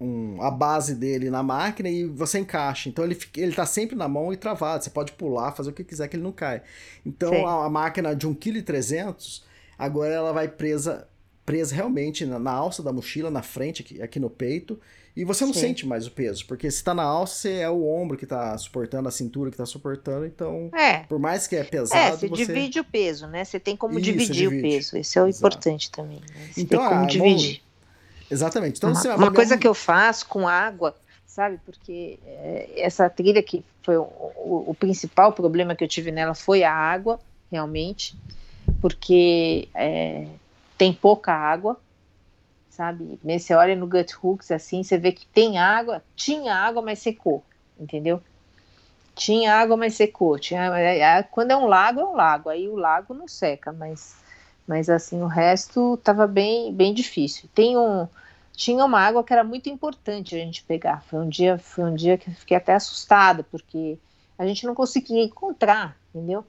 um, 0.00 0.40
a 0.40 0.50
base 0.50 0.94
dele 0.94 1.28
na 1.30 1.42
máquina 1.42 1.88
e 1.88 2.04
você 2.04 2.38
encaixa. 2.38 2.88
Então 2.88 3.04
ele, 3.04 3.14
fica, 3.14 3.40
ele 3.40 3.54
tá 3.54 3.66
sempre 3.66 3.96
na 3.96 4.08
mão 4.08 4.32
e 4.32 4.36
travado. 4.36 4.84
Você 4.84 4.90
pode 4.90 5.12
pular, 5.12 5.52
fazer 5.52 5.70
o 5.70 5.72
que 5.72 5.84
quiser 5.84 6.08
que 6.08 6.16
ele 6.16 6.22
não 6.22 6.32
cai. 6.32 6.62
Então 7.04 7.46
a, 7.46 7.66
a, 7.66 7.70
máquina 7.70 8.14
de 8.14 8.28
1,3 8.28 8.34
kg, 8.34 9.42
agora 9.76 10.14
ela 10.14 10.32
vai 10.32 10.48
presa 10.48 11.08
presa 11.48 11.74
realmente 11.74 12.26
na, 12.26 12.38
na, 12.38 12.50
alça 12.50 12.82
da 12.82 12.92
mochila, 12.92 13.30
na 13.30 13.40
frente, 13.40 13.80
aqui, 13.80 14.02
aqui 14.02 14.20
no 14.20 14.28
peito. 14.28 14.78
E 15.16 15.24
você 15.24 15.46
não 15.46 15.54
Sim. 15.54 15.60
sente 15.60 15.86
mais 15.86 16.06
o 16.06 16.10
peso, 16.10 16.46
porque 16.46 16.70
se 16.70 16.84
tá 16.84 16.92
na 16.92 17.02
alça, 17.02 17.48
é 17.48 17.68
o 17.70 17.88
ombro 17.88 18.18
que 18.18 18.26
tá 18.26 18.56
suportando, 18.58 19.08
a 19.08 19.10
cintura 19.10 19.50
que 19.50 19.56
tá 19.56 19.64
suportando, 19.64 20.26
então, 20.26 20.70
é. 20.74 20.98
por 20.98 21.18
mais 21.18 21.46
que 21.46 21.56
é 21.56 21.64
pesado, 21.64 22.00
é, 22.00 22.10
você, 22.16 22.28
você... 22.28 22.44
divide 22.46 22.78
o 22.78 22.84
peso, 22.84 23.26
né? 23.26 23.44
Você 23.44 23.58
tem 23.58 23.74
como 23.74 23.94
Isso, 23.94 24.02
dividir 24.02 24.50
divide. 24.50 24.58
o 24.58 24.70
peso, 24.70 24.98
isso 24.98 25.18
é 25.18 25.22
o 25.22 25.26
Exato. 25.26 25.46
importante 25.46 25.90
também. 25.90 26.20
Né? 26.20 26.50
Você 26.52 26.60
então, 26.60 26.80
tem 26.80 26.88
como 26.90 27.06
dividir. 27.06 27.62
Exatamente. 28.30 28.76
Então, 28.76 28.92
uma, 28.92 29.16
uma 29.16 29.32
coisa 29.32 29.56
que 29.56 29.66
eu 29.66 29.74
faço 29.74 30.28
com 30.28 30.46
água, 30.46 30.94
sabe? 31.26 31.58
Porque 31.64 32.18
é, 32.24 32.68
essa 32.76 33.08
trilha 33.08 33.42
que 33.42 33.64
foi 33.82 33.96
o, 33.96 34.02
o, 34.02 34.64
o, 34.68 34.74
principal 34.74 35.32
problema 35.32 35.74
que 35.74 35.82
eu 35.82 35.88
tive 35.88 36.12
nela 36.12 36.34
foi 36.34 36.62
a 36.62 36.72
água, 36.72 37.18
realmente, 37.50 38.14
porque 38.80 39.66
é, 39.74 40.26
tem 40.78 40.92
pouca 40.94 41.32
água, 41.32 41.78
sabe? 42.70 43.18
Você 43.24 43.52
olha 43.52 43.74
no 43.74 43.88
Gut 43.88 44.14
Hooks 44.22 44.52
assim, 44.52 44.84
você 44.84 44.96
vê 44.96 45.10
que 45.10 45.26
tem 45.26 45.58
água, 45.58 46.02
tinha 46.14 46.54
água, 46.54 46.80
mas 46.80 47.00
secou, 47.00 47.44
entendeu? 47.78 48.22
Tinha 49.16 49.56
água, 49.56 49.76
mas 49.76 49.94
secou. 49.94 50.38
Tinha, 50.38 50.78
é, 50.78 51.00
é, 51.00 51.22
quando 51.24 51.50
é 51.50 51.56
um 51.56 51.66
lago, 51.66 52.00
é 52.00 52.04
um 52.04 52.14
lago. 52.14 52.48
Aí 52.48 52.68
o 52.68 52.76
lago 52.76 53.12
não 53.12 53.26
seca, 53.26 53.72
mas, 53.72 54.16
mas 54.64 54.88
assim, 54.88 55.20
o 55.20 55.26
resto 55.26 55.94
estava 55.94 56.24
bem, 56.28 56.72
bem 56.72 56.94
difícil. 56.94 57.48
Tem 57.52 57.76
um, 57.76 58.06
tinha 58.52 58.84
uma 58.84 59.00
água 59.00 59.24
que 59.24 59.32
era 59.32 59.42
muito 59.42 59.68
importante 59.68 60.36
a 60.36 60.38
gente 60.38 60.62
pegar. 60.62 61.02
Foi 61.02 61.18
um 61.18 61.28
dia, 61.28 61.58
foi 61.58 61.84
um 61.84 61.94
dia 61.96 62.16
que 62.16 62.30
eu 62.30 62.34
fiquei 62.34 62.56
até 62.56 62.74
assustada, 62.74 63.42
porque 63.42 63.98
a 64.38 64.46
gente 64.46 64.64
não 64.64 64.74
conseguia 64.74 65.24
encontrar, 65.24 65.96
entendeu? 66.14 66.46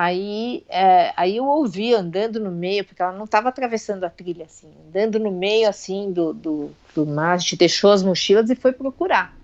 Aí, 0.00 0.62
é, 0.68 1.12
aí 1.16 1.38
eu 1.38 1.44
ouvi 1.44 1.92
andando 1.92 2.38
no 2.38 2.52
meio, 2.52 2.84
porque 2.84 3.02
ela 3.02 3.10
não 3.10 3.24
estava 3.24 3.48
atravessando 3.48 4.04
a 4.04 4.08
trilha 4.08 4.44
assim, 4.44 4.70
andando 4.86 5.18
no 5.18 5.32
meio 5.32 5.68
assim 5.68 6.12
do, 6.12 6.32
do, 6.32 6.70
do 6.94 7.04
mar, 7.04 7.32
a 7.32 7.36
gente 7.36 7.56
deixou 7.56 7.90
as 7.90 8.00
mochilas 8.00 8.48
e 8.48 8.54
foi 8.54 8.70
procurar. 8.70 9.36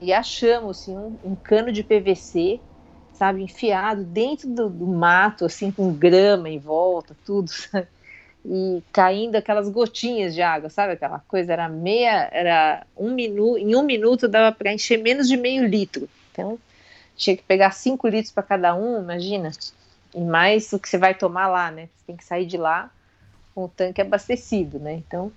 E 0.00 0.10
achamos 0.10 0.80
assim, 0.80 0.96
um, 0.96 1.18
um 1.22 1.34
cano 1.34 1.70
de 1.70 1.84
PVC, 1.84 2.58
sabe, 3.12 3.42
enfiado 3.42 4.02
dentro 4.02 4.48
do, 4.48 4.70
do, 4.70 4.86
mato, 4.86 5.44
assim, 5.44 5.70
com 5.70 5.92
grama 5.92 6.48
em 6.48 6.58
volta, 6.58 7.14
tudo, 7.26 7.48
sabe? 7.52 7.86
E 8.46 8.82
caindo 8.90 9.36
aquelas 9.36 9.68
gotinhas 9.68 10.34
de 10.34 10.40
água, 10.40 10.70
sabe? 10.70 10.94
Aquela 10.94 11.18
coisa 11.28 11.52
era 11.52 11.68
meia, 11.68 12.30
era 12.32 12.86
um 12.96 13.10
minuto, 13.10 13.58
em 13.58 13.76
um 13.76 13.82
minuto 13.82 14.26
dava 14.26 14.56
para 14.56 14.72
encher 14.72 14.96
menos 14.96 15.28
de 15.28 15.36
meio 15.36 15.66
litro. 15.66 16.08
Então, 16.32 16.58
tinha 17.14 17.36
que 17.36 17.42
pegar 17.42 17.72
cinco 17.72 18.08
litros 18.08 18.32
para 18.32 18.42
cada 18.42 18.74
um, 18.74 19.02
imagina 19.02 19.50
e 20.14 20.20
mais 20.20 20.72
o 20.72 20.78
que 20.78 20.88
você 20.88 20.98
vai 20.98 21.14
tomar 21.14 21.48
lá, 21.48 21.70
né? 21.70 21.88
Você 21.96 22.06
tem 22.06 22.16
que 22.16 22.24
sair 22.24 22.46
de 22.46 22.56
lá 22.56 22.90
com 23.54 23.64
o 23.64 23.68
tanque 23.68 24.00
abastecido, 24.00 24.78
né? 24.78 24.94
Então, 24.94 25.32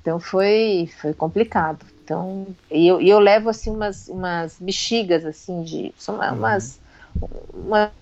então 0.00 0.18
foi, 0.18 0.90
foi 1.00 1.12
complicado. 1.12 1.84
Então, 2.02 2.46
e 2.70 2.86
eu, 2.86 3.00
e 3.00 3.08
eu 3.08 3.18
levo 3.18 3.48
assim 3.48 3.70
umas, 3.70 4.08
umas 4.08 4.58
bexigas 4.58 5.24
assim 5.24 5.62
de 5.62 5.94
são 5.96 6.18
uhum. 6.18 6.32
umas, 6.34 6.80
umas 7.52 7.92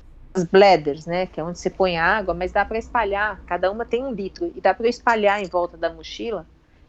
bladders, 0.50 1.06
né? 1.06 1.26
Que 1.26 1.40
é 1.40 1.44
onde 1.44 1.58
você 1.58 1.70
põe 1.70 1.98
água, 1.98 2.34
mas 2.34 2.52
dá 2.52 2.64
para 2.64 2.78
espalhar. 2.78 3.40
Cada 3.46 3.70
uma 3.70 3.84
tem 3.84 4.04
um 4.04 4.12
litro 4.12 4.50
e 4.54 4.60
dá 4.60 4.72
para 4.72 4.88
espalhar 4.88 5.42
em 5.42 5.48
volta 5.48 5.76
da 5.76 5.92
mochila 5.92 6.46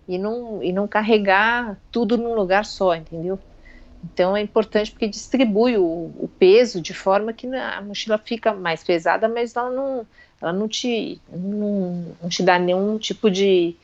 e 0.07 0.17
não 0.17 0.63
e 0.63 0.71
não 0.71 0.87
carregar 0.87 1.77
tudo 1.91 2.17
num 2.17 2.33
lugar 2.33 2.65
só, 2.65 2.95
entendeu? 2.95 3.39
Então 4.03 4.35
é 4.35 4.41
importante 4.41 4.91
porque 4.91 5.07
distribui 5.07 5.77
o, 5.77 5.83
o, 5.83 6.29
peso 6.39 6.81
de 6.81 6.93
forma 6.93 7.33
que 7.33 7.47
a 7.47 7.81
mochila 7.81 8.17
fica 8.17 8.53
mais 8.53 8.83
pesada, 8.83 9.27
mas 9.27 9.55
ela 9.55 9.69
não, 9.69 10.07
ela 10.41 10.53
não, 10.53 10.67
te, 10.67 11.21
não, 11.29 12.15
não 12.21 12.29
te 12.29 12.41
dá 12.41 12.57
nenhum 12.57 12.97
tipo 12.97 13.29
de, 13.29 13.75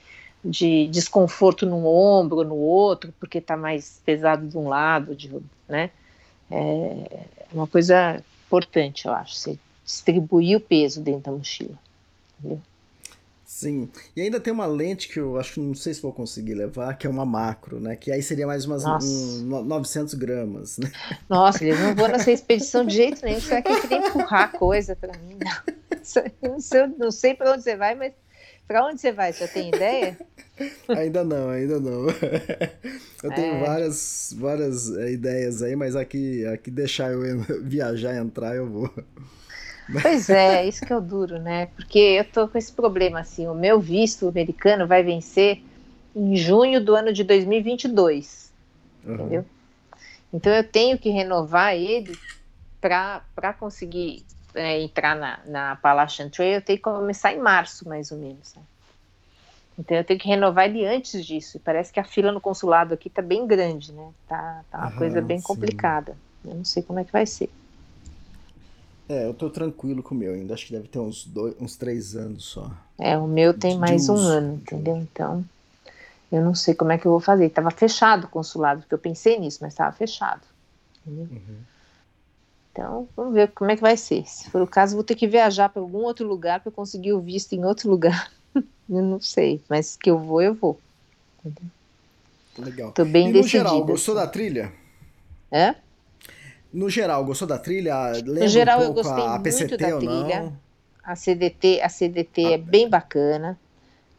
de 0.43 0.87
desconforto 0.87 1.65
num 1.65 1.85
ombro, 1.85 2.43
no 2.43 2.55
outro, 2.55 3.13
porque 3.19 3.39
está 3.39 3.57
mais 3.57 4.01
pesado 4.05 4.47
de 4.47 4.57
um 4.57 4.69
lado, 4.69 5.15
de, 5.15 5.29
né? 5.67 5.89
É 6.49 7.25
uma 7.51 7.67
coisa 7.67 8.23
importante, 8.47 9.07
eu 9.07 9.13
acho, 9.13 9.35
você 9.35 9.59
distribuir 9.83 10.57
o 10.57 10.61
peso 10.61 11.01
dentro 11.01 11.31
da 11.31 11.31
mochila. 11.31 11.77
Entendeu? 12.39 12.61
Sim. 13.45 13.89
E 14.15 14.22
ainda 14.22 14.39
tem 14.39 14.51
uma 14.51 14.65
lente 14.65 15.07
que 15.07 15.19
eu 15.19 15.38
acho 15.38 15.53
que 15.53 15.59
não 15.59 15.76
sei 15.76 15.93
se 15.93 16.01
vou 16.01 16.11
conseguir 16.11 16.55
levar, 16.55 16.97
que 16.97 17.05
é 17.05 17.09
uma 17.09 17.26
macro, 17.26 17.80
né? 17.80 17.95
Que 17.95 18.11
aí 18.11 18.22
seria 18.22 18.47
mais 18.47 18.65
umas 18.65 18.84
um, 18.85 19.63
900 19.63 20.15
gramas, 20.15 20.80
né? 20.80 20.91
Nossa, 21.30 21.63
eles 21.63 21.80
não 21.80 21.93
vão 21.93 22.07
nessa 22.07 22.31
expedição 22.31 22.84
de 22.85 22.95
jeito 22.95 23.23
nenhum. 23.23 23.39
Você 23.39 23.49
vai 23.49 23.61
querer 23.61 24.07
empurrar 24.07 24.51
coisa 24.51 24.95
para 24.95 25.17
mim, 25.19 25.38
não. 25.39 25.76
Não 26.43 26.59
sei, 26.59 26.88
não 26.99 27.09
sei 27.09 27.34
para 27.34 27.53
onde 27.53 27.63
você 27.63 27.76
vai, 27.76 27.95
mas 27.95 28.13
para 28.67 28.85
onde 28.85 29.01
você 29.01 29.11
vai? 29.11 29.34
Você 29.34 29.47
tem 29.47 29.69
ideia? 29.69 30.15
Ainda 30.88 31.23
não, 31.23 31.49
ainda 31.49 31.80
não. 31.80 32.05
Eu 33.23 33.31
tenho 33.34 33.55
é. 33.55 33.59
várias, 33.59 34.35
várias 34.38 34.95
é, 34.95 35.11
ideias 35.11 35.63
aí, 35.63 35.76
mas 35.76 35.95
aqui, 35.95 36.45
aqui 36.45 36.69
deixar 36.69 37.11
eu 37.11 37.39
viajar, 37.63 38.15
entrar, 38.15 38.55
eu 38.55 38.69
vou. 38.69 38.93
Pois 40.01 40.29
é, 40.29 40.65
isso 40.67 40.85
que 40.85 40.91
é 40.91 40.97
o 40.97 41.01
duro, 41.01 41.39
né? 41.39 41.67
Porque 41.67 41.99
eu 41.99 42.25
tô 42.25 42.47
com 42.47 42.57
esse 42.57 42.71
problema, 42.71 43.19
assim, 43.19 43.47
o 43.47 43.53
meu 43.53 43.79
visto 43.79 44.27
americano 44.27 44.87
vai 44.87 45.03
vencer 45.03 45.61
em 46.15 46.35
junho 46.35 46.83
do 46.83 46.95
ano 46.95 47.13
de 47.13 47.23
2022, 47.23 48.51
uhum. 49.05 49.13
entendeu? 49.13 49.45
Então 50.33 50.51
eu 50.51 50.63
tenho 50.63 50.97
que 50.97 51.09
renovar 51.09 51.75
ele 51.75 52.17
para 52.81 53.53
conseguir 53.59 54.25
é, 54.53 54.81
entrar 54.81 55.15
na, 55.15 55.39
na 55.45 55.71
Appalachian 55.73 56.29
Trail, 56.29 56.55
eu 56.55 56.61
tenho 56.61 56.77
que 56.77 56.83
começar 56.83 57.33
em 57.33 57.39
março, 57.39 57.87
mais 57.87 58.11
ou 58.11 58.17
menos. 58.17 58.55
Né? 58.55 58.61
Então 59.77 59.97
eu 59.97 60.03
tenho 60.03 60.19
que 60.19 60.27
renovar 60.27 60.65
ele 60.65 60.85
antes 60.85 61.25
disso. 61.25 61.57
E 61.57 61.59
parece 61.59 61.91
que 61.91 61.99
a 61.99 62.03
fila 62.03 62.31
no 62.31 62.39
consulado 62.41 62.93
aqui 62.93 63.09
tá 63.09 63.21
bem 63.21 63.45
grande, 63.45 63.91
né? 63.91 64.11
Tá, 64.27 64.63
tá 64.71 64.77
uma 64.79 64.91
coisa 64.91 65.21
bem 65.21 65.39
sim. 65.39 65.43
complicada. 65.43 66.17
Eu 66.43 66.55
não 66.55 66.65
sei 66.65 66.81
como 66.81 66.99
é 66.99 67.03
que 67.03 67.11
vai 67.11 67.25
ser. 67.25 67.49
É, 69.07 69.26
eu 69.26 69.34
tô 69.34 69.49
tranquilo 69.49 70.02
com 70.02 70.15
o 70.15 70.18
meu 70.18 70.34
ainda. 70.34 70.53
Acho 70.53 70.68
que 70.68 70.73
deve 70.73 70.88
ter 70.88 70.99
uns, 70.99 71.26
dois, 71.26 71.56
uns 71.60 71.76
três 71.76 72.15
anos 72.15 72.45
só. 72.45 72.72
É, 72.98 73.18
o 73.18 73.27
meu 73.27 73.53
tem 73.53 73.77
mais 73.77 74.10
um 74.10 74.15
ano, 74.15 74.56
entendeu? 74.56 74.98
Então, 74.98 75.45
eu 76.32 76.44
não 76.44 76.56
sei 76.56 76.73
como 76.73 76.91
é 76.91 76.98
que 76.98 77.06
eu 77.06 77.11
vou 77.11 77.19
fazer. 77.19 77.49
Tava 77.49 77.69
fechado 77.69 78.26
o 78.26 78.30
consulado, 78.30 78.82
porque 78.82 78.94
eu 78.94 78.99
pensei 78.99 79.40
nisso, 79.40 79.60
mas 79.61 79.76
tava 79.76 79.91
fechado. 79.91 80.41
Uhum. 81.06 81.60
Então, 82.72 83.07
vamos 83.15 83.34
ver 83.34 83.52
como 83.52 83.72
é 83.72 83.76
que 83.76 83.82
vai 83.82 83.95
ser. 83.95 84.27
Se 84.27 84.49
for 84.49 84.61
o 84.61 84.68
caso, 84.68 84.95
vou 84.95 85.03
ter 85.03 85.15
que 85.15 85.27
viajar 85.27 85.69
para 85.69 85.82
algum 85.82 85.99
outro 85.99 86.27
lugar 86.27 86.61
para 86.61 86.72
conseguir 86.72 87.14
o 87.14 87.22
visto 87.22 87.53
em 87.53 87.64
outro 87.64 87.90
lugar. 87.90 88.32
eu 88.56 89.02
não 89.02 89.22
sei, 89.22 89.61
mas 89.69 89.95
que 89.95 90.10
eu 90.10 90.18
vou, 90.18 90.41
eu 90.41 90.53
vou. 90.53 90.80
Entendeu? 91.40 91.69
Legal. 92.57 92.91
Tô 92.91 93.06
bem 93.06 93.30
e 93.30 93.34
no 93.34 93.44
geral, 93.44 93.84
gostou 93.86 94.18
assim. 94.18 94.26
da 94.26 94.32
trilha? 94.32 94.73
É? 95.52 95.76
No 96.76 96.89
geral, 96.89 97.23
gostou 97.23 97.47
da 97.47 97.57
trilha? 97.57 98.11
Lembra 98.11 98.43
no 98.43 98.47
geral, 98.49 98.80
um 98.81 98.84
eu 98.84 98.93
gostei 98.93 99.23
a 99.23 99.30
muito 99.30 99.43
PCT 99.43 99.77
da 99.77 99.97
trilha. 99.97 100.53
A 101.02 101.15
CDT, 101.15 101.81
a 101.81 101.88
CDT 101.88 102.53
é 102.53 102.57
bem 102.57 102.89
bacana. 102.89 103.57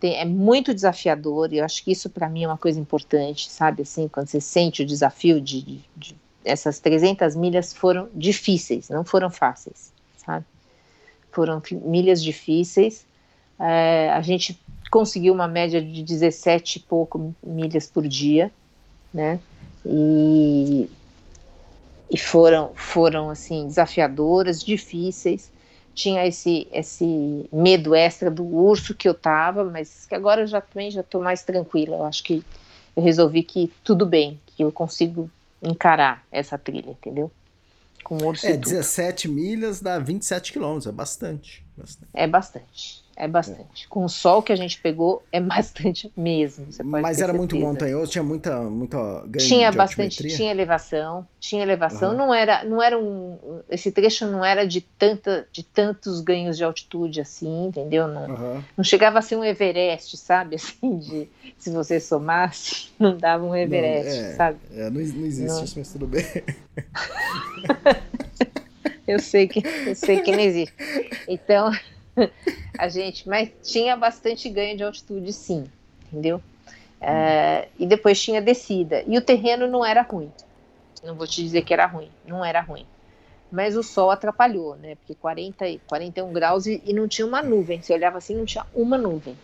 tem, 0.00 0.14
é 0.14 0.24
muito 0.24 0.72
desafiador 0.72 1.52
e 1.52 1.58
eu 1.58 1.64
acho 1.64 1.84
que 1.84 1.92
isso 1.92 2.08
para 2.08 2.30
mim 2.30 2.44
é 2.44 2.48
uma 2.48 2.56
coisa 2.56 2.80
importante, 2.80 3.50
sabe? 3.50 3.82
Assim, 3.82 4.08
quando 4.08 4.28
você 4.28 4.40
sente 4.40 4.82
o 4.82 4.86
desafio 4.86 5.38
de, 5.38 5.60
de, 5.60 5.84
de 5.94 6.16
essas 6.42 6.78
300 6.78 7.36
milhas 7.36 7.74
foram 7.74 8.08
difíceis, 8.14 8.88
não 8.88 9.04
foram 9.04 9.28
fáceis, 9.28 9.92
sabe? 10.16 10.46
Foram 11.30 11.60
milhas 11.84 12.22
difíceis. 12.22 13.04
É, 13.60 14.10
a 14.12 14.22
gente 14.22 14.58
conseguiu 14.90 15.34
uma 15.34 15.46
média 15.46 15.82
de 15.82 16.02
17 16.02 16.78
e 16.78 16.80
pouco 16.80 17.34
milhas 17.44 17.86
por 17.86 18.08
dia, 18.08 18.50
né? 19.12 19.40
E, 19.84 20.88
e 22.10 22.18
foram, 22.18 22.72
foram 22.74 23.30
assim 23.30 23.66
desafiadoras, 23.66 24.60
difíceis. 24.62 25.52
Tinha 25.94 26.26
esse, 26.26 26.68
esse 26.72 27.48
medo 27.52 27.94
extra 27.94 28.30
do 28.30 28.44
urso 28.44 28.94
que 28.94 29.08
eu 29.08 29.14
tava, 29.14 29.64
mas 29.64 30.06
que 30.06 30.14
agora 30.14 30.42
eu 30.42 30.46
já 30.46 30.60
também 30.60 30.90
já 30.90 31.00
estou 31.00 31.22
mais 31.22 31.42
tranquila. 31.42 31.96
Eu 31.96 32.04
acho 32.04 32.22
que 32.22 32.44
eu 32.96 33.02
resolvi 33.02 33.42
que 33.42 33.72
tudo 33.82 34.06
bem, 34.06 34.40
que 34.46 34.62
eu 34.62 34.70
consigo 34.72 35.30
encarar 35.62 36.24
essa 36.30 36.58
trilha, 36.58 36.90
entendeu? 36.90 37.30
Com 38.04 38.16
urso 38.24 38.46
É, 38.46 38.56
17 38.56 39.28
milhas 39.28 39.80
dá 39.80 39.98
27 39.98 40.52
quilômetros, 40.52 40.86
é 40.86 40.92
bastante, 40.92 41.64
bastante. 41.76 42.12
É 42.12 42.26
bastante. 42.26 43.05
É 43.16 43.26
bastante. 43.26 43.84
É. 43.84 43.88
Com 43.88 44.04
o 44.04 44.08
sol 44.10 44.42
que 44.42 44.52
a 44.52 44.56
gente 44.56 44.78
pegou, 44.78 45.22
é 45.32 45.40
bastante 45.40 46.12
mesmo. 46.14 46.66
Mas 46.84 47.20
era 47.20 47.32
muito 47.32 47.56
montanhoso, 47.56 48.12
tinha 48.12 48.22
muita, 48.22 48.60
muita 48.60 49.24
Tinha 49.38 49.72
bastante, 49.72 50.18
altimetria? 50.18 50.36
tinha 50.36 50.50
elevação, 50.50 51.26
tinha 51.40 51.62
elevação. 51.62 52.10
Uhum. 52.10 52.18
Não 52.18 52.34
era, 52.34 52.62
não 52.64 52.82
era 52.82 52.98
um, 52.98 53.38
esse 53.70 53.90
trecho 53.90 54.26
não 54.26 54.44
era 54.44 54.66
de 54.66 54.82
tanta, 54.82 55.48
de 55.50 55.62
tantos 55.62 56.20
ganhos 56.20 56.58
de 56.58 56.64
altitude 56.64 57.20
assim, 57.20 57.68
entendeu? 57.68 58.06
Não, 58.06 58.28
uhum. 58.28 58.62
não 58.76 58.84
chegava 58.84 59.18
a 59.18 59.22
ser 59.22 59.36
um 59.36 59.44
Everest, 59.44 60.16
sabe? 60.18 60.56
Assim, 60.66 60.98
de 60.98 61.28
se 61.56 61.70
você 61.70 62.00
somasse, 62.00 62.88
não 62.98 63.16
dava 63.16 63.44
um 63.44 63.54
Everest, 63.54 64.20
não, 64.20 64.26
é, 64.26 64.32
sabe? 64.34 64.58
É, 64.74 64.90
não, 64.90 65.00
não 65.00 65.00
existe 65.00 65.64
isso, 65.64 65.78
mas 65.78 65.92
tudo 65.92 66.06
bem. 66.06 66.24
eu 69.06 69.18
sei 69.18 69.46
que, 69.46 69.62
eu 69.86 69.94
sei 69.94 70.20
que 70.20 70.32
não 70.32 70.40
existe. 70.40 70.74
Então 71.28 71.70
a 72.78 72.88
gente, 72.88 73.28
mas 73.28 73.50
tinha 73.62 73.96
bastante 73.96 74.48
ganho 74.48 74.76
de 74.76 74.82
altitude, 74.82 75.32
sim, 75.32 75.64
entendeu? 76.06 76.40
É, 77.00 77.68
e 77.78 77.86
depois 77.86 78.20
tinha 78.20 78.40
descida. 78.40 79.04
E 79.06 79.16
o 79.18 79.20
terreno 79.20 79.66
não 79.66 79.84
era 79.84 80.02
ruim. 80.02 80.32
Não 81.04 81.14
vou 81.14 81.26
te 81.26 81.42
dizer 81.42 81.62
que 81.62 81.72
era 81.72 81.86
ruim, 81.86 82.10
não 82.26 82.44
era 82.44 82.60
ruim. 82.60 82.86
Mas 83.52 83.76
o 83.76 83.82
sol 83.82 84.10
atrapalhou, 84.10 84.76
né? 84.76 84.96
Porque 84.96 85.14
40, 85.14 85.64
41 85.86 86.32
graus 86.32 86.66
e, 86.66 86.82
e 86.84 86.92
não 86.92 87.06
tinha 87.06 87.26
uma 87.26 87.42
nuvem. 87.42 87.80
Você 87.80 87.92
olhava 87.92 88.18
assim, 88.18 88.34
não 88.34 88.44
tinha 88.44 88.66
uma 88.74 88.98
nuvem. 88.98 89.36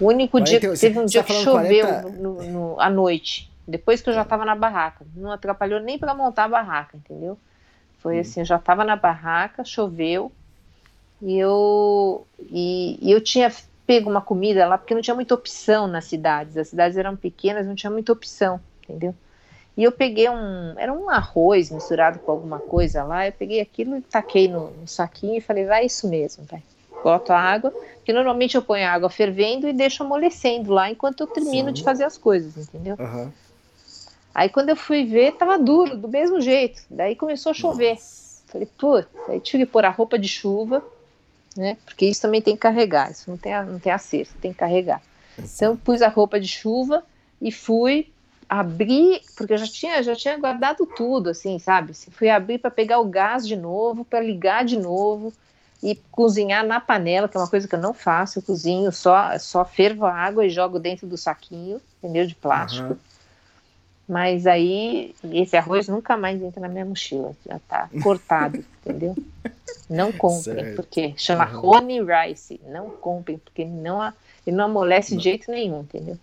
O 0.00 0.06
único 0.06 0.40
dia 0.40 0.60
que 0.60 0.72
teve 0.74 0.98
um 0.98 1.04
dia 1.04 1.22
tá 1.22 1.26
que 1.26 1.42
choveu 1.42 1.86
40... 1.86 2.08
no, 2.10 2.42
no, 2.44 2.80
à 2.80 2.88
noite, 2.88 3.50
depois 3.66 4.00
que 4.00 4.08
eu 4.08 4.14
já 4.14 4.22
estava 4.22 4.44
na 4.44 4.54
barraca. 4.54 5.04
Não 5.14 5.32
atrapalhou 5.32 5.80
nem 5.80 5.98
para 5.98 6.14
montar 6.14 6.44
a 6.44 6.48
barraca, 6.48 6.96
entendeu? 6.96 7.36
Foi 7.98 8.16
hum. 8.16 8.20
assim, 8.20 8.40
eu 8.40 8.46
já 8.46 8.56
estava 8.56 8.84
na 8.84 8.94
barraca, 8.94 9.64
choveu, 9.64 10.30
e 11.20 11.38
eu, 11.38 12.26
e, 12.50 12.98
e 13.00 13.10
eu 13.10 13.20
tinha 13.20 13.52
pego 13.86 14.10
uma 14.10 14.20
comida 14.20 14.66
lá, 14.66 14.76
porque 14.76 14.94
não 14.94 15.00
tinha 15.00 15.14
muita 15.14 15.34
opção 15.34 15.86
nas 15.86 16.04
cidades. 16.04 16.56
As 16.56 16.68
cidades 16.68 16.98
eram 16.98 17.16
pequenas, 17.16 17.66
não 17.66 17.74
tinha 17.74 17.90
muita 17.90 18.12
opção, 18.12 18.60
entendeu? 18.82 19.14
E 19.76 19.84
eu 19.84 19.92
peguei 19.92 20.28
um. 20.28 20.74
Era 20.76 20.92
um 20.92 21.08
arroz 21.08 21.70
misturado 21.70 22.18
com 22.18 22.32
alguma 22.32 22.58
coisa 22.58 23.02
lá. 23.04 23.26
Eu 23.26 23.32
peguei 23.32 23.60
aquilo 23.60 23.96
e 23.96 24.00
taquei 24.02 24.48
no, 24.48 24.70
no 24.72 24.86
saquinho 24.86 25.36
e 25.36 25.40
falei, 25.40 25.64
vai, 25.64 25.86
isso 25.86 26.08
mesmo, 26.08 26.44
vai. 26.44 26.62
Boto 27.02 27.32
a 27.32 27.38
água, 27.38 27.72
que 28.04 28.12
normalmente 28.12 28.56
eu 28.56 28.62
ponho 28.62 28.84
a 28.84 28.90
água 28.90 29.08
fervendo 29.08 29.68
e 29.68 29.72
deixo 29.72 30.02
amolecendo 30.02 30.72
lá 30.72 30.90
enquanto 30.90 31.20
eu 31.20 31.28
termino 31.28 31.68
Sim. 31.68 31.74
de 31.74 31.84
fazer 31.84 32.04
as 32.04 32.18
coisas, 32.18 32.56
entendeu? 32.56 32.96
Uhum. 32.98 33.30
Aí 34.34 34.48
quando 34.48 34.68
eu 34.68 34.76
fui 34.76 35.04
ver, 35.04 35.32
tava 35.32 35.56
duro, 35.58 35.96
do 35.96 36.08
mesmo 36.08 36.40
jeito. 36.40 36.82
Daí 36.90 37.14
começou 37.14 37.50
a 37.50 37.54
chover. 37.54 37.94
Nossa. 37.94 38.42
Falei, 38.48 38.68
putz, 38.78 39.08
aí 39.28 39.40
tive 39.40 39.64
que 39.64 39.72
pôr 39.72 39.84
a 39.84 39.90
roupa 39.90 40.18
de 40.18 40.26
chuva, 40.26 40.82
né? 41.58 41.76
Porque 41.84 42.06
isso 42.06 42.22
também 42.22 42.40
tem 42.40 42.54
que 42.54 42.60
carregar, 42.60 43.10
isso 43.10 43.28
não 43.28 43.36
tem, 43.36 43.52
não 43.64 43.80
tem 43.80 43.90
acerto, 43.90 44.32
tem 44.40 44.52
que 44.52 44.58
carregar. 44.58 45.02
Então 45.36 45.76
pus 45.76 46.00
a 46.02 46.08
roupa 46.08 46.38
de 46.38 46.46
chuva 46.46 47.02
e 47.42 47.50
fui 47.50 48.08
abrir, 48.48 49.20
porque 49.36 49.52
eu 49.52 49.58
já 49.58 49.66
tinha, 49.66 50.02
já 50.02 50.14
tinha 50.14 50.38
guardado 50.38 50.86
tudo, 50.86 51.30
assim, 51.30 51.58
sabe? 51.58 51.92
Fui 52.12 52.30
abrir 52.30 52.58
para 52.58 52.70
pegar 52.70 53.00
o 53.00 53.04
gás 53.04 53.46
de 53.46 53.56
novo, 53.56 54.04
para 54.04 54.20
ligar 54.20 54.64
de 54.64 54.78
novo 54.78 55.32
e 55.82 55.96
cozinhar 56.12 56.64
na 56.64 56.80
panela, 56.80 57.28
que 57.28 57.36
é 57.36 57.40
uma 57.40 57.50
coisa 57.50 57.66
que 57.66 57.74
eu 57.74 57.80
não 57.80 57.92
faço, 57.92 58.38
eu 58.38 58.42
cozinho 58.42 58.92
só, 58.92 59.36
só 59.38 59.64
fervo 59.64 60.06
a 60.06 60.14
água 60.14 60.46
e 60.46 60.50
jogo 60.50 60.78
dentro 60.78 61.08
do 61.08 61.16
saquinho, 61.16 61.80
entendeu? 61.98 62.24
De 62.24 62.36
plástico. 62.36 62.92
Uhum. 62.92 62.98
Mas 64.08 64.46
aí 64.46 65.14
esse 65.24 65.56
arroz 65.56 65.86
nunca 65.88 66.16
mais 66.16 66.40
entra 66.40 66.60
na 66.60 66.68
minha 66.68 66.84
mochila, 66.84 67.36
já 67.44 67.58
tá 67.68 67.90
cortado, 68.02 68.64
entendeu? 68.88 69.16
Não 69.88 70.12
comprem, 70.12 70.56
certo. 70.56 70.76
porque 70.76 71.14
chama 71.16 71.50
uhum. 71.50 71.66
honey 71.66 72.00
rice. 72.00 72.60
Não 72.66 72.90
comprem, 72.90 73.38
porque 73.38 73.64
não, 73.64 74.12
ele 74.46 74.56
não 74.56 74.66
amolece 74.66 75.12
não. 75.12 75.18
de 75.18 75.24
jeito 75.24 75.50
nenhum, 75.50 75.80
entendeu? 75.80 76.18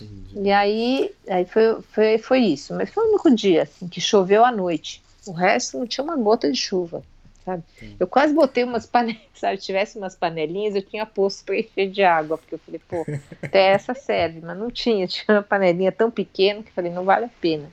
Entendi. 0.00 0.48
E 0.48 0.52
aí, 0.52 1.14
aí 1.28 1.44
foi, 1.44 1.82
foi, 1.82 2.18
foi 2.18 2.38
isso. 2.40 2.74
Mas 2.74 2.90
foi 2.90 3.04
o 3.04 3.08
único 3.08 3.34
dia 3.34 3.62
assim, 3.62 3.88
que 3.88 4.00
choveu 4.00 4.44
à 4.44 4.52
noite. 4.52 5.02
O 5.26 5.32
resto 5.32 5.78
não 5.78 5.86
tinha 5.86 6.04
uma 6.04 6.16
gota 6.16 6.50
de 6.50 6.58
chuva 6.58 7.02
sabe? 7.44 7.62
Eu 7.98 8.06
quase 8.06 8.32
botei 8.32 8.64
umas 8.64 8.86
panelas, 8.86 9.20
sabe? 9.34 9.58
Se 9.58 9.64
tivesse 9.64 9.98
umas 9.98 10.14
panelinhas, 10.14 10.74
eu 10.74 10.82
tinha 10.82 11.04
posto 11.04 11.44
para 11.44 11.58
encher 11.58 11.90
de 11.90 12.02
água, 12.02 12.38
porque 12.38 12.54
eu 12.54 12.58
falei, 12.58 12.80
pô, 12.88 13.04
até 13.42 13.68
essa 13.68 13.94
serve, 13.94 14.40
mas 14.40 14.56
não 14.56 14.70
tinha, 14.70 15.06
tinha 15.06 15.36
uma 15.36 15.42
panelinha 15.42 15.92
tão 15.92 16.10
pequena 16.10 16.62
que 16.62 16.70
eu 16.70 16.74
falei, 16.74 16.92
não 16.92 17.04
vale 17.04 17.26
a 17.26 17.30
pena, 17.40 17.68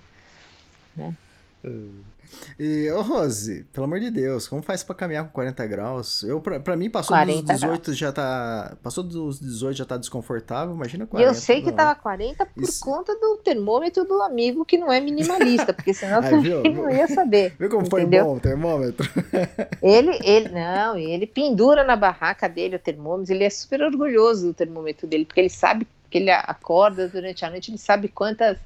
né? 0.96 1.16
Hum. 1.64 2.02
E, 2.60 2.90
ô 2.92 3.02
Rose, 3.02 3.66
pelo 3.72 3.86
amor 3.86 4.00
de 4.00 4.12
Deus, 4.12 4.48
como 4.48 4.62
faz 4.62 4.84
pra 4.84 4.96
caminhar 4.96 5.26
com 5.26 5.32
40 5.32 5.66
graus? 5.68 6.24
Eu, 6.24 6.42
pra, 6.42 6.60
pra 6.60 6.76
mim, 6.76 6.90
passou 6.90 7.16
dos 7.26 7.44
18 7.44 7.84
graus. 7.84 7.98
já 7.98 8.12
tá. 8.12 8.78
Passou 8.84 9.04
dos 9.04 9.40
18 9.40 9.78
já 9.78 9.86
tá 9.86 9.98
desconfortável, 9.98 10.74
imagina 10.74 11.06
40. 11.06 11.30
Eu 11.30 11.34
sei 11.34 11.62
que 11.62 11.70
não. 11.70 11.78
tava 11.78 11.96
40 11.96 12.46
por 12.46 12.64
Isso. 12.64 12.80
conta 12.84 13.16
do 13.16 13.38
termômetro 13.38 14.06
do 14.06 14.22
amigo 14.22 14.66
que 14.66 14.78
não 14.78 14.92
é 14.92 15.00
minimalista, 15.00 15.74
porque 15.74 15.94
senão 15.94 16.20
Ai, 16.24 16.40
viu? 16.40 16.64
não 16.64 16.90
ia 16.90 17.08
saber. 17.08 17.54
Viu 17.60 17.70
como 17.70 17.86
entendeu? 17.86 18.24
foi 18.24 18.32
bom 18.32 18.38
o 18.38 18.40
termômetro? 18.40 19.10
ele, 19.82 20.20
ele, 20.24 20.50
não, 20.50 20.98
ele 20.98 21.26
pendura 21.26 21.84
na 21.84 21.96
barraca 21.96 22.48
dele 22.48 22.76
o 22.76 22.80
termômetro, 22.80 23.34
ele 23.34 23.44
é 23.44 23.50
super 23.50 23.82
orgulhoso 23.82 24.48
do 24.48 24.54
termômetro 24.54 25.08
dele, 25.08 25.26
porque 25.26 25.40
ele 25.40 25.50
sabe 25.50 25.88
que 26.10 26.18
ele 26.18 26.32
acorda 26.32 27.08
durante 27.08 27.46
a 27.46 27.50
noite, 27.50 27.72
ele 27.72 27.78
sabe 27.78 28.08
quantas 28.08 28.58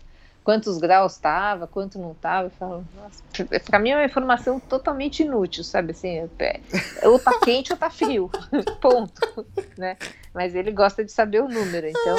quantos 0.44 0.78
graus 0.78 1.14
estava, 1.14 1.66
quanto 1.68 1.98
não 1.98 2.12
estava. 2.12 2.48
Eu 2.48 2.52
falo, 2.52 2.86
nossa, 2.96 3.24
pra 3.66 3.80
mim 3.80 3.92
é 3.92 3.96
uma 3.96 4.06
informação 4.06 4.60
totalmente 4.60 5.24
inútil, 5.24 5.64
sabe? 5.64 5.92
Assim, 5.92 6.30
é, 6.40 6.60
ou 7.08 7.18
tá 7.18 7.40
quente 7.40 7.72
ou 7.72 7.78
tá 7.78 7.90
frio. 7.90 8.30
Ponto. 8.82 9.46
Né? 9.78 9.98
Mas 10.34 10.54
ele 10.56 10.72
gosta 10.72 11.04
de 11.04 11.12
saber 11.12 11.42
o 11.42 11.48
número, 11.48 11.88
então. 11.88 12.18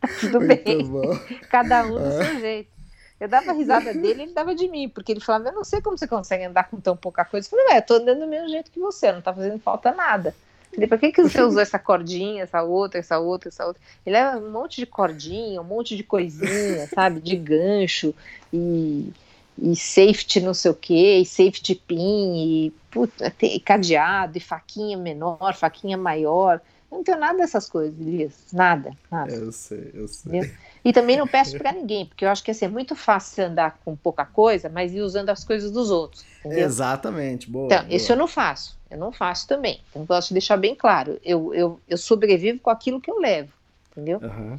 Tá 0.00 0.08
tudo 0.20 0.40
Muito 0.40 0.64
bem. 0.64 0.86
Bom. 0.86 1.18
Cada 1.50 1.84
um 1.84 1.90
do 1.90 2.06
ah. 2.06 2.24
seu 2.24 2.40
jeito. 2.40 2.72
Eu 3.20 3.28
dava 3.28 3.52
risada 3.52 3.94
dele, 3.94 4.22
ele 4.22 4.32
dava 4.32 4.52
de 4.52 4.66
mim, 4.66 4.88
porque 4.88 5.12
ele 5.12 5.20
falava, 5.20 5.50
eu 5.50 5.54
não 5.54 5.62
sei 5.62 5.80
como 5.80 5.96
você 5.96 6.08
consegue 6.08 6.42
andar 6.42 6.68
com 6.68 6.80
tão 6.80 6.96
pouca 6.96 7.24
coisa. 7.24 7.46
Eu 7.46 7.50
falei, 7.50 7.66
ué, 7.66 7.78
eu 7.78 7.82
tô 7.82 7.94
andando 7.94 8.18
do 8.18 8.26
mesmo 8.26 8.48
jeito 8.48 8.68
que 8.68 8.80
você, 8.80 9.12
não 9.12 9.22
tá 9.22 9.32
fazendo 9.32 9.60
falta 9.60 9.92
nada. 9.92 10.34
Falei, 10.74 10.88
pra 10.88 10.98
que, 10.98 11.12
que 11.12 11.22
você 11.22 11.40
usou 11.42 11.60
essa 11.60 11.78
cordinha, 11.78 12.42
essa 12.42 12.62
outra, 12.62 12.98
essa 13.00 13.18
outra, 13.18 13.48
essa 13.48 13.66
outra? 13.66 13.80
Ele 14.04 14.16
leva 14.16 14.38
um 14.38 14.50
monte 14.50 14.76
de 14.76 14.86
cordinha, 14.86 15.60
um 15.60 15.64
monte 15.64 15.96
de 15.96 16.02
coisinha, 16.02 16.86
sabe? 16.94 17.20
De 17.20 17.36
gancho 17.36 18.14
e, 18.52 19.12
e 19.58 19.76
safety 19.76 20.40
não 20.40 20.54
sei 20.54 20.70
o 20.70 20.74
que, 20.74 21.18
e 21.18 21.26
safety 21.26 21.74
pin, 21.74 22.34
e 22.36 22.72
puta, 22.90 23.30
tem 23.30 23.58
cadeado, 23.60 24.38
e 24.38 24.40
faquinha 24.40 24.96
menor, 24.96 25.54
faquinha 25.54 25.96
maior. 25.96 26.60
Eu 26.90 26.98
não 26.98 27.04
tenho 27.04 27.18
nada 27.18 27.38
dessas 27.38 27.68
coisas, 27.68 27.98
Elias. 27.98 28.32
Nada, 28.52 28.92
nada. 29.10 29.32
Eu 29.32 29.50
sei, 29.52 29.90
eu 29.94 30.08
sei. 30.08 30.38
Entendeu? 30.38 30.54
E 30.84 30.92
também 30.92 31.16
não 31.16 31.28
peço 31.28 31.56
para 31.58 31.72
ninguém, 31.72 32.06
porque 32.06 32.24
eu 32.24 32.28
acho 32.28 32.42
que 32.42 32.50
assim, 32.50 32.64
é 32.64 32.68
muito 32.68 32.96
fácil 32.96 33.44
andar 33.44 33.78
com 33.84 33.94
pouca 33.94 34.24
coisa, 34.24 34.68
mas 34.68 34.92
ir 34.92 35.00
usando 35.00 35.30
as 35.30 35.44
coisas 35.44 35.70
dos 35.70 35.90
outros. 35.90 36.24
Entendeu? 36.40 36.64
Exatamente, 36.64 37.48
boa. 37.48 37.66
Então, 37.66 37.84
boa. 37.84 37.94
isso 37.94 38.10
eu 38.10 38.16
não 38.16 38.26
faço. 38.26 38.76
Eu 38.90 38.98
não 38.98 39.12
faço 39.12 39.46
também. 39.46 39.80
Então, 39.90 40.04
gosto 40.04 40.28
de 40.28 40.34
deixar 40.34 40.56
bem 40.56 40.74
claro. 40.74 41.20
Eu, 41.24 41.54
eu, 41.54 41.80
eu 41.88 41.96
sobrevivo 41.96 42.58
com 42.58 42.68
aquilo 42.68 43.00
que 43.00 43.10
eu 43.10 43.20
levo, 43.20 43.52
entendeu? 43.92 44.18
Uhum. 44.20 44.58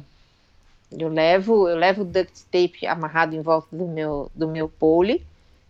Eu 0.90 1.08
levo, 1.08 1.68
eu 1.68 1.76
levo 1.76 2.04
duct 2.04 2.44
tape 2.44 2.86
amarrado 2.86 3.34
em 3.34 3.42
volta 3.42 3.68
do 3.76 3.86
meu, 3.86 4.30
do 4.34 4.48
meu 4.48 4.68
pole, 4.68 5.24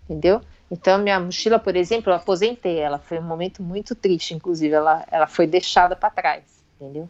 entendeu? 0.08 0.40
Então, 0.70 0.98
minha 0.98 1.18
mochila, 1.18 1.58
por 1.58 1.74
exemplo, 1.76 2.12
eu 2.12 2.16
aposentei 2.16 2.78
ela. 2.78 2.98
Foi 2.98 3.18
um 3.18 3.22
momento 3.22 3.62
muito 3.62 3.94
triste, 3.94 4.34
inclusive. 4.34 4.74
Ela, 4.74 5.04
ela 5.10 5.26
foi 5.26 5.46
deixada 5.46 5.96
para 5.96 6.10
trás, 6.10 6.44
entendeu? 6.80 7.08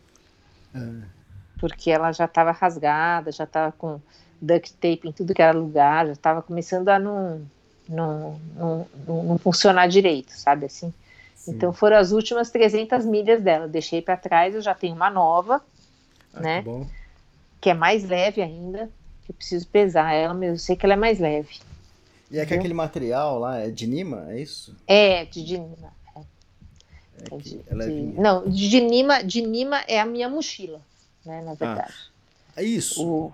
Uhum. 0.74 1.02
Porque 1.66 1.90
ela 1.90 2.12
já 2.12 2.26
estava 2.26 2.50
rasgada, 2.52 3.32
já 3.32 3.44
estava 3.44 3.72
com 3.72 3.98
duct 4.40 4.74
tape 4.74 5.00
em 5.08 5.12
tudo 5.12 5.32
que 5.32 5.40
era 5.40 5.56
lugar, 5.56 6.06
já 6.06 6.12
estava 6.12 6.42
começando 6.42 6.90
a 6.90 6.98
não, 6.98 7.40
não, 7.88 8.38
não, 8.54 8.88
não, 9.24 9.38
funcionar 9.38 9.88
direito, 9.88 10.32
sabe 10.32 10.66
assim? 10.66 10.92
Então 11.48 11.72
foram 11.72 11.96
as 11.96 12.12
últimas 12.12 12.50
300 12.50 13.06
milhas 13.06 13.42
dela. 13.42 13.66
Deixei 13.66 14.02
para 14.02 14.16
trás, 14.16 14.54
eu 14.54 14.60
já 14.60 14.74
tenho 14.74 14.94
uma 14.94 15.08
nova, 15.08 15.62
Ah, 16.34 16.40
né? 16.40 16.62
que. 16.62 16.86
Que 17.62 17.70
é 17.70 17.74
mais 17.74 18.04
leve 18.04 18.42
ainda. 18.42 18.90
que 19.24 19.32
Eu 19.32 19.34
preciso 19.34 19.66
pesar 19.68 20.12
ela, 20.12 20.34
mas 20.34 20.48
eu 20.50 20.58
sei 20.58 20.76
que 20.76 20.84
ela 20.84 20.92
é 20.92 20.98
mais 20.98 21.18
leve. 21.18 21.60
E 22.30 22.36
é 22.38 22.40
que 22.40 22.42
Entendeu? 22.46 22.58
aquele 22.58 22.74
material 22.74 23.38
lá 23.38 23.58
é 23.58 23.70
de 23.70 23.86
Nima, 23.86 24.26
é 24.30 24.38
isso? 24.40 24.76
É, 24.86 25.24
de 25.24 25.42
Dinima. 25.42 25.92
É 26.16 26.20
É 27.26 27.30
que 27.38 27.38
de- 27.38 27.64
é 27.66 27.74
de- 27.88 28.20
não, 28.20 28.48
de 28.50 28.68
Dinima, 28.68 29.22
Dinima 29.24 29.80
é 29.88 29.98
a 30.00 30.04
minha 30.04 30.28
mochila, 30.28 30.80
né? 31.24 31.42
Na 31.42 31.54
verdade. 31.54 31.94
É 32.56 32.62
isso. 32.62 33.06
O 33.06 33.32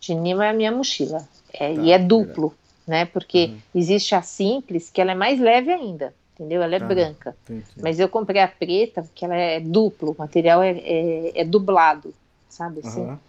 de 0.00 0.14
Nima 0.14 0.46
é 0.46 0.50
a 0.50 0.54
minha 0.54 0.72
mochila. 0.72 1.28
É, 1.52 1.74
Tá, 1.74 1.80
e 1.82 1.92
é 1.92 1.98
duplo, 1.98 2.54
né? 2.86 3.04
Porque 3.06 3.46
Uhum. 3.46 3.60
existe 3.74 4.14
a 4.14 4.22
simples, 4.22 4.90
que 4.90 5.00
ela 5.00 5.12
é 5.12 5.14
mais 5.14 5.40
leve 5.40 5.72
ainda, 5.72 6.14
entendeu? 6.34 6.62
Ela 6.62 6.76
é 6.76 6.78
Tá. 6.78 6.86
branca. 6.86 7.36
Entendi. 7.44 7.64
Mas 7.82 7.98
eu 7.98 8.08
comprei 8.08 8.40
a 8.40 8.48
preta, 8.48 9.02
porque 9.02 9.24
ela 9.24 9.34
é 9.34 9.58
duplo, 9.60 10.12
o 10.12 10.16
material 10.18 10.62
é, 10.62 10.70
é, 10.78 11.40
é 11.40 11.44
dublado, 11.44 12.14
sabe 12.48 12.80
assim? 12.80 13.02
Aham. 13.02 13.20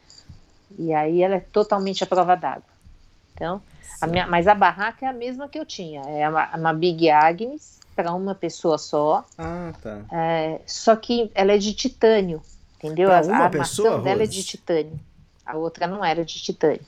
E 0.80 0.94
aí 0.94 1.22
ela 1.22 1.36
é 1.36 1.40
totalmente 1.40 2.04
à 2.04 2.08
prova 2.08 2.36
d'água. 2.36 2.64
Então, 3.34 3.62
a 4.00 4.08
minha, 4.08 4.28
mas 4.28 4.48
a 4.48 4.56
barraca 4.56 5.06
é 5.06 5.10
a 5.10 5.14
mesma 5.14 5.50
que 5.50 5.60
eu 5.60 5.66
tinha. 5.66 6.02
É 6.04 6.30
uma, 6.30 6.56
uma 6.56 6.74
Big 6.74 7.10
Agnes 7.10 7.80
para 7.96 8.14
uma 8.14 8.34
pessoa 8.36 8.78
só, 8.78 9.26
Ah, 9.38 9.74
tá. 9.82 10.06
é, 10.12 10.62
só 10.66 10.96
que 10.96 11.32
ela 11.34 11.52
é 11.54 11.58
de 11.58 11.74
titânio, 11.74 12.42
entendeu? 12.84 13.10
Pra 13.10 13.20
A- 13.20 13.24
uma 13.24 13.46
a 13.46 13.50
pessoa, 13.50 14.00
dela 14.02 14.22
é 14.24 14.26
Rose? 14.26 14.32
de 14.38 14.44
titânio. 14.44 15.00
A 15.46 15.58
outra 15.58 15.88
não 15.88 16.04
era 16.04 16.24
de 16.26 16.42
titânio. 16.42 16.82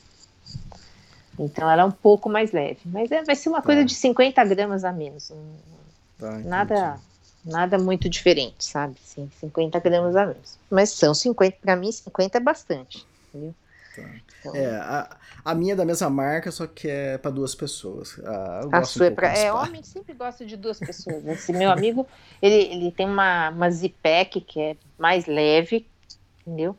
Então 1.37 1.69
ela 1.69 1.81
é 1.81 1.85
um 1.85 1.91
pouco 1.91 2.29
mais 2.29 2.51
leve. 2.51 2.79
Mas 2.85 3.11
é, 3.11 3.23
vai 3.23 3.35
ser 3.35 3.49
uma 3.49 3.61
coisa 3.61 3.81
Tá. 3.81 3.87
de 3.87 3.93
50 3.95 4.43
gramas 4.45 4.83
a 4.83 4.91
menos. 4.91 5.31
tá. 6.19 6.31
Nada, 6.39 6.99
nada 7.43 7.77
muito 7.79 8.07
diferente, 8.09 8.63
sabe? 8.63 8.95
Sim, 9.03 9.29
50 9.39 9.79
gramas 9.79 10.15
a 10.15 10.27
menos. 10.27 10.57
Mas 10.69 10.91
são 10.91 11.13
50, 11.13 11.57
para 11.61 11.75
mim 11.75 11.91
50 11.91 12.37
é 12.37 12.41
bastante. 12.41 13.05
Entendeu? 13.29 13.53
Tá. 13.95 14.01
Então, 14.39 14.55
É, 14.55 14.75
a, 14.75 15.17
a 15.45 15.55
minha 15.55 15.73
é 15.73 15.75
da 15.75 15.85
mesma 15.85 16.09
marca, 16.09 16.51
só 16.51 16.65
que 16.65 16.87
é 16.87 17.17
pra 17.17 17.29
duas 17.29 17.53
pessoas. 17.53 18.19
Ah, 18.25 18.61
A 18.71 18.79
um 18.79 18.85
sua 18.85 19.07
é 19.07 19.09
de 19.11 19.25
é, 19.25 19.53
homem 19.53 19.83
sempre 19.83 20.13
gosta 20.13 20.45
de 20.45 20.57
duas 20.57 20.79
pessoas. 20.79 21.25
Esse 21.27 21.53
meu 21.53 21.71
amigo, 21.71 22.07
ele, 22.41 22.55
ele 22.55 22.91
tem 22.91 23.05
uma, 23.05 23.49
uma 23.49 23.69
Zipec 23.69 24.41
que 24.41 24.59
é 24.59 24.75
mais 24.97 25.25
leve, 25.27 25.87
entendeu? 26.41 26.75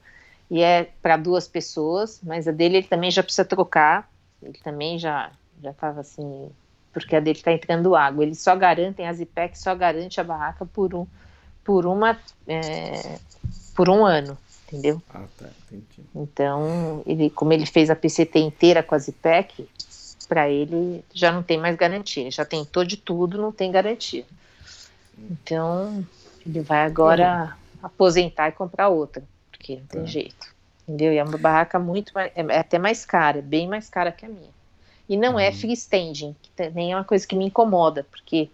E 0.51 0.63
é 0.63 0.91
para 1.03 1.17
duas 1.17 1.49
pessoas, 1.49 2.21
mas 2.23 2.47
a 2.47 2.53
dele 2.53 2.79
ele 2.79 2.87
também 2.87 3.11
já 3.11 3.23
precisa 3.23 3.45
trocar. 3.45 4.11
Ele 4.43 4.59
também 4.63 4.99
já 4.99 5.31
já 5.63 5.71
estava 5.71 6.01
assim, 6.01 6.51
porque 6.93 7.17
a 7.17 7.21
dele 7.21 7.39
está 7.39 7.53
entrando 7.53 7.95
água. 7.97 8.23
Eles 8.23 8.41
só 8.41 8.55
garantem 8.55 9.07
a 9.07 9.13
Zipec, 9.13 9.59
só 9.59 9.75
garante 9.75 10.21
a 10.21 10.25
barraca 10.25 10.67
por 10.67 10.95
um 10.95 11.07
por 11.65 11.87
uma 11.87 12.19
é, 12.47 13.19
por 13.75 13.89
um 13.89 14.05
ano, 14.05 14.37
entendeu? 14.75 15.03
Ah, 15.09 15.29
tá, 15.37 15.55
entendi. 15.73 16.05
Então, 16.15 17.03
ele, 17.07 17.31
como 17.31 17.53
ele 17.53 17.67
fez 17.67 17.91
a 17.91 17.97
PCT 17.97 18.39
inteira 18.39 18.83
com 18.83 18.95
a 18.95 18.99
Zipec, 18.99 19.69
para 20.29 20.49
ele 20.49 21.05
já 21.13 21.33
não 21.33 21.43
tem 21.43 21.59
mais 21.59 21.77
garantia. 21.77 22.23
Ele 22.23 22.31
já 22.31 22.45
tentou 22.45 22.85
de 22.85 22.97
tudo, 22.97 23.39
não 23.41 23.53
tem 23.53 23.71
garantia. 23.71 24.27
Então, 25.19 26.07
ele 26.45 26.61
vai 26.63 26.81
agora 26.85 27.57
aposentar 27.83 28.49
e 28.49 28.53
comprar 28.53 28.89
outra, 28.89 29.29
porque 29.51 29.77
não 29.77 29.87
tem 29.87 30.03
Tá. 30.03 30.07
jeito. 30.07 30.47
Entendeu? 30.87 31.13
E 31.13 31.17
é 31.19 31.25
uma 31.25 31.39
barraca 31.39 31.79
muito 31.79 32.13
mais, 32.15 32.31
é 32.35 32.41
é 32.43 32.59
até 32.59 32.79
mais 32.79 33.05
cara, 33.07 33.39
é 33.39 33.43
bem 33.43 33.67
mais 33.69 33.89
cara 33.89 34.13
que 34.13 34.27
a 34.27 34.29
minha. 34.29 34.53
E 35.09 35.17
não 35.17 35.39
é 35.39 35.51
Uhum. 35.51 35.53
freestanding, 35.53 36.35
que 36.43 36.51
também 36.53 36.93
é 36.93 36.97
uma 36.97 37.05
coisa 37.05 37.27
que 37.27 37.37
me 37.37 37.47
incomoda, 37.47 38.05
porque 38.05 38.51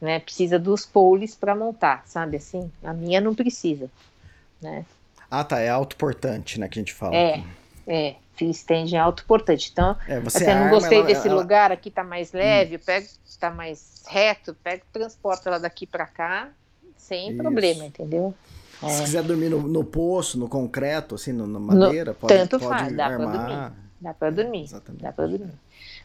né, 0.00 0.20
precisa 0.20 0.58
dos 0.58 0.86
poles 0.86 1.36
para 1.36 1.54
montar, 1.56 2.06
sabe 2.06 2.36
assim? 2.38 2.72
A 2.82 2.92
minha 2.94 3.20
não 3.20 3.34
precisa, 3.34 3.90
né? 4.60 4.86
Ah, 5.30 5.44
tá, 5.44 5.58
é 5.60 5.68
autoportante, 5.68 6.58
né, 6.60 6.68
que 6.68 6.78
a 6.78 6.82
gente 6.82 6.94
fala. 6.94 7.14
É, 7.14 7.34
aqui. 7.34 7.46
é, 7.86 8.16
freestanding 8.34 8.96
é 8.96 8.98
autoportante. 8.98 9.70
Então, 9.72 9.96
É, 10.06 10.20
você 10.20 10.38
assim, 10.38 10.46
eu 10.50 10.54
não 10.56 10.62
arma, 10.64 10.70
gostei 10.78 10.98
ela- 10.98 11.06
desse 11.06 11.28
ela- 11.28 11.40
lugar, 11.40 11.72
aqui 11.72 11.90
tá 11.90 12.04
mais 12.04 12.32
leve, 12.32 12.74
eu 12.76 12.78
pego, 12.80 13.06
tá 13.40 13.50
mais 13.50 14.02
reto, 14.08 14.54
pego, 14.62 14.82
transporto 14.92 15.48
ela 15.48 15.58
daqui 15.58 15.86
para 15.86 16.06
cá, 16.06 16.48
sem 16.96 17.30
Isso. 17.30 17.38
problema, 17.38 17.84
entendeu? 17.86 18.34
Se 18.80 18.86
É. 19.00 19.04
quiser 19.04 19.22
dormir 19.22 19.48
no, 19.48 19.62
no 19.62 19.82
poço, 19.84 20.38
no 20.38 20.48
concreto, 20.48 21.14
assim, 21.14 21.32
no- 21.32 21.46
na 21.46 21.58
madeira, 21.58 22.12
pode, 22.12 22.32
tanto 22.34 22.58
pode 22.58 22.80
faz, 22.82 22.94
dá 22.96 23.06
pra 23.06 23.14
armar. 23.14 23.74
Dá 23.98 24.12
para 24.14 24.30
dormir, 24.30 24.64
Exatamente. 24.64 25.02
dá 25.02 25.12
para 25.12 25.26
dormir. 25.26 25.54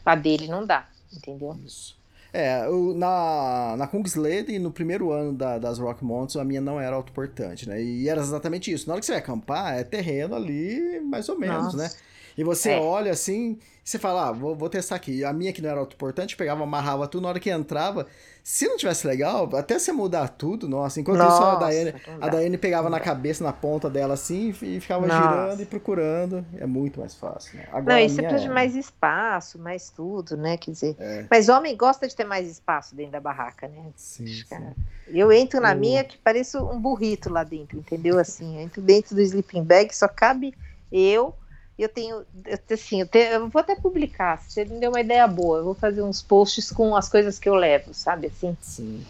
A 0.04 0.14
dele 0.14 0.48
não 0.48 0.64
dá, 0.64 0.86
entendeu? 1.12 1.54
Isso. 1.64 1.94
É, 2.32 2.64
eu, 2.66 2.94
na, 2.94 3.74
na 3.76 3.86
Kungsleden, 3.86 4.58
no 4.58 4.72
primeiro 4.72 5.12
ano 5.12 5.34
da- 5.34 5.58
das 5.58 5.78
Rock 5.78 6.02
Mountains, 6.02 6.36
a 6.36 6.44
minha 6.44 6.62
não 6.62 6.80
era 6.80 6.96
autoportante, 6.96 7.68
né? 7.68 7.82
E 7.82 8.08
era 8.08 8.20
exatamente 8.20 8.72
isso. 8.72 8.86
Na 8.88 8.94
hora 8.94 9.00
que 9.00 9.06
você 9.06 9.12
vai 9.12 9.20
acampar, 9.20 9.78
é 9.78 9.84
terreno 9.84 10.34
ali, 10.34 10.98
mais 11.00 11.28
ou 11.28 11.38
menos, 11.38 11.74
Nossa. 11.74 11.76
né? 11.76 11.90
E 12.36 12.42
você 12.44 12.70
É. 12.72 12.80
olha 12.80 13.10
assim, 13.12 13.58
você 13.84 13.98
fala, 13.98 14.28
ah, 14.28 14.32
vou, 14.32 14.54
vou 14.54 14.68
testar 14.68 14.96
aqui. 14.96 15.24
A 15.24 15.32
minha 15.32 15.52
que 15.52 15.60
não 15.60 15.68
era 15.70 15.80
autoportante, 15.80 16.36
pegava, 16.36 16.62
amarrava 16.62 17.06
tudo, 17.08 17.22
na 17.24 17.28
hora 17.30 17.40
que 17.40 17.50
entrava, 17.50 18.06
se 18.42 18.66
não 18.66 18.76
tivesse 18.76 19.06
legal, 19.06 19.48
até 19.56 19.78
você 19.78 19.92
mudar 19.92 20.28
tudo, 20.28 20.68
nossa, 20.68 21.00
enquanto 21.00 21.18
isso 21.18 21.42
a 21.42 21.52
Nossa, 21.52 21.56
Daiane, 21.56 21.94
a. 22.20 22.28
Daiane 22.28 22.58
pegava 22.58 22.88
na 22.90 22.98
cabeça, 23.00 23.44
na 23.44 23.52
ponta 23.52 23.90
dela 23.90 24.14
assim, 24.14 24.48
e 24.62 24.80
ficava 24.80 25.06
Nossa. 25.06 25.20
girando 25.20 25.62
e 25.62 25.66
procurando. 25.66 26.44
É 26.58 26.66
muito 26.66 27.00
mais 27.00 27.14
fácil, 27.14 27.58
né? 27.58 27.64
Agora, 27.68 27.94
Não, 27.96 27.98
e 27.98 28.08
você 28.08 28.22
precisa 28.22 28.40
de 28.42 28.48
é- 28.48 28.54
mais 28.54 28.74
espaço, 28.74 29.58
mais 29.58 29.90
tudo, 29.90 30.36
né? 30.36 30.56
Quer 30.56 30.70
dizer, 30.70 30.96
É. 30.98 31.26
mas 31.30 31.48
homem 31.48 31.76
gosta 31.76 32.08
de 32.08 32.16
ter 32.16 32.24
mais 32.24 32.48
espaço 32.50 32.94
dentro 32.96 33.12
da 33.12 33.20
barraca, 33.20 33.68
né? 33.68 33.92
Sim, 33.96 34.26
sim. 34.26 34.44
Cara, 34.48 34.74
Eu 35.08 35.30
entro 35.32 35.60
na 35.60 35.72
O- 35.72 35.76
minha 35.76 36.04
que 36.04 36.16
pareço 36.16 36.58
um 36.64 36.80
burrito 36.80 37.28
lá 37.28 37.42
dentro, 37.44 37.76
entendeu? 37.78 38.18
Assim, 38.18 38.56
eu 38.56 38.62
entro 38.62 38.80
dentro 38.80 39.14
do 39.14 39.20
sleeping 39.20 39.62
bag, 39.64 39.94
só 39.94 40.06
cabe 40.08 40.54
eu. 40.90 41.34
Eu 41.78 41.88
tenho, 41.88 42.22
assim, 42.70 43.00
eu, 43.00 43.06
tenho- 43.06 43.32
eu 43.32 43.48
vou 43.48 43.60
até 43.60 43.74
publicar. 43.74 44.42
Você 44.46 44.64
me 44.64 44.78
deu 44.78 44.90
uma 44.90 45.00
ideia 45.00 45.26
boa. 45.26 45.58
Eu 45.58 45.64
vou 45.64 45.74
fazer 45.74 46.02
uns 46.02 46.22
posts 46.22 46.70
com 46.70 46.94
as 46.94 47.08
coisas 47.08 47.38
que 47.38 47.48
eu 47.48 47.54
levo, 47.54 47.92
sabe? 47.94 48.26
Assim, 48.28 48.56
Sim. 48.60 49.04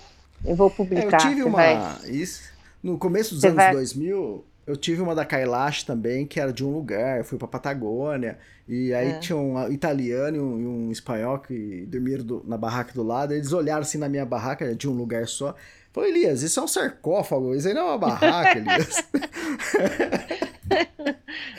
eu 0.45 0.55
vou 0.55 0.69
É, 0.69 0.71
publicar. 0.71 1.21
eu 1.23 1.29
tive 1.29 1.43
uma. 1.43 1.57
vai- 1.59 2.11
Isso, 2.11 2.43
no 2.83 2.97
começo 2.97 3.31
dos 3.35 3.41
Você 3.41 3.49
anos 3.49 3.57
vai- 3.57 3.73
2000, 3.75 4.45
eu 4.67 4.77
tive 4.77 5.03
uma 5.03 5.15
da 5.15 5.25
Kailash 5.25 5.83
também, 5.83 6.25
que 6.25 6.39
era 6.41 6.53
de 6.53 6.65
um 6.65 6.73
lugar. 6.73 7.19
Eu 7.19 7.25
fui 7.25 7.37
pra 7.37 7.49
Patagônia. 7.49 8.39
E 8.69 8.95
aí 8.95 9.11
É. 9.11 9.19
tinha 9.19 9.37
um 9.37 9.71
italiano 9.71 10.37
e 10.37 10.41
um, 10.41 10.61
e 10.61 10.67
um 10.67 10.93
espanhol 10.93 11.41
que 11.41 11.85
dormiram 11.89 12.25
do- 12.25 12.45
na 12.47 12.57
barraca 12.57 12.93
do 12.95 13.03
lado. 13.03 13.35
Eles 13.35 13.53
olharam 13.53 13.83
assim 13.83 13.99
na 13.99 14.09
minha 14.09 14.25
barraca, 14.25 14.73
de 14.75 14.89
um 14.89 14.93
lugar 14.93 15.27
só. 15.27 15.55
Falei, 15.93 16.10
Elias, 16.10 16.43
isso 16.43 16.59
é 16.59 16.62
um 16.62 16.69
sarcófago, 16.69 17.55
isso 17.55 17.69
aí 17.69 17.74
não 17.74 17.82
é 17.82 17.85
uma 17.85 17.98
barraca, 17.98 18.59
Elias. 18.59 19.05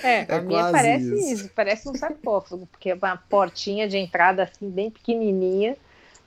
É, 0.04 0.26
É 0.28 0.36
a 0.36 0.42
minha 0.42 0.72
parece 0.72 1.06
isso. 1.06 1.34
isso. 1.34 1.52
parece 1.56 1.90
um 1.90 1.96
sarcófago, 1.96 2.68
porque 2.68 2.90
é 2.90 2.96
uma 2.96 3.18
portinha 3.18 3.88
de 3.88 3.98
entrada 3.98 4.44
assim, 4.44 4.70
bem 4.70 4.90
pequenininha, 4.90 5.78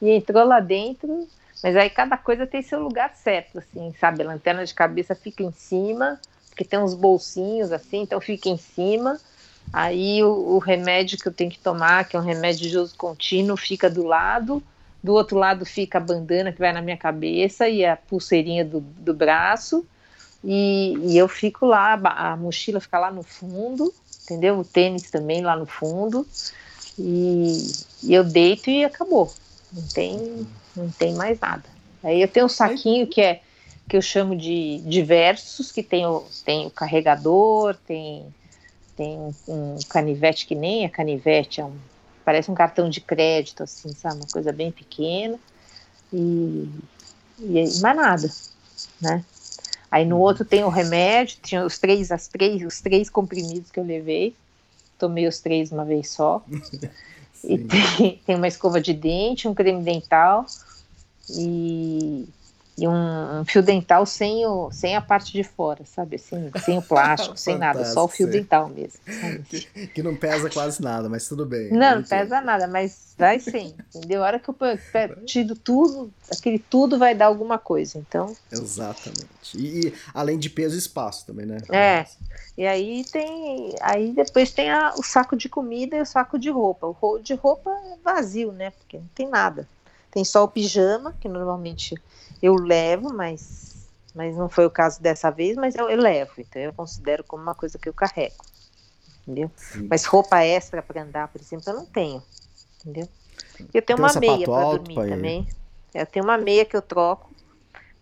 e 0.01 0.11
entrou 0.11 0.45
lá 0.45 0.61
dentro, 0.61 1.27
mas 1.63 1.77
aí 1.77 1.91
cada 1.91 2.17
coisa 2.17 2.47
tem 2.47 2.63
seu 2.63 2.81
lugar 2.81 3.15
certo, 3.17 3.59
assim, 3.59 3.93
sabe? 3.99 4.23
A 4.23 4.27
lanterna 4.27 4.65
de 4.65 4.75
cabeça 4.75 5.15
fica 5.15 5.43
em 5.43 5.53
cima, 5.53 6.21
porque 6.49 6.65
tem 6.65 6.79
uns 6.79 6.95
bolsinhos 6.95 7.73
assim, 7.73 8.03
então 8.03 8.21
fica 8.21 8.49
em 8.49 8.57
cima. 8.57 9.19
Aí 9.73 10.23
o, 10.23 10.55
o 10.55 10.59
remédio 10.59 11.19
que 11.19 11.27
eu 11.27 11.33
tenho 11.33 11.51
que 11.51 11.59
tomar, 11.59 12.09
que 12.09 12.17
é 12.17 12.21
um 12.21 12.23
remédio 12.23 12.69
de 12.69 12.79
uso 12.79 12.95
contínuo, 12.97 13.57
fica 13.57 13.91
do 13.91 14.05
lado. 14.05 14.63
Do 15.07 15.13
outro 15.13 15.39
lado 15.39 15.65
fica 15.65 15.99
a 15.99 16.01
bandana 16.01 16.51
que 16.51 16.59
vai 16.59 16.73
na 16.73 16.83
minha 16.83 16.97
cabeça 16.97 17.69
e 17.69 17.85
a 17.85 17.97
pulseirinha 17.97 18.65
do, 18.65 18.81
do 18.81 19.15
braço. 19.15 19.87
E, 20.43 20.95
e 21.01 21.17
eu 21.17 21.29
fico 21.29 21.65
lá, 21.65 21.93
a 21.93 22.37
mochila 22.37 22.81
fica 22.81 22.99
lá 22.99 23.09
no 23.09 23.23
fundo, 23.23 23.95
entendeu? 24.25 24.59
O 24.59 24.65
tênis 24.65 25.09
também 25.09 25.43
lá 25.43 25.55
no 25.55 25.65
fundo. 25.65 26.27
E, 26.99 27.71
e 28.03 28.13
eu 28.13 28.25
deito 28.25 28.69
e 28.69 28.85
acabou. 28.85 29.33
Não 29.73 29.87
tem, 29.95 30.47
não 30.75 30.91
tem 30.91 31.15
mais 31.15 31.39
nada. 31.39 31.63
Aí 32.03 32.21
eu 32.21 32.27
tenho 32.27 32.47
um 32.47 32.49
saquinho 32.49 33.07
que 33.07 33.21
é 33.21 33.43
que 33.89 33.97
eu 33.97 34.03
chamo 34.03 34.35
de 34.35 34.79
diversos, 34.79 35.71
que 35.71 35.85
tem 35.85 36.05
o, 36.05 36.25
tem 36.45 36.67
o 36.67 36.71
carregador, 36.71 37.77
tem, 37.87 38.27
tem 38.97 39.17
um 39.47 39.77
canivete 39.89 40.47
que 40.47 40.57
nem 40.57 40.85
é 40.85 40.89
canivete, 40.89 41.61
é 41.61 41.65
um, 41.65 41.77
parece 42.27 42.51
um 42.51 42.55
cartão 42.55 42.91
de 42.91 43.01
crédito, 43.01 43.63
assim, 43.63 43.95
sabe? 43.95 44.17
Uma 44.17 44.27
coisa 44.27 44.53
bem 44.53 44.73
pequena. 44.73 45.39
E, 46.13 46.69
e 47.39 47.81
mais 47.81 47.97
nada, 47.97 48.31
né? 49.01 49.25
Aí 49.89 50.05
no 50.05 50.19
outro 50.19 50.45
tem 50.45 50.65
o 50.65 50.69
remédio, 50.69 51.39
tinha 51.41 51.65
os 51.65 51.79
três, 51.79 52.11
as 52.11 52.27
três, 52.27 52.67
os 52.67 52.81
três 52.81 53.09
comprimidos 53.09 53.71
que 53.71 53.79
eu 53.79 53.85
levei. 53.85 54.35
Tomei 54.99 55.29
os 55.29 55.39
três 55.39 55.71
uma 55.71 55.85
vez 55.85 56.11
só. 56.11 56.45
E 57.45 57.59
tem, 57.59 58.21
tem 58.27 58.35
uma 58.35 58.49
escova 58.49 58.81
de 58.81 58.93
dente, 58.93 59.47
um 59.47 59.55
creme 59.55 59.81
dental 59.81 60.47
e, 61.31 62.27
e 62.79 62.87
um, 62.87 63.41
um, 63.41 63.45
fio 63.45 63.63
dental 63.63 64.05
sem, 64.05 64.45
o, 64.45 64.71
sem 64.71 64.95
a 64.95 65.01
parte 65.01 65.33
de 65.33 65.43
fora, 65.43 65.83
sabe? 65.87 66.17
Assim, 66.17 66.51
sem 66.63 66.77
o 66.77 66.83
plástico, 66.83 67.37
sem 67.37 67.57
nada, 67.57 67.85
só 67.87 68.05
o 68.05 68.09
fio 68.09 68.27
dental 68.27 68.69
mesmo. 68.69 69.01
Que, 69.49 69.87
que, 69.87 70.03
não 70.03 70.15
pesa 70.15 70.51
quase 70.51 70.83
nada, 70.83 71.09
mas 71.09 71.27
tudo 71.27 71.47
bem. 71.47 71.71
Não, 71.71 71.97
não 71.97 72.03
pesa 72.03 72.41
nada, 72.43 72.67
mas 72.67 73.15
vai 73.17 73.41
sim, 73.41 73.75
entendeu? 73.95 74.23
A 74.23 74.27
hora 74.27 74.39
que 74.39 74.51
eu 74.51 74.57
tiro 75.25 75.57
tudo, 75.57 76.13
aquele 76.31 76.59
tudo 76.59 76.99
vai 76.99 77.15
dar 77.15 77.27
alguma 77.27 77.59
coisa, 77.59 77.99
então. 77.99 78.37
Exatamente. 78.53 79.57
E, 79.57 79.87
e 79.87 79.95
além 80.13 80.39
de 80.39 80.51
peso 80.51 80.75
e 80.75 80.79
espaço 80.79 81.27
também, 81.27 81.47
né? 81.47 81.59
É. 81.73 82.05
E 82.59 82.67
aí 82.67 83.05
tem, 83.11 83.75
aí 83.81 84.13
depois 84.13 84.53
tem 84.53 84.71
a, 84.71 84.93
o 84.99 85.03
saco 85.03 85.35
de 85.35 85.49
comida 85.49 85.97
e 85.97 86.01
o 86.03 86.07
saco 86.07 86.39
de 86.39 86.51
roupa. 86.51 86.95
O 87.01 87.19
de 87.19 87.35
roupa 87.35 87.71
é 87.71 87.97
vazio, 88.05 88.53
né? 88.53 88.71
Porque 88.71 88.99
não 88.99 89.09
tem 89.15 89.29
nada. 89.29 89.67
Tem 90.17 90.25
só 90.25 90.45
o 90.45 90.49
pijama, 90.49 91.13
que 91.21 91.29
normalmente 91.29 91.95
eu 92.41 92.55
levo, 92.55 93.13
mas, 93.13 93.87
mas 94.15 94.35
não 94.35 94.49
foi 94.49 94.65
o 94.65 94.71
caso 94.71 95.03
dessa 95.03 95.31
vez, 95.31 95.59
mas 95.59 95.75
eu, 95.75 95.91
eu 95.91 96.01
levo, 96.01 96.33
então 96.39 96.63
eu 96.63 96.73
considero 96.73 97.23
como 97.23 97.43
uma 97.43 97.55
coisa 97.55 97.79
que 97.79 97.87
eu 97.87 97.93
carrego, 97.93 98.43
entendeu? 99.21 99.51
Sim. 99.55 99.87
Mas 99.91 100.07
roupa 100.07 100.43
extra 100.43 100.81
para 100.81 101.03
andar, 101.03 101.29
por 101.29 101.39
exemplo, 101.39 101.65
eu 101.69 101.75
não 101.75 101.85
tenho, 101.85 102.23
entendeu? 102.81 103.07
Eu 103.75 103.83
tenho 103.83 103.99
uma 103.99 104.15
meia 104.15 104.49
para 104.49 104.65
dormir 104.71 104.95
pai. 104.95 105.09
também. 105.11 105.47
Eu 105.93 106.07
tenho 106.07 106.25
uma 106.25 106.39
meia 106.39 106.65
que 106.65 106.75
eu 106.75 106.81
troco, 106.81 107.31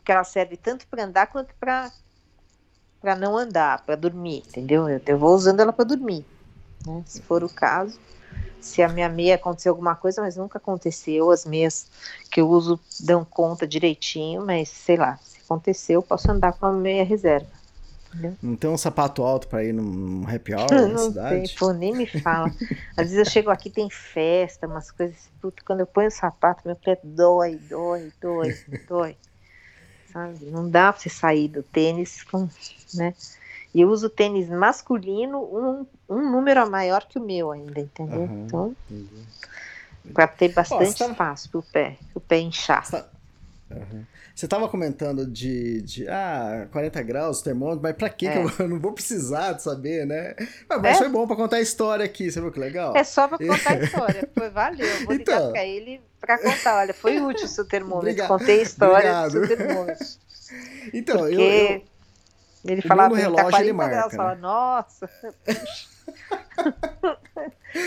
que 0.05 0.13
ela 0.13 0.23
serve 0.23 0.57
tanto 0.57 0.87
para 0.87 1.03
andar 1.03 1.27
quanto 1.27 1.53
para 1.57 1.91
para 3.01 3.17
não 3.17 3.37
andar, 3.37 3.85
para 3.85 3.97
dormir, 3.97 4.45
entendeu? 4.47 4.89
Eu, 4.89 5.03
eu 5.05 5.19
vou 5.19 5.35
usando 5.35 5.59
ela 5.59 5.73
para 5.73 5.85
dormir, 5.85 6.25
né? 6.87 7.03
Se 7.09 7.21
for 7.23 7.43
o 7.43 7.49
caso 7.49 7.99
se 8.65 8.83
a 8.83 8.89
minha 8.89 9.11
meia 9.11 9.35
aconteceu 9.35 9.73
alguma 9.73 9.95
coisa, 9.95 10.23
mas 10.23 10.37
nunca 10.37 10.57
aconteceu. 10.57 11.31
As 11.31 11.45
meias 11.45 11.87
que 12.31 12.41
eu 12.41 12.49
uso 12.49 12.81
dão 12.99 13.23
conta 13.23 13.67
direitinho, 13.67 14.45
mas 14.45 14.71
sei 14.71 14.97
lá, 14.97 15.19
se 15.19 15.39
aconteceu, 15.45 16.03
posso 16.03 16.31
andar 16.31 16.55
com 16.55 16.65
a 16.65 16.73
meia 16.73 17.05
reserva. 17.05 17.47
Entendeu? 18.09 18.35
Não 18.43 18.57
tem 18.57 18.71
um 18.71 18.79
sapato 18.79 19.23
alto 19.23 19.49
para 19.49 19.63
ir 19.63 19.75
num 19.75 20.27
happy 20.27 20.55
hour 20.55 20.71
na 20.73 20.89
não 20.89 20.99
cidade? 20.99 21.47
Tem, 21.47 21.57
pô, 21.59 21.73
nem 21.75 21.95
me 21.95 22.07
fala. 22.07 22.51
Às 22.97 23.11
vezes 23.11 23.19
eu 23.19 23.25
chego 23.27 23.51
aqui, 23.51 23.69
tem 23.69 23.91
festa, 23.91 24.67
umas 24.67 24.91
coisas. 24.91 25.29
Puta, 25.43 25.63
quando 25.63 25.81
eu 25.81 25.87
ponho 25.87 26.09
o 26.09 26.11
sapato, 26.11 26.63
meu 26.65 26.75
pé 26.75 26.99
dói, 27.05 27.57
dói, 27.69 28.11
dói, 28.19 28.57
dói. 28.89 29.17
Sabe? 30.11 30.47
Não 30.47 30.71
dá 30.71 30.91
para 30.91 31.03
você 31.03 31.11
sair 31.11 31.49
do 31.49 31.63
tênis 31.63 32.23
com, 32.23 32.49
né? 32.95 33.13
E 33.75 33.85
uso 33.85 34.09
tênis 34.09 34.49
masculino, 34.49 35.39
um, 35.43 35.87
um 36.09 36.31
número 36.31 36.71
maior 36.71 37.05
que 37.05 37.19
o 37.19 37.23
meu 37.23 37.51
ainda, 37.51 37.81
entendeu? 37.81 38.21
Uhum, 38.21 38.45
então, 38.47 38.77
para 40.13 40.29
ter 40.29 40.53
bastante 40.53 40.99
Pô, 40.99 41.11
espaço 41.11 41.51
para 41.51 41.59
o 41.59 41.63
pé, 41.63 41.97
o 42.15 42.21
pé 42.21 42.39
inchar. 42.39 42.85
Você 44.35 44.47
estava 44.47 44.69
comentando 44.69 45.27
de, 45.27 45.81
de 45.83 46.09
ah, 46.09 46.67
40 46.73 47.03
graus, 47.03 47.41
termômetro, 47.41 47.83
mas 47.83 47.97
para 47.97 48.09
que, 48.09 48.27
é. 48.27 48.33
que 48.33 48.39
eu, 48.63 48.69
não 48.69 48.79
vou 48.79 48.93
precisar 48.93 49.53
de 49.53 49.63
saber, 49.63 50.07
né? 50.07 50.35
Mas, 50.69 50.83
mas 50.83 50.97
é. 50.97 50.99
foi 50.99 51.09
bom 51.09 51.27
para 51.27 51.37
contar 51.37 51.57
a 51.57 51.61
história 51.61 52.05
aqui, 52.05 52.31
você 52.31 52.41
viu 52.41 52.51
que 52.51 52.59
legal? 52.59 52.97
É 52.97 53.05
só 53.05 53.29
para 53.29 53.39
contar 53.39 53.73
a 53.73 53.79
história, 53.83 54.29
foi 54.37 54.51
valeu. 54.51 54.87
Eu 54.87 55.05
vou 55.07 55.15
então, 55.15 55.37
ligar 55.37 55.53
para 55.53 55.65
ele 55.65 56.01
para 56.21 56.39
contar, 56.39 56.79
olha, 56.79 56.95
foi 56.95 57.21
útil 57.21 57.45
o 57.45 57.49
seu 57.49 57.65
termômetro, 57.65 58.09
Obrigado. 58.09 58.29
contei 58.29 58.61
a 58.61 58.63
história 58.63 58.97
Obrigado. 58.97 59.33
do 59.33 59.47
seu 59.47 59.57
termômetro. 59.57 60.07
Então, 60.93 61.19
Porque... 61.21 61.35
eu, 61.35 61.41
eu 61.41 61.83
ele 62.65 62.81
o 62.81 62.89
falava, 62.89 63.17
relógio 63.17 63.61
ele 63.61 63.73
marca. 63.73 63.97
Graus, 63.97 64.13
né? 64.13 64.17
fala, 64.17 64.35
Nossa, 64.37 65.09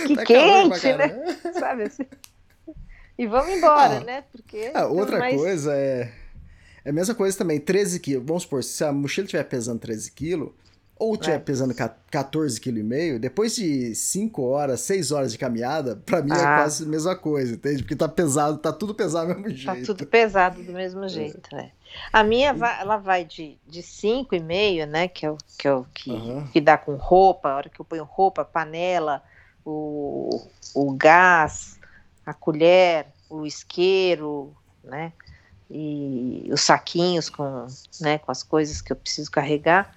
que 0.08 0.16
tá 0.16 0.24
quente, 0.26 0.94
né? 0.94 1.38
Sabe 1.54 1.84
assim? 1.84 2.06
E 3.18 3.26
vamos 3.26 3.58
embora, 3.58 3.98
ah, 3.98 4.04
né? 4.04 4.24
Porque. 4.32 4.72
Ah, 4.74 4.86
outra 4.86 5.20
mais... 5.20 5.36
coisa 5.36 5.74
é. 5.74 6.12
É 6.86 6.90
a 6.90 6.94
mesma 6.94 7.14
coisa 7.14 7.38
também, 7.38 7.60
13 7.60 8.00
quilos. 8.00 8.26
Vamos 8.26 8.44
supor, 8.44 8.64
se 8.64 8.82
a 8.84 8.94
mochila 8.94 9.26
estiver 9.26 9.44
pesando 9.44 9.80
13 9.80 10.12
quilos, 10.12 10.52
ou 11.00 11.16
estiver 11.16 11.36
é. 11.36 11.40
pesando 11.40 11.74
14,5 11.74 12.60
kg, 12.62 13.20
depois 13.20 13.56
de 13.56 13.94
5 13.94 14.42
horas, 14.42 14.80
6 14.82 15.12
horas 15.12 15.32
de 15.32 15.38
caminhada, 15.38 15.96
para 15.98 16.22
mim 16.22 16.32
é 16.32 16.36
ah. 16.36 16.38
é 16.38 16.58
quase 16.62 16.84
a 16.84 16.88
mesma 16.88 17.16
coisa, 17.16 17.56
entende? 17.56 17.84
Porque 17.84 17.96
tá 17.96 18.08
pesado, 18.08 18.58
tá 18.58 18.72
tudo 18.72 18.96
pesado 18.96 19.34
do 19.34 19.40
mesmo 19.42 19.66
tá 19.66 19.74
jeito. 19.74 19.88
Tá 19.88 19.94
tudo 19.94 20.08
pesado 20.08 20.64
do 20.64 20.72
mesmo 20.72 21.08
jeito, 21.10 21.56
é. 21.56 21.72
A 22.12 22.24
minha, 22.24 22.54
vai, 22.54 22.82
ela 22.82 22.98
vai 22.98 23.26
de, 23.26 23.58
de 23.66 23.82
5,5, 23.82 24.86
né, 24.86 25.08
que 25.08 25.26
é 25.26 25.32
o 25.32 25.38
que, 25.58 25.68
é 25.68 25.74
o, 25.74 25.84
que, 25.94 26.12
uhum. 26.12 26.48
que 26.48 26.62
dá 26.62 26.78
com 26.78 26.96
roupa, 26.96 27.50
a 27.50 27.56
hora 27.56 27.70
que 27.70 27.80
eu 27.80 27.86
ponho 27.86 28.04
roupa, 28.04 28.46
panela, 28.46 29.24
o, 29.66 30.48
o 30.74 30.92
gás, 30.94 31.80
a 32.26 32.34
colher, 32.34 33.08
o 33.30 33.46
isqueiro, 33.46 34.56
né, 34.84 35.12
e 35.70 36.50
os 36.52 36.62
saquinhos 36.62 37.30
com, 37.30 37.68
né, 38.00 38.18
com 38.18 38.32
as 38.32 38.44
coisas 38.44 38.82
que 38.82 38.92
eu 38.92 38.96
preciso 38.96 39.30
carregar, 39.30 39.94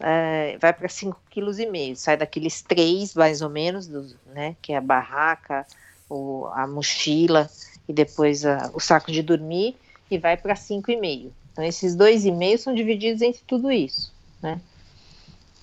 é, 0.00 0.58
vai 0.58 0.72
para 0.72 0.88
5,5 0.88 1.16
kg, 1.30 1.96
sai 1.96 2.16
daqueles 2.16 2.62
três, 2.62 3.14
mais 3.14 3.40
ou 3.40 3.48
menos, 3.48 3.86
do, 3.86 4.06
né, 4.26 4.56
que 4.60 4.72
é 4.72 4.76
a 4.76 4.80
barraca, 4.80 5.66
o, 6.08 6.46
a 6.52 6.66
mochila 6.66 7.48
e 7.88 7.92
depois 7.92 8.44
a, 8.44 8.70
o 8.74 8.80
saco 8.80 9.12
de 9.12 9.22
dormir, 9.22 9.76
e 10.10 10.18
vai 10.18 10.36
para 10.36 10.54
5,5. 10.54 11.30
Então, 11.52 11.64
esses 11.64 11.96
2,5 11.96 12.58
são 12.58 12.74
divididos 12.74 13.22
entre 13.22 13.42
tudo 13.46 13.70
isso, 13.70 14.12
né? 14.42 14.60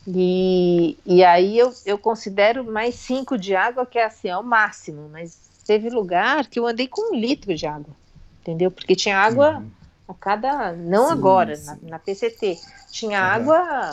E, 0.08 0.98
e 1.06 1.24
aí 1.24 1.58
eu, 1.58 1.74
eu 1.86 1.98
considero 1.98 2.64
mais 2.64 2.96
5 2.96 3.38
de 3.38 3.56
água, 3.56 3.86
que 3.86 4.00
é 4.00 4.06
assim, 4.06 4.30
é 4.30 4.38
o 4.38 4.44
máximo, 4.44 5.10
mas 5.10 5.38
teve 5.66 5.90
lugar 5.90 6.48
que 6.48 6.60
eu 6.60 6.66
andei 6.66 6.88
com 6.88 7.14
um 7.14 7.16
litro 7.16 7.54
de 7.54 7.68
água, 7.68 7.94
entendeu? 8.42 8.72
Porque 8.72 8.96
tinha 8.96 9.18
água 9.18 9.58
uhum. 9.58 9.70
a 10.08 10.14
cada, 10.16 10.72
não 10.72 11.08
sim, 11.08 11.14
agora, 11.14 11.56
sim. 11.56 11.66
Na, 11.66 11.78
na, 11.82 12.00
PCT, 12.00 12.60
tinha 12.90 13.20
uhum. 13.20 13.26
água 13.26 13.92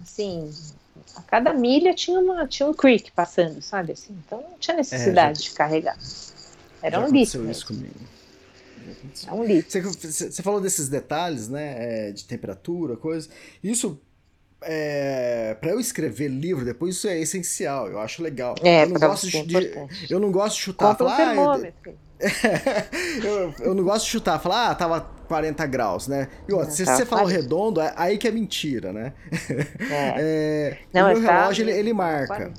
assim, 0.00 0.52
a 1.16 1.22
cada 1.22 1.52
milha 1.52 1.94
tinha, 1.94 2.20
uma, 2.20 2.46
tinha 2.46 2.68
um 2.68 2.74
creek 2.74 3.10
passando, 3.10 3.60
sabe? 3.60 3.92
Assim, 3.92 4.16
então 4.24 4.40
não 4.40 4.58
tinha 4.58 4.76
necessidade 4.76 5.40
é, 5.40 5.42
já, 5.42 5.50
de 5.50 5.56
carregar. 5.56 5.96
Era 6.82 7.00
um 7.00 7.08
litro. 7.08 7.50
Isso 7.50 7.66
comigo. 7.66 7.94
É 9.26 9.32
um 9.32 9.44
litro. 9.44 9.82
Você, 9.82 10.30
você 10.30 10.42
falou 10.42 10.60
desses 10.60 10.88
detalhes, 10.88 11.48
né? 11.48 12.08
É, 12.08 12.12
de 12.12 12.24
temperatura, 12.24 12.96
coisa. 12.96 13.28
Isso 13.62 14.00
é, 14.62 15.56
para 15.60 15.70
eu 15.70 15.80
escrever 15.80 16.28
livro 16.28 16.66
depois 16.66 16.96
isso 16.96 17.08
é 17.08 17.18
essencial 17.18 17.88
eu 17.88 17.98
acho 17.98 18.22
legal 18.22 18.54
é, 18.62 18.84
eu 18.84 18.90
não 18.90 19.00
gosto 19.00 19.26
de, 19.26 19.42
de, 19.42 19.72
eu 20.10 20.20
não 20.20 20.30
gosto 20.30 20.56
de 20.56 20.62
chutar 20.62 20.94
Compra 20.94 21.16
falar, 21.16 21.34
um 21.34 21.52
ah, 21.52 21.70
eu, 23.24 23.54
eu, 23.60 23.74
não 23.74 23.82
gosto 23.82 24.04
de 24.04 24.10
chutar, 24.10 24.38
falar, 24.38 24.70
ah, 24.70 24.74
tava 24.74 25.00
40 25.26 25.66
graus, 25.66 26.06
né? 26.06 26.28
E 26.46 26.52
outra, 26.52 26.70
se 26.70 26.84
tá 26.84 26.94
você 26.94 27.06
falou 27.06 27.24
redondo, 27.24 27.80
é 27.80 27.94
aí 27.96 28.18
que 28.18 28.28
é 28.28 28.30
mentira, 28.30 28.92
né? 28.92 29.14
É. 29.90 30.76
é 30.92 31.00
não, 31.00 31.12
o 31.12 31.18
meu 31.18 31.26
tá 31.26 31.40
relógio, 31.40 31.62
ele, 31.62 31.72
ele 31.72 31.92
marca. 31.92 32.52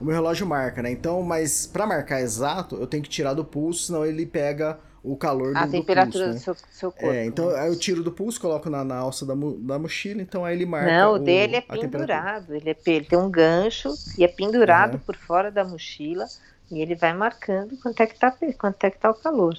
O 0.00 0.04
meu 0.04 0.14
relógio 0.14 0.46
marca, 0.46 0.82
né? 0.82 0.90
Então, 0.90 1.22
mas 1.22 1.66
para 1.66 1.86
marcar 1.86 2.20
exato, 2.20 2.76
eu 2.76 2.86
tenho 2.86 3.02
que 3.02 3.08
tirar 3.08 3.34
do 3.34 3.44
pulso, 3.44 3.86
senão 3.86 4.06
ele 4.06 4.24
pega 4.24 4.78
o 5.02 5.16
calor 5.16 5.56
a 5.56 5.66
do, 5.66 5.72
temperatura 5.72 6.26
do, 6.26 6.32
pulso, 6.32 6.44
do 6.44 6.54
né? 6.54 6.56
seu, 6.62 6.68
seu 6.70 6.92
corpo. 6.92 7.14
É, 7.14 7.24
então 7.24 7.50
né? 7.50 7.60
aí 7.60 7.68
eu 7.68 7.78
tiro 7.78 8.02
do 8.02 8.12
pulso, 8.12 8.40
coloco 8.40 8.68
na, 8.68 8.84
na 8.84 8.96
alça 8.96 9.24
da, 9.24 9.34
da 9.34 9.78
mochila, 9.78 10.20
então 10.20 10.44
aí 10.44 10.54
ele 10.54 10.66
marca. 10.66 10.90
Não, 10.90 11.14
o 11.14 11.18
dele 11.18 11.56
é 11.56 11.60
pendurado. 11.60 12.54
Ele, 12.54 12.70
é, 12.70 12.76
ele 12.86 13.04
tem 13.04 13.18
um 13.18 13.30
gancho 13.30 13.94
e 14.18 14.24
é 14.24 14.28
pendurado 14.28 14.94
uhum. 14.94 15.00
por 15.00 15.16
fora 15.16 15.50
da 15.50 15.64
mochila. 15.64 16.26
E 16.70 16.80
ele 16.80 16.94
vai 16.94 17.12
marcando 17.12 17.76
quanto 17.78 18.00
é 18.00 18.06
que 18.06 18.16
tá, 18.16 18.32
quanto 18.56 18.84
é 18.84 18.90
que 18.90 18.98
tá 18.98 19.10
o 19.10 19.14
calor. 19.14 19.56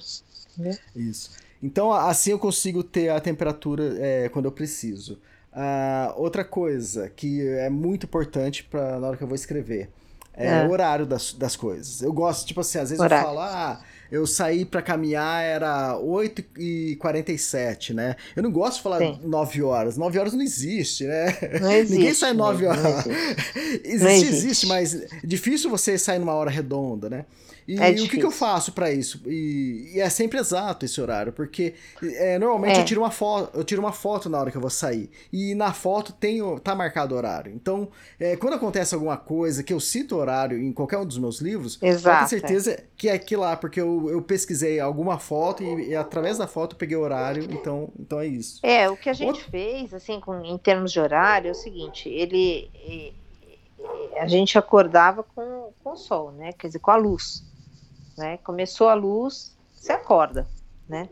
Entendeu? 0.56 0.78
Isso. 0.96 1.30
Então, 1.62 1.92
assim 1.92 2.30
eu 2.30 2.38
consigo 2.38 2.82
ter 2.82 3.10
a 3.10 3.20
temperatura 3.20 3.94
é, 3.98 4.28
quando 4.30 4.46
eu 4.46 4.52
preciso. 4.52 5.20
Uh, 5.52 6.14
outra 6.16 6.44
coisa 6.44 7.10
que 7.10 7.46
é 7.46 7.68
muito 7.68 8.06
importante 8.06 8.64
para 8.64 8.98
na 8.98 9.08
hora 9.08 9.16
que 9.18 9.22
eu 9.22 9.28
vou 9.28 9.34
escrever 9.34 9.90
é, 10.34 10.46
é, 10.46 10.66
o 10.66 10.70
horário 10.70 11.04
das, 11.04 11.34
das 11.34 11.56
coisas. 11.56 12.00
Eu 12.00 12.12
gosto, 12.12 12.46
tipo 12.46 12.60
assim, 12.60 12.78
às 12.78 12.88
vezes 12.88 13.00
horário. 13.00 13.22
eu 13.22 13.28
falo, 13.28 13.40
ah, 13.40 13.80
eu 14.12 14.26
saí 14.26 14.66
para 14.66 14.82
caminhar, 14.82 15.42
era 15.42 15.96
8h47, 15.98 17.94
né? 17.94 18.14
Eu 18.36 18.42
não 18.42 18.52
gosto 18.52 18.76
de 18.76 18.82
falar 18.82 18.98
Sim. 18.98 19.18
9 19.24 19.62
horas. 19.62 19.96
9 19.96 20.18
horas 20.18 20.34
não 20.34 20.42
existe, 20.42 21.04
né? 21.04 21.34
Não 21.58 21.72
existe, 21.72 21.94
Ninguém 21.96 22.12
sai 22.12 22.34
9 22.34 22.66
horas. 22.66 23.06
existe, 23.82 23.82
existe, 23.82 24.26
existe, 24.26 24.66
mas 24.66 24.94
é 24.94 25.08
difícil 25.24 25.70
você 25.70 25.96
sair 25.96 26.18
numa 26.18 26.34
hora 26.34 26.50
redonda, 26.50 27.08
né? 27.08 27.24
E 27.66 27.78
é 27.78 27.90
o 27.90 27.94
que, 27.94 28.18
que, 28.18 28.24
eu 28.24 28.30
faço 28.30 28.72
para 28.72 28.92
isso? 28.92 29.20
E, 29.26 29.92
e, 29.94 30.00
é 30.00 30.08
sempre 30.10 30.38
exato 30.38 30.84
esse 30.84 31.00
horário, 31.00 31.32
porque 31.32 31.74
é, 32.02 32.38
normalmente 32.38 32.78
é. 32.78 32.80
eu 32.80 32.84
tiro 32.84 33.00
uma 33.00 33.10
foto, 33.10 33.56
eu 33.56 33.64
tiro 33.64 33.80
uma 33.80 33.92
foto 33.92 34.28
na 34.28 34.38
hora 34.38 34.50
que 34.50 34.56
eu 34.56 34.60
vou 34.60 34.70
sair. 34.70 35.10
E 35.32 35.54
na 35.54 35.72
foto 35.72 36.12
tem, 36.12 36.40
tá 36.60 36.74
marcado 36.74 37.14
o 37.14 37.18
horário. 37.18 37.52
Então, 37.54 37.88
é, 38.18 38.36
quando 38.36 38.54
acontece 38.54 38.94
alguma 38.94 39.16
coisa 39.16 39.62
que 39.62 39.72
eu 39.72 39.80
cito 39.80 40.16
horário 40.16 40.58
em 40.58 40.72
qualquer 40.72 40.98
um 40.98 41.06
dos 41.06 41.18
meus 41.18 41.40
livros, 41.40 41.78
Exato, 41.80 42.24
eu 42.24 42.28
tenho 42.28 42.40
certeza 42.40 42.84
que 42.96 43.08
é 43.08 43.12
aquilo 43.12 43.42
lá, 43.42 43.56
porque 43.56 43.80
eu, 43.80 44.10
eu 44.10 44.22
pesquisei 44.22 44.80
alguma 44.80 45.18
foto 45.18 45.62
e, 45.62 45.90
e, 45.90 45.96
através 45.96 46.38
da 46.38 46.46
foto 46.46 46.74
eu 46.74 46.78
peguei 46.78 46.96
o 46.96 47.00
horário, 47.00 47.44
então, 47.44 47.90
então 47.98 48.18
é 48.20 48.26
isso. 48.26 48.60
É, 48.62 48.88
o 48.88 48.96
que 48.96 49.08
a 49.08 49.12
gente 49.12 49.28
Outro... 49.28 49.50
fez, 49.50 49.94
assim, 49.94 50.20
com, 50.20 50.40
em 50.44 50.58
termos 50.58 50.92
de 50.92 50.98
horário, 51.00 51.48
é 51.48 51.52
o 51.52 51.54
seguinte, 51.54 52.08
ele. 52.08 52.70
a 54.18 54.26
gente 54.26 54.58
acordava 54.58 55.22
com, 55.22 55.70
com 55.82 55.90
o 55.90 55.96
sol, 55.96 56.32
né? 56.32 56.52
Quer 56.52 56.66
dizer, 56.68 56.78
com 56.80 56.90
a 56.90 56.96
luz 56.96 57.51
né? 58.16 58.38
Começou 58.38 58.88
a 58.88 58.94
luz, 58.94 59.56
você 59.74 59.92
acorda, 59.92 60.46
né? 60.88 61.08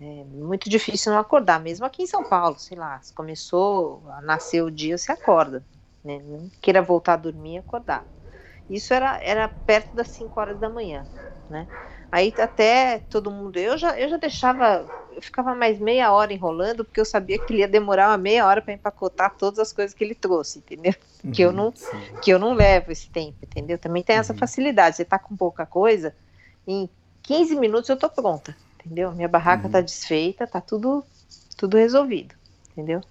É 0.00 0.24
muito 0.24 0.70
difícil 0.70 1.12
não 1.12 1.18
acordar, 1.18 1.60
mesmo 1.60 1.84
aqui 1.84 2.02
em 2.02 2.06
São 2.06 2.22
Paulo, 2.22 2.56
sei 2.58 2.78
lá, 2.78 3.00
se 3.02 3.12
começou 3.12 4.08
a 4.10 4.20
nascer 4.22 4.62
o 4.62 4.70
dia, 4.70 4.96
você 4.96 5.10
acorda. 5.10 5.64
Né? 6.04 6.20
Não 6.20 6.48
queira 6.60 6.80
voltar 6.80 7.14
a 7.14 7.16
dormir 7.16 7.54
e 7.54 7.58
acordar. 7.58 8.06
Isso 8.68 8.92
era, 8.92 9.18
era 9.22 9.48
perto 9.48 9.96
das 9.96 10.08
5 10.08 10.38
horas 10.40 10.58
da 10.58 10.68
manhã, 10.68 11.06
né? 11.48 11.66
Aí 12.10 12.32
até 12.38 13.00
todo 13.10 13.30
mundo, 13.30 13.58
eu 13.58 13.76
já, 13.76 13.98
eu 13.98 14.08
já 14.08 14.16
deixava, 14.16 14.86
eu 15.10 15.20
ficava 15.20 15.54
mais 15.54 15.78
meia 15.78 16.10
hora 16.12 16.32
enrolando, 16.32 16.84
porque 16.84 17.00
eu 17.00 17.04
sabia 17.04 17.38
que 17.38 17.52
ele 17.52 17.60
ia 17.60 17.68
demorar 17.68 18.08
uma 18.08 18.18
meia 18.18 18.46
hora 18.46 18.62
para 18.62 18.72
empacotar 18.72 19.36
todas 19.36 19.58
as 19.58 19.72
coisas 19.72 19.94
que 19.94 20.02
ele 20.04 20.14
trouxe, 20.14 20.58
entendeu? 20.58 20.94
Uhum, 21.24 21.32
que, 21.32 21.42
eu 21.42 21.52
não, 21.52 21.72
que 22.22 22.30
eu 22.30 22.38
não 22.38 22.54
levo 22.54 22.92
esse 22.92 23.10
tempo, 23.10 23.36
entendeu? 23.42 23.78
Também 23.78 24.02
tem 24.02 24.16
essa 24.16 24.32
uhum. 24.32 24.38
facilidade, 24.38 24.96
você 24.96 25.04
tá 25.04 25.18
com 25.18 25.36
pouca 25.36 25.66
coisa, 25.66 26.14
em 26.66 26.88
15 27.22 27.56
minutos 27.56 27.90
eu 27.90 27.96
tô 27.96 28.08
pronta, 28.08 28.56
entendeu? 28.80 29.12
Minha 29.12 29.28
barraca 29.28 29.66
uhum. 29.66 29.72
tá 29.72 29.80
desfeita, 29.80 30.46
tá 30.46 30.60
tudo, 30.60 31.04
tudo 31.56 31.76
resolvido, 31.76 32.34
entendeu? 32.72 33.02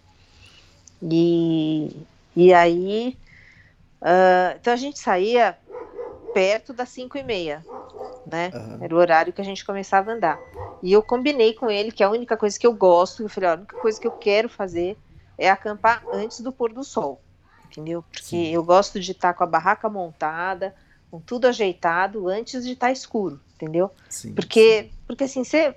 E, 1.02 1.92
e 2.36 2.54
aí, 2.54 3.16
uh, 4.02 4.58
então 4.60 4.74
a 4.74 4.78
gente 4.78 5.00
saía 5.00 5.58
perto 6.34 6.74
das 6.74 6.90
5 6.90 7.18
e 7.18 7.24
meia, 7.24 7.66
né? 8.26 8.52
Uhum. 8.54 8.78
Era 8.82 8.96
o 8.96 8.98
horário 8.98 9.34
que 9.34 9.42
a 9.42 9.46
gente 9.46 9.66
começava 9.66 10.12
a 10.12 10.14
andar. 10.14 10.40
E 10.84 10.92
eu 10.92 11.02
combinei 11.02 11.54
com 11.54 11.70
ele 11.70 11.92
que 11.92 12.04
a 12.04 12.10
única 12.10 12.38
coisa 12.38 12.60
que 12.60 12.68
eu 12.68 12.74
gosto, 12.74 13.24
eu 13.24 13.30
falei, 13.30 13.50
a 13.50 13.54
única 13.54 13.78
coisa 13.78 14.00
que 14.00 14.08
eu 14.08 14.12
quero 14.12 14.48
fazer 14.48 14.98
é 15.38 15.50
acampar 15.50 16.04
antes 16.12 16.42
do 16.42 16.52
pôr 16.52 16.74
do 16.74 16.84
sol, 16.84 17.22
entendeu? 17.66 18.04
Porque 18.12 18.24
Sim. 18.24 18.48
eu 18.48 18.64
gosto 18.64 19.00
de 19.00 19.12
estar 19.12 19.34
com 19.34 19.44
a 19.44 19.48
barraca 19.48 19.90
montada, 19.90 20.76
com 21.10 21.20
tudo 21.20 21.48
ajeitado 21.48 22.28
antes 22.28 22.66
de 22.66 22.74
estar 22.74 22.92
escuro, 22.92 23.40
entendeu? 23.56 23.92
Sim, 24.10 24.34
porque, 24.34 24.84
sim. 24.84 24.92
porque 25.08 25.24
assim, 25.24 25.44
você, 25.44 25.76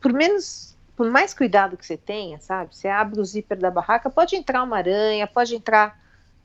por 0.00 0.12
menos, 0.12 0.76
por 0.96 1.10
mais 1.10 1.32
cuidado 1.32 1.76
que 1.76 1.86
você 1.86 1.96
tenha, 1.96 2.38
sabe? 2.40 2.76
Você 2.76 2.88
abre 2.88 3.20
o 3.20 3.24
zíper 3.24 3.58
da 3.58 3.70
barraca, 3.70 4.10
pode 4.10 4.36
entrar 4.36 4.62
uma 4.62 4.76
aranha, 4.76 5.26
pode 5.26 5.54
entrar, 5.54 5.98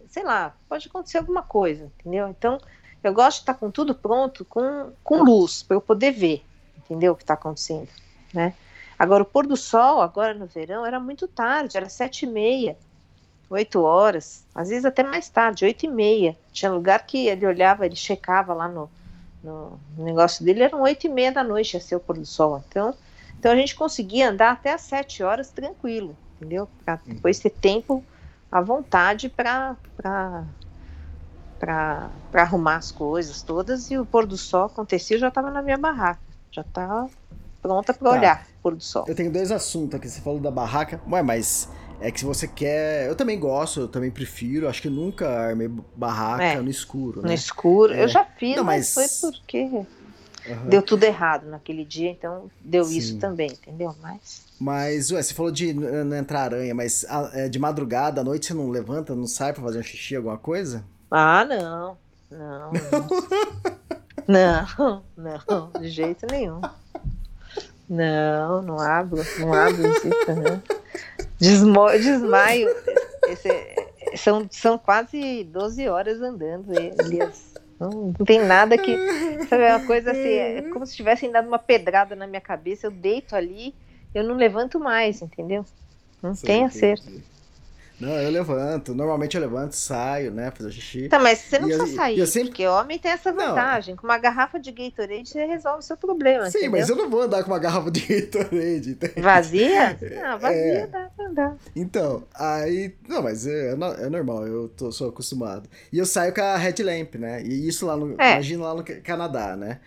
sei 0.08 0.24
lá, 0.24 0.56
pode 0.68 0.88
acontecer 0.88 1.18
alguma 1.18 1.42
coisa, 1.44 1.92
entendeu? 2.00 2.28
Então, 2.28 2.60
eu 3.04 3.14
gosto 3.14 3.38
de 3.38 3.42
estar 3.44 3.54
com 3.54 3.70
tudo 3.70 3.94
pronto, 3.94 4.44
com, 4.46 4.92
com 5.04 5.24
luz, 5.24 5.64
para 5.64 5.78
eu 5.78 5.82
poder 5.82 6.12
ver, 6.12 6.44
entendeu? 6.78 7.14
O 7.14 7.16
que 7.16 7.24
está 7.24 7.36
acontecendo, 7.36 7.90
né? 8.34 8.54
Agora, 8.98 9.24
o 9.24 9.26
pôr 9.26 9.46
do 9.46 9.58
sol, 9.58 10.02
agora 10.02 10.34
no 10.34 10.46
verão, 10.46 10.86
era 10.86 11.00
muito 11.00 11.28
tarde, 11.28 11.76
era 11.76 11.90
sete 11.90 12.26
e 12.26 12.28
meia, 12.28 12.78
oito 13.50 13.82
horas, 13.82 14.46
às 14.56 14.70
vezes 14.70 14.86
até 14.86 15.04
mais 15.04 15.30
tarde, 15.30 15.66
oito 15.66 15.86
e 15.86 15.90
meia. 15.90 16.36
Tinha 16.52 16.72
lugar 16.72 17.06
que 17.06 17.28
ele 17.28 17.46
olhava, 17.46 17.86
ele 17.86 17.96
checava 17.96 18.54
lá 18.54 18.68
no, 18.68 18.90
no 19.44 19.80
negócio 19.98 20.44
dele, 20.44 20.64
eram 20.64 20.82
oito 20.82 21.06
e 21.06 21.10
meia 21.10 21.32
da 21.32 21.44
noite, 21.44 21.74
ia 21.74 21.82
ser 21.82 21.96
o 21.96 22.00
pôr 22.00 22.18
do 22.18 22.26
sol. 22.26 22.64
Então, 22.70 22.96
então 23.38 23.52
a 23.52 23.56
gente 23.56 23.76
conseguia 23.76 24.30
andar 24.30 24.54
até 24.54 24.74
às 24.74 24.82
sete 24.82 25.22
horas 25.22 25.52
tranquilo, 25.52 26.16
entendeu? 26.36 26.68
Para 26.84 27.00
depois 27.06 27.38
ter 27.38 27.52
tempo 27.52 28.04
à 28.56 28.62
vontade 28.62 29.28
para 29.28 29.76
para 31.60 32.08
arrumar 32.34 32.78
as 32.78 32.92
coisas 32.92 33.42
todas 33.42 33.90
e 33.92 33.98
o 33.98 34.06
pôr 34.06 34.26
do 34.26 34.38
sol 34.38 34.66
acontecia, 34.66 35.16
eu 35.16 35.20
já 35.20 35.28
estava 35.30 35.50
na 35.50 35.62
minha 35.62 35.78
barraca, 35.78 36.20
já 36.52 36.62
estava 36.62 37.10
pronta 37.62 37.94
para 37.94 38.10
tá. 38.10 38.18
olhar 38.18 38.48
o 38.60 38.62
pôr 38.62 38.76
do 38.76 38.84
sol. 38.84 39.06
Eu 39.08 39.16
tenho 39.16 39.32
dois 39.32 39.52
assuntos 39.52 39.96
aqui, 39.96 40.08
você 40.08 40.22
falou 40.22 40.40
da 40.40 40.52
barraca, 40.52 41.02
ué, 41.10 41.22
mas 41.22 41.70
é 42.00 42.12
que 42.12 42.20
se 42.20 42.26
você 42.26 42.48
quer, 42.48 43.08
eu 43.08 43.16
também 43.16 43.38
gosto, 43.38 43.82
eu 43.82 43.88
também 43.88 44.12
prefiro, 44.12 44.70
acho 44.70 44.82
que 44.82 44.90
nunca 44.90 45.28
armei 45.28 45.70
barraca 45.96 46.44
é, 46.44 46.62
no 46.62 46.70
escuro, 46.70 47.22
né? 47.22 47.30
No 47.30 47.34
escuro, 47.34 47.94
é. 47.94 48.04
eu 48.04 48.08
já 48.08 48.24
fiz, 48.24 48.56
Não, 48.56 48.64
mas... 48.64 48.94
mas 48.96 49.20
foi 49.20 49.32
porque 49.32 49.86
uhum. 50.48 50.70
deu 50.70 50.82
tudo 50.82 51.04
errado 51.04 51.48
naquele 51.48 51.86
dia, 51.86 52.10
então 52.10 52.50
deu 52.62 52.84
Sim. 52.86 52.98
isso 52.98 53.18
também, 53.18 53.52
entendeu? 53.52 53.96
Mas 54.02 54.46
mas, 54.60 55.12
ué, 55.12 55.22
você 55.22 55.34
falou 55.34 55.52
de 55.52 55.74
não 55.74 56.16
entrar 56.16 56.44
aranha, 56.44 56.74
mas 56.74 57.06
é, 57.34 57.50
de 57.50 57.60
madrugada, 57.60 58.22
à 58.22 58.24
noite, 58.24 58.46
você 58.46 58.54
não 58.54 58.70
levanta, 58.70 59.14
não 59.14 59.28
sai 59.28 59.52
pra 59.52 59.62
fazer 59.62 59.80
um 59.80 59.84
xixi, 59.84 60.16
alguma 60.16 60.38
coisa? 60.38 60.84
Ah, 61.12 61.46
não. 61.46 61.98
Não. 62.32 62.72
Não, 64.28 65.04
não, 65.16 65.72
de 65.80 65.90
jeito 65.90 66.26
nenhum. 66.32 66.62
Não, 67.88 68.62
não 68.62 68.80
abro, 68.80 69.22
não 69.40 69.54
abro 69.54 69.88
isso, 69.88 70.08
não. 70.08 70.64
Desmo, 71.38 71.92
desmaio. 71.92 72.70
Esse, 73.28 73.50
são, 74.18 74.48
são 74.50 74.78
quase 74.78 75.44
12 75.44 75.88
horas 75.88 76.22
andando, 76.22 76.74
Elias. 76.74 77.54
Não, 77.80 78.14
não 78.18 78.26
tem 78.26 78.40
nada 78.40 78.78
que. 78.78 78.98
Sabe, 79.50 79.64
é 79.64 79.76
uma 79.76 79.86
coisa 79.86 80.12
assim, 80.12 80.30
é 80.30 80.62
como 80.74 80.86
se 80.86 80.96
tivessem 80.96 81.32
dado 81.32 81.48
uma 81.48 81.60
pedrada 81.60 82.16
na 82.16 82.28
minha 82.28 82.42
cabeça. 82.42 82.88
Eu 82.88 82.92
deito 82.92 83.36
ali, 83.36 83.76
eu 84.14 84.24
não 84.24 84.36
levanto 84.36 84.80
mais, 84.80 85.22
entendeu? 85.22 85.66
Não 86.22 86.34
Sim, 86.34 86.48
tem 86.48 86.66
acerto. 86.66 87.12
Não, 88.00 88.10
eu 88.10 88.30
levanto. 88.30 88.94
Normalmente 88.94 89.36
eu 89.36 89.42
levanto, 89.42 89.74
saio, 89.74 90.32
né? 90.32 90.52
Fazer 90.52 90.72
xixi. 90.72 91.10
Tá, 91.10 91.20
mas 91.20 91.40
você 91.40 91.60
não 91.60 91.70
e 91.70 91.72
precisa 91.72 91.92
eu, 91.92 91.96
sair. 91.96 92.20
Eu 92.20 92.28
sempre... 92.28 92.50
Porque 92.50 92.68
homem 92.68 93.00
tem 93.00 93.12
essa 93.12 93.32
vantagem. 93.32 93.96
Não. 93.96 94.02
Com 94.02 94.08
uma 94.08 94.18
garrafa 94.18 94.60
de 94.60 94.72
Gatorade 94.72 95.30
você 95.30 95.46
resolve 95.46 95.80
o 95.80 95.82
seu 95.82 95.98
problema. 95.98 96.50
Sim, 96.50 96.58
entendeu? 96.58 96.72
mas 96.72 96.90
eu 96.90 96.96
não 96.96 97.10
vou 97.10 97.22
andar 97.22 97.44
com 97.44 97.52
uma 97.52 97.60
garrafa 97.60 97.90
de 97.92 98.02
Gatorade. 98.06 98.92
Entende? 98.92 99.22
Vazia? 99.22 99.98
Não, 100.22 100.40
vazia 100.40 100.58
é. 100.58 100.88
dá 100.88 101.10
pra 101.16 101.26
andar. 101.26 101.58
Então, 101.76 102.24
aí. 102.34 102.94
Não, 103.08 103.22
mas 103.22 103.48
é, 103.48 103.72
é 103.72 104.10
normal, 104.10 104.46
eu 104.46 104.70
tô, 104.70 104.92
sou 104.92 105.10
acostumado. 105.10 105.70
E 105.92 105.98
eu 105.98 106.06
saio 106.06 106.34
com 106.34 106.42
a 106.42 106.58
headlamp, 106.58 107.16
né? 107.16 107.42
E 107.44 107.68
isso 107.68 107.86
lá 107.86 107.96
no. 107.96 108.16
É. 108.20 108.34
Imagina 108.34 108.64
lá 108.64 108.74
no 108.76 108.84
Canadá, 108.84 109.56
né? 109.56 109.80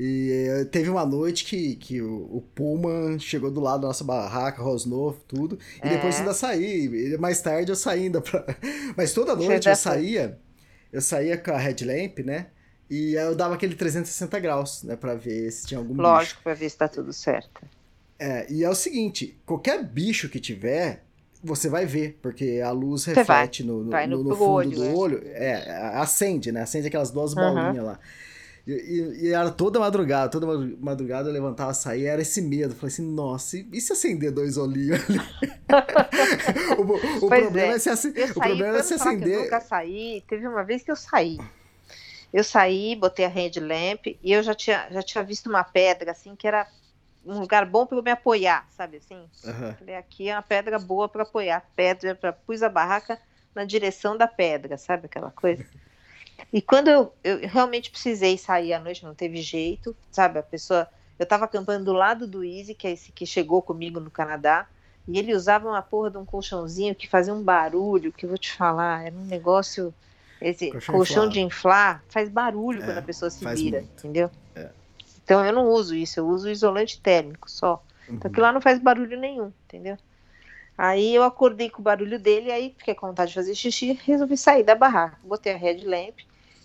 E 0.00 0.30
eh, 0.30 0.64
teve 0.66 0.88
uma 0.88 1.04
noite 1.04 1.44
que, 1.44 1.74
que 1.74 2.00
o, 2.00 2.36
o 2.36 2.40
Puma 2.54 3.18
chegou 3.18 3.50
do 3.50 3.60
lado 3.60 3.80
da 3.80 3.88
nossa 3.88 4.04
barraca, 4.04 4.62
rosnou 4.62 5.12
tudo, 5.26 5.58
e 5.82 5.88
é. 5.88 5.90
depois 5.90 6.20
ainda 6.20 6.32
saí. 6.32 7.18
Mais 7.18 7.42
tarde 7.42 7.72
eu 7.72 7.76
saí 7.76 8.04
ainda 8.04 8.20
pra... 8.20 8.46
Mas 8.96 9.12
toda 9.12 9.34
noite 9.34 9.68
eu 9.68 9.74
saía, 9.74 10.38
eu 10.92 11.00
saía 11.00 11.36
com 11.36 11.50
a 11.50 11.58
headlamp, 11.58 12.20
né? 12.20 12.46
E 12.88 13.14
eu 13.14 13.34
dava 13.34 13.56
aquele 13.56 13.74
360 13.74 14.38
graus, 14.38 14.84
né? 14.84 14.94
Pra 14.94 15.14
ver 15.14 15.50
se 15.50 15.66
tinha 15.66 15.78
algum 15.78 16.00
Lógico, 16.00 16.36
bicho. 16.36 16.42
pra 16.44 16.54
ver 16.54 16.70
se 16.70 16.76
tá 16.76 16.86
tudo 16.86 17.12
certo. 17.12 17.60
É, 18.20 18.46
e 18.48 18.62
é 18.62 18.70
o 18.70 18.76
seguinte, 18.76 19.36
qualquer 19.44 19.82
bicho 19.82 20.28
que 20.28 20.38
tiver, 20.38 21.04
você 21.42 21.68
vai 21.68 21.86
ver, 21.86 22.20
porque 22.22 22.60
a 22.64 22.70
luz 22.70 23.04
reflete 23.04 23.64
no, 23.64 23.82
no, 23.82 23.90
no, 23.90 24.24
no, 24.24 24.36
fundo 24.36 24.44
olho, 24.44 24.70
do 24.70 24.84
né? 24.84 24.92
olho. 24.94 25.22
É, 25.24 25.90
acende, 25.94 26.52
né? 26.52 26.62
Acende 26.62 26.86
aquelas 26.86 27.10
duas 27.10 27.34
uhum. 27.34 27.54
bolinhas 27.54 27.84
lá. 27.84 27.98
E, 28.68 28.72
e, 28.72 29.24
e, 29.24 29.32
era 29.32 29.50
toda 29.50 29.80
madrugada, 29.80 30.30
toda 30.30 30.46
madrugada 30.78 31.30
eu 31.30 31.32
levantava, 31.32 31.72
saía, 31.72 32.12
era 32.12 32.20
esse 32.20 32.42
medo. 32.42 32.74
Falei 32.74 32.92
assim, 32.92 33.02
nossa, 33.02 33.56
e, 33.56 33.80
se 33.80 33.94
acender 33.94 34.30
dois 34.30 34.58
olhinhos 34.58 35.00
ali? 35.08 35.18
o, 36.76 37.24
o 37.24 37.28
problema 37.30 37.72
é, 37.72 37.76
é 37.76 37.78
se, 37.78 37.88
ac... 37.88 38.08
o 38.08 38.34
problema 38.34 38.76
é 38.76 38.82
se 38.82 38.92
acender. 38.92 39.36
Eu 39.36 39.42
nunca 39.44 39.60
saí. 39.62 40.22
Teve 40.28 40.46
uma 40.46 40.62
vez 40.62 40.82
que 40.82 40.90
eu 40.90 40.96
saí. 40.96 41.38
Eu 42.30 42.44
saí, 42.44 42.94
botei 42.94 43.24
a 43.24 43.30
lamp 43.30 44.06
e 44.06 44.32
eu 44.32 44.42
já 44.42 44.54
tinha, 44.54 44.86
já 44.90 45.02
tinha 45.02 45.24
visto 45.24 45.48
uma 45.48 45.64
pedra 45.64 46.10
assim 46.10 46.36
que 46.36 46.46
era 46.46 46.68
um 47.24 47.40
lugar 47.40 47.64
bom 47.64 47.86
para 47.86 47.96
eu 47.96 48.02
me 48.02 48.10
apoiar, 48.10 48.68
sabe 48.76 48.98
assim? 48.98 49.16
Uhum. 49.44 49.74
Falei, 49.78 49.94
aqui 49.94 50.28
é 50.28 50.34
uma 50.34 50.42
pedra 50.42 50.78
boa 50.78 51.08
para 51.08 51.22
apoiar. 51.22 51.66
Pedra, 51.74 52.14
pra, 52.14 52.34
pus 52.34 52.62
a 52.62 52.68
barraca 52.68 53.18
na 53.54 53.64
direção 53.64 54.14
da 54.14 54.28
pedra, 54.28 54.76
sabe 54.76 55.06
aquela 55.06 55.30
coisa? 55.30 55.64
E 56.52 56.62
quando 56.62 56.88
eu, 56.88 57.12
eu 57.22 57.40
realmente 57.48 57.90
precisei 57.90 58.38
sair 58.38 58.72
à 58.72 58.80
noite, 58.80 59.04
não 59.04 59.14
teve 59.14 59.42
jeito, 59.42 59.94
sabe? 60.10 60.38
A 60.38 60.42
pessoa. 60.42 60.88
Eu 61.18 61.24
estava 61.24 61.44
acampando 61.44 61.84
do 61.84 61.92
lado 61.92 62.26
do 62.26 62.44
Easy, 62.44 62.74
que 62.74 62.86
é 62.86 62.92
esse 62.92 63.10
que 63.10 63.26
chegou 63.26 63.60
comigo 63.60 63.98
no 63.98 64.10
Canadá, 64.10 64.66
e 65.06 65.18
ele 65.18 65.34
usava 65.34 65.68
uma 65.68 65.82
porra 65.82 66.10
de 66.10 66.18
um 66.18 66.24
colchãozinho 66.24 66.94
que 66.94 67.08
fazia 67.08 67.34
um 67.34 67.42
barulho, 67.42 68.12
que 68.12 68.24
eu 68.24 68.28
vou 68.28 68.38
te 68.38 68.52
falar, 68.52 69.06
era 69.06 69.14
um 69.14 69.24
negócio. 69.24 69.92
Esse 70.40 70.70
colchão, 70.70 70.94
colchão 70.94 71.28
de 71.28 71.40
inflar 71.40 72.04
faz 72.08 72.28
barulho 72.28 72.80
é, 72.82 72.86
quando 72.86 72.98
a 72.98 73.02
pessoa 73.02 73.28
se 73.28 73.44
vira, 73.54 73.80
muito. 73.80 73.98
entendeu? 73.98 74.30
É. 74.54 74.68
Então 75.24 75.44
eu 75.44 75.52
não 75.52 75.68
uso 75.68 75.96
isso, 75.96 76.20
eu 76.20 76.28
uso 76.28 76.48
isolante 76.48 77.00
térmico 77.00 77.50
só. 77.50 77.82
Então, 78.04 78.10
uhum. 78.10 78.16
Então 78.16 78.30
que 78.30 78.40
lá 78.40 78.52
não 78.52 78.60
faz 78.60 78.78
barulho 78.78 79.18
nenhum, 79.18 79.52
entendeu? 79.66 79.98
Aí 80.78 81.12
eu 81.12 81.24
acordei 81.24 81.68
com 81.68 81.80
o 81.80 81.84
barulho 81.84 82.20
dele, 82.20 82.52
aí 82.52 82.72
fiquei 82.78 82.94
com 82.94 83.08
vontade 83.08 83.30
de 83.30 83.34
fazer 83.34 83.52
xixi, 83.56 83.98
resolvi 84.04 84.36
sair 84.36 84.62
da 84.62 84.76
barraca. 84.76 85.18
Botei 85.24 85.52
a 85.52 85.56
headlamp, 85.56 86.20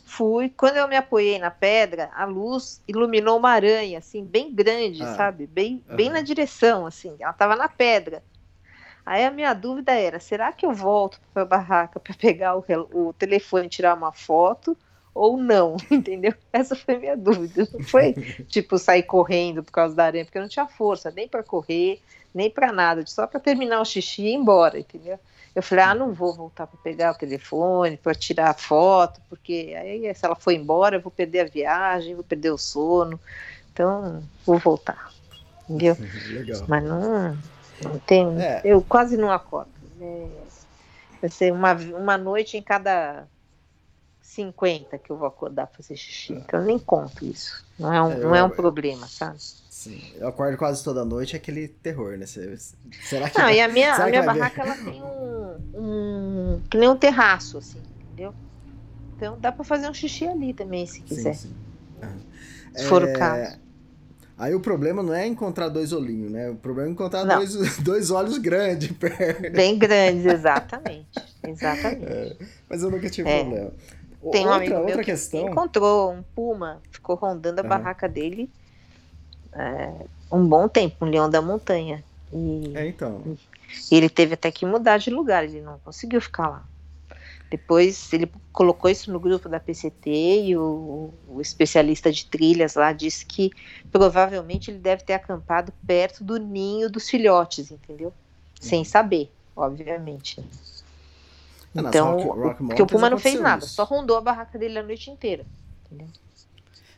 fui. 0.06 0.54
Quando 0.56 0.78
eu 0.78 0.88
me 0.88 0.96
apoiei 0.96 1.40
na 1.40 1.50
pedra, 1.50 2.12
a 2.14 2.24
luz 2.24 2.80
iluminou 2.88 3.40
uma 3.40 3.50
aranha, 3.50 3.98
assim, 3.98 4.24
bem 4.24 4.54
grande, 4.54 5.02
ah. 5.02 5.16
sabe? 5.16 5.48
Bem, 5.48 5.84
uhum. 5.90 5.96
bem 5.96 6.10
na 6.12 6.22
direção, 6.22 6.86
assim. 6.86 7.16
Ela 7.20 7.32
estava 7.32 7.56
na 7.56 7.68
pedra. 7.68 8.22
Aí 9.04 9.26
a 9.26 9.32
minha 9.32 9.52
dúvida 9.56 9.94
era: 9.94 10.20
será 10.20 10.52
que 10.52 10.64
eu 10.64 10.72
volto 10.72 11.20
para 11.34 11.42
a 11.42 11.46
barraca 11.46 12.00
para 12.00 12.14
pegar 12.14 12.56
o, 12.56 12.64
o 12.94 13.14
telefone 13.14 13.66
e 13.66 13.70
tirar 13.70 13.96
uma 13.96 14.12
foto? 14.12 14.78
Ou 15.12 15.38
não, 15.38 15.76
entendeu? 15.90 16.34
Essa 16.52 16.76
foi 16.76 16.96
a 16.96 17.00
minha 17.00 17.18
dúvida. 17.18 17.68
Não 17.74 17.84
foi 17.84 18.14
tipo 18.48 18.78
sair 18.78 19.04
correndo 19.04 19.64
por 19.64 19.72
causa 19.72 19.96
da 19.96 20.06
aranha, 20.06 20.26
porque 20.26 20.38
eu 20.38 20.44
não 20.44 20.50
tinha 20.50 20.68
força 20.68 21.12
nem 21.12 21.28
para 21.28 21.44
correr, 21.44 22.00
nem 22.34 22.50
para 22.50 22.72
nada, 22.72 23.06
só 23.06 23.28
para 23.28 23.40
terminar 23.40 23.82
o 23.82 23.86
xixi 23.86 24.24
e 24.24 24.30
ir 24.30 24.34
embora, 24.34 24.80
entendeu? 24.80 25.20
Eu 25.56 25.62
falei, 25.62 25.86
ah, 25.86 25.94
não 25.94 26.14
vou 26.14 26.34
voltar 26.34 26.66
para 26.66 26.80
pegar 26.82 27.12
o 27.12 27.18
telefone, 27.18 27.98
para 27.98 28.16
tirar 28.16 28.50
a 28.50 28.54
foto, 28.56 29.22
porque 29.30 29.76
aí 29.78 30.14
se 30.16 30.26
ela 30.26 30.36
for 30.36 30.52
embora, 30.52 30.96
eu 30.96 31.02
vou 31.02 31.12
perder 31.12 31.42
a 31.42 31.50
viagem, 31.50 32.16
vou 32.16 32.24
perder 32.24 32.50
o 32.52 32.58
sono. 32.58 33.20
Então, 33.72 34.24
vou 34.46 34.58
voltar. 34.58 35.12
entendeu? 35.70 35.96
Legal. 36.32 36.66
Mas 36.68 36.84
não, 36.84 37.38
não 37.84 38.00
tem. 38.00 38.42
É. 38.42 38.62
Eu 38.64 38.82
quase 38.82 39.16
não 39.16 39.32
acordo. 39.32 39.70
É, 40.02 40.28
vai 41.22 41.30
ser 41.30 41.54
uma, 41.54 41.74
uma 41.74 42.18
noite 42.18 42.58
em 42.58 42.62
cada 42.62 43.28
50 44.34 44.98
que 44.98 45.12
eu 45.12 45.18
vou 45.18 45.28
acordar 45.28 45.68
pra 45.68 45.78
fazer 45.78 45.96
xixi. 45.96 46.34
Então 46.34 46.60
eu 46.60 46.66
nem 46.66 46.80
conto 46.80 47.26
isso. 47.26 47.64
Não 47.78 47.94
é 47.94 48.02
um, 48.02 48.10
É, 48.10 48.20
não 48.20 48.36
é 48.36 48.44
um 48.44 48.50
problema, 48.50 49.08
sabe? 49.08 49.38
Sim, 49.40 50.00
eu 50.16 50.28
acordo 50.28 50.58
quase 50.58 50.84
toda 50.84 51.04
noite, 51.04 51.36
é 51.36 51.40
aquele 51.40 51.68
terror, 51.68 52.18
né? 52.18 52.26
Será 52.26 53.30
que. 53.30 53.38
Não, 53.40 53.50
e 53.50 53.62
a 53.62 53.68
minha, 53.68 53.94
será 53.94 54.06
a 54.06 54.10
minha 54.10 54.22
vai 54.22 54.34
ver? 54.34 54.40
barraca 54.40 54.62
ela 54.62 54.76
tem 54.76 55.04
um, 55.04 55.60
um. 55.76 56.62
que 56.70 56.78
nem 56.78 56.90
um 56.90 56.96
terraço, 56.98 57.58
assim, 57.58 57.82
entendeu? 58.02 58.34
Então 59.16 59.38
dá 59.40 59.52
pra 59.52 59.64
fazer 59.64 59.90
um 59.90 59.94
xixi 59.94 60.28
ali 60.28 60.54
também, 60.54 60.86
se 60.86 61.02
quiser. 61.02 61.34
Sim, 61.36 61.50
sim. 61.50 61.56
Aham. 62.02 62.20
Se 62.76 62.84
for 62.86 63.04
o 63.04 63.08
É, 63.08 63.14
caso. 63.18 63.64
Aí 64.38 64.54
o 64.56 64.60
problema 64.60 65.04
não 65.04 65.14
é 65.14 65.28
encontrar 65.28 65.70
dois 65.70 65.94
olhinhos, 65.94 66.32
né? 66.32 66.50
O 66.50 66.56
problema 66.56 66.90
é 66.90 66.92
encontrar 66.92 67.24
Não. 67.24 67.38
dois, 67.38 67.54
dois 67.84 68.12
olhos 68.12 68.38
grandes 68.38 68.92
perto. 68.98 69.52
Bem 69.52 69.78
grandes, 69.78 70.26
exatamente. 70.26 71.08
Exatamente. 71.44 72.38
Mas 72.70 72.82
eu 72.84 72.90
nunca 72.90 73.10
tive 73.10 73.30
É. 73.30 73.44
problema. 73.44 73.72
Tem 74.32 74.46
um 74.46 74.50
outra, 74.50 74.56
amigo 74.66 74.76
outra 74.76 74.98
que 74.98 75.12
questão. 75.12 75.42
encontrou 75.48 76.12
um 76.12 76.24
puma, 76.36 76.82
ficou 76.92 77.16
rondando 77.16 77.60
a 77.60 77.64
barraca 77.64 78.08
dele 78.08 78.50
é, 79.54 80.06
um 80.32 80.46
bom 80.48 80.68
tempo, 80.68 81.06
um 81.06 81.10
leão 81.10 81.30
da 81.30 81.42
montanha. 81.42 82.04
E 82.32 82.72
É, 82.76 82.88
então. 82.88 83.22
ele 83.92 84.10
teve 84.10 84.34
até 84.34 84.52
que 84.52 84.66
mudar 84.66 84.98
de 84.98 85.10
lugar, 85.10 85.44
ele 85.44 85.62
não 85.62 85.80
conseguiu 85.80 86.20
ficar 86.20 86.50
lá. 86.50 86.64
Depois 87.50 88.12
ele 88.12 88.32
colocou 88.52 88.90
isso 88.90 89.12
no 89.12 89.20
grupo 89.20 89.48
da 89.48 89.60
PCT 89.60 90.10
e 90.46 90.58
o, 90.58 91.14
o 91.28 91.40
especialista 91.40 92.12
de 92.12 92.26
trilhas 92.26 92.74
lá 92.74 92.92
disse 92.92 93.24
que 93.24 93.52
provavelmente 93.92 94.72
ele 94.72 94.80
deve 94.80 95.04
ter 95.04 95.14
acampado 95.14 95.72
perto 95.86 96.24
do 96.24 96.38
ninho 96.38 96.90
dos 96.90 97.08
filhotes, 97.08 97.70
entendeu? 97.70 98.12
Sem 98.60 98.84
saber, 98.84 99.32
obviamente. 99.56 100.44
Nas 101.82 101.88
Então, 101.88 102.18
Rock- 102.20 102.40
Rock 102.40 102.64
porque 102.66 102.82
o 102.82 102.88
Puma 102.88 103.10
não 103.10 103.18
fez 103.18 103.40
nada, 103.40 103.64
isso. 103.66 103.74
só 103.76 103.84
rondou 103.84 104.18
a 104.18 104.22
barraca 104.22 104.58
dele 104.60 104.78
a 104.80 104.84
noite 104.84 105.10
inteira. 105.10 105.46
Entendeu? 105.86 106.08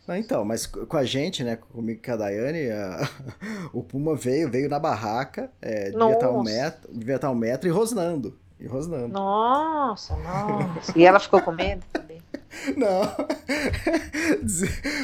Não, 0.07 0.15
então, 0.15 0.45
mas 0.45 0.67
com 0.67 0.97
a 0.97 1.03
gente, 1.03 1.43
né? 1.43 1.55
Comigo 1.55 1.99
e 1.99 2.05
com 2.05 2.11
a 2.11 2.15
Daiane, 2.15 2.69
a- 2.69 3.09
o 3.73 3.81
Puma 3.83 4.15
veio, 4.15 4.49
veio 4.51 4.69
na 4.69 4.77
barraca, 4.79 5.49
é, 5.61 5.89
devia 5.89 6.13
estar 6.13 6.29
um 6.29 6.37
Nossa. 6.37 6.51
metro, 6.51 6.93
devia 6.93 7.15
estar 7.15 7.31
um 7.31 7.35
metro 7.35 7.67
e 7.67 7.71
rosnando. 7.71 8.37
E 8.59 8.67
rosnando. 8.67 9.09
Nossa, 9.09 10.15
nossa. 10.17 10.97
E 10.97 11.05
ela 11.05 11.19
ficou 11.19 11.41
com 11.41 11.51
medo 11.51 11.83
também. 11.91 12.21
Não. 12.77 13.01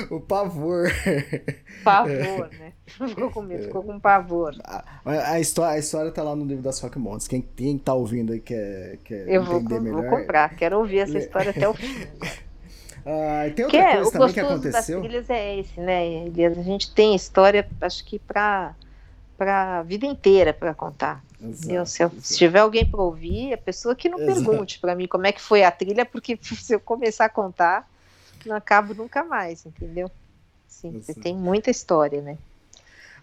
o 0.10 0.22
pavor. 0.22 0.90
Pavor, 1.84 2.50
né? 2.58 2.72
Ficou 3.08 3.30
com 3.32 3.42
medo, 3.42 3.64
ficou 3.64 3.84
com 3.84 4.00
pavor. 4.00 4.54
A, 4.64 4.84
a 5.06 5.40
história, 5.40 5.76
a 5.76 5.80
história 5.80 6.12
tá 6.12 6.24
lá 6.24 6.36
no 6.36 6.44
livro 6.46 6.62
das 6.64 6.80
Rock 6.80 6.98
Mountains. 7.00 7.28
Quem, 7.28 7.42
quem 7.42 7.78
tá 7.78 7.94
ouvindo 7.94 8.34
aí 8.34 8.40
quer, 8.40 8.98
quer 9.04 9.28
Eu 9.30 9.44
vou, 9.44 9.60
entender 9.62 9.92
vou 9.92 10.02
melhor. 10.02 10.10
comprar, 10.20 10.56
quero 10.56 10.78
ouvir 10.80 11.00
essa 11.00 11.18
história 11.18 11.52
até 11.52 11.68
o 11.68 11.74
fim. 11.74 12.08
Ah, 13.04 13.46
tem 13.56 13.56
Que 13.56 13.64
outra 13.64 13.80
é, 13.80 13.94
coisa 13.96 14.10
o 14.10 14.12
também 14.12 14.34
que 14.34 14.42
gostoso 14.42 14.62
das 14.64 14.76
aconteceu. 14.76 15.02
trilhas 15.02 15.30
é 15.32 15.60
esse, 15.60 15.80
né, 15.80 16.08
Elias? 16.28 16.56
A 16.56 16.62
gente 16.62 16.94
tem 16.94 17.16
história, 17.16 17.68
acho 17.82 18.06
que 18.06 18.20
pra, 18.20 18.76
pra 19.36 19.82
vida 19.82 20.06
inteira 20.06 20.54
pra 20.54 20.72
contar. 20.76 21.24
Se, 21.54 21.74
eu- 21.74 21.86
se 21.86 22.38
tiver 22.38 22.60
alguém 22.60 22.86
pra 22.86 23.02
ouvir, 23.02 23.54
a 23.54 23.58
pessoa 23.58 23.96
que 23.96 24.10
não 24.10 24.20
Exato. 24.20 24.46
pergunte 24.46 24.80
pra 24.80 24.96
mim 24.96 25.08
como 25.08 25.26
é 25.26 25.32
que 25.32 25.42
foi 25.42 25.64
a 25.64 25.72
trilha, 25.72 26.06
porque 26.06 26.38
se 26.42 26.74
eu 26.74 26.80
começar 26.80 27.26
a 27.26 27.30
contar, 27.30 27.88
não 28.46 28.56
acabo 28.56 28.94
nunca 28.94 29.24
mais, 29.24 29.66
entendeu? 29.66 30.10
Sim, 30.68 30.92
você 30.92 31.14
tem 31.14 31.36
muita 31.36 31.70
história, 31.70 32.22
né? 32.22 32.38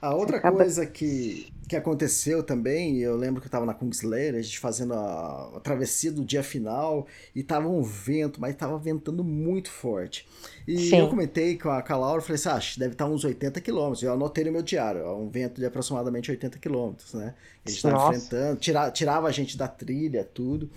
A 0.00 0.14
outra 0.14 0.36
acaba- 0.36 0.58
coisa 0.58 0.86
que, 0.86 1.52
que 1.68 1.74
aconteceu 1.74 2.42
também, 2.42 2.98
eu 2.98 3.16
lembro 3.16 3.40
que 3.40 3.48
eu 3.48 3.50
tava 3.50 3.66
na 3.66 3.74
Kungsleder, 3.74 4.38
a 4.38 4.42
gente 4.42 4.58
fazendo 4.58 4.94
a, 4.94 5.56
a 5.56 5.60
travessia 5.60 6.12
do 6.12 6.24
dia 6.24 6.42
final, 6.42 7.06
e 7.34 7.42
tava 7.42 7.68
um 7.68 7.82
vento, 7.82 8.40
mas 8.40 8.54
tava 8.54 8.78
ventando 8.78 9.24
muito 9.24 9.70
forte. 9.70 10.26
E 10.66 10.78
Sim. 10.78 10.98
eu 11.00 11.08
comentei 11.08 11.58
com 11.58 11.68
a, 11.70 11.82
com 11.82 11.92
a 11.92 11.96
Laura, 11.96 12.20
falei 12.22 12.36
assim, 12.36 12.48
ah, 12.48 12.54
acho 12.54 12.74
que 12.74 12.80
deve 12.80 12.92
estar 12.92 13.06
uns 13.06 13.24
80 13.24 13.60
quilômetros. 13.60 14.02
Eu 14.02 14.12
anotei 14.12 14.44
no 14.44 14.52
meu 14.52 14.62
diário, 14.62 15.04
um 15.16 15.28
vento 15.28 15.60
de 15.60 15.66
aproximadamente 15.66 16.30
80 16.30 16.58
quilômetros, 16.58 17.14
né? 17.14 17.34
A 17.66 17.70
gente 17.70 17.82
tava 17.82 17.94
Nossa. 17.96 18.18
enfrentando, 18.18 18.56
tira, 18.60 18.90
tirava 18.92 19.26
a 19.28 19.32
gente 19.32 19.56
da 19.58 19.66
trilha, 19.66 20.24
tudo. 20.32 20.70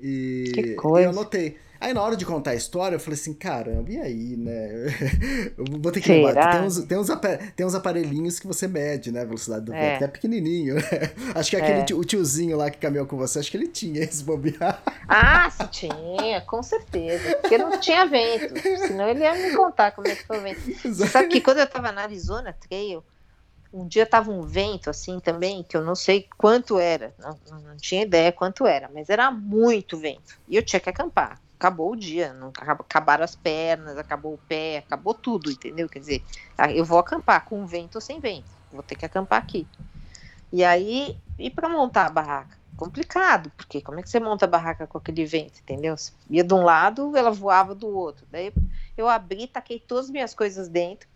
E 0.00 0.52
Que 0.52 0.60
e 0.60 0.74
coisa. 0.74 1.06
eu 1.06 1.10
anotei. 1.10 1.56
Aí 1.80 1.94
na 1.94 2.02
hora 2.02 2.16
de 2.16 2.26
contar 2.26 2.50
a 2.50 2.54
história, 2.54 2.96
eu 2.96 3.00
falei 3.00 3.18
assim, 3.18 3.32
caramba, 3.32 3.90
e 3.90 3.98
aí, 4.00 4.36
né? 4.36 4.68
Eu 5.56 5.64
vou 5.80 5.92
ter 5.92 6.00
que 6.00 6.08
Será? 6.08 6.28
levar. 6.28 6.50
Tem 6.50 6.60
uns, 6.62 6.78
tem, 6.84 6.98
uns, 6.98 7.08
tem 7.54 7.66
uns 7.66 7.74
aparelhinhos 7.74 8.38
que 8.40 8.46
você 8.46 8.66
mede, 8.66 9.12
né? 9.12 9.22
A 9.22 9.24
velocidade 9.24 9.64
do 9.64 9.72
vento. 9.72 9.82
É. 9.82 9.96
Até 9.96 10.08
pequenininho, 10.08 10.74
né? 10.74 10.82
Acho 11.34 11.50
que 11.50 11.56
aquele 11.56 11.80
É. 11.80 11.84
tio- 11.84 11.98
o 11.98 12.04
tiozinho 12.04 12.56
lá 12.56 12.70
que 12.70 12.78
caminhou 12.78 13.06
com 13.06 13.16
você, 13.16 13.38
acho 13.38 13.50
que 13.50 13.56
ele 13.56 13.68
tinha 13.68 14.02
esse 14.02 14.24
bobear. 14.24 14.82
Ah, 15.10 15.48
se 15.48 15.66
tinha, 15.68 16.40
com 16.42 16.62
certeza. 16.62 17.36
Porque 17.36 17.56
não 17.56 17.80
tinha 17.80 18.04
vento. 18.06 18.54
Senão 18.86 19.08
ele 19.08 19.20
ia 19.20 19.34
me 19.34 19.56
contar 19.56 19.92
como 19.92 20.06
é 20.06 20.14
que 20.14 20.22
foi 20.26 20.38
o 20.38 20.42
vento. 20.42 20.60
Você 20.82 21.06
sabe 21.06 21.28
que 21.28 21.40
quando 21.40 21.58
eu 21.58 21.66
tava 21.66 21.90
na 21.90 22.02
Arizona 22.02 22.52
Trail, 22.52 23.02
um 23.72 23.86
dia 23.88 24.04
tava 24.04 24.30
um 24.30 24.42
vento 24.42 24.90
assim 24.90 25.18
também, 25.18 25.62
que 25.62 25.74
eu 25.76 25.82
não 25.82 25.94
sei 25.94 26.28
quanto 26.36 26.78
era. 26.78 27.14
Não, 27.18 27.38
não 27.62 27.76
tinha 27.78 28.02
ideia 28.02 28.30
quanto 28.30 28.66
era, 28.66 28.90
mas 28.92 29.08
era 29.08 29.30
muito 29.30 29.96
vento. 29.96 30.34
E 30.46 30.56
eu 30.56 30.62
tinha 30.62 30.78
que 30.78 30.90
acampar. 30.90 31.40
Acabou 31.58 31.92
o 31.92 31.96
dia, 31.96 32.32
não, 32.34 32.48
acab- 32.48 32.80
acabaram 32.82 33.24
as 33.24 33.34
pernas, 33.34 33.98
acabou 33.98 34.34
o 34.34 34.38
pé, 34.38 34.78
acabou 34.78 35.12
tudo, 35.14 35.50
entendeu? 35.50 35.88
Quer 35.88 35.98
dizer, 35.98 36.24
ah, 36.56 36.72
eu 36.72 36.84
vou 36.84 36.98
acampar 36.98 37.44
com 37.44 37.66
vento 37.66 37.96
ou 37.96 38.00
sem 38.00 38.20
vento. 38.20 38.50
Vou 38.70 38.82
ter 38.82 38.94
que 38.96 39.04
acampar 39.04 39.40
aqui. 39.40 39.68
E 40.52 40.64
aí, 40.64 41.20
e 41.38 41.50
para 41.50 41.68
montar 41.68 42.06
a 42.06 42.10
barraca? 42.10 42.56
Complicado, 42.76 43.50
porque 43.56 43.80
como 43.82 43.98
é 43.98 44.02
que 44.02 44.08
você 44.08 44.20
monta 44.20 44.44
a 44.44 44.48
barraca 44.48 44.86
com 44.86 44.98
aquele 44.98 45.24
vento, 45.24 45.58
entendeu? 45.60 45.96
Você 45.96 46.12
ia 46.30 46.44
de 46.44 46.54
um 46.54 46.62
lado, 46.62 47.16
ela 47.16 47.30
voava 47.30 47.74
do 47.74 47.88
outro. 47.88 48.26
Daí 48.30 48.52
eu 48.96 49.08
abri, 49.08 49.48
taquei 49.48 49.80
todas 49.80 50.06
as 50.06 50.10
minhas 50.10 50.34
coisas 50.34 50.68
dentro, 50.68 51.08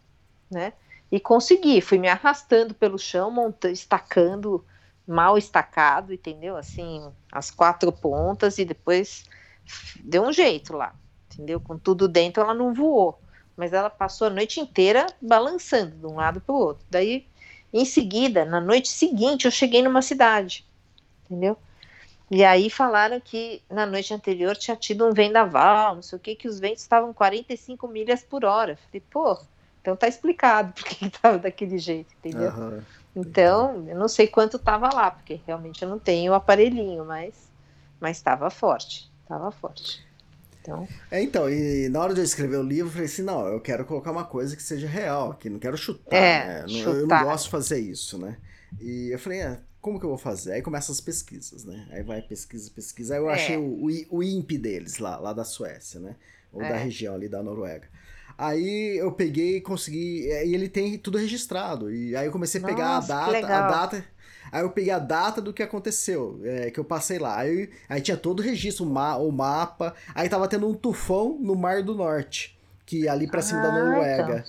né? 0.51 0.73
E 1.11 1.21
consegui, 1.21 1.81
fui 1.81 1.99
me 1.99 2.09
arrastando 2.09 2.75
pelo 2.75 2.99
chão, 2.99 3.31
montando, 3.31 3.75
estacando 3.75 4.65
mal 5.07 5.39
estacado, 5.39 6.13
entendeu? 6.13 6.57
Assim, 6.57 7.13
as 7.31 7.51
quatro 7.51 7.93
pontas 7.93 8.59
e 8.59 8.65
depois 8.65 9.25
deu 9.97 10.23
um 10.23 10.33
jeito 10.33 10.75
lá, 10.77 10.95
entendeu? 11.33 11.61
Com 11.61 11.79
tudo 11.79 12.09
dentro, 12.09 12.43
ela 12.43 12.55
não 12.55 12.75
voou, 12.75 13.19
mas 13.57 13.73
ela 13.73 13.91
passou 13.91 14.27
a 14.29 14.31
noite 14.31 14.61
inteira 14.61 15.07
balançando 15.21 15.97
de 15.97 16.07
um 16.07 16.17
lado 16.17 16.41
para 16.41 16.55
o 16.55 16.59
outro. 16.59 16.85
Daí, 16.91 17.27
em 17.73 17.85
seguida, 17.85 18.45
na 18.45 18.61
noite 18.61 18.89
seguinte, 18.89 19.45
eu 19.47 19.51
cheguei 19.51 19.83
numa 19.83 20.03
cidade, 20.03 20.65
entendeu? 21.25 21.57
E 22.31 22.45
aí 22.45 22.71
falaram 22.71 23.21
que 23.21 23.63
na 23.71 23.85
noite 23.87 24.15
anterior 24.15 24.57
tinha 24.57 24.77
tido 24.77 25.07
um 25.07 25.13
vendaval, 25.13 25.97
não 25.97 26.03
sei 26.03 26.17
o 26.17 26.21
que, 26.21 26.35
que 26.35 26.49
os 26.49 26.59
ventos 26.59 26.83
estavam 26.83 27.13
45 27.13 27.87
milhas 27.89 28.23
por 28.23 28.45
hora. 28.45 28.77
Falei, 28.77 29.03
pô, 29.11 29.39
então 29.81 29.95
tá 29.97 30.09
explicado 30.09 30.73
por 30.75 30.85
que 30.85 31.07
estava 31.07 31.39
daquele 31.39 31.79
jeito, 31.79 32.15
entendeu? 32.19 32.49
Aham. 32.49 32.85
Então, 33.15 33.87
eu 33.89 33.97
não 33.97 34.09
sei 34.09 34.27
quanto 34.27 34.57
estava 34.57 34.91
lá, 34.95 35.11
porque 35.11 35.41
realmente 35.47 35.83
eu 35.83 35.89
não 35.89 35.99
tenho 35.99 36.33
o 36.33 36.35
aparelhinho, 36.35 37.05
mas 37.05 37.51
mas 38.01 38.17
estava 38.17 38.51
forte, 38.51 39.12
estava 39.37 39.51
forte. 39.51 40.05
Então, 40.61 40.87
É, 41.11 41.21
então, 41.21 41.51
e 41.51 41.89
na 41.89 42.01
hora 42.01 42.15
de 42.15 42.21
eu 42.21 42.25
escrever 42.25 42.57
o 42.57 42.63
livro, 42.63 42.87
eu 42.89 42.93
falei 42.93 43.07
assim, 43.07 43.23
não, 43.23 43.47
eu 43.49 43.61
quero 43.61 43.85
colocar 43.85 44.13
uma 44.13 44.25
coisa 44.25 44.55
que 44.57 44.63
seja 44.63 44.87
real 44.87 45.33
aqui, 45.33 45.51
não 45.51 45.59
quero 45.59 45.77
chutar, 45.77 46.17
É, 46.17 46.47
né? 46.47 46.65
Não- 46.69 46.79
Eu 46.79 46.95
não 46.95 47.01
chutar. 47.03 47.25
gosto 47.25 47.45
de 47.47 47.51
fazer 47.51 47.81
isso, 47.81 48.17
né? 48.17 48.37
E 48.81 49.09
eu 49.13 49.19
falei, 49.19 49.41
é, 49.41 49.59
como 49.81 49.99
que 49.99 50.05
eu 50.07 50.11
vou 50.11 50.19
fazer? 50.19 50.53
Aí 50.53 50.63
começam 50.63 50.93
as 50.93 51.01
pesquisas, 51.01 51.65
né? 51.65 51.89
Aí 51.91 52.03
vai 52.05 52.23
pesquisa, 52.23 52.71
pesquisa. 52.71 53.15
Aí 53.15 53.21
eu 53.21 53.29
É. 53.29 53.35
achei 53.35 53.57
o, 53.57 53.87
o, 54.11 54.19
o 54.19 54.23
INPE 54.23 54.57
deles 54.57 54.99
lá, 54.99 55.19
lá 55.19 55.33
da 55.33 55.45
Suécia, 55.45 55.99
né? 55.99 56.15
Ou 56.53 56.63
É. 56.63 56.69
da 56.69 56.77
região 56.77 57.15
ali 57.17 57.29
da 57.29 57.43
Noruega. 57.43 57.89
Aí 58.39 58.97
eu 58.99 59.11
peguei 59.13 59.57
e 59.57 59.61
consegui. 59.61 60.31
é, 60.31 60.47
E 60.47 60.55
ele 60.55 60.69
tem 60.69 60.97
tudo 60.97 61.19
registrado. 61.19 61.91
E 61.93 62.15
aí 62.17 62.27
eu 62.27 62.33
comecei 62.33 62.61
a 62.63 62.65
pegar 62.65 62.95
Nossa, 62.97 63.07
que 63.09 63.13
a 63.37 63.41
data, 63.41 63.47
a 63.57 63.69
data. 63.69 64.05
Aí 64.53 64.63
eu 64.63 64.69
peguei 64.71 64.93
a 64.93 64.99
data 64.99 65.41
do 65.41 65.53
que 65.53 65.63
aconteceu, 65.63 66.39
é, 66.45 66.71
que 66.71 66.79
eu 66.79 66.85
passei 66.85 67.19
lá. 67.19 67.39
Aí, 67.39 67.71
aí 67.89 68.03
tinha 68.03 68.19
todo 68.19 68.41
o 68.41 68.43
registro, 68.43 68.85
o, 68.85 68.89
ma 68.89 69.17
o 69.17 69.33
mapa. 69.33 69.95
Aí 70.15 70.29
tava 70.29 70.47
tendo 70.47 70.69
um 70.69 70.75
tufão 70.75 71.39
no 71.41 71.57
Mar 71.57 71.83
do 71.83 71.95
Norte, 71.95 72.59
que 72.85 73.09
ali 73.09 73.27
pra 73.27 73.41
cima 73.41 73.63
da 73.63 73.69
Ah, 73.69 73.73
Noruega. 73.73 74.45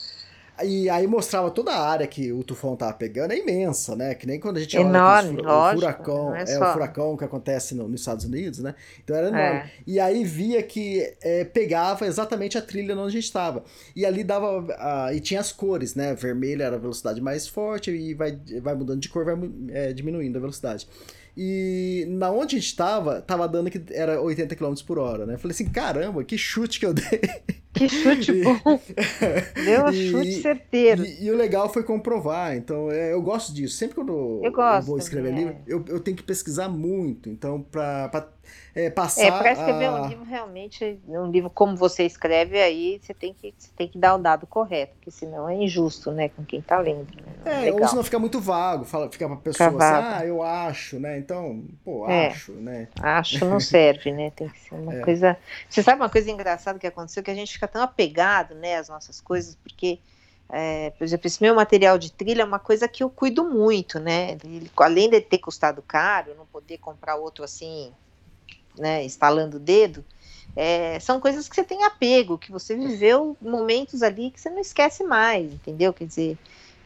E 0.63 0.87
aí 0.89 1.07
mostrava 1.07 1.49
toda 1.49 1.71
a 1.71 1.89
área 1.89 2.05
que 2.05 2.31
o 2.31 2.43
tufão 2.43 2.75
tava 2.75 2.93
pegando, 2.93 3.31
é 3.31 3.37
imensa, 3.37 3.95
né? 3.95 4.13
Que 4.13 4.27
nem 4.27 4.39
quando 4.39 4.57
a 4.57 4.59
gente 4.59 4.77
olha 4.77 4.85
Enorme, 4.85 5.29
aqueles 5.29 5.45
lógico, 5.45 5.77
o 5.77 5.81
furacão, 5.81 6.35
é 6.35 6.43
é, 6.43 6.59
o 6.59 6.73
furacão 6.73 7.17
que 7.17 7.23
acontece 7.23 7.73
no- 7.73 7.87
nos 7.87 8.01
Estados 8.01 8.25
Unidos, 8.25 8.59
né? 8.59 8.75
Então 9.03 9.15
era 9.15 9.29
enorme. 9.29 9.59
É. 9.59 9.71
E 9.87 9.99
aí 9.99 10.23
via 10.23 10.61
que 10.61 11.11
é, 11.21 11.43
pegava 11.43 12.05
exatamente 12.05 12.57
a 12.57 12.61
trilha 12.61 12.93
onde 12.95 13.07
a 13.07 13.09
gente 13.09 13.23
estava. 13.23 13.63
E 13.95 14.05
ali 14.05 14.23
dava. 14.23 14.65
ah, 14.77 15.09
e 15.13 15.19
tinha 15.19 15.39
as 15.39 15.51
cores, 15.51 15.95
né? 15.95 16.13
Vermelho 16.13 16.61
era 16.61 16.75
a 16.75 16.79
velocidade 16.79 17.19
mais 17.19 17.47
forte 17.47 17.89
e 17.89 18.13
vai, 18.13 18.37
vai 18.61 18.75
mudando 18.75 18.99
de 18.99 19.09
cor, 19.09 19.25
vai 19.25 19.35
é, 19.69 19.91
diminuindo 19.91 20.37
a 20.37 20.39
velocidade. 20.41 20.87
E 21.35 22.05
na 22.09 22.29
onde 22.29 22.55
a 22.55 22.59
gente 22.59 22.67
estava, 22.67 23.19
tava 23.19 23.47
dando 23.47 23.69
que 23.69 23.81
era 23.91 24.21
80 24.21 24.55
km 24.55 24.73
por 24.85 24.99
hora, 24.99 25.25
né? 25.25 25.37
Falei 25.37 25.53
assim, 25.53 25.67
caramba, 25.67 26.23
que 26.23 26.37
chute 26.37 26.79
que 26.79 26.85
eu 26.85 26.93
dei. 26.93 27.21
que 27.73 27.89
chute 27.89 28.31
bom. 28.43 28.79
Deu 29.65 29.85
um 29.85 29.91
chute 29.93 30.41
certeiro. 30.41 31.03
E, 31.03 31.25
e, 31.25 31.31
o 31.31 31.35
legal 31.35 31.73
foi 31.73 31.81
comprovar. 31.83 32.55
Então, 32.55 32.91
é, 32.91 33.13
eu 33.13 33.21
gosto 33.21 33.51
disso. 33.51 33.75
Sempre 33.75 33.95
quando 33.95 34.41
eu, 34.43 34.53
eu 34.53 34.81
vou 34.83 34.97
escrever 34.99 35.29
também, 35.29 35.45
livro, 35.45 35.59
é. 35.59 35.73
eu, 35.73 35.83
eu 35.87 35.99
tenho 35.99 36.15
que 36.15 36.23
pesquisar 36.23 36.69
muito. 36.69 37.29
Então, 37.29 37.61
para 37.61 38.29
é, 38.75 38.89
passar. 38.89 39.21
É, 39.21 39.31
para 39.31 39.51
escrever 39.51 39.85
a... 39.85 39.93
um 39.93 40.07
livro, 40.07 40.23
realmente, 40.23 40.99
um 41.07 41.29
livro 41.29 41.49
como 41.49 41.75
você 41.75 42.03
escreve, 42.03 42.59
aí 42.59 42.99
você 43.01 43.13
tem 43.13 43.33
que, 43.33 43.53
você 43.55 43.69
tem 43.75 43.87
que 43.87 43.97
dar 43.97 44.15
o 44.15 44.17
dado 44.17 44.47
correto, 44.47 44.93
porque 44.95 45.11
senão 45.11 45.47
é 45.47 45.55
injusto, 45.55 46.11
né, 46.11 46.29
com 46.29 46.43
quem 46.43 46.59
está 46.59 46.79
lendo. 46.79 47.07
Né? 47.15 47.67
É, 47.67 47.71
ou 47.71 47.87
senão 47.87 48.03
fica 48.03 48.17
muito 48.17 48.41
vago, 48.41 48.83
fala, 48.83 49.11
fica 49.11 49.27
pra 49.27 49.37
pessoa 49.37 49.69
assim, 49.69 49.77
ah, 49.79 50.25
eu 50.25 50.41
acho, 50.41 50.99
né? 50.99 51.19
Então, 51.19 51.63
pô, 51.85 52.09
é, 52.09 52.27
acho, 52.27 52.51
né? 52.53 52.87
Acho 52.99 53.45
não 53.45 53.59
serve, 53.59 54.11
né? 54.11 54.31
Tem 54.31 54.49
que 54.49 54.59
ser 54.59 54.75
uma 54.75 54.95
é. 54.95 55.01
coisa. 55.01 55.37
Você 55.69 55.83
sabe 55.83 56.01
uma 56.01 56.09
coisa 56.09 56.31
engraçada 56.31 56.79
que 56.79 56.87
aconteceu? 56.87 57.21
Que 57.21 57.31
a 57.31 57.35
gente 57.35 57.53
fica 57.53 57.67
tão 57.67 57.81
apegado, 57.81 58.55
né, 58.55 58.77
às 58.77 58.89
nossas 58.89 59.21
coisas, 59.21 59.55
porque. 59.55 59.99
É, 60.55 60.91
por 60.91 61.03
exemplo, 61.03 61.25
esse 61.25 61.41
meu 61.41 61.55
material 61.55 61.97
de 61.97 62.11
trilha 62.11 62.43
é 62.43 62.45
uma 62.45 62.59
coisa 62.59 62.87
que 62.87 63.01
eu 63.01 63.09
cuido 63.09 63.43
muito, 63.43 63.99
né? 63.99 64.37
Ele, 64.43 64.69
além 64.77 65.09
de 65.09 65.19
ter 65.19 65.39
custado 65.39 65.81
caro, 65.81 66.35
não 66.37 66.45
poder 66.45 66.77
comprar 66.77 67.15
outro 67.15 67.43
assim 67.43 67.91
né, 68.77 69.05
estalando 69.05 69.57
o 69.57 69.59
dedo, 69.59 70.03
é, 70.55 70.99
são 70.99 71.19
coisas 71.19 71.49
que 71.49 71.55
você 71.55 71.63
tem 71.63 71.83
apego, 71.83 72.37
que 72.37 72.51
você 72.51 72.75
viveu 72.75 73.35
momentos 73.41 74.03
ali 74.03 74.29
que 74.29 74.39
você 74.39 74.49
não 74.49 74.59
esquece 74.59 75.03
mais, 75.03 75.51
entendeu? 75.51 75.91
Quer 75.91 76.05
dizer, 76.05 76.37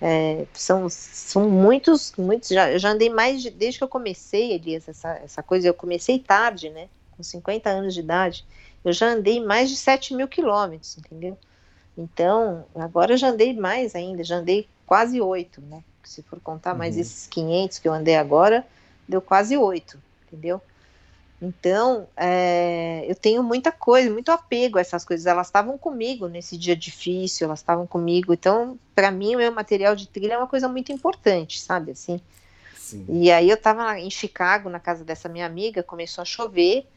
é, 0.02 0.46
são, 0.54 0.88
são 0.90 1.50
muitos, 1.50 2.14
muitos, 2.18 2.50
já, 2.50 2.72
eu 2.72 2.80
já 2.80 2.92
andei 2.92 3.10
mais, 3.10 3.42
de, 3.42 3.50
desde 3.50 3.80
que 3.80 3.84
eu 3.84 3.90
comecei, 3.90 4.54
Elias, 4.54 4.88
essa, 4.88 5.10
essa 5.24 5.44
coisa, 5.44 5.68
eu 5.68 5.74
comecei 5.74 6.20
tarde, 6.20 6.70
né, 6.70 6.88
com 7.16 7.24
50 7.24 7.70
anos 7.70 7.94
de 7.94 8.00
idade, 8.00 8.46
eu 8.86 8.94
já 8.94 9.08
andei 9.08 9.44
mais 9.44 9.70
de 9.70 9.76
7 9.76 10.14
mil 10.14 10.28
quilômetros, 10.28 10.98
entendeu? 10.98 11.38
Então, 11.98 12.64
agora 12.76 13.14
eu 13.14 13.18
já 13.18 13.30
andei 13.30 13.54
mais 13.54 13.96
ainda, 13.96 14.24
já 14.24 14.38
andei 14.38 14.68
quase 14.86 15.20
8, 15.20 15.60
né, 15.62 15.84
se 16.04 16.22
for 16.22 16.40
contar 16.40 16.74
mais 16.74 16.96
uhum. 16.96 17.02
esses 17.02 17.28
500 17.28 17.80
que 17.80 17.88
eu 17.88 17.94
andei 17.94 18.16
agora, 18.16 18.66
deu 19.10 19.20
quase 19.20 19.58
8, 19.58 20.00
entendeu? 20.28 20.62
Então, 21.42 22.08
é, 22.18 23.06
eu 23.08 23.14
tenho 23.14 23.44
muita 23.44 23.72
coisa, 23.72 24.10
muito 24.10 24.32
apego 24.32 24.78
a 24.78 24.82
essas 24.82 25.06
coisas. 25.06 25.26
Elas 25.28 25.48
estavam 25.48 25.78
comigo 25.78 26.28
nesse 26.28 26.58
dia 26.58 26.76
difícil, 26.76 27.46
elas 27.46 27.60
estavam 27.60 27.86
comigo. 27.86 28.34
Então, 28.34 28.78
para 28.96 29.12
mim, 29.12 29.36
o 29.36 29.38
meu 29.38 29.52
material 29.52 29.96
de 29.96 30.08
trilha 30.08 30.34
é 30.34 30.38
uma 30.38 30.48
coisa 30.48 30.68
muito 30.68 30.92
importante, 30.92 31.62
sabe? 31.62 31.92
Assim. 31.92 32.20
Sim. 32.76 33.06
E 33.08 33.32
aí 33.32 33.50
eu 33.50 33.56
estava 33.56 34.00
em 34.00 34.10
Chicago, 34.10 34.70
na 34.70 34.80
casa 34.80 35.04
dessa 35.04 35.30
minha 35.30 35.46
amiga, 35.46 35.84
começou 35.84 36.24
a 36.24 36.26
chover 36.26 36.88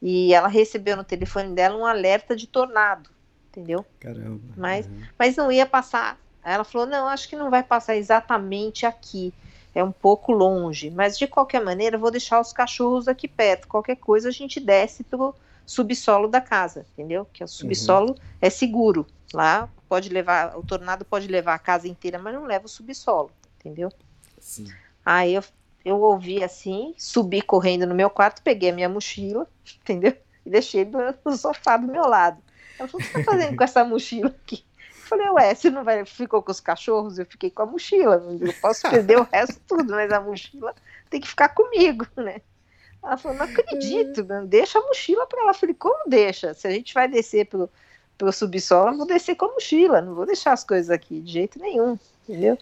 e 0.00 0.32
ela 0.32 0.48
recebeu 0.48 0.96
no 0.96 1.04
telefone 1.04 1.54
dela 1.54 1.76
um 1.76 1.84
alerta 1.84 2.34
de 2.34 2.46
tornado, 2.46 3.10
entendeu? 3.48 3.84
Caramba. 3.98 4.40
Mas, 4.56 4.88
mas 5.18 5.36
não 5.36 5.52
ia 5.52 5.66
passar. 5.66 6.18
Ela 6.42 6.64
falou: 6.64 6.86
não, 6.86 7.06
acho 7.06 7.28
que 7.28 7.36
não 7.36 7.50
vai 7.50 7.62
passar 7.62 7.96
exatamente 7.96 8.86
aqui 8.86 9.34
é 9.74 9.82
um 9.82 9.92
pouco 9.92 10.32
longe, 10.32 10.90
mas 10.90 11.18
de 11.18 11.26
qualquer 11.26 11.62
maneira 11.62 11.96
vou 11.96 12.10
deixar 12.10 12.40
os 12.40 12.52
cachorros 12.52 13.06
aqui 13.06 13.28
perto. 13.28 13.68
Qualquer 13.68 13.96
coisa 13.96 14.28
a 14.28 14.32
gente 14.32 14.58
desce 14.58 15.04
pro 15.04 15.34
subsolo 15.64 16.26
da 16.26 16.40
casa, 16.40 16.84
entendeu? 16.92 17.26
Que 17.32 17.44
o 17.44 17.48
subsolo 17.48 18.10
uhum. 18.10 18.16
é 18.40 18.50
seguro. 18.50 19.06
Lá 19.32 19.68
pode 19.88 20.08
levar, 20.08 20.56
o 20.58 20.62
tornado 20.62 21.04
pode 21.04 21.28
levar 21.28 21.54
a 21.54 21.58
casa 21.58 21.86
inteira, 21.86 22.18
mas 22.18 22.34
não 22.34 22.44
leva 22.44 22.66
o 22.66 22.68
subsolo, 22.68 23.30
entendeu? 23.58 23.90
Sim. 24.40 24.66
Aí 25.04 25.34
eu, 25.34 25.44
eu 25.84 26.00
ouvi 26.00 26.42
assim, 26.42 26.94
subi 26.98 27.40
correndo 27.40 27.86
no 27.86 27.94
meu 27.94 28.10
quarto, 28.10 28.42
peguei 28.42 28.70
a 28.70 28.74
minha 28.74 28.88
mochila, 28.88 29.46
entendeu? 29.82 30.16
E 30.44 30.50
deixei 30.50 30.84
no, 30.84 30.98
no 31.24 31.36
sofá 31.36 31.76
do 31.76 31.86
meu 31.86 32.06
lado. 32.06 32.42
Ela 32.78 32.88
falou: 32.88 33.04
o 33.04 33.08
que 33.08 33.12
você 33.12 33.24
tá 33.24 33.30
fazendo 33.30 33.56
com 33.56 33.64
essa 33.64 33.84
mochila 33.84 34.28
aqui? 34.28 34.64
Falei, 35.10 35.28
ué, 35.30 35.54
você 35.54 35.70
não 35.70 35.84
vai, 35.84 36.04
ficou 36.04 36.42
com 36.42 36.52
os 36.52 36.60
cachorros? 36.60 37.18
Eu 37.18 37.26
fiquei 37.26 37.50
com 37.50 37.62
a 37.62 37.66
mochila. 37.66 38.24
Eu 38.40 38.54
posso 38.60 38.88
perder 38.88 39.18
o 39.18 39.28
resto 39.30 39.60
tudo, 39.66 39.92
mas 39.92 40.10
a 40.12 40.20
mochila 40.20 40.74
tem 41.10 41.20
que 41.20 41.28
ficar 41.28 41.50
comigo, 41.50 42.06
né? 42.16 42.40
Ela 43.02 43.16
falou, 43.16 43.38
não 43.38 43.46
acredito, 43.46 44.24
não, 44.24 44.46
deixa 44.46 44.78
a 44.78 44.82
mochila 44.82 45.26
para 45.26 45.42
lá. 45.44 45.50
Eu 45.50 45.54
falei, 45.54 45.74
como 45.74 46.08
deixa? 46.08 46.54
Se 46.54 46.68
a 46.68 46.70
gente 46.70 46.94
vai 46.94 47.08
descer 47.08 47.46
pro, 47.46 47.68
pro 48.16 48.32
subsolo, 48.32 48.90
eu 48.90 48.98
vou 48.98 49.06
descer 49.06 49.34
com 49.34 49.46
a 49.46 49.52
mochila, 49.52 50.00
não 50.00 50.14
vou 50.14 50.26
deixar 50.26 50.52
as 50.52 50.62
coisas 50.62 50.90
aqui 50.90 51.20
de 51.20 51.32
jeito 51.32 51.58
nenhum, 51.58 51.98
entendeu? 52.28 52.58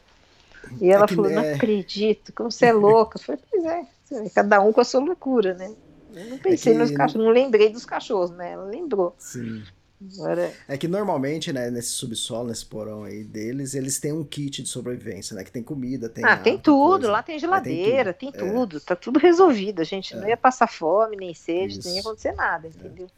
E 0.81 0.91
ela 0.91 1.05
é 1.05 1.09
falou, 1.09 1.31
não 1.31 1.55
acredito, 1.55 2.33
como 2.33 2.51
você 2.51 2.67
é 2.67 2.73
louca. 2.73 3.19
Eu 3.19 3.23
falei, 3.23 3.41
pois 3.51 3.65
é, 3.65 4.31
cada 4.31 4.61
um 4.61 4.73
com 4.73 4.81
a 4.81 4.85
sua 4.85 5.01
loucura, 5.01 5.55
né? 5.55 5.75
Eu 6.15 6.25
não 6.27 6.39
pensei 6.39 6.73
é 6.73 6.77
que... 6.77 6.83
nos 6.83 6.91
cachorros, 6.93 7.27
não 7.27 7.33
lembrei 7.33 7.69
dos 7.69 7.85
cachorros, 7.85 8.31
né? 8.31 8.53
Ela 8.53 8.65
lembrou. 8.65 9.15
Sim. 9.19 9.63
Agora... 10.01 10.53
É 10.69 10.77
que 10.79 10.87
normalmente, 10.87 11.53
né, 11.53 11.71
nesse 11.71 11.91
subsolo, 11.91 12.49
nesse 12.49 12.65
porão 12.65 13.03
aí 13.03 13.25
deles, 13.25 13.75
eles 13.75 13.99
têm 13.99 14.13
um 14.13 14.23
kit 14.23 14.63
de 14.63 14.69
sobrevivência, 14.69 15.35
né? 15.35 15.43
Que 15.43 15.51
tem 15.51 15.63
comida, 15.63 16.09
tem. 16.09 16.25
Ah, 16.25 16.37
tem 16.37 16.57
tudo, 16.57 17.01
coisa. 17.01 17.11
lá 17.11 17.23
tem 17.23 17.39
geladeira, 17.39 18.11
é, 18.11 18.13
tem, 18.13 18.31
tudo. 18.31 18.41
tem 18.41 18.53
tudo, 18.53 18.77
é. 18.77 18.81
tá 18.81 18.95
tudo 18.95 19.19
resolvido. 19.19 19.81
A 19.81 19.85
gente 19.85 20.15
é. 20.15 20.17
não 20.17 20.29
ia 20.29 20.37
passar 20.37 20.69
fome, 20.69 21.17
nem 21.17 21.35
sede, 21.35 21.79
Isso. 21.79 21.89
não 21.89 21.95
ia 21.95 22.01
acontecer 22.01 22.33
nada, 22.33 22.69
entendeu? 22.69 23.09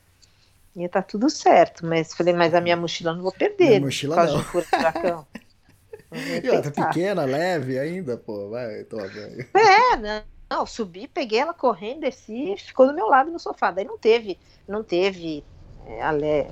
Ia 0.74 0.88
tá 0.88 1.02
tudo 1.02 1.28
certo, 1.28 1.84
mas 1.84 2.14
falei, 2.14 2.32
mas 2.32 2.54
a 2.54 2.60
minha 2.60 2.76
mochila 2.76 3.10
eu 3.10 3.16
não 3.16 3.22
vou 3.22 3.32
perder. 3.32 3.68
Minha 3.68 3.80
mochila 3.80 4.24
não. 4.24 4.38
De 4.38 4.44
furacão. 4.44 5.26
e 6.42 6.46
ela 6.46 6.62
tá 6.62 6.86
pequena, 6.86 7.24
leve 7.24 7.78
ainda, 7.78 8.16
pô, 8.16 8.48
vai, 8.48 8.84
toma. 8.84 9.04
É, 9.04 9.96
não. 9.96 10.22
Não, 10.50 10.66
subi, 10.66 11.06
peguei 11.06 11.38
ela 11.38 11.54
correndo, 11.54 12.00
desci, 12.00 12.56
ficou 12.58 12.84
do 12.84 12.92
meu 12.92 13.06
lado 13.06 13.30
no 13.30 13.38
sofá. 13.38 13.70
Daí 13.70 13.84
não 13.84 13.96
teve, 13.96 14.36
não 14.66 14.82
teve 14.82 15.44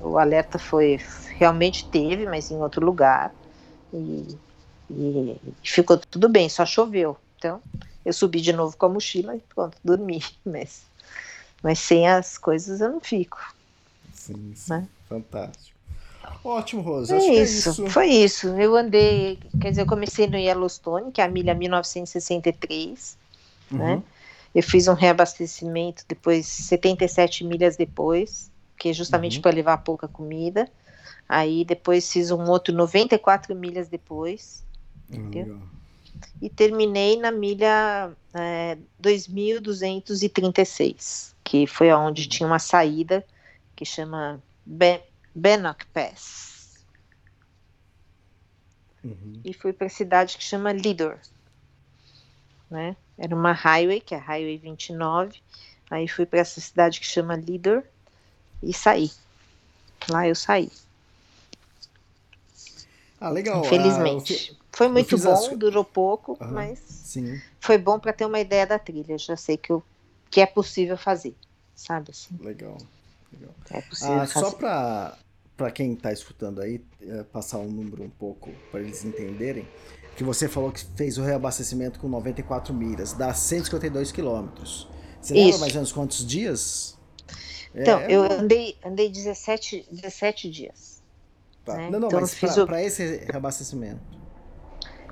o 0.03 0.17
alerta 0.17 0.59
foi 0.59 0.99
realmente 1.37 1.87
teve, 1.89 2.25
mas 2.25 2.51
em 2.51 2.57
outro 2.57 2.85
lugar 2.85 3.33
e, 3.93 4.37
e, 4.89 5.37
ficou 5.63 5.97
tudo 5.97 6.29
bem, 6.29 6.49
só 6.49 6.65
choveu. 6.65 7.17
Então 7.37 7.61
eu 8.05 8.13
subi 8.13 8.41
de 8.41 8.53
novo 8.53 8.75
com 8.77 8.85
a 8.85 8.89
mochila 8.89 9.35
e 9.35 9.39
pronto, 9.53 9.77
dormi. 9.83 10.23
Mas, 10.45 10.83
mas 11.61 11.79
sem 11.79 12.07
as 12.07 12.37
coisas 12.37 12.81
eu 12.81 12.89
não 12.89 12.99
fico. 12.99 13.37
Sim, 14.13 14.53
sim. 14.55 14.73
Né? 14.73 14.87
fantástico. 15.07 15.79
Ótimo, 16.43 16.81
Rosa. 16.81 17.15
É 17.15 17.17
isso, 17.17 17.29
é 17.29 17.43
isso, 17.43 17.87
foi 17.87 18.07
isso. 18.07 18.47
Eu 18.49 18.75
andei, 18.75 19.39
quer 19.59 19.71
dizer, 19.71 19.81
eu 19.81 19.85
comecei 19.85 20.27
no 20.27 20.37
Yellowstone, 20.37 21.11
que 21.11 21.21
é 21.21 21.25
a 21.25 21.27
milha 21.27 21.53
1963, 21.53 23.17
uhum. 23.71 23.77
né? 23.77 24.03
Eu 24.53 24.63
fiz 24.63 24.87
um 24.87 24.93
reabastecimento 24.93 26.03
depois, 26.07 26.47
77 26.47 27.43
milhas 27.43 27.75
depois, 27.75 28.49
que 28.79 28.89
é 28.89 28.93
justamente 28.93 29.35
uhum. 29.35 29.43
para 29.43 29.55
levar 29.55 29.77
pouca 29.79 30.07
comida. 30.07 30.67
Aí 31.27 31.65
depois 31.65 32.11
fiz 32.11 32.31
um 32.31 32.49
outro 32.49 32.73
94 32.73 33.53
milhas 33.53 33.89
depois. 33.89 34.65
Entendeu? 35.07 35.61
E 36.41 36.49
terminei 36.49 37.17
na 37.17 37.31
milha 37.31 38.11
é, 38.33 38.77
2236, 38.99 41.35
que 41.43 41.67
foi 41.67 41.89
aonde 41.89 42.27
tinha 42.27 42.47
uma 42.47 42.59
saída 42.59 43.25
que 43.75 43.83
chama 43.85 44.41
ben 44.65 45.01
Bannock 45.35 45.85
Pass. 45.87 46.85
Uhum. 49.03 49.41
E 49.43 49.53
fui 49.53 49.73
para 49.73 49.87
a 49.87 49.89
cidade 49.89 50.37
que 50.37 50.43
chama 50.43 50.71
Lidor. 50.71 51.17
Né? 52.69 52.95
Era 53.17 53.35
uma 53.35 53.51
highway, 53.51 53.99
que 53.99 54.13
é 54.13 54.17
a 54.17 54.21
Highway 54.21 54.57
29. 54.57 55.41
Aí 55.89 56.07
fui 56.07 56.25
para 56.25 56.39
essa 56.39 56.61
cidade 56.61 56.99
que 56.99 57.05
chama 57.05 57.35
Lidor 57.35 57.83
e 58.61 58.73
saí. 58.73 59.11
Lá 60.09 60.27
eu 60.27 60.35
saí. 60.35 60.71
Ah, 63.19 63.29
legal. 63.29 63.65
Infelizmente. 63.65 64.51
Ah, 64.53 64.65
foi 64.71 64.87
muito 64.87 65.17
bom, 65.17 65.33
as... 65.33 65.57
durou 65.57 65.83
pouco, 65.83 66.37
mas 66.39 66.79
sim. 66.79 67.41
foi 67.59 67.77
bom 67.77 67.99
para 67.99 68.13
ter 68.13 68.25
uma 68.25 68.39
ideia 68.39 68.65
da 68.65 68.79
trilha. 68.79 69.17
Já 69.17 69.35
sei 69.35 69.57
que, 69.57 69.71
eu, 69.71 69.83
que 70.29 70.39
é 70.39 70.45
possível 70.45 70.97
fazer, 70.97 71.35
sabe 71.75 72.11
assim? 72.11 72.37
Legal. 72.39 72.77
legal. 73.33 73.53
É 73.71 73.81
possível 73.81 74.21
ah, 74.21 74.27
fazer. 74.27 74.45
Só 74.45 74.51
para 74.51 75.17
para 75.59 75.69
quem 75.71 75.91
está 75.91 76.13
escutando 76.13 76.61
aí, 76.61 76.81
é, 77.01 77.21
passar 77.23 77.57
um 77.57 77.67
número 77.67 78.01
um 78.01 78.09
pouco 78.09 78.49
para 78.71 78.79
eles 78.79 79.03
entenderem, 79.03 79.67
que 80.15 80.23
você 80.23 80.47
falou 80.47 80.71
que 80.71 80.85
fez 80.95 81.17
o 81.17 81.21
reabastecimento 81.21 81.99
com 81.99 82.07
94 82.07 82.73
milhas, 82.73 83.11
dá 83.11 83.33
152 83.33 84.13
quilômetros. 84.13 84.87
Você 85.21 85.33
lembra 85.33 85.57
mais 85.57 85.73
ou 85.73 85.79
menos 85.79 85.91
quantos 85.91 86.25
dias? 86.25 86.97
Então, 87.73 87.99
é, 87.99 88.11
eu 88.11 88.23
andei, 88.23 88.75
andei 88.83 89.09
17, 89.09 89.87
17 89.91 90.49
dias. 90.49 91.01
Tá. 91.63 91.75
Né? 91.75 91.89
Não, 91.89 91.99
não, 91.99 92.07
então, 92.07 92.21
mas 92.21 92.33
para 92.35 92.75
o... 92.75 92.75
esse 92.77 93.17
reabastecimento. 93.25 94.01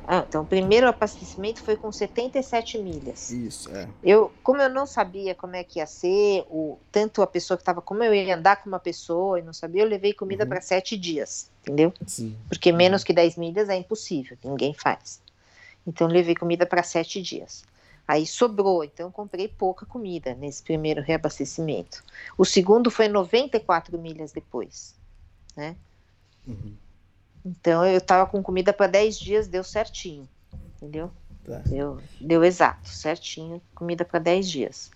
Ah, 0.09 0.23
então, 0.25 0.43
o 0.43 0.45
primeiro 0.45 0.87
abastecimento 0.87 1.61
foi 1.61 1.75
com 1.75 1.91
77 1.91 2.77
milhas. 2.77 3.29
Isso, 3.29 3.69
é. 3.75 3.89
Eu, 4.01 4.31
como 4.41 4.61
eu 4.61 4.69
não 4.69 4.85
sabia 4.85 5.35
como 5.35 5.57
é 5.57 5.65
que 5.65 5.79
ia 5.79 5.85
ser, 5.85 6.45
o, 6.49 6.77
tanto 6.89 7.21
a 7.21 7.27
pessoa 7.27 7.57
que 7.57 7.61
estava, 7.61 7.81
como 7.81 8.01
eu 8.05 8.13
ia 8.13 8.37
andar 8.37 8.63
com 8.63 8.69
uma 8.69 8.79
pessoa 8.79 9.37
e 9.37 9.43
não 9.43 9.51
sabia, 9.51 9.81
eu 9.83 9.87
levei 9.87 10.13
comida 10.13 10.45
uhum. 10.45 10.49
para 10.49 10.61
sete 10.61 10.95
dias, 10.95 11.51
entendeu? 11.61 11.93
Sim. 12.07 12.37
Porque 12.47 12.71
menos 12.71 13.03
que 13.03 13.11
10 13.11 13.35
milhas 13.35 13.67
é 13.67 13.75
impossível, 13.75 14.37
ninguém 14.45 14.73
faz. 14.73 15.21
Então, 15.85 16.07
levei 16.07 16.35
comida 16.35 16.65
para 16.65 16.83
sete 16.83 17.21
dias. 17.21 17.65
Aí 18.07 18.25
sobrou, 18.25 18.83
então 18.83 19.11
comprei 19.11 19.49
pouca 19.49 19.85
comida 19.85 20.33
nesse 20.33 20.63
primeiro 20.63 21.01
reabastecimento. 21.01 22.03
O 22.37 22.45
segundo 22.45 22.89
foi 22.89 23.09
94 23.09 23.97
milhas 23.99 24.31
depois, 24.31 24.95
né? 25.55 25.75
Uhum. 26.47 26.73
Então 27.45 27.85
eu 27.85 27.99
tava 27.99 28.29
com 28.29 28.41
comida 28.41 28.71
para 28.71 28.87
10 28.87 29.19
dias, 29.19 29.47
deu 29.47 29.63
certinho. 29.63 30.27
Entendeu? 30.77 31.11
Tá. 31.43 31.57
Deu, 31.65 31.99
deu 32.19 32.43
exato, 32.43 32.87
certinho, 32.87 33.61
comida 33.75 34.05
para 34.05 34.19
10 34.19 34.49
dias. 34.49 34.91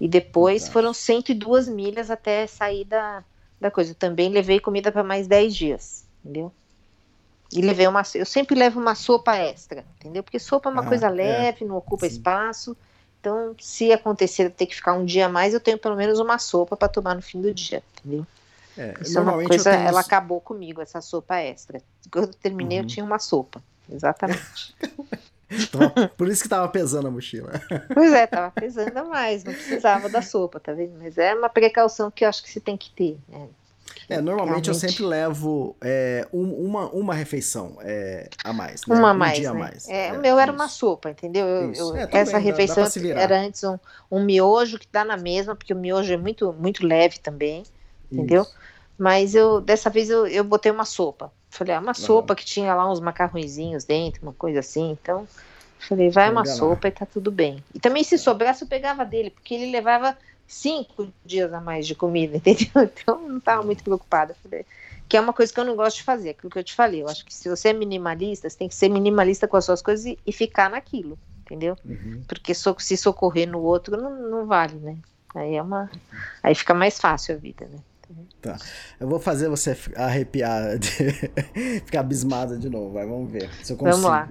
E 0.00 0.06
depois 0.06 0.64
tá. 0.64 0.72
foram 0.72 0.92
102 0.92 1.68
milhas 1.68 2.10
até 2.10 2.46
sair 2.46 2.84
da, 2.84 3.24
da 3.60 3.70
coisa. 3.70 3.90
Eu 3.90 3.96
também 3.96 4.28
levei 4.28 4.60
comida 4.60 4.92
para 4.92 5.02
mais 5.02 5.26
10 5.26 5.54
dias, 5.54 6.06
entendeu? 6.20 6.52
E 7.52 7.60
levei 7.60 7.86
uma. 7.86 8.02
Eu 8.14 8.24
sempre 8.24 8.54
levo 8.54 8.80
uma 8.80 8.94
sopa 8.94 9.36
extra, 9.36 9.84
entendeu? 9.98 10.22
Porque 10.22 10.38
sopa 10.38 10.70
é 10.70 10.72
uma 10.72 10.82
ah, 10.82 10.86
coisa 10.86 11.06
é. 11.06 11.10
leve, 11.10 11.64
é. 11.64 11.68
não 11.68 11.76
ocupa 11.76 12.06
Sim. 12.08 12.12
espaço. 12.12 12.76
Então, 13.20 13.54
se 13.60 13.92
acontecer 13.92 14.50
ter 14.50 14.66
que 14.66 14.74
ficar 14.74 14.94
um 14.94 15.04
dia 15.04 15.26
a 15.26 15.28
mais, 15.28 15.54
eu 15.54 15.60
tenho 15.60 15.78
pelo 15.78 15.94
menos 15.94 16.18
uma 16.18 16.38
sopa 16.38 16.76
para 16.76 16.88
tomar 16.88 17.14
no 17.14 17.22
fim 17.22 17.40
do 17.40 17.54
dia, 17.54 17.82
entendeu? 17.98 18.26
É, 18.76 18.94
Isso 19.00 19.16
é 19.16 19.20
uma 19.20 19.44
coisa, 19.44 19.70
tenho... 19.70 19.86
ela 19.86 20.00
acabou 20.00 20.40
comigo, 20.40 20.80
essa 20.80 21.00
sopa 21.00 21.36
extra. 21.36 21.80
Quando 22.10 22.28
eu 22.28 22.34
terminei, 22.34 22.78
uhum. 22.78 22.84
eu 22.84 22.88
tinha 22.88 23.04
uma 23.04 23.18
sopa. 23.18 23.62
Exatamente. 23.88 24.74
Por 26.16 26.28
isso 26.28 26.42
que 26.42 26.48
tava 26.48 26.66
pesando 26.68 27.08
a 27.08 27.10
mochila. 27.10 27.52
Pois 27.92 28.12
é, 28.12 28.26
tava 28.26 28.50
pesando 28.50 28.96
a 28.96 29.04
mais, 29.04 29.44
não 29.44 29.52
precisava 29.52 30.08
da 30.08 30.22
sopa, 30.22 30.58
tá 30.58 30.72
vendo? 30.72 30.94
Mas 30.98 31.18
é 31.18 31.34
uma 31.34 31.48
precaução 31.48 32.10
que 32.10 32.24
eu 32.24 32.28
acho 32.28 32.42
que 32.42 32.50
se 32.50 32.60
tem 32.60 32.76
que 32.76 32.90
ter, 32.90 33.18
né? 33.28 33.48
É, 34.12 34.20
normalmente 34.20 34.68
eu 34.68 34.74
sempre 34.74 35.04
levo 35.04 35.76
é, 35.80 36.26
um, 36.32 36.66
uma, 36.66 36.88
uma 36.90 37.14
refeição 37.14 37.76
é, 37.80 38.28
a 38.44 38.52
mais. 38.52 38.86
Né? 38.86 38.96
Uma 38.96 39.10
a 39.10 39.14
mais, 39.14 39.38
um 39.38 39.40
dia 39.40 39.52
né? 39.52 39.56
a 39.56 39.58
mais. 39.60 39.88
É, 39.88 40.08
é, 40.08 40.12
o 40.12 40.20
meu 40.20 40.38
era 40.38 40.52
uma 40.52 40.68
sopa, 40.68 41.10
entendeu? 41.10 41.46
Eu, 41.46 41.72
eu, 41.72 41.96
é, 41.96 42.08
essa 42.12 42.38
refeição 42.38 42.84
dá, 42.84 43.14
dá 43.14 43.20
era 43.20 43.40
antes 43.40 43.62
um, 43.64 43.78
um 44.10 44.24
miojo 44.24 44.78
que 44.78 44.88
dá 44.90 45.04
na 45.04 45.16
mesma, 45.16 45.54
porque 45.54 45.72
o 45.72 45.76
miojo 45.76 46.12
é 46.12 46.16
muito, 46.16 46.52
muito 46.52 46.86
leve 46.86 47.18
também, 47.18 47.62
entendeu? 48.10 48.42
Isso. 48.42 48.54
Mas 48.98 49.34
eu 49.34 49.60
dessa 49.60 49.90
vez 49.90 50.10
eu, 50.10 50.26
eu 50.26 50.44
botei 50.44 50.70
uma 50.70 50.84
sopa. 50.84 51.32
Falei, 51.50 51.74
ah, 51.74 51.80
uma 51.80 51.92
sopa 51.92 52.34
que 52.34 52.44
tinha 52.44 52.74
lá 52.74 52.90
uns 52.90 52.98
macarrõezinhos 52.98 53.84
dentro, 53.84 54.22
uma 54.22 54.32
coisa 54.32 54.60
assim. 54.60 54.92
Então, 54.92 55.28
falei, 55.78 56.08
vai 56.08 56.30
uma 56.30 56.46
sopa 56.46 56.88
e 56.88 56.90
tá 56.90 57.04
tudo 57.04 57.30
bem. 57.30 57.62
E 57.74 57.80
também 57.80 58.02
se 58.02 58.16
sobrasse 58.16 58.62
eu 58.62 58.68
pegava 58.68 59.04
dele, 59.04 59.28
porque 59.30 59.54
ele 59.54 59.70
levava 59.70 60.16
cinco 60.52 61.08
dias 61.24 61.52
a 61.52 61.60
mais 61.60 61.86
de 61.86 61.94
comida, 61.94 62.36
entendeu? 62.44 62.82
Então 62.82 63.26
não 63.26 63.38
estava 63.38 63.62
muito 63.62 63.82
preocupada. 63.82 64.36
Que 65.08 65.16
é 65.16 65.20
uma 65.20 65.32
coisa 65.32 65.52
que 65.52 65.58
eu 65.58 65.64
não 65.64 65.74
gosto 65.74 65.96
de 65.96 66.02
fazer, 66.02 66.30
aquilo 66.30 66.50
que 66.50 66.58
eu 66.58 66.64
te 66.64 66.74
falei. 66.74 67.02
Eu 67.02 67.08
acho 67.08 67.24
que 67.24 67.34
se 67.34 67.48
você 67.48 67.68
é 67.68 67.72
minimalista, 67.72 68.48
você 68.48 68.56
tem 68.56 68.68
que 68.68 68.74
ser 68.74 68.88
minimalista 68.88 69.48
com 69.48 69.56
as 69.56 69.64
suas 69.64 69.80
coisas 69.80 70.04
e, 70.06 70.18
e 70.26 70.32
ficar 70.32 70.70
naquilo, 70.70 71.18
entendeu? 71.40 71.76
Uhum. 71.84 72.22
Porque 72.28 72.54
so, 72.54 72.76
se 72.78 72.96
socorrer 72.96 73.48
no 73.48 73.60
outro 73.60 73.96
não, 73.96 74.30
não 74.30 74.46
vale, 74.46 74.76
né? 74.76 74.96
Aí 75.34 75.54
é 75.54 75.62
uma. 75.62 75.90
Aí 76.42 76.54
fica 76.54 76.74
mais 76.74 76.98
fácil 76.98 77.34
a 77.34 77.38
vida, 77.38 77.66
né? 77.66 77.78
Tá. 78.42 78.58
Eu 79.00 79.08
vou 79.08 79.18
fazer 79.18 79.48
você 79.48 79.74
arrepiar, 79.96 80.78
de... 80.78 80.90
ficar 81.86 82.00
abismada 82.00 82.58
de 82.58 82.68
novo. 82.68 82.92
Vai, 82.92 83.06
vamos 83.06 83.30
ver 83.30 83.48
se 83.62 83.72
eu 83.72 83.76
consigo. 83.78 84.02
Vamos 84.02 84.10
lá. 84.10 84.28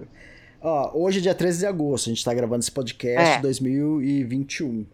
Ó, 0.61 0.91
hoje 0.93 1.17
é 1.17 1.21
dia 1.21 1.33
13 1.33 1.59
de 1.59 1.65
agosto, 1.65 2.07
a 2.07 2.13
gente 2.13 2.23
tá 2.23 2.31
gravando 2.31 2.59
esse 2.59 2.71
podcast 2.71 3.39
é. 3.39 3.41
2021. 3.41 4.85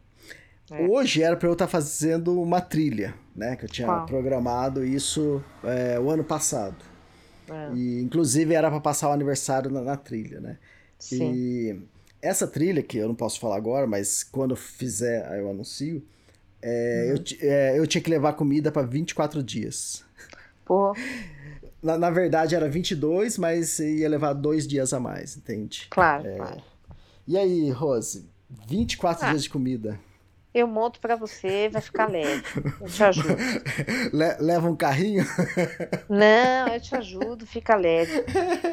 É. 0.70 0.86
Hoje 0.88 1.24
era 1.24 1.36
para 1.38 1.48
eu 1.48 1.54
estar 1.54 1.66
tá 1.66 1.72
fazendo 1.72 2.42
uma 2.42 2.60
trilha, 2.60 3.16
né? 3.36 3.56
Que 3.56 3.66
eu 3.66 3.70
tinha 3.70 3.88
Qual? 3.88 4.06
programado 4.06 4.86
isso 4.86 5.42
é, 5.64 6.00
o 6.00 6.10
ano 6.10 6.24
passado. 6.24 6.76
É. 7.50 7.74
E 7.74 8.02
inclusive 8.02 8.54
era 8.54 8.70
para 8.70 8.82
passar 8.82 9.10
o 9.10 9.14
aniversário 9.14 9.72
na, 9.72 9.82
na, 9.82 9.96
trilha, 9.96 10.42
né? 10.42 10.58
Sim. 11.00 11.32
E 11.34 11.82
essa 12.22 12.46
trilha, 12.46 12.84
que 12.84 12.98
eu 12.98 13.08
não 13.08 13.16
posso 13.16 13.40
falar 13.40 13.56
agora, 13.56 13.88
mas 13.88 14.24
quando 14.24 14.52
eu 14.52 14.58
fizer, 14.58 15.40
eu 15.40 15.50
anuncio. 15.50 16.04
É, 16.62 17.14
uhum. 17.14 17.24
eu, 17.40 17.50
é, 17.50 17.80
eu 17.80 17.88
tinha 17.88 18.02
que 18.02 18.10
levar 18.10 18.34
comida 18.34 18.72
para 18.72 18.86
24 18.86 19.42
dias. 19.42 20.04
Pô. 20.66 20.94
Na, 21.82 21.96
na 21.96 22.10
verdade 22.10 22.56
era 22.56 22.68
22, 22.68 23.38
mas 23.38 23.78
ia 23.78 24.10
levar 24.10 24.34
dois 24.34 24.68
dias 24.68 24.94
a 24.94 25.00
mais, 25.00 25.38
entende? 25.38 25.86
Claro, 25.92 26.28
é. 26.28 26.36
claro. 26.36 26.62
E 27.28 27.38
aí, 27.38 27.70
Rose? 27.70 28.28
24 28.68 29.24
ah. 29.24 29.30
dias 29.30 29.44
de 29.44 29.50
comida 29.52 30.00
eu 30.54 30.68
monto 30.68 31.00
para 31.00 31.16
você, 31.16 31.70
vai 31.70 31.82
ficar 31.82 32.10
leve. 32.10 32.44
Eu 32.82 32.88
te 32.88 33.04
ajudo. 33.04 33.36
Le 34.12 34.38
leva 34.40 34.70
um 34.70 34.76
carrinho? 34.76 35.26
Não, 36.10 36.68
eu 36.74 36.82
te 36.82 36.96
ajudo, 36.96 37.46
fica 37.46 37.76
leve. 37.76 38.24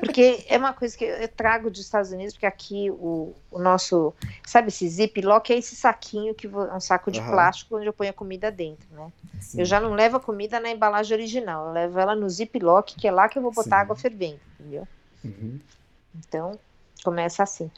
Porque 0.00 0.44
é 0.48 0.56
uma 0.56 0.72
coisa 0.72 0.96
que 0.96 1.04
eu 1.04 1.28
trago 1.28 1.70
dos 1.70 1.80
Estados 1.80 2.10
Unidos, 2.10 2.34
porque 2.34 2.46
aqui 2.46 2.90
o, 2.90 3.34
o 3.50 3.58
nosso, 3.58 4.14
sabe 4.46 4.68
esse 4.68 4.88
ziplock 4.88 5.52
é 5.52 5.58
esse 5.58 5.76
saquinho 5.76 6.34
que 6.34 6.46
é 6.46 6.50
um 6.50 6.80
saco 6.80 7.10
de 7.10 7.20
uhum. 7.20 7.26
plástico 7.26 7.76
onde 7.76 7.86
eu 7.86 7.92
ponho 7.92 8.10
a 8.10 8.14
comida 8.14 8.50
dentro, 8.50 8.88
né? 8.92 9.12
Sim. 9.40 9.60
Eu 9.60 9.64
já 9.64 9.78
não 9.78 9.92
levo 9.92 10.16
a 10.16 10.20
comida 10.20 10.58
na 10.58 10.70
embalagem 10.70 11.16
original, 11.16 11.66
eu 11.66 11.72
levo 11.72 11.98
ela 11.98 12.14
no 12.14 12.28
ziplock, 12.30 12.94
que 12.94 13.06
é 13.06 13.12
lá 13.12 13.28
que 13.28 13.38
eu 13.38 13.42
vou 13.42 13.52
botar 13.52 13.76
Sim. 13.76 13.82
água 13.82 13.96
fervendo, 13.96 14.40
entendeu? 14.58 14.88
Uhum. 15.22 15.60
Então, 16.16 16.58
começa 17.02 17.42
assim. 17.42 17.70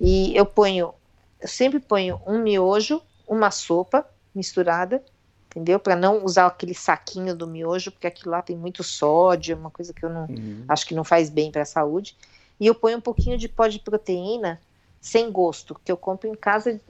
E 0.00 0.36
eu 0.36 0.46
ponho, 0.46 0.94
eu 1.40 1.48
sempre 1.48 1.80
ponho 1.80 2.20
um 2.26 2.38
miojo 2.40 3.02
uma 3.28 3.50
sopa 3.50 4.08
misturada, 4.34 5.02
entendeu? 5.46 5.78
Para 5.78 5.94
não 5.94 6.24
usar 6.24 6.46
aquele 6.46 6.74
saquinho 6.74 7.34
do 7.36 7.46
miojo, 7.46 7.92
porque 7.92 8.06
aquilo 8.06 8.30
lá 8.30 8.42
tem 8.42 8.56
muito 8.56 8.82
sódio, 8.82 9.56
uma 9.56 9.70
coisa 9.70 9.92
que 9.92 10.04
eu 10.04 10.10
não 10.10 10.26
uhum. 10.26 10.64
acho 10.68 10.86
que 10.86 10.94
não 10.94 11.04
faz 11.04 11.28
bem 11.28 11.50
para 11.50 11.62
a 11.62 11.66
saúde. 11.66 12.16
E 12.58 12.66
eu 12.66 12.74
ponho 12.74 12.98
um 12.98 13.00
pouquinho 13.00 13.38
de 13.38 13.48
pó 13.48 13.66
de 13.66 13.78
proteína 13.78 14.60
sem 15.00 15.30
gosto, 15.30 15.80
que 15.84 15.92
eu 15.92 15.96
compro 15.96 16.28
em 16.28 16.34
casa 16.34 16.80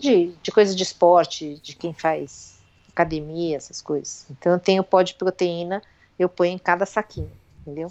de, 0.00 0.32
de 0.42 0.50
coisa 0.50 0.74
de 0.74 0.82
esporte, 0.82 1.56
de 1.62 1.76
quem 1.76 1.92
faz 1.92 2.56
academia, 2.88 3.56
essas 3.56 3.82
coisas. 3.82 4.26
Então 4.30 4.52
eu 4.52 4.58
tenho 4.58 4.82
pó 4.82 5.02
de 5.02 5.14
proteína, 5.14 5.82
eu 6.18 6.28
ponho 6.28 6.54
em 6.54 6.58
cada 6.58 6.86
saquinho, 6.86 7.30
entendeu? 7.60 7.88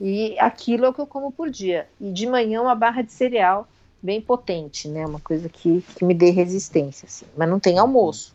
E 0.00 0.38
aquilo 0.38 0.84
é 0.84 0.88
o 0.88 0.94
que 0.94 1.00
eu 1.00 1.06
como 1.06 1.32
por 1.32 1.50
dia. 1.50 1.88
E 2.00 2.12
de 2.12 2.26
manhã 2.26 2.62
uma 2.62 2.74
barra 2.74 3.02
de 3.02 3.12
cereal 3.12 3.66
bem 4.04 4.20
potente, 4.20 4.86
né? 4.86 5.06
Uma 5.06 5.18
coisa 5.18 5.48
que, 5.48 5.82
que 5.96 6.04
me 6.04 6.12
dê 6.12 6.28
resistência, 6.28 7.06
assim. 7.06 7.24
Mas 7.34 7.48
não 7.48 7.58
tem 7.58 7.78
almoço, 7.78 8.34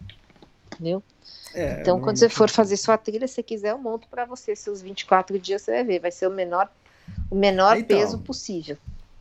entendeu? 0.74 1.04
É, 1.54 1.82
então, 1.82 2.00
quando 2.00 2.18
você 2.18 2.28
for 2.28 2.50
fazer 2.50 2.76
sua 2.76 2.98
trilha, 2.98 3.28
se 3.28 3.44
quiser, 3.44 3.72
eu 3.72 3.78
monto 3.78 4.08
para 4.08 4.26
você 4.26 4.56
seus 4.56 4.82
24 4.82 5.38
dias, 5.38 5.62
você 5.62 5.72
vai 5.72 5.84
ver, 5.84 6.00
vai 6.00 6.12
ser 6.12 6.28
o 6.28 6.32
menor, 6.32 6.72
o 7.30 7.36
menor 7.36 7.78
então, 7.78 7.98
peso 7.98 8.18
possível. 8.18 8.78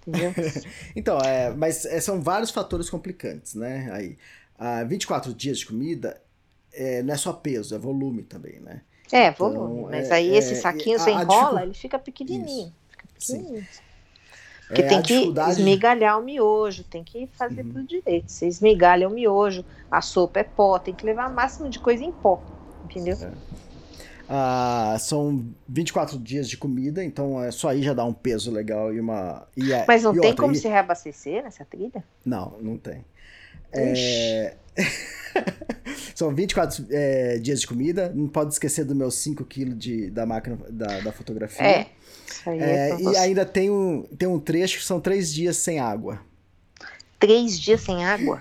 Entendeu? 0.06 0.32
então, 0.96 1.18
é, 1.18 1.50
mas 1.50 1.84
é, 1.84 2.00
são 2.00 2.22
vários 2.22 2.50
fatores 2.50 2.88
complicantes, 2.88 3.54
né? 3.54 3.90
Aí, 3.92 4.16
ah, 4.58 4.84
24 4.84 5.34
dias 5.34 5.58
de 5.58 5.66
comida 5.66 6.18
é, 6.72 7.02
não 7.02 7.12
é 7.12 7.16
só 7.18 7.32
peso, 7.32 7.74
é 7.74 7.78
volume 7.78 8.22
também, 8.22 8.58
né? 8.60 8.80
É, 9.12 9.30
volume. 9.30 9.80
Então, 9.80 9.90
mas 9.90 10.10
é, 10.10 10.14
aí 10.14 10.34
esse 10.34 10.52
é, 10.52 10.56
saquinho 10.56 10.98
você 10.98 11.10
enrola, 11.10 11.62
ele 11.62 11.74
fica 11.74 11.98
pequenininho. 11.98 12.72
Fica 12.90 13.06
pequenininho. 13.14 13.60
Sim. 13.60 13.87
Porque 14.68 14.82
é, 14.82 14.86
tem 14.86 15.02
que 15.02 15.14
dificuldade... 15.14 15.50
esmigalhar 15.52 16.20
o 16.20 16.22
miojo, 16.22 16.84
tem 16.84 17.02
que 17.02 17.26
fazer 17.32 17.62
uhum. 17.62 17.68
tudo 17.68 17.84
direito. 17.84 18.30
Você 18.30 18.46
esmigalha 18.46 19.08
o 19.08 19.10
miojo, 19.10 19.64
a 19.90 20.02
sopa 20.02 20.40
é 20.40 20.44
pó, 20.44 20.78
tem 20.78 20.94
que 20.94 21.04
levar 21.04 21.30
o 21.30 21.34
máximo 21.34 21.68
de 21.70 21.78
coisa 21.78 22.04
em 22.04 22.12
pó, 22.12 22.40
entendeu? 22.84 23.16
É. 23.20 23.30
Ah, 24.28 24.94
são 25.00 25.42
24 25.66 26.18
dias 26.18 26.50
de 26.50 26.58
comida, 26.58 27.02
então 27.02 27.42
é 27.42 27.50
só 27.50 27.70
aí 27.70 27.82
já 27.82 27.94
dá 27.94 28.04
um 28.04 28.12
peso 28.12 28.50
legal 28.50 28.92
e 28.92 29.00
uma. 29.00 29.48
E 29.56 29.72
a, 29.72 29.86
Mas 29.88 30.02
não 30.02 30.12
tem 30.12 30.28
outra, 30.28 30.42
como 30.42 30.52
e... 30.52 30.56
se 30.56 30.68
reabastecer 30.68 31.42
nessa 31.42 31.64
trilha? 31.64 32.04
Não, 32.26 32.54
não 32.60 32.76
tem. 32.76 33.02
É... 33.72 34.54
São 36.14 36.34
24 36.34 36.86
é, 36.90 37.38
dias 37.38 37.60
de 37.60 37.66
comida. 37.66 38.12
Não 38.14 38.28
pode 38.28 38.52
esquecer 38.52 38.84
do 38.84 38.94
meu 38.94 39.10
5 39.10 39.44
kg 39.44 40.10
da 40.10 40.26
máquina 40.26 40.58
da, 40.70 41.00
da 41.00 41.12
fotografia. 41.12 41.64
É. 41.64 41.86
É, 42.46 42.90
é 42.90 43.00
e 43.00 43.16
ainda 43.16 43.44
tem 43.44 43.70
um, 43.70 44.02
tem 44.16 44.28
um 44.28 44.38
trecho 44.38 44.78
que 44.78 44.84
são 44.84 45.00
três 45.00 45.32
dias 45.32 45.56
sem 45.56 45.78
água. 45.78 46.20
Três 47.18 47.58
dias 47.58 47.80
sem 47.80 48.04
água? 48.04 48.40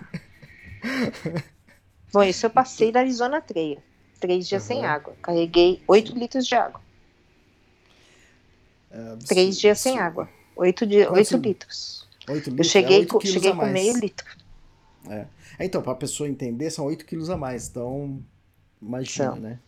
Bom, 2.14 2.24
isso 2.24 2.46
eu 2.46 2.50
passei 2.50 2.92
da 2.92 3.00
Arizona 3.00 3.42
Trail. 3.42 3.80
Três 4.20 4.48
dias 4.48 4.62
uhum. 4.64 4.68
sem 4.68 4.86
água. 4.86 5.16
Carreguei 5.22 5.82
8 5.88 6.18
litros 6.18 6.48
de 6.48 6.56
água. 6.56 6.82
É, 8.92 9.16
três 9.28 9.60
dias 9.60 9.80
sem 9.80 10.00
água. 10.00 10.30
8, 10.56 10.86
di 10.86 11.06
8 11.06 11.38
litros. 11.38 12.08
8 12.28 12.50
litros. 12.50 12.58
Eu 12.58 12.64
cheguei, 12.64 13.02
é 13.02 13.06
com, 13.06 13.20
cheguei 13.20 13.54
com 13.54 13.66
meio 13.66 13.98
litro. 13.98 14.26
É. 15.10 15.26
Então, 15.66 15.82
para 15.82 15.94
a 15.94 15.96
pessoa 15.96 16.30
entender, 16.30 16.70
são 16.70 16.86
8 16.86 17.06
quilos 17.06 17.30
a 17.30 17.38
mais. 17.38 17.68
Então, 17.68 18.22
imagina, 18.82 19.32
São. 19.32 19.36
né? 19.36 19.60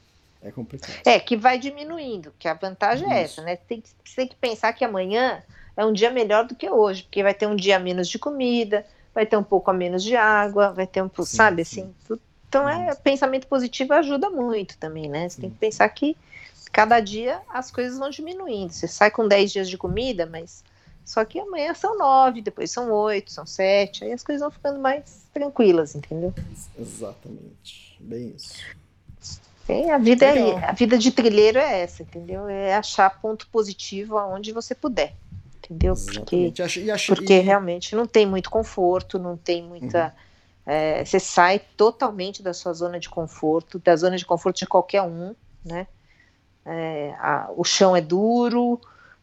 É 0.42 0.52
complicado. 0.52 0.96
É, 1.06 1.20
que 1.20 1.36
vai 1.36 1.60
diminuindo, 1.60 2.34
que 2.40 2.48
a 2.48 2.54
vantagem 2.54 3.08
Isso. 3.08 3.14
é 3.14 3.22
essa, 3.22 3.42
né? 3.42 3.56
Tem, 3.58 3.84
você 4.06 4.16
tem 4.16 4.28
que 4.28 4.36
pensar 4.36 4.72
que 4.72 4.86
amanhã 4.86 5.44
é 5.76 5.86
um 5.86 5.92
dia 5.92 6.10
melhor 6.10 6.46
do 6.46 6.56
que 6.56 6.70
hoje, 6.70 7.04
porque 7.04 7.22
vai 7.22 7.34
ter 7.34 7.46
um 7.46 7.56
dia 7.56 7.78
menos 7.78 8.08
de 8.08 8.18
comida, 8.18 8.86
vai 9.14 9.26
ter 9.26 9.36
um 9.36 9.44
pouco 9.44 9.70
a 9.70 9.74
menos 9.74 10.02
de 10.02 10.16
água, 10.16 10.72
vai 10.72 10.88
ter 10.88 11.02
um 11.02 11.10
pouco, 11.10 11.30
sabe, 11.30 11.66
sim. 11.66 11.82
assim. 11.82 11.96
Tudo, 12.08 12.22
então, 12.48 12.68
é, 12.68 12.96
pensamento 12.96 13.48
positivo 13.48 13.94
ajuda 13.94 14.30
muito 14.30 14.78
também, 14.78 15.08
né? 15.08 15.30
Você 15.30 15.36
sim. 15.36 15.42
tem 15.42 15.50
que 15.52 15.58
pensar 15.58 15.88
que 15.90 16.18
cada 16.72 17.00
dia 17.00 17.42
as 17.50 17.70
coisas 17.70 18.00
vão 18.00 18.10
diminuindo. 18.10 18.74
Você 18.74 18.88
sai 18.88 19.12
com 19.12 19.28
10 19.28 19.52
dias 19.52 19.70
de 19.70 19.78
comida, 19.78 20.26
mas 20.26 20.64
só 21.06 21.26
que 21.26 21.40
amanhã 21.40 21.74
são 21.74 21.98
9, 21.98 22.42
depois 22.42 22.72
são 22.72 22.92
8, 22.92 23.32
são 23.32 23.46
7, 23.46 24.04
aí 24.04 24.14
as 24.14 24.24
coisas 24.24 24.42
vão 24.42 24.52
ficando 24.52 24.80
mais 24.80 25.28
tranquilas, 25.34 25.96
entendeu? 25.96 26.34
Exatamente. 26.78 27.98
Bem 28.00 28.34
isso. 28.36 28.60
a 29.92 29.98
vida 29.98 30.26
é, 30.26 30.66
a 30.66 30.72
vida 30.72 30.98
de 30.98 31.12
trilheiro 31.12 31.60
é 31.60 31.82
essa, 31.82 32.02
entendeu? 32.02 32.48
É 32.48 32.76
achar 32.76 33.20
ponto 33.22 33.48
positivo 33.50 34.18
aonde 34.18 34.52
você 34.52 34.74
puder, 34.74 35.14
entendeu? 35.58 35.94
Porque, 35.96 36.54
porque 37.08 37.40
realmente 37.40 37.96
não 37.96 38.08
tem 38.08 38.26
muito 38.26 38.50
conforto, 38.50 39.20
não 39.20 39.38
tem 39.38 39.64
muita. 39.64 40.06
Uhum. 40.06 40.74
É, 40.74 41.06
você 41.06 41.20
sai 41.20 41.60
totalmente 41.78 42.42
da 42.42 42.54
sua 42.54 42.74
zona 42.74 43.00
de 43.00 43.10
conforto, 43.10 43.80
da 43.80 43.96
zona 43.96 44.18
de 44.18 44.26
conforto 44.26 44.58
de 44.58 44.68
qualquer 44.68 45.02
um, 45.02 45.36
né? 45.66 45.88
É, 46.66 47.16
a, 47.20 47.50
o 47.56 47.64
chão 47.64 47.96
é 47.96 48.02
duro, 48.02 48.80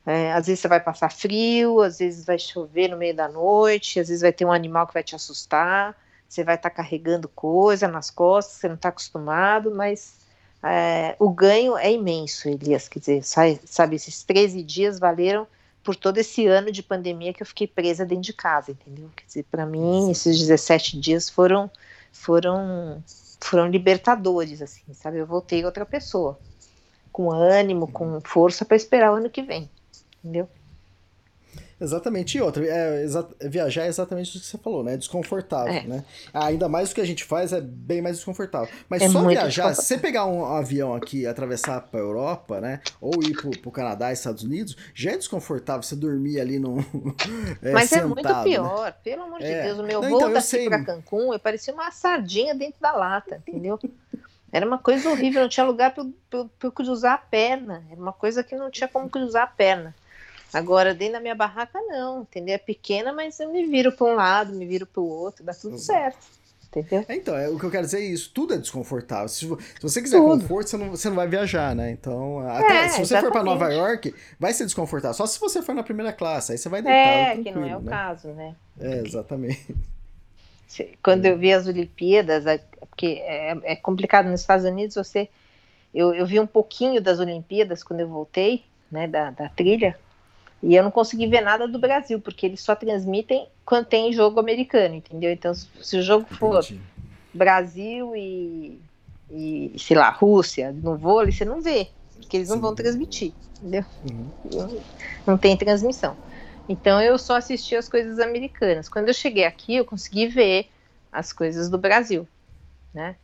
é, 0.06 0.32
às 0.32 0.46
vezes 0.46 0.60
você 0.60 0.68
vai 0.68 0.78
passar 0.78 1.10
frio, 1.10 1.80
às 1.80 1.98
vezes 1.98 2.24
vai 2.24 2.38
chover 2.38 2.88
no 2.88 2.96
meio 2.96 3.14
da 3.14 3.28
noite, 3.28 3.98
às 3.98 4.06
vezes 4.06 4.22
vai 4.22 4.32
ter 4.32 4.44
um 4.44 4.52
animal 4.52 4.86
que 4.86 4.94
vai 4.94 5.02
te 5.02 5.16
assustar, 5.16 5.96
você 6.28 6.44
vai 6.44 6.54
estar 6.54 6.70
tá 6.70 6.76
carregando 6.76 7.28
coisa 7.28 7.88
nas 7.88 8.08
costas, 8.08 8.56
você 8.56 8.68
não 8.68 8.76
está 8.76 8.90
acostumado, 8.90 9.74
mas 9.74 10.14
é, 10.62 11.16
o 11.18 11.28
ganho 11.28 11.76
é 11.76 11.92
imenso, 11.92 12.48
Elias. 12.48 12.88
Quer 12.88 13.00
dizer, 13.00 13.24
sabe, 13.24 13.96
esses 13.96 14.22
13 14.22 14.62
dias 14.62 14.98
valeram 14.98 15.46
por 15.82 15.96
todo 15.96 16.18
esse 16.18 16.46
ano 16.46 16.70
de 16.72 16.82
pandemia 16.82 17.32
que 17.32 17.42
eu 17.42 17.46
fiquei 17.46 17.66
presa 17.66 18.04
dentro 18.04 18.24
de 18.24 18.32
casa, 18.32 18.72
entendeu? 18.72 19.08
Quer 19.14 19.26
dizer, 19.26 19.44
para 19.50 19.66
mim, 19.66 20.10
esses 20.10 20.38
17 20.38 20.98
dias 21.00 21.28
foram, 21.30 21.70
foram, 22.12 23.02
foram 23.40 23.68
libertadores, 23.68 24.62
assim, 24.62 24.82
sabe? 24.92 25.18
Eu 25.18 25.26
voltei 25.26 25.64
outra 25.64 25.86
pessoa, 25.86 26.38
com 27.12 27.30
ânimo, 27.30 27.86
com 27.86 28.20
força 28.20 28.64
para 28.64 28.76
esperar 28.76 29.12
o 29.12 29.16
ano 29.16 29.30
que 29.30 29.42
vem, 29.42 29.70
entendeu? 30.22 30.48
Exatamente. 31.78 32.38
E 32.38 32.40
outra, 32.40 32.64
é, 32.64 33.02
exa 33.02 33.28
viajar 33.40 33.84
é 33.84 33.88
exatamente 33.88 34.36
o 34.36 34.40
que 34.40 34.46
você 34.46 34.56
falou, 34.56 34.82
né? 34.82 34.94
É 34.94 34.96
desconfortável, 34.96 35.74
é. 35.74 35.82
né? 35.82 36.04
Ainda 36.32 36.68
mais 36.68 36.90
o 36.90 36.94
que 36.94 37.00
a 37.02 37.06
gente 37.06 37.22
faz 37.22 37.52
é 37.52 37.60
bem 37.60 38.00
mais 38.00 38.16
desconfortável. 38.16 38.68
Mas 38.88 39.02
é 39.02 39.08
só 39.10 39.22
viajar, 39.26 39.74
se 39.74 39.82
você 39.82 39.98
pegar 39.98 40.24
um 40.24 40.44
avião 40.44 40.94
aqui 40.94 41.22
e 41.22 41.26
atravessar 41.26 41.82
pra 41.82 42.00
Europa, 42.00 42.60
né? 42.60 42.80
Ou 42.98 43.22
ir 43.22 43.34
pro, 43.34 43.50
pro 43.50 43.70
Canadá 43.70 44.10
Estados 44.10 44.42
Unidos, 44.42 44.76
já 44.94 45.12
é 45.12 45.16
desconfortável 45.16 45.82
você 45.82 45.94
dormir 45.94 46.40
ali 46.40 46.58
num. 46.58 46.78
é, 47.62 47.72
Mas 47.72 47.90
sentado, 47.90 48.04
é 48.04 48.14
muito 48.14 48.28
né? 48.28 48.42
pior, 48.42 48.86
né? 48.86 48.94
pelo 49.04 49.22
amor 49.24 49.38
de 49.38 49.44
é. 49.44 49.62
Deus. 49.64 49.78
O 49.78 49.82
meu 49.82 50.00
Não, 50.00 50.08
voo 50.08 50.18
então, 50.18 50.32
daqui 50.32 50.46
sei... 50.46 50.68
pra 50.68 50.82
Cancún, 50.82 51.32
eu 51.34 51.38
parecia 51.38 51.74
uma 51.74 51.90
sardinha 51.90 52.54
dentro 52.54 52.80
da 52.80 52.92
lata, 52.92 53.42
entendeu? 53.46 53.78
Era 54.50 54.64
uma 54.64 54.78
coisa 54.78 55.10
horrível, 55.10 55.42
não 55.42 55.48
tinha 55.48 55.66
lugar 55.66 55.92
para 55.92 56.06
eu 56.62 56.72
cruzar 56.72 57.14
a 57.14 57.18
perna. 57.18 57.84
Era 57.90 58.00
uma 58.00 58.12
coisa 58.12 58.42
que 58.42 58.56
não 58.56 58.70
tinha 58.70 58.88
como 58.88 59.10
cruzar 59.10 59.42
a 59.42 59.46
perna. 59.46 59.94
Agora, 60.56 60.94
dentro 60.94 61.14
da 61.14 61.20
minha 61.20 61.34
barraca, 61.34 61.78
não, 61.82 62.22
entendeu? 62.22 62.54
É 62.54 62.58
pequena, 62.58 63.12
mas 63.12 63.38
eu 63.38 63.52
me 63.52 63.66
viro 63.66 63.92
para 63.92 64.06
um 64.06 64.14
lado, 64.14 64.54
me 64.54 64.64
viro 64.64 64.86
para 64.86 65.02
o 65.02 65.06
outro, 65.06 65.44
dá 65.44 65.52
tudo 65.52 65.72
uhum. 65.72 65.78
certo. 65.78 66.18
Entendeu? 66.68 67.04
É, 67.06 67.14
então, 67.14 67.36
é, 67.36 67.48
o 67.50 67.58
que 67.58 67.64
eu 67.64 67.70
quero 67.70 67.84
dizer 67.84 67.98
é 67.98 68.04
isso, 68.06 68.30
tudo 68.32 68.54
é 68.54 68.56
desconfortável. 68.56 69.28
Se, 69.28 69.40
se 69.40 69.82
você 69.82 70.00
quiser 70.00 70.16
tudo. 70.16 70.40
conforto, 70.40 70.70
você 70.70 70.76
não, 70.78 70.90
você 70.90 71.08
não 71.10 71.16
vai 71.16 71.28
viajar, 71.28 71.76
né? 71.76 71.90
Então, 71.90 72.40
até, 72.40 72.84
é, 72.84 72.88
se 72.88 72.96
você 72.96 73.02
exatamente. 73.02 73.24
for 73.24 73.32
para 73.32 73.44
Nova 73.44 73.70
York, 73.70 74.14
vai 74.40 74.54
ser 74.54 74.64
desconfortável. 74.64 75.14
Só 75.14 75.26
se 75.26 75.38
você 75.38 75.60
for 75.60 75.74
na 75.74 75.82
primeira 75.82 76.10
classe, 76.10 76.52
aí 76.52 76.58
você 76.58 76.70
vai 76.70 76.80
deitar. 76.80 76.98
É, 76.98 77.36
que 77.36 77.50
não 77.50 77.64
é 77.66 77.76
o 77.76 77.80
né? 77.80 77.90
caso, 77.90 78.28
né? 78.28 78.56
É, 78.80 79.02
exatamente. 79.06 79.76
Quando 81.02 81.26
eu 81.26 81.36
vi 81.36 81.52
as 81.52 81.66
Olimpíadas, 81.66 82.44
porque 82.80 83.22
é, 83.24 83.56
é 83.62 83.76
complicado 83.76 84.26
nos 84.30 84.40
Estados 84.40 84.64
Unidos, 84.64 84.96
você. 84.96 85.28
Eu, 85.94 86.14
eu 86.14 86.26
vi 86.26 86.40
um 86.40 86.46
pouquinho 86.46 87.00
das 87.00 87.20
Olimpíadas 87.20 87.82
quando 87.82 88.00
eu 88.00 88.08
voltei, 88.08 88.64
né, 88.90 89.06
da, 89.06 89.30
da 89.30 89.48
trilha, 89.48 89.98
e 90.62 90.74
eu 90.74 90.82
não 90.82 90.90
consegui 90.90 91.26
ver 91.26 91.40
nada 91.40 91.68
do 91.68 91.78
Brasil, 91.78 92.20
porque 92.20 92.46
eles 92.46 92.60
só 92.60 92.74
transmitem 92.74 93.46
quando 93.64 93.86
tem 93.86 94.12
jogo 94.12 94.40
americano, 94.40 94.94
entendeu? 94.94 95.30
Então, 95.30 95.54
se 95.54 95.96
o 95.96 96.02
jogo 96.02 96.26
for 96.28 96.64
Entendi. 96.64 96.82
Brasil 97.32 98.16
e, 98.16 98.80
e, 99.30 99.72
sei 99.78 99.96
lá, 99.96 100.10
Rússia, 100.10 100.72
no 100.72 100.96
vôlei, 100.96 101.32
você 101.32 101.44
não 101.44 101.60
vê, 101.60 101.88
porque 102.16 102.38
eles 102.38 102.48
não 102.48 102.56
Sim. 102.56 102.62
vão 102.62 102.74
transmitir, 102.74 103.34
entendeu? 103.60 103.84
Uhum. 104.04 104.30
Não 105.26 105.36
tem 105.36 105.56
transmissão. 105.56 106.16
Então, 106.68 107.00
eu 107.00 107.18
só 107.18 107.36
assisti 107.36 107.76
as 107.76 107.88
coisas 107.88 108.18
americanas. 108.18 108.88
Quando 108.88 109.08
eu 109.08 109.14
cheguei 109.14 109.44
aqui, 109.44 109.76
eu 109.76 109.84
consegui 109.84 110.26
ver 110.26 110.68
as 111.12 111.32
coisas 111.32 111.70
do 111.70 111.78
Brasil, 111.78 112.26
né? 112.92 113.16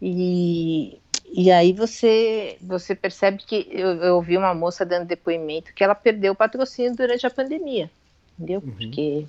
E, 0.00 1.00
e 1.36 1.50
aí 1.50 1.72
você, 1.72 2.56
você 2.62 2.94
percebe 2.94 3.38
que 3.38 3.66
eu, 3.70 3.88
eu 4.02 4.14
ouvi 4.16 4.36
uma 4.36 4.54
moça 4.54 4.86
dando 4.86 5.06
depoimento 5.06 5.74
que 5.74 5.82
ela 5.82 5.94
perdeu 5.94 6.32
o 6.32 6.36
patrocínio 6.36 6.94
durante 6.94 7.26
a 7.26 7.30
pandemia, 7.30 7.90
entendeu? 8.38 8.60
Uhum. 8.60 8.70
Porque 8.70 9.26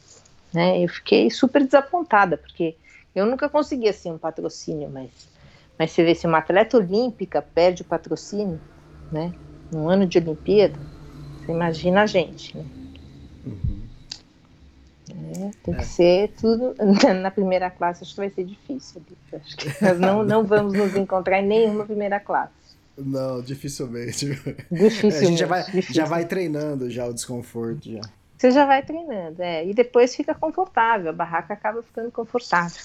né, 0.53 0.83
eu 0.83 0.87
fiquei 0.87 1.31
super 1.31 1.63
desapontada, 1.65 2.37
porque 2.37 2.77
eu 3.15 3.25
nunca 3.25 3.49
consegui 3.49 3.89
assim 3.89 4.11
um 4.11 4.19
patrocínio, 4.19 4.87
mas, 4.89 5.11
mas 5.79 5.91
você 5.91 6.03
vê 6.03 6.13
se 6.13 6.27
uma 6.27 6.37
atleta 6.37 6.77
olímpica 6.77 7.41
perde 7.41 7.81
o 7.81 7.85
patrocínio, 7.85 8.61
né? 9.11 9.33
Num 9.71 9.89
ano 9.89 10.05
de 10.05 10.19
Olimpíada, 10.19 10.79
você 11.39 11.51
imagina 11.51 12.03
a 12.03 12.05
gente, 12.05 12.55
né? 12.55 12.65
Uhum. 15.15 15.49
É, 15.49 15.51
tem 15.63 15.73
é. 15.73 15.77
que 15.77 15.85
ser 15.85 16.33
tudo. 16.39 16.75
Na 17.21 17.31
primeira 17.31 17.69
classe 17.69 18.03
acho 18.03 18.13
que 18.13 18.19
vai 18.19 18.29
ser 18.29 18.43
difícil. 18.43 19.01
Acho 19.33 19.57
que 19.57 19.83
nós 19.83 19.99
não, 19.99 20.23
não 20.23 20.43
vamos 20.43 20.73
nos 20.73 20.95
encontrar 20.95 21.41
em 21.41 21.47
nenhuma 21.47 21.85
primeira 21.85 22.19
classe. 22.19 22.53
Não, 22.97 23.41
dificilmente. 23.41 24.27
Dificilmente. 24.71 25.05
É, 25.05 25.17
a 25.17 25.25
gente 25.25 25.39
já 25.39 25.47
vai, 25.47 25.63
já 25.89 26.05
vai 26.05 26.25
treinando 26.25 26.89
já 26.89 27.05
o 27.05 27.13
desconforto. 27.13 27.91
Já. 27.91 28.01
Você 28.37 28.51
já 28.51 28.65
vai 28.65 28.83
treinando, 28.83 29.41
é. 29.41 29.65
E 29.65 29.73
depois 29.73 30.15
fica 30.15 30.33
confortável, 30.33 31.09
a 31.09 31.13
barraca 31.13 31.53
acaba 31.53 31.81
ficando 31.81 32.11
confortável. 32.11 32.81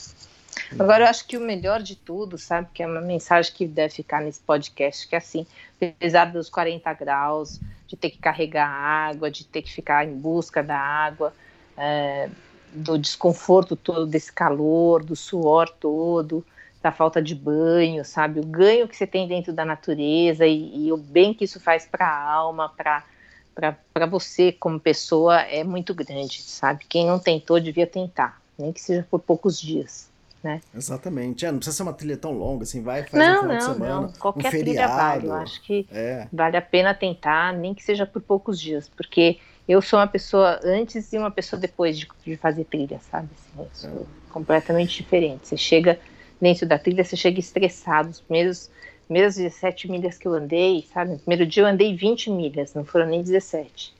Agora, 0.78 1.05
eu 1.05 1.09
acho 1.09 1.27
que 1.27 1.36
o 1.36 1.40
melhor 1.40 1.82
de 1.82 1.97
tudo, 1.97 2.39
sabe, 2.39 2.69
que 2.73 2.82
é 2.82 2.86
uma 2.86 3.01
mensagem 3.01 3.52
que 3.52 3.66
deve 3.66 3.94
ficar 3.94 4.20
nesse 4.20 4.40
podcast, 4.40 5.07
que 5.07 5.15
é 5.15 5.19
assim, 5.19 5.47
apesar 5.81 6.27
dos 6.27 6.48
40 6.48 6.93
graus, 6.94 7.61
de 7.86 7.97
ter 7.97 8.11
que 8.11 8.19
carregar 8.19 8.69
água, 8.69 9.31
de 9.31 9.44
ter 9.44 9.62
que 9.62 9.73
ficar 9.73 10.07
em 10.07 10.16
busca 10.16 10.62
da 10.62 10.78
água, 10.78 11.32
é, 11.81 12.28
do 12.73 12.98
desconforto 12.98 13.74
todo 13.74 14.07
desse 14.07 14.31
calor, 14.31 15.02
do 15.02 15.16
suor 15.16 15.69
todo, 15.69 16.44
da 16.82 16.93
falta 16.93 17.23
de 17.23 17.35
banho, 17.35 18.05
sabe? 18.05 18.39
O 18.39 18.44
ganho 18.44 18.86
que 18.86 18.97
você 18.97 19.07
tem 19.07 19.27
dentro 19.27 19.52
da 19.52 19.65
natureza 19.65 20.47
e, 20.47 20.86
e 20.86 20.93
o 20.93 20.97
bem 20.97 21.32
que 21.32 21.44
isso 21.44 21.59
faz 21.59 21.86
para 21.86 22.07
a 22.07 22.32
alma, 22.32 22.69
para 22.69 24.07
você 24.07 24.52
como 24.52 24.78
pessoa 24.78 25.40
é 25.40 25.65
muito 25.65 25.94
grande, 25.94 26.43
sabe? 26.43 26.85
Quem 26.86 27.07
não 27.07 27.19
tentou 27.19 27.59
devia 27.59 27.86
tentar, 27.86 28.40
nem 28.59 28.73
que 28.73 28.81
seja 28.81 29.07
por 29.11 29.20
poucos 29.20 29.59
dias. 29.59 30.09
Né? 30.43 30.62
Exatamente. 30.74 31.44
É, 31.44 31.52
não 31.52 31.59
precisa 31.59 31.77
ser 31.77 31.82
uma 31.82 31.93
trilha 31.93 32.16
tão 32.16 32.32
longa, 32.32 32.62
assim, 32.62 32.82
vai 32.82 33.02
fazer 33.02 33.23
não, 33.23 33.32
um 33.32 33.40
final 33.40 33.48
não, 33.48 33.59
de 33.59 33.65
semana. 33.65 34.01
Não. 34.01 34.12
Qualquer 34.12 34.48
um 34.48 34.51
trilha 34.51 34.89
vale. 34.89 35.27
Eu 35.27 35.35
acho 35.35 35.62
que 35.62 35.86
é. 35.93 36.27
vale 36.32 36.57
a 36.57 36.62
pena 36.62 36.94
tentar, 36.94 37.52
nem 37.52 37.74
que 37.74 37.82
seja 37.82 38.07
por 38.07 38.23
poucos 38.23 38.59
dias, 38.59 38.89
porque 38.89 39.39
eu 39.69 39.81
sou 39.81 39.99
uma 39.99 40.07
pessoa 40.07 40.61
antes 40.65 41.12
e 41.12 41.19
uma 41.19 41.31
pessoa 41.31 41.61
depois 41.61 41.99
de, 41.99 42.09
de 42.24 42.37
fazer 42.37 42.65
trilha, 42.65 43.01
sabe? 43.11 43.28
Assim, 43.59 43.89
é. 43.89 44.32
completamente 44.32 45.03
diferente. 45.03 45.49
Você 45.49 45.57
chega 45.57 45.99
dentro 46.41 46.66
da 46.66 46.78
trilha, 46.78 47.05
você 47.05 47.16
chega 47.16 47.39
estressado. 47.39 48.11
Os 48.11 48.20
primeiros, 48.20 48.70
primeiras 49.07 49.37
17 49.37 49.91
milhas 49.91 50.16
que 50.19 50.27
eu 50.27 50.35
andei, 50.35 50.87
sabe? 50.93 51.12
No 51.12 51.19
primeiro 51.19 51.47
dia 51.47 51.62
eu 51.62 51.66
andei 51.66 51.95
20 51.95 52.31
milhas, 52.31 52.74
não 52.74 52.85
foram 52.85 53.07
nem 53.07 53.23
17. 53.23 53.95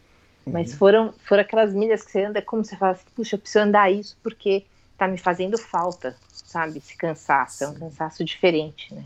Uhum. 0.47 0.53
Mas 0.53 0.75
foram, 0.75 1.13
foram 1.25 1.43
aquelas 1.43 1.73
milhas 1.73 2.03
que 2.03 2.11
você 2.11 2.25
anda, 2.25 2.43
como 2.43 2.65
você 2.65 2.77
fala 2.77 2.93
assim, 2.93 3.05
puxa, 3.15 3.37
eu 3.37 3.39
preciso 3.39 3.65
andar 3.65 3.93
isso 3.93 4.17
porque 4.23 4.65
tá 4.97 5.07
me 5.07 5.19
fazendo 5.19 5.57
falta, 5.57 6.17
sabe? 6.33 6.79
Esse 6.79 6.97
cansaço, 6.97 7.65
é 7.65 7.69
um 7.69 7.75
cansaço 7.75 8.25
diferente, 8.25 8.93
né? 8.95 9.05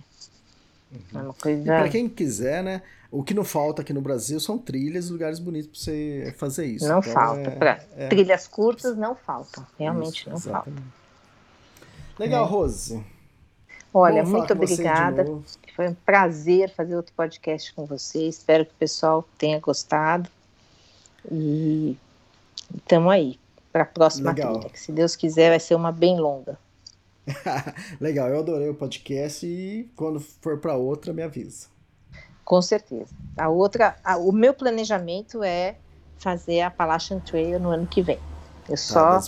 Uhum. 0.92 1.20
É 1.20 1.22
uma 1.22 1.34
coisa... 1.34 1.60
E 1.60 1.64
pra 1.64 1.88
quem 1.88 2.08
quiser, 2.08 2.62
né? 2.62 2.82
O 3.14 3.22
que 3.22 3.32
não 3.32 3.44
falta 3.44 3.80
aqui 3.80 3.92
no 3.92 4.00
Brasil 4.00 4.40
são 4.40 4.58
trilhas, 4.58 5.08
lugares 5.08 5.38
bonitos 5.38 5.68
para 5.68 5.78
você 5.78 6.34
fazer 6.36 6.66
isso. 6.66 6.88
Não 6.88 6.98
então, 6.98 7.12
falta. 7.12 7.56
É, 7.96 8.06
é... 8.06 8.08
Trilhas 8.08 8.48
curtas 8.48 8.96
não 8.96 9.14
faltam. 9.14 9.64
Realmente 9.78 10.22
isso, 10.22 10.30
não 10.30 10.36
exatamente. 10.36 10.82
faltam. 10.82 10.92
Legal, 12.18 12.44
é. 12.44 12.48
Rose. 12.48 13.04
Olha, 13.92 14.24
muito 14.24 14.52
obrigada. 14.52 15.24
Foi 15.76 15.90
um 15.90 15.94
prazer 15.94 16.70
fazer 16.70 16.96
outro 16.96 17.14
podcast 17.14 17.72
com 17.72 17.86
você. 17.86 18.26
Espero 18.26 18.66
que 18.66 18.72
o 18.72 18.78
pessoal 18.78 19.24
tenha 19.38 19.60
gostado. 19.60 20.28
E 21.30 21.96
estamos 22.76 23.12
aí 23.12 23.38
para 23.72 23.84
a 23.84 23.86
próxima 23.86 24.32
Legal. 24.32 24.54
trilha, 24.54 24.70
que 24.70 24.80
se 24.80 24.90
Deus 24.90 25.14
quiser 25.14 25.50
vai 25.50 25.60
ser 25.60 25.76
uma 25.76 25.92
bem 25.92 26.18
longa. 26.18 26.58
Legal, 28.00 28.28
eu 28.28 28.40
adorei 28.40 28.68
o 28.68 28.74
podcast 28.74 29.46
e 29.46 29.88
quando 29.94 30.18
for 30.18 30.58
para 30.58 30.74
outra 30.74 31.12
me 31.12 31.22
avisa. 31.22 31.73
Com 32.44 32.60
certeza. 32.60 33.14
A 33.36 33.48
outra, 33.48 33.96
a, 34.04 34.16
o 34.16 34.32
meu 34.32 34.52
planejamento 34.52 35.42
é 35.42 35.76
fazer 36.18 36.60
a 36.60 36.68
Appalachian 36.68 37.20
Trail 37.20 37.58
no 37.58 37.70
ano 37.70 37.86
que 37.86 38.02
vem. 38.02 38.18
Eu 38.68 38.76
tá, 38.76 38.76
só, 38.76 39.20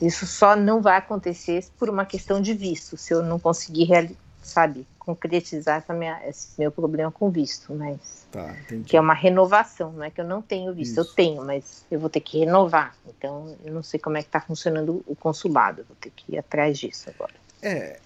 isso 0.00 0.26
só 0.26 0.56
não 0.56 0.80
vai 0.80 0.96
acontecer 0.96 1.66
por 1.78 1.90
uma 1.90 2.04
questão 2.04 2.40
de 2.40 2.54
visto, 2.54 2.96
se 2.96 3.12
eu 3.12 3.22
não 3.22 3.38
conseguir, 3.38 4.16
sabe, 4.42 4.86
concretizar 4.98 5.84
minha, 5.90 6.20
esse 6.26 6.48
meu 6.58 6.70
problema 6.70 7.10
com 7.10 7.30
visto, 7.30 7.74
mas 7.74 8.26
tá, 8.30 8.54
que 8.86 8.96
é 8.96 9.00
uma 9.00 9.14
renovação, 9.14 9.92
não 9.92 10.04
é 10.04 10.10
que 10.10 10.20
eu 10.20 10.24
não 10.24 10.42
tenho 10.42 10.72
visto, 10.74 10.92
isso. 10.92 11.00
eu 11.00 11.04
tenho, 11.04 11.44
mas 11.44 11.84
eu 11.90 11.98
vou 11.98 12.10
ter 12.10 12.20
que 12.20 12.40
renovar. 12.40 12.94
Então, 13.06 13.56
eu 13.64 13.72
não 13.72 13.82
sei 13.82 13.98
como 13.98 14.18
é 14.18 14.22
que 14.22 14.28
está 14.28 14.40
funcionando 14.40 15.02
o 15.06 15.16
consulado, 15.16 15.84
vou 15.88 15.96
ter 15.98 16.10
que 16.10 16.34
ir 16.34 16.38
atrás 16.38 16.78
disso 16.78 17.08
agora. 17.08 17.34
É, 17.62 17.98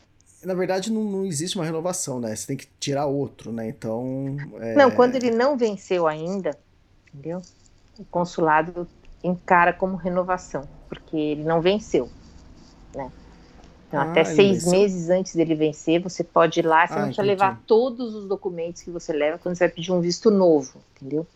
na 0.45 0.55
verdade, 0.55 0.91
não, 0.91 1.05
não, 1.05 1.25
existe 1.25 1.57
uma 1.57 1.65
renovação, 1.65 2.21
né? 2.21 2.35
Você 2.35 2.47
tem 2.47 2.57
que 2.57 2.67
tirar 2.81 3.07
outro, 3.07 3.53
né? 3.53 3.69
Então. 3.69 4.37
É... 4.61 4.75
Não, 4.75 4.91
quando 4.91 5.15
ele 5.15 5.31
não 5.31 5.57
venceu 5.57 6.07
ainda, 6.07 6.59
entendeu? 7.09 7.43
O 7.99 8.05
consulado 8.05 8.89
encara 9.23 9.73
como 9.73 9.97
renovação, 9.97 10.69
porque 10.89 11.17
ele 11.17 11.45
não 11.45 11.61
venceu, 11.61 12.09
né? 12.95 13.11
Então, 13.87 14.01
ah, 14.01 14.11
até 14.11 14.25
seis 14.25 14.67
meses 14.67 15.11
antes 15.11 15.35
dele 15.35 15.55
vencer, 15.55 16.01
você 16.01 16.25
pode 16.25 16.61
ir 16.61 16.67
lá, 16.67 16.87
você 16.87 16.95
ah, 16.95 16.97
não 16.97 17.05
precisa 17.05 17.27
levar 17.27 17.61
todos 17.67 18.15
os 18.15 18.27
documentos 18.27 18.81
que 18.81 18.91
você 18.91 19.13
leva 19.13 19.39
quando 19.39 19.55
você 19.55 19.67
vai 19.67 19.75
pedir 19.75 19.93
um 19.93 20.01
visto 20.01 20.31
novo, 20.31 20.81
entendeu? 20.97 21.27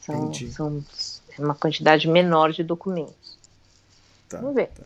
São, 0.00 0.32
são 0.32 0.84
uma 1.36 1.54
quantidade 1.54 2.08
menor 2.08 2.52
de 2.52 2.62
documentos. 2.62 3.38
Tá, 4.28 4.38
Vamos 4.38 4.54
ver. 4.54 4.68
Tá. 4.68 4.84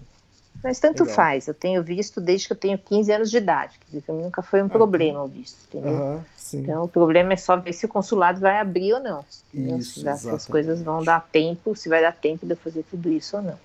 Mas 0.65 0.81
tanto 0.81 1.03
Legal. 1.03 1.15
faz, 1.15 1.47
eu 1.47 1.53
tenho 1.53 1.83
visto 1.83 2.23
desde 2.23 2.47
que 2.47 2.55
eu 2.55 2.57
tenho 2.57 2.79
15 2.79 3.13
anos 3.13 3.31
de 3.31 3.37
idade, 3.37 3.79
quer 3.79 3.85
dizer, 3.85 4.01
para 4.01 4.15
mim 4.15 4.23
nunca 4.23 4.41
foi 4.41 4.63
um 4.63 4.67
ah, 4.67 4.71
problema 4.71 5.23
o 5.23 5.29
visto, 5.29 5.59
entendeu? 5.67 5.93
Uhum, 5.93 6.21
então 6.55 6.85
o 6.85 6.89
problema 6.89 7.35
é 7.35 7.37
só 7.37 7.55
ver 7.55 7.75
se 7.75 7.85
o 7.85 7.89
consulado 7.89 8.41
vai 8.41 8.59
abrir 8.59 8.95
ou 8.95 9.01
não. 9.01 9.23
Isso, 9.53 10.01
se, 10.01 10.17
se 10.17 10.31
as 10.31 10.47
coisas 10.47 10.81
vão 10.81 11.05
dar 11.05 11.21
tempo, 11.31 11.77
se 11.77 11.87
vai 11.91 12.01
dar 12.01 12.13
tempo 12.13 12.47
de 12.47 12.55
eu 12.55 12.57
fazer 12.57 12.83
tudo 12.91 13.13
isso 13.13 13.37
ou 13.37 13.43
não. 13.43 13.59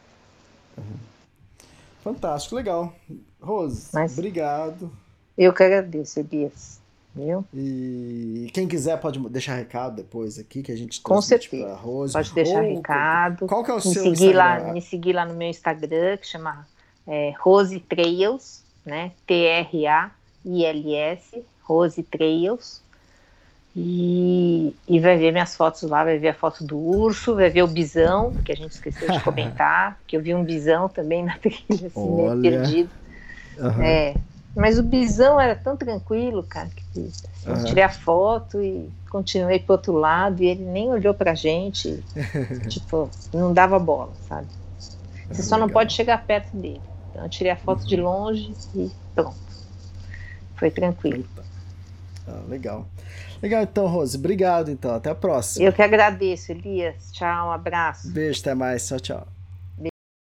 Uhum. 0.78 0.98
Fantástico, 2.04 2.56
legal. 2.56 2.94
Rose, 3.42 3.92
Mas 3.94 4.18
obrigado. 4.18 4.92
Eu 5.38 5.54
que 5.54 5.64
agradeço, 5.64 6.20
Elias. 6.20 6.82
Viu? 7.16 7.46
E 7.54 8.52
quem 8.54 8.68
quiser 8.68 9.00
pode 9.00 9.20
deixar 9.30 9.56
recado 9.56 9.96
depois 9.96 10.38
aqui 10.38 10.62
que 10.62 10.72
a 10.72 10.76
gente 10.76 11.00
Com 11.00 11.22
certeza. 11.22 11.74
Rose. 11.76 12.12
Pode 12.12 12.34
deixar 12.34 12.62
Ou, 12.62 12.76
recado. 12.76 13.48
Qual 13.48 13.64
que 13.64 13.72
é 13.72 13.74
o 13.74 13.78
me 13.78 13.82
seu 13.84 13.94
seguir 13.94 14.12
Instagram? 14.12 14.38
Lá, 14.38 14.74
me 14.74 14.82
seguir 14.82 15.14
lá 15.14 15.26
no 15.26 15.34
meu 15.34 15.48
Instagram, 15.48 16.18
que 16.18 16.28
chama 16.28 16.68
é, 17.10 17.34
Rose 17.40 17.80
Trails, 17.80 18.64
né? 18.86 19.12
T-R-A-I-L-S, 19.26 20.14
Rose 21.64 22.04
Trails. 22.04 22.82
E, 23.76 24.76
e 24.88 25.00
vai 25.00 25.18
ver 25.18 25.32
minhas 25.32 25.56
fotos 25.56 25.84
lá, 25.84 26.04
vai 26.04 26.18
ver 26.18 26.30
a 26.30 26.34
foto 26.34 26.64
do 26.64 26.78
urso, 26.78 27.36
vai 27.36 27.50
ver 27.50 27.64
o 27.64 27.68
bisão, 27.68 28.32
que 28.44 28.52
a 28.52 28.56
gente 28.56 28.72
esqueceu 28.72 29.10
de 29.10 29.20
comentar, 29.24 30.00
que 30.08 30.18
eu 30.18 30.22
vi 30.22 30.36
um 30.36 30.44
bisão 30.44 30.90
também 30.90 31.24
na 31.24 31.38
trilha, 31.38 31.88
assim, 31.88 31.92
Olha. 31.96 32.42
perdido. 32.42 32.92
Uhum. 33.58 33.82
É, 33.82 34.14
mas 34.56 34.78
o 34.80 34.84
bisão 34.84 35.40
era 35.40 35.56
tão 35.56 35.78
tranquilo, 35.78 36.44
cara, 36.44 36.70
que 36.70 36.84
assim, 36.92 37.12
uhum. 37.48 37.66
tirei 37.66 37.84
a 37.84 37.90
foto 37.90 38.62
e 38.62 38.90
continuei 39.10 39.60
pro 39.60 39.74
outro 39.74 39.94
lado 39.94 40.44
e 40.44 40.48
ele 40.48 40.64
nem 40.64 40.90
olhou 40.90 41.14
pra 41.14 41.34
gente, 41.34 42.04
tipo, 42.70 43.10
não 43.34 43.54
dava 43.54 43.80
bola, 43.80 44.14
sabe? 44.28 44.48
Você 45.30 45.44
só 45.44 45.58
não 45.58 45.70
pode 45.70 45.94
chegar 45.94 46.26
perto 46.26 46.58
dele. 46.58 46.89
Então 47.10 47.24
eu 47.24 47.30
tirei 47.30 47.52
a 47.52 47.56
foto 47.56 47.82
uhum. 47.82 47.88
de 47.88 47.96
longe 47.98 48.54
e 48.76 48.92
pronto. 49.16 49.38
Foi 50.56 50.70
tranquilo. 50.70 51.26
Ah, 52.28 52.42
legal. 52.48 52.88
Legal, 53.42 53.64
então, 53.64 53.88
Rose. 53.88 54.18
Obrigado, 54.18 54.70
então. 54.70 54.94
Até 54.94 55.10
a 55.10 55.16
próxima. 55.16 55.66
Eu 55.66 55.72
que 55.72 55.82
agradeço, 55.82 56.52
Elias. 56.52 57.12
Tchau, 57.12 57.48
um 57.48 57.52
abraço. 57.52 58.12
Beijo, 58.12 58.42
até 58.42 58.54
mais. 58.54 58.86
Tchau, 58.88 59.00
tchau. 59.00 59.39